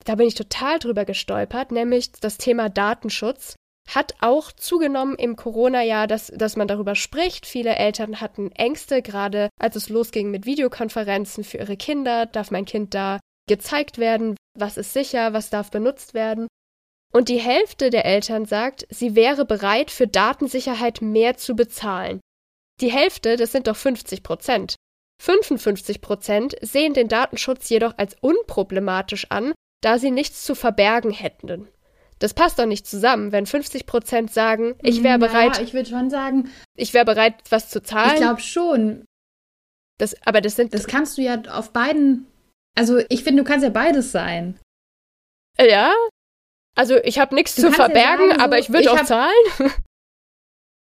da 0.06 0.16
bin 0.16 0.28
ich 0.28 0.36
total 0.36 0.80
drüber 0.80 1.06
gestolpert, 1.06 1.72
nämlich 1.72 2.12
das 2.14 2.38
Thema 2.38 2.70
Datenschutz. 2.70 3.56
hat 3.90 4.16
auch 4.22 4.52
zugenommen 4.52 5.16
im 5.16 5.36
Corona-Jahr, 5.36 6.08
dass, 6.08 6.28
dass 6.28 6.56
man 6.56 6.68
darüber 6.68 6.96
spricht. 6.96 7.46
Viele 7.46 7.76
Eltern 7.76 8.22
hatten 8.22 8.52
Ängste, 8.52 9.02
gerade 9.02 9.50
als 9.60 9.76
es 9.76 9.90
losging 9.90 10.30
mit 10.32 10.46
Videokonferenzen 10.46 11.44
für 11.44 11.58
ihre 11.58 11.78
Kinder. 11.78 12.26
Darf 12.28 12.52
mein 12.52 12.66
Kind 12.66 12.94
da 12.94 13.20
gezeigt 13.48 13.98
werden? 13.98 14.36
Was 14.58 14.78
ist 14.78 14.94
sicher? 14.94 15.34
Was 15.34 15.50
darf 15.50 15.72
benutzt 15.72 16.14
werden? 16.14 16.48
Und 17.12 17.30
die 17.30 17.40
Hälfte 17.40 17.90
der 17.90 18.06
Eltern 18.06 18.46
sagt, 18.46 18.86
sie 18.90 19.16
wäre 19.16 19.46
bereit, 19.46 19.90
für 19.90 20.08
Datensicherheit 20.08 21.02
mehr 21.02 21.38
zu 21.38 21.56
bezahlen. 21.56 22.20
Die 22.82 22.92
Hälfte, 22.92 23.36
das 23.36 23.52
sind 23.52 23.68
doch 23.68 23.76
50 23.76 24.24
Prozent. 24.24 24.76
55 25.22 26.02
Prozent 26.02 26.56
sehen 26.62 26.94
den 26.94 27.08
Datenschutz 27.08 27.68
jedoch 27.70 27.98
als 27.98 28.16
unproblematisch 28.22 29.28
an, 29.30 29.54
da 29.82 29.98
sie 29.98 30.12
nichts 30.12 30.44
zu 30.44 30.56
verbergen 30.56 31.12
hätten. 31.12 31.68
Das 32.20 32.34
passt 32.34 32.60
doch 32.60 32.66
nicht 32.66 32.86
zusammen, 32.86 33.32
wenn 33.32 33.46
50 33.46 33.86
Prozent 33.86 34.32
sagen, 34.32 34.76
ich 34.82 35.04
wäre 35.04 35.20
bereit. 35.20 35.58
Ja, 35.58 35.64
ich 35.64 35.74
würde 35.74 35.90
schon 35.90 36.10
sagen. 36.10 36.50
Ich 36.76 36.94
wäre 36.94 37.06
bereit, 37.06 37.36
was 37.50 37.70
zu 37.70 37.82
zahlen. 37.82 38.12
Ich 38.14 38.18
glaube 38.18 38.42
schon. 38.42 39.06
Das, 39.98 40.16
aber 40.26 40.42
das 40.42 40.56
sind. 40.56 40.74
Das 40.74 40.88
kannst 40.88 41.18
du 41.18 41.22
ja 41.22 41.42
auf 41.50 41.72
beiden. 41.72 42.28
Also 42.78 43.00
ich 43.10 43.24
finde, 43.24 43.44
du 43.44 43.48
kannst 43.48 43.64
ja 43.64 43.70
beides 43.70 44.12
sein. 44.12 44.60
Ja. 45.60 45.94
Also 46.76 46.98
ich 47.04 47.20
habe 47.20 47.36
nichts 47.36 47.56
zu 47.56 47.72
verbergen, 47.72 48.30
ja 48.30 48.30
sagen, 48.30 48.40
so, 48.40 48.46
aber 48.46 48.60
ich 48.60 48.72
würde 48.72 48.92
auch 48.92 48.98
hab, 48.98 49.08
zahlen. 49.08 49.34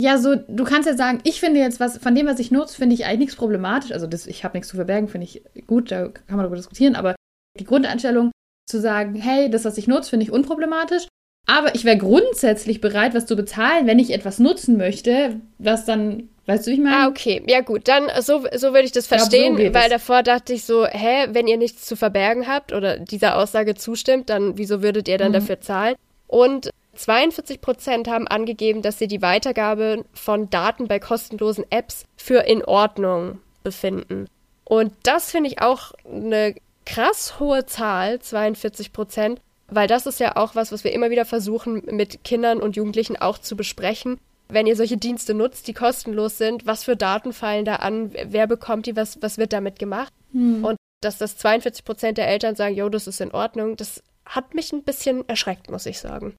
Ja, 0.02 0.18
so, 0.18 0.34
du 0.36 0.64
kannst 0.64 0.90
ja 0.90 0.96
sagen, 0.96 1.20
ich 1.26 1.40
finde 1.40 1.60
jetzt 1.60 1.80
was, 1.80 2.00
von 2.00 2.16
dem, 2.16 2.26
was 2.26 2.40
ich 2.40 2.50
nutze, 2.50 2.76
finde 2.76 2.96
ich 2.96 3.06
eigentlich 3.06 3.20
nichts 3.20 3.36
problematisch. 3.36 3.92
Also 3.92 4.08
das, 4.08 4.26
ich 4.26 4.44
habe 4.44 4.58
nichts 4.58 4.70
zu 4.70 4.76
verbergen, 4.76 5.08
finde 5.08 5.26
ich 5.26 5.44
gut, 5.68 5.92
da 5.92 6.08
kann 6.08 6.24
man 6.38 6.40
darüber 6.40 6.56
diskutieren, 6.56 6.96
aber 6.96 7.14
die 7.60 7.66
Grundeinstellung 7.66 8.32
zu 8.68 8.82
sagen, 8.82 9.14
hey, 9.14 9.52
das, 9.52 9.64
was 9.64 9.78
ich 9.78 9.88
nutze, 9.88 10.10
finde 10.10 10.24
ich 10.24 10.32
unproblematisch. 10.32 11.08
Aber 11.48 11.76
ich 11.76 11.86
wäre 11.86 11.98
grundsätzlich 11.98 12.82
bereit, 12.82 13.14
was 13.14 13.28
zu 13.28 13.36
bezahlen, 13.36 13.86
wenn 13.86 14.00
ich 14.00 14.12
etwas 14.12 14.40
nutzen 14.40 14.78
möchte, 14.78 15.40
was 15.60 15.86
dann, 15.86 16.30
weißt 16.46 16.68
du, 16.68 16.72
ich 16.72 16.80
meine? 16.80 16.98
Ah, 16.98 17.08
okay. 17.08 17.44
Ja, 17.48 17.62
gut. 17.62 17.88
Dann, 17.88 18.10
so, 18.22 18.46
so 18.56 18.74
würde 18.74 18.84
ich 18.84 18.92
das 18.92 19.08
verstehen, 19.08 19.56
glaub, 19.56 19.68
so 19.68 19.74
weil 19.74 19.86
es. 19.86 19.90
davor 19.92 20.24
dachte 20.24 20.54
ich 20.54 20.66
so, 20.66 20.86
hä, 20.86 21.28
wenn 21.32 21.48
ihr 21.48 21.58
nichts 21.58 21.86
zu 21.86 21.96
verbergen 21.96 22.48
habt 22.48 22.74
oder 22.74 22.98
dieser 22.98 23.38
Aussage 23.38 23.76
zustimmt, 23.76 24.30
dann 24.30 24.58
wieso 24.58 24.82
würdet 24.82 25.08
ihr 25.08 25.18
dann 25.18 25.30
mhm. 25.30 25.36
dafür 25.36 25.62
zahlen? 25.62 25.96
Und 26.28 26.72
42 26.96 27.62
Prozent 27.62 28.08
haben 28.08 28.28
angegeben, 28.28 28.82
dass 28.82 29.00
sie 29.00 29.08
die 29.08 29.22
Weitergabe 29.22 30.06
von 30.14 30.50
Daten 30.50 30.88
bei 30.88 31.00
kostenlosen 31.00 31.66
Apps 31.70 32.06
für 32.18 32.42
in 32.42 32.64
Ordnung 32.64 33.40
befinden. 33.64 34.28
Und 34.64 34.94
das 35.04 35.32
finde 35.32 35.50
ich 35.50 35.62
auch 35.62 35.92
eine 36.06 36.56
krass 36.86 37.40
hohe 37.40 37.66
Zahl, 37.66 38.20
42 38.20 38.94
Prozent, 38.94 39.42
weil 39.68 39.88
das 39.88 40.06
ist 40.06 40.20
ja 40.20 40.36
auch 40.36 40.56
was, 40.56 40.72
was 40.72 40.84
wir 40.84 40.92
immer 40.94 41.10
wieder 41.10 41.26
versuchen, 41.26 41.84
mit 41.86 42.24
Kindern 42.24 42.60
und 42.60 42.76
Jugendlichen 42.76 43.18
auch 43.18 43.38
zu 43.38 43.56
besprechen. 43.56 44.20
Wenn 44.52 44.68
ihr 44.68 44.76
solche 44.76 44.98
Dienste 44.98 45.34
nutzt, 45.34 45.68
die 45.68 45.74
kostenlos 45.74 46.38
sind, 46.38 46.66
was 46.66 46.84
für 46.84 46.98
Daten 46.98 47.32
fallen 47.32 47.66
da 47.66 47.78
an, 47.78 48.12
wer 48.12 48.48
bekommt 48.48 48.86
die, 48.86 48.96
was, 48.96 49.22
was 49.22 49.38
wird 49.38 49.54
damit 49.54 49.80
gemacht? 49.80 50.14
Hm. 50.34 50.66
Und 50.66 50.78
dass 51.02 51.18
das 51.18 51.38
42 51.38 51.86
Prozent 51.86 52.18
der 52.18 52.28
Eltern 52.28 52.56
sagen, 52.56 52.76
jo, 52.76 52.90
das 52.90 53.08
ist 53.08 53.22
in 53.22 53.32
Ordnung, 53.32 53.76
das 53.76 54.04
hat 54.26 54.54
mich 54.54 54.72
ein 54.72 54.84
bisschen 54.84 55.28
erschreckt, 55.28 55.70
muss 55.72 55.86
ich 55.86 56.00
sagen. 56.00 56.36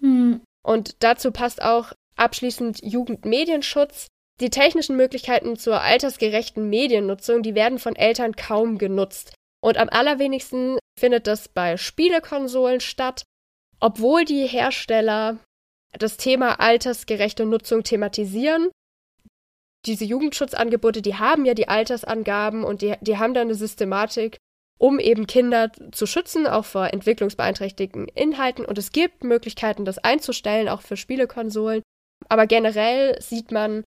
Hm. 0.00 0.40
Und 0.64 0.96
dazu 1.00 1.30
passt 1.30 1.62
auch 1.62 1.92
abschließend 2.16 2.82
Jugendmedienschutz. 2.82 4.08
Die 4.40 4.50
technischen 4.50 4.96
Möglichkeiten 4.96 5.56
zur 5.56 5.80
altersgerechten 5.80 6.68
Mediennutzung, 6.68 7.42
die 7.42 7.54
werden 7.54 7.78
von 7.78 7.96
Eltern 7.96 8.34
kaum 8.34 8.78
genutzt. 8.78 9.34
Und 9.62 9.76
am 9.76 9.88
allerwenigsten 9.88 10.78
findet 10.98 11.26
das 11.26 11.48
bei 11.48 11.76
Spielekonsolen 11.76 12.80
statt, 12.80 13.22
obwohl 13.78 14.24
die 14.24 14.46
Hersteller 14.46 15.38
das 15.98 16.16
Thema 16.16 16.60
altersgerechte 16.60 17.46
Nutzung 17.46 17.82
thematisieren. 17.82 18.70
Diese 19.86 20.04
Jugendschutzangebote, 20.04 21.02
die 21.02 21.16
haben 21.16 21.44
ja 21.44 21.54
die 21.54 21.68
Altersangaben 21.68 22.64
und 22.64 22.82
die, 22.82 22.94
die 23.00 23.18
haben 23.18 23.34
da 23.34 23.40
eine 23.40 23.54
Systematik, 23.54 24.38
um 24.78 24.98
eben 24.98 25.26
Kinder 25.26 25.70
zu 25.92 26.06
schützen, 26.06 26.46
auch 26.46 26.64
vor 26.64 26.92
entwicklungsbeeinträchtigten 26.92 28.08
Inhalten. 28.08 28.64
Und 28.64 28.78
es 28.78 28.92
gibt 28.92 29.24
Möglichkeiten, 29.24 29.84
das 29.84 29.98
einzustellen, 29.98 30.68
auch 30.68 30.82
für 30.82 30.96
Spielekonsolen. 30.96 31.82
Aber 32.28 32.46
generell 32.46 33.20
sieht 33.20 33.50
man 33.50 33.84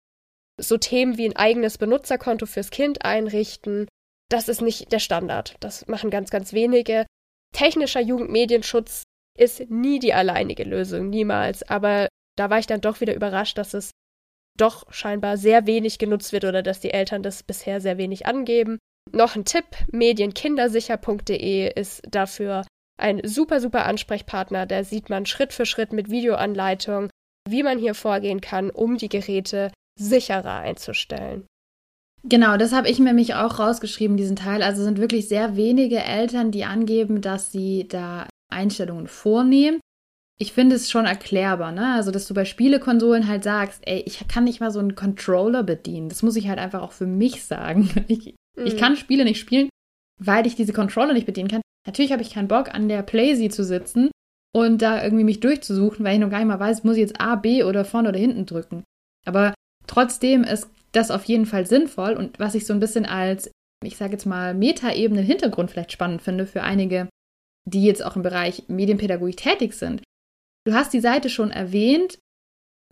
so 0.59 0.77
Themen 0.77 1.17
wie 1.17 1.25
ein 1.25 1.35
eigenes 1.35 1.77
Benutzerkonto 1.77 2.45
fürs 2.45 2.69
Kind 2.69 3.03
einrichten. 3.03 3.87
Das 4.29 4.47
ist 4.47 4.61
nicht 4.61 4.91
der 4.91 4.99
Standard. 4.99 5.55
Das 5.59 5.87
machen 5.87 6.09
ganz, 6.09 6.29
ganz 6.29 6.53
wenige. 6.53 7.05
Technischer 7.53 8.01
Jugendmedienschutz 8.01 9.03
ist 9.39 9.69
nie 9.69 9.99
die 9.99 10.13
alleinige 10.13 10.63
Lösung, 10.63 11.09
niemals. 11.09 11.63
Aber 11.63 12.07
da 12.37 12.49
war 12.49 12.59
ich 12.59 12.67
dann 12.67 12.81
doch 12.81 13.01
wieder 13.01 13.15
überrascht, 13.15 13.57
dass 13.57 13.73
es 13.73 13.91
doch 14.57 14.91
scheinbar 14.91 15.37
sehr 15.37 15.65
wenig 15.65 15.99
genutzt 15.99 16.33
wird 16.33 16.45
oder 16.45 16.61
dass 16.61 16.79
die 16.79 16.91
Eltern 16.91 17.23
das 17.23 17.43
bisher 17.43 17.81
sehr 17.81 17.97
wenig 17.97 18.25
angeben. 18.25 18.77
Noch 19.11 19.35
ein 19.35 19.45
Tipp, 19.45 19.65
medienkindersicher.de 19.91 21.73
ist 21.73 22.01
dafür 22.09 22.65
ein 22.99 23.21
super, 23.23 23.61
super 23.61 23.85
Ansprechpartner. 23.85 24.65
Da 24.65 24.83
sieht 24.83 25.09
man 25.09 25.25
Schritt 25.25 25.53
für 25.53 25.65
Schritt 25.65 25.93
mit 25.93 26.09
Videoanleitung, 26.09 27.09
wie 27.47 27.63
man 27.63 27.79
hier 27.79 27.95
vorgehen 27.95 28.41
kann, 28.41 28.69
um 28.69 28.97
die 28.97 29.09
Geräte 29.09 29.71
sicherer 29.97 30.59
einzustellen. 30.59 31.47
Genau, 32.23 32.57
das 32.57 32.73
habe 32.73 32.89
ich 32.89 32.99
mir 32.99 33.13
mich 33.13 33.35
auch 33.35 33.59
rausgeschrieben, 33.59 34.17
diesen 34.17 34.35
Teil. 34.35 34.61
Also 34.61 34.83
sind 34.83 34.97
wirklich 34.99 35.29
sehr 35.29 35.55
wenige 35.55 35.99
Eltern, 35.99 36.51
die 36.51 36.65
angeben, 36.65 37.21
dass 37.21 37.51
sie 37.51 37.87
da 37.87 38.27
Einstellungen 38.49 39.07
vornehmen. 39.07 39.79
Ich 40.41 40.53
finde 40.53 40.75
es 40.75 40.89
schon 40.89 41.05
erklärbar, 41.05 41.71
ne? 41.71 41.95
Also, 41.95 42.11
dass 42.11 42.27
du 42.27 42.33
bei 42.33 42.45
Spielekonsolen 42.45 43.27
halt 43.27 43.43
sagst, 43.43 43.81
ey, 43.85 44.03
ich 44.05 44.25
kann 44.27 44.45
nicht 44.45 44.61
mal 44.61 44.71
so 44.71 44.79
einen 44.79 44.95
Controller 44.95 45.63
bedienen. 45.63 46.07
Das 46.07 46.23
muss 46.23 46.37
ich 46.37 46.47
halt 46.47 46.59
einfach 46.59 46.81
auch 46.81 46.93
für 46.93 47.07
mich 47.07 47.43
sagen. 47.43 47.89
Ich, 48.07 48.35
Mhm. 48.59 48.67
Ich 48.67 48.77
kann 48.77 48.95
Spiele 48.95 49.23
nicht 49.23 49.39
spielen, 49.39 49.69
weil 50.21 50.45
ich 50.45 50.55
diese 50.55 50.73
Controller 50.73 51.13
nicht 51.13 51.25
bedienen 51.25 51.47
kann. 51.47 51.61
Natürlich 51.87 52.11
habe 52.11 52.21
ich 52.21 52.33
keinen 52.33 52.47
Bock, 52.47 52.73
an 52.73 52.89
der 52.89 53.01
Playsee 53.01 53.49
zu 53.49 53.63
sitzen 53.63 54.11
und 54.55 54.81
da 54.81 55.03
irgendwie 55.03 55.23
mich 55.23 55.39
durchzusuchen, 55.39 56.05
weil 56.05 56.15
ich 56.15 56.19
noch 56.19 56.29
gar 56.29 56.39
nicht 56.39 56.47
mal 56.47 56.59
weiß, 56.59 56.83
muss 56.83 56.95
ich 56.95 57.01
jetzt 57.01 57.19
A, 57.19 57.35
B 57.35 57.63
oder 57.63 57.85
vorne 57.85 58.09
oder 58.09 58.19
hinten 58.19 58.45
drücken. 58.45 58.83
Aber 59.25 59.53
trotzdem 59.87 60.43
ist 60.43 60.69
das 60.91 61.11
auf 61.11 61.23
jeden 61.25 61.45
Fall 61.45 61.65
sinnvoll 61.65 62.13
und 62.13 62.39
was 62.39 62.55
ich 62.55 62.65
so 62.65 62.73
ein 62.73 62.79
bisschen 62.79 63.05
als, 63.05 63.49
ich 63.83 63.95
sage 63.95 64.13
jetzt 64.13 64.25
mal, 64.25 64.53
Metaebenen 64.53 65.23
Hintergrund 65.23 65.71
vielleicht 65.71 65.91
spannend 65.91 66.21
finde 66.21 66.45
für 66.45 66.63
einige, 66.63 67.07
die 67.69 67.85
jetzt 67.85 68.03
auch 68.03 68.15
im 68.15 68.23
Bereich 68.23 68.63
Medienpädagogik 68.67 69.37
tätig 69.37 69.73
sind. 69.73 70.01
Du 70.65 70.73
hast 70.73 70.93
die 70.93 70.99
Seite 70.99 71.29
schon 71.29 71.51
erwähnt. 71.51 72.19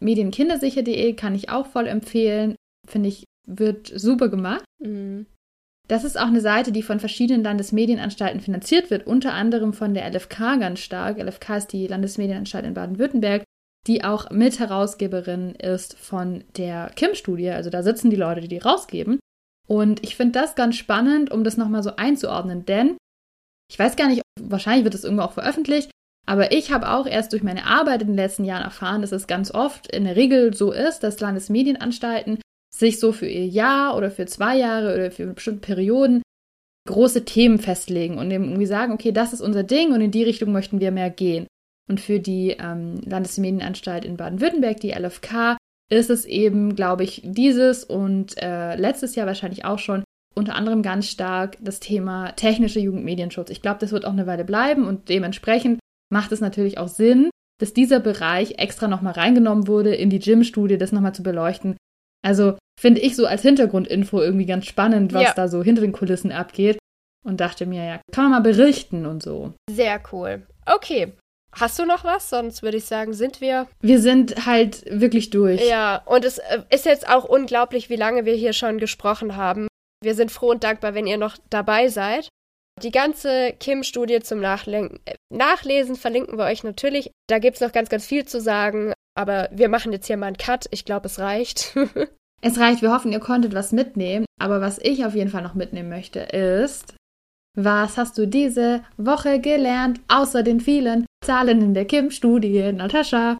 Medienkindersicher.de 0.01 1.13
kann 1.13 1.35
ich 1.35 1.49
auch 1.49 1.67
voll 1.67 1.87
empfehlen. 1.87 2.55
Finde 2.87 3.09
ich, 3.09 3.25
wird 3.47 3.87
super 3.87 4.29
gemacht. 4.29 4.63
Mhm. 4.79 5.25
Das 5.87 6.03
ist 6.03 6.19
auch 6.19 6.27
eine 6.27 6.41
Seite, 6.41 6.71
die 6.71 6.83
von 6.83 6.99
verschiedenen 6.99 7.43
Landesmedienanstalten 7.43 8.41
finanziert 8.41 8.91
wird, 8.91 9.07
unter 9.07 9.33
anderem 9.33 9.73
von 9.73 9.93
der 9.93 10.05
LFK 10.11 10.57
ganz 10.59 10.79
stark. 10.79 11.17
LFK 11.17 11.57
ist 11.57 11.67
die 11.67 11.87
Landesmedienanstalt 11.87 12.65
in 12.65 12.73
Baden-Württemberg, 12.73 13.43
die 13.87 14.03
auch 14.03 14.29
Mitherausgeberin 14.29 15.55
ist 15.55 15.97
von 15.97 16.43
der 16.57 16.91
KIM-Studie. 16.95 17.51
Also 17.51 17.69
da 17.69 17.83
sitzen 17.83 18.09
die 18.09 18.17
Leute, 18.17 18.41
die 18.41 18.49
die 18.49 18.57
rausgeben. 18.57 19.19
Und 19.67 20.03
ich 20.03 20.17
finde 20.17 20.39
das 20.39 20.55
ganz 20.55 20.75
spannend, 20.75 21.31
um 21.31 21.45
das 21.45 21.55
nochmal 21.55 21.83
so 21.83 21.95
einzuordnen, 21.95 22.65
denn 22.65 22.97
ich 23.69 23.77
weiß 23.77 23.95
gar 23.95 24.07
nicht, 24.07 24.21
wahrscheinlich 24.39 24.83
wird 24.83 24.93
das 24.93 25.03
irgendwo 25.03 25.23
auch 25.23 25.33
veröffentlicht, 25.33 25.91
aber 26.25 26.51
ich 26.51 26.71
habe 26.71 26.91
auch 26.91 27.07
erst 27.07 27.31
durch 27.31 27.43
meine 27.43 27.65
Arbeit 27.65 28.01
in 28.01 28.09
den 28.09 28.15
letzten 28.15 28.43
Jahren 28.43 28.63
erfahren, 28.63 29.01
dass 29.01 29.11
es 29.11 29.27
ganz 29.27 29.51
oft 29.51 29.91
in 29.91 30.03
der 30.03 30.15
Regel 30.15 30.53
so 30.53 30.71
ist, 30.71 30.99
dass 30.99 31.19
Landesmedienanstalten 31.19 32.39
sich 32.73 32.99
so 32.99 33.11
für 33.11 33.27
ihr 33.27 33.47
Jahr 33.47 33.95
oder 33.95 34.11
für 34.11 34.25
zwei 34.25 34.57
Jahre 34.57 34.93
oder 34.93 35.11
für 35.11 35.27
bestimmte 35.27 35.61
Perioden 35.61 36.21
große 36.87 37.25
Themen 37.25 37.59
festlegen 37.59 38.17
und 38.17 38.31
irgendwie 38.31 38.65
sagen, 38.65 38.93
okay, 38.93 39.11
das 39.11 39.33
ist 39.33 39.41
unser 39.41 39.63
Ding 39.63 39.93
und 39.93 40.01
in 40.01 40.11
die 40.11 40.23
Richtung 40.23 40.51
möchten 40.51 40.79
wir 40.79 40.91
mehr 40.91 41.09
gehen. 41.09 41.47
Und 41.89 42.01
für 42.01 42.19
die 42.19 42.51
ähm, 42.59 43.01
Landesmedienanstalt 43.05 44.03
in 44.03 44.17
Baden-Württemberg, 44.17 44.79
die 44.79 44.91
LFK, 44.91 45.57
ist 45.89 46.09
es 46.09 46.25
eben, 46.25 46.75
glaube 46.75 47.03
ich, 47.03 47.21
dieses 47.23 47.83
und 47.85 48.41
äh, 48.41 48.75
letztes 48.75 49.15
Jahr 49.15 49.27
wahrscheinlich 49.27 49.63
auch 49.63 49.79
schon 49.79 50.03
unter 50.37 50.55
anderem 50.55 50.81
ganz 50.81 51.07
stark 51.09 51.57
das 51.59 51.79
Thema 51.79 52.31
technische 52.31 52.79
Jugendmedienschutz. 52.79 53.49
Ich 53.49 53.61
glaube, 53.61 53.79
das 53.79 53.91
wird 53.91 54.05
auch 54.05 54.13
eine 54.13 54.27
Weile 54.27 54.45
bleiben 54.45 54.85
und 54.85 55.09
dementsprechend 55.09 55.79
macht 56.09 56.31
es 56.31 56.39
natürlich 56.39 56.77
auch 56.77 56.87
Sinn, 56.87 57.29
dass 57.59 57.73
dieser 57.73 57.99
Bereich 57.99 58.59
extra 58.59 58.87
nochmal 58.87 59.13
reingenommen 59.13 59.67
wurde 59.67 59.93
in 59.93 60.09
die 60.09 60.19
Gym-Studie, 60.19 60.77
das 60.77 60.91
nochmal 60.91 61.15
zu 61.15 61.23
beleuchten, 61.23 61.75
also 62.23 62.57
finde 62.79 63.01
ich 63.01 63.15
so 63.15 63.25
als 63.25 63.41
Hintergrundinfo 63.41 64.21
irgendwie 64.21 64.45
ganz 64.45 64.65
spannend, 64.65 65.13
was 65.13 65.23
ja. 65.23 65.33
da 65.33 65.47
so 65.47 65.63
hinter 65.63 65.81
den 65.81 65.93
Kulissen 65.93 66.31
abgeht. 66.31 66.77
Und 67.25 67.41
dachte 67.41 67.65
mir, 67.65 67.83
ja, 67.83 68.01
kann 68.13 68.25
man 68.25 68.31
mal 68.31 68.51
berichten 68.51 69.05
und 69.05 69.21
so. 69.21 69.53
Sehr 69.69 70.01
cool. 70.11 70.47
Okay. 70.65 71.13
Hast 71.51 71.77
du 71.79 71.85
noch 71.85 72.03
was? 72.03 72.29
Sonst 72.29 72.63
würde 72.63 72.77
ich 72.77 72.85
sagen, 72.85 73.13
sind 73.13 73.41
wir. 73.41 73.67
Wir 73.81 73.99
sind 73.99 74.45
halt 74.45 74.85
wirklich 74.89 75.29
durch. 75.29 75.67
Ja, 75.67 76.03
und 76.05 76.23
es 76.23 76.37
äh, 76.37 76.61
ist 76.69 76.85
jetzt 76.85 77.09
auch 77.09 77.25
unglaublich, 77.25 77.89
wie 77.89 77.95
lange 77.95 78.25
wir 78.25 78.35
hier 78.35 78.53
schon 78.53 78.77
gesprochen 78.77 79.35
haben. 79.35 79.67
Wir 80.01 80.15
sind 80.15 80.31
froh 80.31 80.51
und 80.51 80.63
dankbar, 80.63 80.93
wenn 80.93 81.07
ihr 81.07 81.17
noch 81.17 81.37
dabei 81.49 81.87
seid. 81.87 82.29
Die 82.83 82.91
ganze 82.91 83.53
Kim-Studie 83.59 84.19
zum 84.19 84.39
Nachlen 84.39 84.99
Nachlesen 85.33 85.95
verlinken 85.95 86.37
wir 86.37 86.45
euch 86.45 86.63
natürlich. 86.63 87.11
Da 87.27 87.39
gibt 87.39 87.55
es 87.55 87.61
noch 87.61 87.71
ganz, 87.71 87.89
ganz 87.89 88.05
viel 88.05 88.25
zu 88.25 88.39
sagen. 88.39 88.93
Aber 89.15 89.49
wir 89.51 89.67
machen 89.67 89.91
jetzt 89.91 90.05
hier 90.05 90.17
mal 90.17 90.27
einen 90.27 90.37
Cut. 90.37 90.67
Ich 90.69 90.85
glaube, 90.85 91.07
es 91.07 91.17
reicht. 91.17 91.75
es 92.41 92.59
reicht. 92.59 92.83
Wir 92.83 92.93
hoffen, 92.93 93.11
ihr 93.11 93.19
konntet 93.19 93.55
was 93.55 93.71
mitnehmen. 93.71 94.25
Aber 94.39 94.61
was 94.61 94.77
ich 94.77 95.05
auf 95.05 95.15
jeden 95.15 95.31
Fall 95.31 95.41
noch 95.41 95.55
mitnehmen 95.55 95.89
möchte, 95.89 96.19
ist, 96.19 96.93
was 97.55 97.97
hast 97.97 98.19
du 98.19 98.27
diese 98.27 98.83
Woche 98.97 99.39
gelernt, 99.39 99.99
außer 100.07 100.43
den 100.43 100.59
vielen 100.59 101.07
Zahlen 101.25 101.61
in 101.63 101.73
der 101.73 101.85
Kim-Studie, 101.85 102.71
Natascha? 102.71 103.39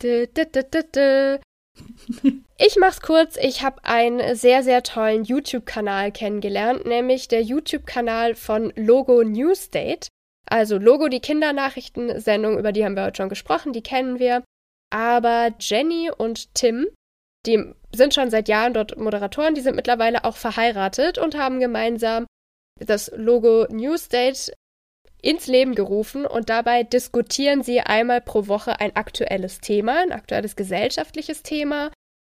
Dö, 0.00 0.26
dö, 0.28 0.44
dö, 0.46 1.38
ich 2.64 2.76
mach's 2.76 3.00
kurz. 3.00 3.36
Ich 3.36 3.62
habe 3.62 3.84
einen 3.84 4.36
sehr, 4.36 4.62
sehr 4.62 4.82
tollen 4.84 5.24
YouTube-Kanal 5.24 6.12
kennengelernt, 6.12 6.86
nämlich 6.86 7.26
der 7.26 7.42
YouTube-Kanal 7.42 8.36
von 8.36 8.72
Logo 8.76 9.24
Newsdate. 9.24 10.08
Also 10.46 10.78
Logo, 10.78 11.08
die 11.08 11.20
Kindernachrichtensendung, 11.20 12.58
über 12.58 12.72
die 12.72 12.84
haben 12.84 12.94
wir 12.94 13.04
heute 13.04 13.16
schon 13.16 13.28
gesprochen, 13.28 13.72
die 13.72 13.82
kennen 13.82 14.18
wir. 14.20 14.44
Aber 14.90 15.52
Jenny 15.58 16.10
und 16.16 16.54
Tim, 16.54 16.88
die 17.46 17.72
sind 17.92 18.14
schon 18.14 18.30
seit 18.30 18.48
Jahren 18.48 18.74
dort 18.74 18.96
Moderatoren, 18.96 19.54
die 19.54 19.60
sind 19.60 19.74
mittlerweile 19.74 20.24
auch 20.24 20.36
verheiratet 20.36 21.18
und 21.18 21.36
haben 21.36 21.58
gemeinsam 21.58 22.26
das 22.78 23.10
Logo 23.16 23.66
Newsdate 23.70 24.52
ins 25.20 25.46
Leben 25.46 25.74
gerufen 25.74 26.26
und 26.26 26.48
dabei 26.48 26.84
diskutieren 26.84 27.62
sie 27.62 27.80
einmal 27.80 28.20
pro 28.20 28.46
Woche 28.46 28.78
ein 28.80 28.94
aktuelles 28.94 29.60
Thema, 29.60 30.02
ein 30.02 30.12
aktuelles 30.12 30.54
gesellschaftliches 30.54 31.42
Thema. 31.42 31.90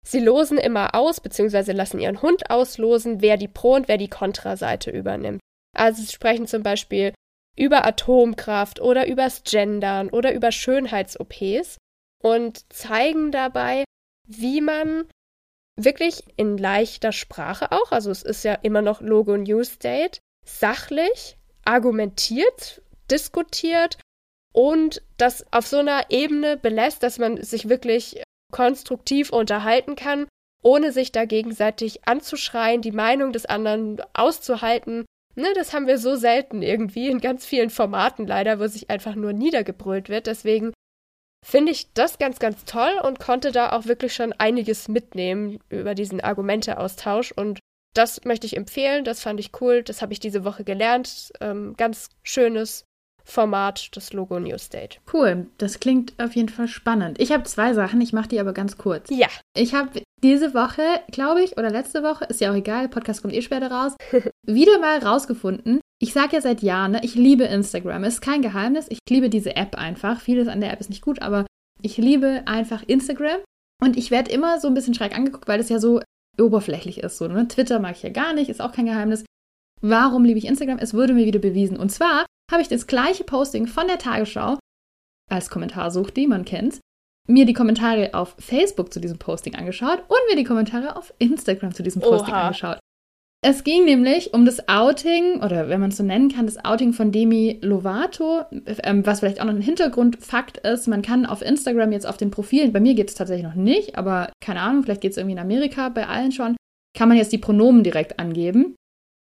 Sie 0.05 0.19
losen 0.19 0.57
immer 0.57 0.95
aus, 0.95 1.21
beziehungsweise 1.21 1.71
lassen 1.71 1.99
ihren 1.99 2.21
Hund 2.21 2.49
auslosen, 2.49 3.21
wer 3.21 3.37
die 3.37 3.47
Pro- 3.47 3.75
und 3.75 3.87
wer 3.87 3.97
die 3.97 4.09
Kontraseite 4.09 4.91
übernimmt. 4.91 5.39
Also 5.75 6.01
sie 6.01 6.11
sprechen 6.11 6.45
zum 6.45 6.61
Beispiel 6.61 7.13
über 7.55 7.85
Atomkraft 7.85 8.81
oder 8.81 9.07
übers 9.07 9.43
Gendern 9.43 10.09
oder 10.09 10.33
über 10.33 10.51
Schönheits-OPs 10.51 11.77
und 12.21 12.71
zeigen 12.73 13.31
dabei, 13.31 13.83
wie 14.27 14.61
man 14.61 15.05
wirklich 15.75 16.23
in 16.35 16.57
leichter 16.57 17.11
Sprache 17.11 17.71
auch, 17.71 17.91
also 17.91 18.11
es 18.11 18.23
ist 18.23 18.43
ja 18.43 18.53
immer 18.53 18.81
noch 18.81 19.01
Logo 19.01 19.37
News 19.37 19.79
Date, 19.79 20.19
sachlich 20.45 21.37
argumentiert, 21.65 22.81
diskutiert 23.09 23.97
und 24.53 25.01
das 25.17 25.45
auf 25.51 25.65
so 25.65 25.77
einer 25.77 26.09
Ebene 26.09 26.57
belässt, 26.57 27.03
dass 27.03 27.17
man 27.17 27.41
sich 27.41 27.69
wirklich 27.69 28.21
konstruktiv 28.53 29.31
unterhalten 29.31 29.97
kann, 29.97 30.27
ohne 30.63 30.93
sich 30.93 31.11
da 31.11 31.25
gegenseitig 31.25 32.07
anzuschreien, 32.07 32.81
die 32.81 32.93
Meinung 32.93 33.33
des 33.33 33.45
anderen 33.45 34.01
auszuhalten. 34.13 35.05
Ne, 35.35 35.47
das 35.55 35.73
haben 35.73 35.87
wir 35.87 35.97
so 35.97 36.15
selten 36.15 36.61
irgendwie 36.61 37.09
in 37.09 37.19
ganz 37.19 37.45
vielen 37.45 37.71
Formaten 37.71 38.25
leider, 38.27 38.59
wo 38.59 38.67
sich 38.67 38.89
einfach 38.89 39.15
nur 39.15 39.33
niedergebrüllt 39.33 40.07
wird. 40.07 40.27
Deswegen 40.27 40.71
finde 41.43 41.71
ich 41.71 41.91
das 41.93 42.19
ganz, 42.19 42.39
ganz 42.39 42.63
toll 42.63 42.93
und 43.03 43.19
konnte 43.19 43.51
da 43.51 43.73
auch 43.73 43.85
wirklich 43.85 44.13
schon 44.13 44.31
einiges 44.31 44.87
mitnehmen 44.87 45.59
über 45.69 45.95
diesen 45.95 46.21
Argumenteaustausch 46.21 47.33
und 47.33 47.59
das 47.93 48.23
möchte 48.23 48.47
ich 48.47 48.55
empfehlen, 48.57 49.03
das 49.03 49.21
fand 49.21 49.39
ich 49.39 49.61
cool, 49.61 49.83
das 49.83 50.01
habe 50.01 50.13
ich 50.13 50.19
diese 50.19 50.45
Woche 50.45 50.63
gelernt. 50.63 51.31
Ähm, 51.41 51.75
ganz 51.77 52.09
schönes 52.23 52.85
Format, 53.23 53.89
das 53.95 54.13
Logo 54.13 54.39
News 54.39 54.65
State. 54.65 54.97
Cool, 55.11 55.47
das 55.57 55.79
klingt 55.79 56.13
auf 56.19 56.35
jeden 56.35 56.49
Fall 56.49 56.67
spannend. 56.67 57.19
Ich 57.19 57.31
habe 57.31 57.43
zwei 57.43 57.73
Sachen, 57.73 58.01
ich 58.01 58.13
mache 58.13 58.27
die 58.27 58.39
aber 58.39 58.53
ganz 58.53 58.77
kurz. 58.77 59.09
Ja. 59.09 59.27
Ich 59.55 59.73
habe 59.73 60.01
diese 60.21 60.53
Woche, 60.53 60.83
glaube 61.11 61.43
ich, 61.43 61.57
oder 61.57 61.69
letzte 61.69 62.03
Woche, 62.03 62.25
ist 62.25 62.41
ja 62.41 62.51
auch 62.51 62.55
egal, 62.55 62.89
Podcast 62.89 63.21
kommt 63.21 63.33
eh 63.33 63.41
später 63.41 63.71
raus, 63.71 63.95
wieder 64.47 64.79
mal 64.79 64.99
rausgefunden. 64.99 65.79
Ich 65.99 66.13
sage 66.13 66.35
ja 66.35 66.41
seit 66.41 66.61
Jahren, 66.61 66.91
ne, 66.91 67.01
ich 67.03 67.15
liebe 67.15 67.45
Instagram. 67.45 68.03
Ist 68.03 68.21
kein 68.21 68.41
Geheimnis, 68.41 68.87
ich 68.89 68.99
liebe 69.09 69.29
diese 69.29 69.55
App 69.55 69.75
einfach. 69.75 70.19
Vieles 70.19 70.47
an 70.47 70.59
der 70.59 70.73
App 70.73 70.81
ist 70.81 70.89
nicht 70.89 71.01
gut, 71.01 71.21
aber 71.21 71.45
ich 71.81 71.97
liebe 71.97 72.43
einfach 72.45 72.83
Instagram. 72.85 73.39
Und 73.81 73.97
ich 73.97 74.11
werde 74.11 74.31
immer 74.31 74.59
so 74.59 74.67
ein 74.67 74.73
bisschen 74.73 74.93
schräg 74.93 75.15
angeguckt, 75.15 75.47
weil 75.47 75.59
es 75.59 75.69
ja 75.69 75.79
so 75.79 76.01
oberflächlich 76.39 76.99
ist. 76.99 77.17
So, 77.17 77.27
ne? 77.27 77.47
Twitter 77.47 77.79
mag 77.79 77.95
ich 77.95 78.03
ja 78.03 78.09
gar 78.09 78.33
nicht, 78.33 78.49
ist 78.49 78.61
auch 78.61 78.71
kein 78.71 78.85
Geheimnis. 78.85 79.23
Warum 79.81 80.23
liebe 80.23 80.39
ich 80.39 80.45
Instagram? 80.45 80.79
Es 80.79 80.93
wurde 80.93 81.13
mir 81.13 81.25
wieder 81.25 81.39
bewiesen. 81.39 81.77
Und 81.77 81.89
zwar 81.89 82.25
habe 82.53 82.61
ich 82.61 82.69
das 82.69 82.87
gleiche 82.87 83.23
Posting 83.23 83.67
von 83.67 83.87
der 83.87 83.97
Tagesschau 83.97 84.57
als 85.29 85.49
Kommentarsucht, 85.49 86.15
die 86.15 86.27
man 86.27 86.45
kennt, 86.45 86.79
mir 87.27 87.45
die 87.45 87.53
Kommentare 87.53 88.13
auf 88.13 88.35
Facebook 88.37 88.93
zu 88.93 88.99
diesem 88.99 89.17
Posting 89.17 89.55
angeschaut 89.55 90.03
und 90.07 90.19
mir 90.29 90.35
die 90.35 90.43
Kommentare 90.43 90.95
auf 90.95 91.13
Instagram 91.17 91.73
zu 91.73 91.83
diesem 91.83 92.01
Posting 92.01 92.33
Oha. 92.33 92.43
angeschaut. 92.43 92.79
Es 93.45 93.65
ging 93.65 93.83
nämlich 93.83 94.33
um 94.33 94.45
das 94.45 94.69
Outing, 94.69 95.41
oder 95.43 95.67
wenn 95.67 95.81
man 95.81 95.89
es 95.89 95.97
so 95.97 96.03
nennen 96.03 96.29
kann, 96.29 96.45
das 96.45 96.63
Outing 96.63 96.93
von 96.93 97.11
Demi 97.11 97.59
Lovato, 97.61 98.43
ähm, 98.83 99.05
was 99.05 99.19
vielleicht 99.19 99.41
auch 99.41 99.45
noch 99.45 99.53
ein 99.53 99.61
Hintergrundfakt 99.61 100.59
ist. 100.59 100.87
Man 100.87 101.01
kann 101.01 101.25
auf 101.25 101.41
Instagram 101.41 101.91
jetzt 101.91 102.07
auf 102.07 102.15
den 102.15 102.31
Profilen, 102.31 102.71
bei 102.71 102.79
mir 102.79 102.93
geht 102.93 103.09
es 103.09 103.15
tatsächlich 103.15 103.45
noch 103.45 103.55
nicht, 103.55 103.97
aber 103.97 104.31
keine 104.41 104.61
Ahnung, 104.61 104.83
vielleicht 104.83 105.01
geht 105.01 105.11
es 105.11 105.17
irgendwie 105.17 105.33
in 105.33 105.39
Amerika, 105.39 105.89
bei 105.89 106.07
allen 106.07 106.31
schon, 106.31 106.55
kann 106.95 107.09
man 107.09 107.17
jetzt 107.17 107.33
die 107.33 107.37
Pronomen 107.37 107.83
direkt 107.83 108.17
angeben. 108.17 108.75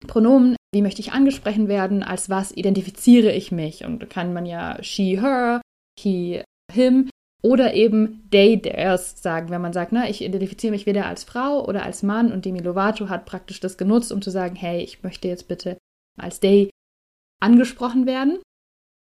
Pronomen, 0.07 0.55
wie 0.73 0.81
möchte 0.81 1.01
ich 1.01 1.11
angesprochen 1.11 1.67
werden, 1.67 2.03
als 2.03 2.29
was 2.29 2.51
identifiziere 2.51 3.31
ich 3.31 3.51
mich? 3.51 3.83
Und 3.83 4.01
da 4.01 4.05
kann 4.05 4.33
man 4.33 4.45
ja 4.45 4.81
she, 4.81 5.19
her, 5.19 5.61
he, 5.99 6.43
him 6.71 7.09
oder 7.43 7.73
eben 7.73 8.27
they, 8.31 8.57
theirs 8.61 9.21
sagen, 9.21 9.49
wenn 9.49 9.61
man 9.61 9.73
sagt, 9.73 9.91
na, 9.91 10.09
ich 10.09 10.21
identifiziere 10.21 10.71
mich 10.71 10.85
weder 10.85 11.07
als 11.07 11.23
Frau 11.23 11.67
oder 11.67 11.83
als 11.83 12.03
Mann 12.03 12.31
und 12.31 12.45
Demi 12.45 12.59
Lovato 12.59 13.09
hat 13.09 13.25
praktisch 13.25 13.59
das 13.59 13.77
genutzt, 13.77 14.11
um 14.11 14.21
zu 14.21 14.29
sagen, 14.29 14.55
hey, 14.55 14.81
ich 14.81 15.03
möchte 15.03 15.27
jetzt 15.27 15.47
bitte 15.47 15.77
als 16.17 16.39
they 16.39 16.69
angesprochen 17.41 18.05
werden 18.05 18.39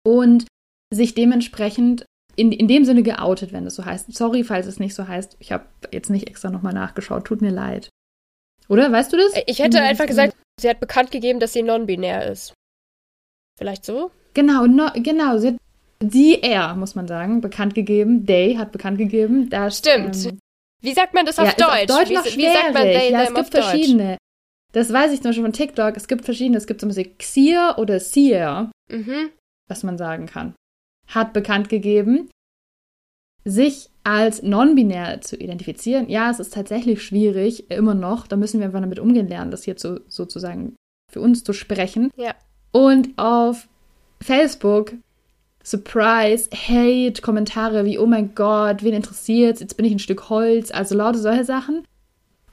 und 0.05 0.45
sich 0.93 1.15
dementsprechend 1.15 2.05
in, 2.35 2.51
in 2.51 2.67
dem 2.67 2.85
Sinne 2.85 3.03
geoutet, 3.03 3.51
wenn 3.51 3.65
es 3.65 3.75
so 3.75 3.85
heißt. 3.85 4.13
Sorry, 4.13 4.43
falls 4.43 4.67
es 4.67 4.79
nicht 4.79 4.95
so 4.95 5.07
heißt. 5.07 5.35
Ich 5.39 5.51
habe 5.51 5.65
jetzt 5.91 6.09
nicht 6.09 6.29
extra 6.29 6.49
nochmal 6.49 6.73
nachgeschaut. 6.73 7.25
Tut 7.25 7.41
mir 7.41 7.51
leid. 7.51 7.89
Oder? 8.69 8.91
Weißt 8.91 9.11
du 9.11 9.17
das? 9.17 9.33
Ich 9.47 9.59
hätte 9.59 9.81
einfach 9.81 10.05
gesagt, 10.05 10.35
sie 10.61 10.69
hat 10.69 10.79
bekannt 10.79 11.11
gegeben, 11.11 11.39
dass 11.39 11.53
sie 11.53 11.63
non-binär 11.63 12.31
ist. 12.31 12.53
Vielleicht 13.57 13.85
so? 13.85 14.11
Genau, 14.33 14.65
no, 14.65 14.89
genau. 14.95 15.37
Sie 15.37 15.47
hat 15.49 15.55
die 16.01 16.41
er, 16.41 16.75
muss 16.75 16.95
man 16.95 17.07
sagen, 17.07 17.41
bekannt 17.41 17.75
gegeben. 17.75 18.25
They 18.25 18.55
hat 18.55 18.71
bekannt 18.71 18.97
gegeben. 18.97 19.49
Dass, 19.49 19.77
Stimmt. 19.77 20.25
Ähm, 20.25 20.39
wie 20.81 20.93
sagt 20.93 21.13
man 21.13 21.25
das 21.25 21.37
auf 21.37 21.45
ja, 21.45 21.53
Deutsch? 21.53 21.91
Auf 21.91 21.97
Deutsch 21.97 22.09
wie, 22.09 22.13
noch 22.15 22.25
wie 22.25 22.45
sagt 22.45 22.73
man 22.73 22.83
they, 22.83 23.11
ja, 23.11 23.23
es 23.23 23.33
gibt 23.33 23.51
verschiedene. 23.51 24.17
Das 24.71 24.91
weiß 24.91 25.11
ich 25.11 25.21
zum 25.21 25.29
Beispiel 25.29 25.43
von 25.43 25.53
TikTok. 25.53 25.95
Es 25.95 26.07
gibt 26.07 26.25
verschiedene. 26.25 26.57
Es 26.57 26.65
gibt 26.65 26.79
zum 26.79 26.89
Beispiel 26.89 27.13
Xier 27.17 27.75
oder 27.77 27.99
Seer, 27.99 28.71
mhm. 28.89 29.29
was 29.67 29.83
man 29.83 29.97
sagen 29.97 30.25
kann. 30.25 30.55
Hat 31.07 31.33
bekannt 31.33 31.69
gegeben, 31.69 32.29
sich 33.45 33.89
als 34.03 34.41
non-binär 34.43 35.21
zu 35.21 35.35
identifizieren. 35.35 36.09
Ja, 36.09 36.29
es 36.29 36.39
ist 36.39 36.53
tatsächlich 36.53 37.03
schwierig, 37.03 37.69
immer 37.69 37.93
noch. 37.93 38.27
Da 38.27 38.35
müssen 38.35 38.59
wir 38.59 38.67
einfach 38.67 38.81
damit 38.81 38.99
umgehen 38.99 39.27
lernen, 39.27 39.51
das 39.51 39.65
jetzt 39.65 39.81
so, 39.81 39.99
sozusagen 40.07 40.75
für 41.11 41.21
uns 41.21 41.43
zu 41.43 41.53
sprechen. 41.53 42.11
Ja. 42.15 42.33
Und 42.71 43.09
auf 43.17 43.67
Facebook 44.21 44.93
Surprise, 45.63 46.49
Hate, 46.51 47.21
Kommentare 47.21 47.85
wie, 47.85 47.99
oh 47.99 48.07
mein 48.07 48.33
Gott, 48.33 48.83
wen 48.83 48.93
interessiert's, 48.93 49.59
jetzt 49.59 49.77
bin 49.77 49.85
ich 49.85 49.91
ein 49.91 49.99
Stück 49.99 50.29
Holz, 50.29 50.71
also 50.71 50.95
lauter 50.95 51.19
solche 51.19 51.43
Sachen. 51.43 51.83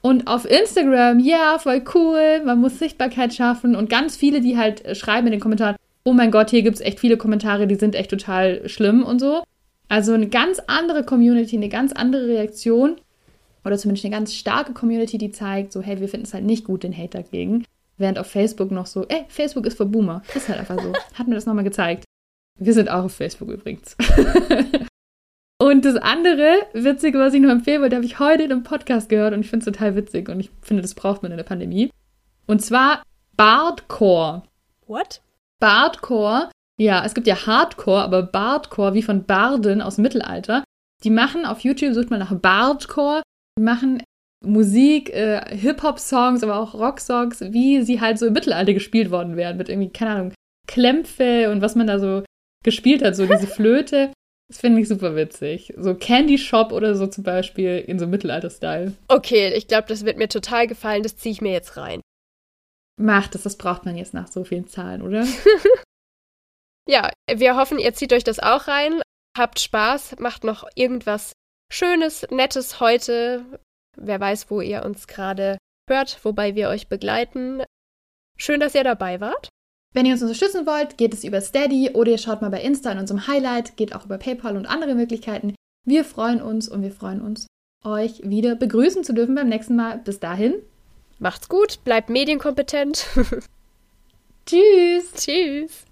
Und 0.01 0.27
auf 0.27 0.45
Instagram, 0.45 1.19
ja, 1.19 1.57
voll 1.59 1.83
cool, 1.93 2.41
man 2.45 2.61
muss 2.61 2.79
Sichtbarkeit 2.79 3.33
schaffen 3.33 3.75
und 3.75 3.89
ganz 3.89 4.15
viele, 4.15 4.41
die 4.41 4.57
halt 4.57 4.95
schreiben 4.95 5.27
in 5.27 5.31
den 5.31 5.41
Kommentaren, 5.41 5.75
oh 6.05 6.13
mein 6.13 6.31
Gott, 6.31 6.51
hier 6.51 6.61
gibt's 6.61 6.81
echt 6.81 6.99
viele 6.99 7.17
Kommentare, 7.17 7.67
die 7.67 7.75
sind 7.75 7.95
echt 7.95 8.11
total 8.11 8.67
schlimm 8.69 9.03
und 9.03 9.19
so. 9.19 9.43
Also 9.89 10.13
eine 10.13 10.29
ganz 10.29 10.59
andere 10.67 11.03
Community, 11.03 11.57
eine 11.57 11.67
ganz 11.67 11.91
andere 11.91 12.27
Reaktion 12.27 12.95
oder 13.65 13.77
zumindest 13.77 14.05
eine 14.05 14.15
ganz 14.15 14.33
starke 14.33 14.73
Community, 14.73 15.17
die 15.17 15.31
zeigt, 15.31 15.73
so, 15.73 15.81
hey, 15.81 15.99
wir 15.99 16.07
finden 16.07 16.25
es 16.25 16.33
halt 16.33 16.45
nicht 16.45 16.63
gut, 16.63 16.83
den 16.83 16.95
Hate 16.95 17.17
dagegen. 17.17 17.65
Während 17.97 18.17
auf 18.17 18.27
Facebook 18.27 18.71
noch 18.71 18.85
so, 18.85 19.05
ey, 19.07 19.25
Facebook 19.27 19.65
ist 19.65 19.77
für 19.77 19.85
Boomer. 19.85 20.21
Ist 20.33 20.47
halt 20.47 20.59
einfach 20.59 20.81
so. 20.81 20.93
Hat 21.15 21.27
mir 21.27 21.35
das 21.35 21.45
nochmal 21.45 21.65
gezeigt. 21.65 22.05
Wir 22.57 22.73
sind 22.73 22.89
auch 22.89 23.05
auf 23.05 23.13
Facebook 23.13 23.49
übrigens. 23.49 23.97
und 25.61 25.83
das 25.83 25.95
andere 25.97 26.59
Witzige, 26.73 27.19
was 27.19 27.33
ich 27.33 27.41
noch 27.41 27.49
empfehlen 27.49 27.81
wollte, 27.81 27.95
habe 27.95 28.05
ich 28.05 28.19
heute 28.19 28.43
in 28.43 28.51
einem 28.51 28.63
Podcast 28.63 29.09
gehört 29.09 29.33
und 29.33 29.41
ich 29.41 29.49
finde 29.49 29.69
es 29.69 29.73
total 29.73 29.95
witzig 29.95 30.29
und 30.29 30.39
ich 30.39 30.51
finde, 30.61 30.81
das 30.81 30.93
braucht 30.93 31.23
man 31.23 31.31
in 31.31 31.37
der 31.37 31.43
Pandemie. 31.43 31.89
Und 32.45 32.61
zwar 32.61 33.01
Bardcore. 33.35 34.43
What? 34.87 35.21
Bardcore. 35.59 36.49
Ja, 36.79 37.03
es 37.05 37.13
gibt 37.13 37.27
ja 37.27 37.45
Hardcore, 37.45 38.01
aber 38.01 38.23
Bardcore, 38.23 38.93
wie 38.93 39.03
von 39.03 39.25
Barden 39.25 39.81
aus 39.81 39.95
dem 39.95 40.03
Mittelalter. 40.03 40.63
Die 41.03 41.09
machen 41.09 41.45
auf 41.45 41.59
YouTube, 41.59 41.93
sucht 41.93 42.09
man 42.09 42.19
nach 42.19 42.33
Bardcore, 42.33 43.21
die 43.57 43.63
machen 43.63 44.01
Musik, 44.45 45.09
äh, 45.13 45.41
Hip-Hop-Songs, 45.53 46.41
aber 46.41 46.57
auch 46.57 46.73
Rock-Songs, 46.73 47.41
wie 47.51 47.81
sie 47.81 47.99
halt 47.99 48.17
so 48.17 48.27
im 48.27 48.33
Mittelalter 48.33 48.73
gespielt 48.73 49.11
worden 49.11 49.35
wären, 49.35 49.57
mit 49.57 49.67
irgendwie, 49.67 49.89
keine 49.89 50.11
Ahnung, 50.11 50.33
Klämpfe 50.67 51.51
und 51.51 51.61
was 51.61 51.75
man 51.75 51.87
da 51.87 51.99
so 51.99 52.23
gespielt 52.63 53.03
hat, 53.03 53.15
so 53.17 53.25
diese 53.25 53.47
Flöte. 53.55 54.13
Das 54.47 54.59
finde 54.59 54.81
ich 54.81 54.87
super 54.87 55.15
witzig. 55.17 55.73
So 55.77 55.93
Candy 55.95 56.37
Shop 56.37 56.71
oder 56.71 56.95
so 56.95 57.07
zum 57.07 57.25
Beispiel 57.25 57.83
in 57.85 57.99
so 57.99 58.07
Mittelalter-Style. 58.07 58.93
Okay, 59.09 59.53
ich 59.53 59.67
glaube, 59.67 59.87
das 59.89 60.05
wird 60.05 60.17
mir 60.17 60.29
total 60.29 60.65
gefallen. 60.65 61.03
Das 61.03 61.17
ziehe 61.17 61.33
ich 61.33 61.41
mir 61.41 61.51
jetzt 61.51 61.75
rein. 61.75 62.01
Macht 62.97 63.35
es, 63.35 63.43
das 63.43 63.57
braucht 63.57 63.85
man 63.85 63.95
jetzt 63.97 64.13
nach 64.13 64.27
so 64.27 64.43
vielen 64.45 64.67
Zahlen, 64.67 65.01
oder? 65.01 65.25
ja, 66.89 67.11
wir 67.31 67.55
hoffen, 67.55 67.77
ihr 67.77 67.93
zieht 67.93 68.13
euch 68.13 68.23
das 68.23 68.39
auch 68.39 68.67
rein. 68.67 69.01
Habt 69.37 69.59
Spaß, 69.59 70.15
macht 70.19 70.43
noch 70.43 70.67
irgendwas 70.75 71.33
Schönes, 71.71 72.25
Nettes 72.31 72.79
heute. 72.79 73.59
Wer 73.95 74.19
weiß, 74.19 74.49
wo 74.49 74.59
ihr 74.59 74.83
uns 74.83 75.05
gerade 75.07 75.57
hört, 75.87 76.19
wobei 76.23 76.55
wir 76.55 76.69
euch 76.69 76.87
begleiten. 76.87 77.61
Schön, 78.37 78.59
dass 78.59 78.73
ihr 78.73 78.83
dabei 78.83 79.21
wart. 79.21 79.49
Wenn 79.93 80.05
ihr 80.05 80.13
uns 80.13 80.21
unterstützen 80.21 80.65
wollt, 80.65 80.97
geht 80.97 81.13
es 81.13 81.23
über 81.23 81.41
Steady 81.41 81.91
oder 81.93 82.11
ihr 82.11 82.17
schaut 82.17 82.41
mal 82.41 82.49
bei 82.49 82.61
Insta 82.61 82.91
in 82.91 82.99
unserem 82.99 83.27
Highlight, 83.27 83.77
geht 83.77 83.93
auch 83.93 84.05
über 84.05 84.17
PayPal 84.17 84.57
und 84.57 84.65
andere 84.65 84.95
Möglichkeiten. 84.95 85.55
Wir 85.85 86.03
freuen 86.03 86.41
uns 86.41 86.69
und 86.69 86.81
wir 86.81 86.91
freuen 86.91 87.21
uns, 87.21 87.47
euch 87.83 88.21
wieder 88.27 88.55
begrüßen 88.55 89.03
zu 89.03 89.13
dürfen 89.13 89.35
beim 89.35 89.49
nächsten 89.49 89.75
Mal. 89.75 89.99
Bis 89.99 90.19
dahin. 90.19 90.55
Macht's 91.19 91.49
gut, 91.49 91.83
bleibt 91.83 92.09
medienkompetent. 92.09 93.05
Tschüss. 94.45 95.13
Tschüss. 95.13 95.88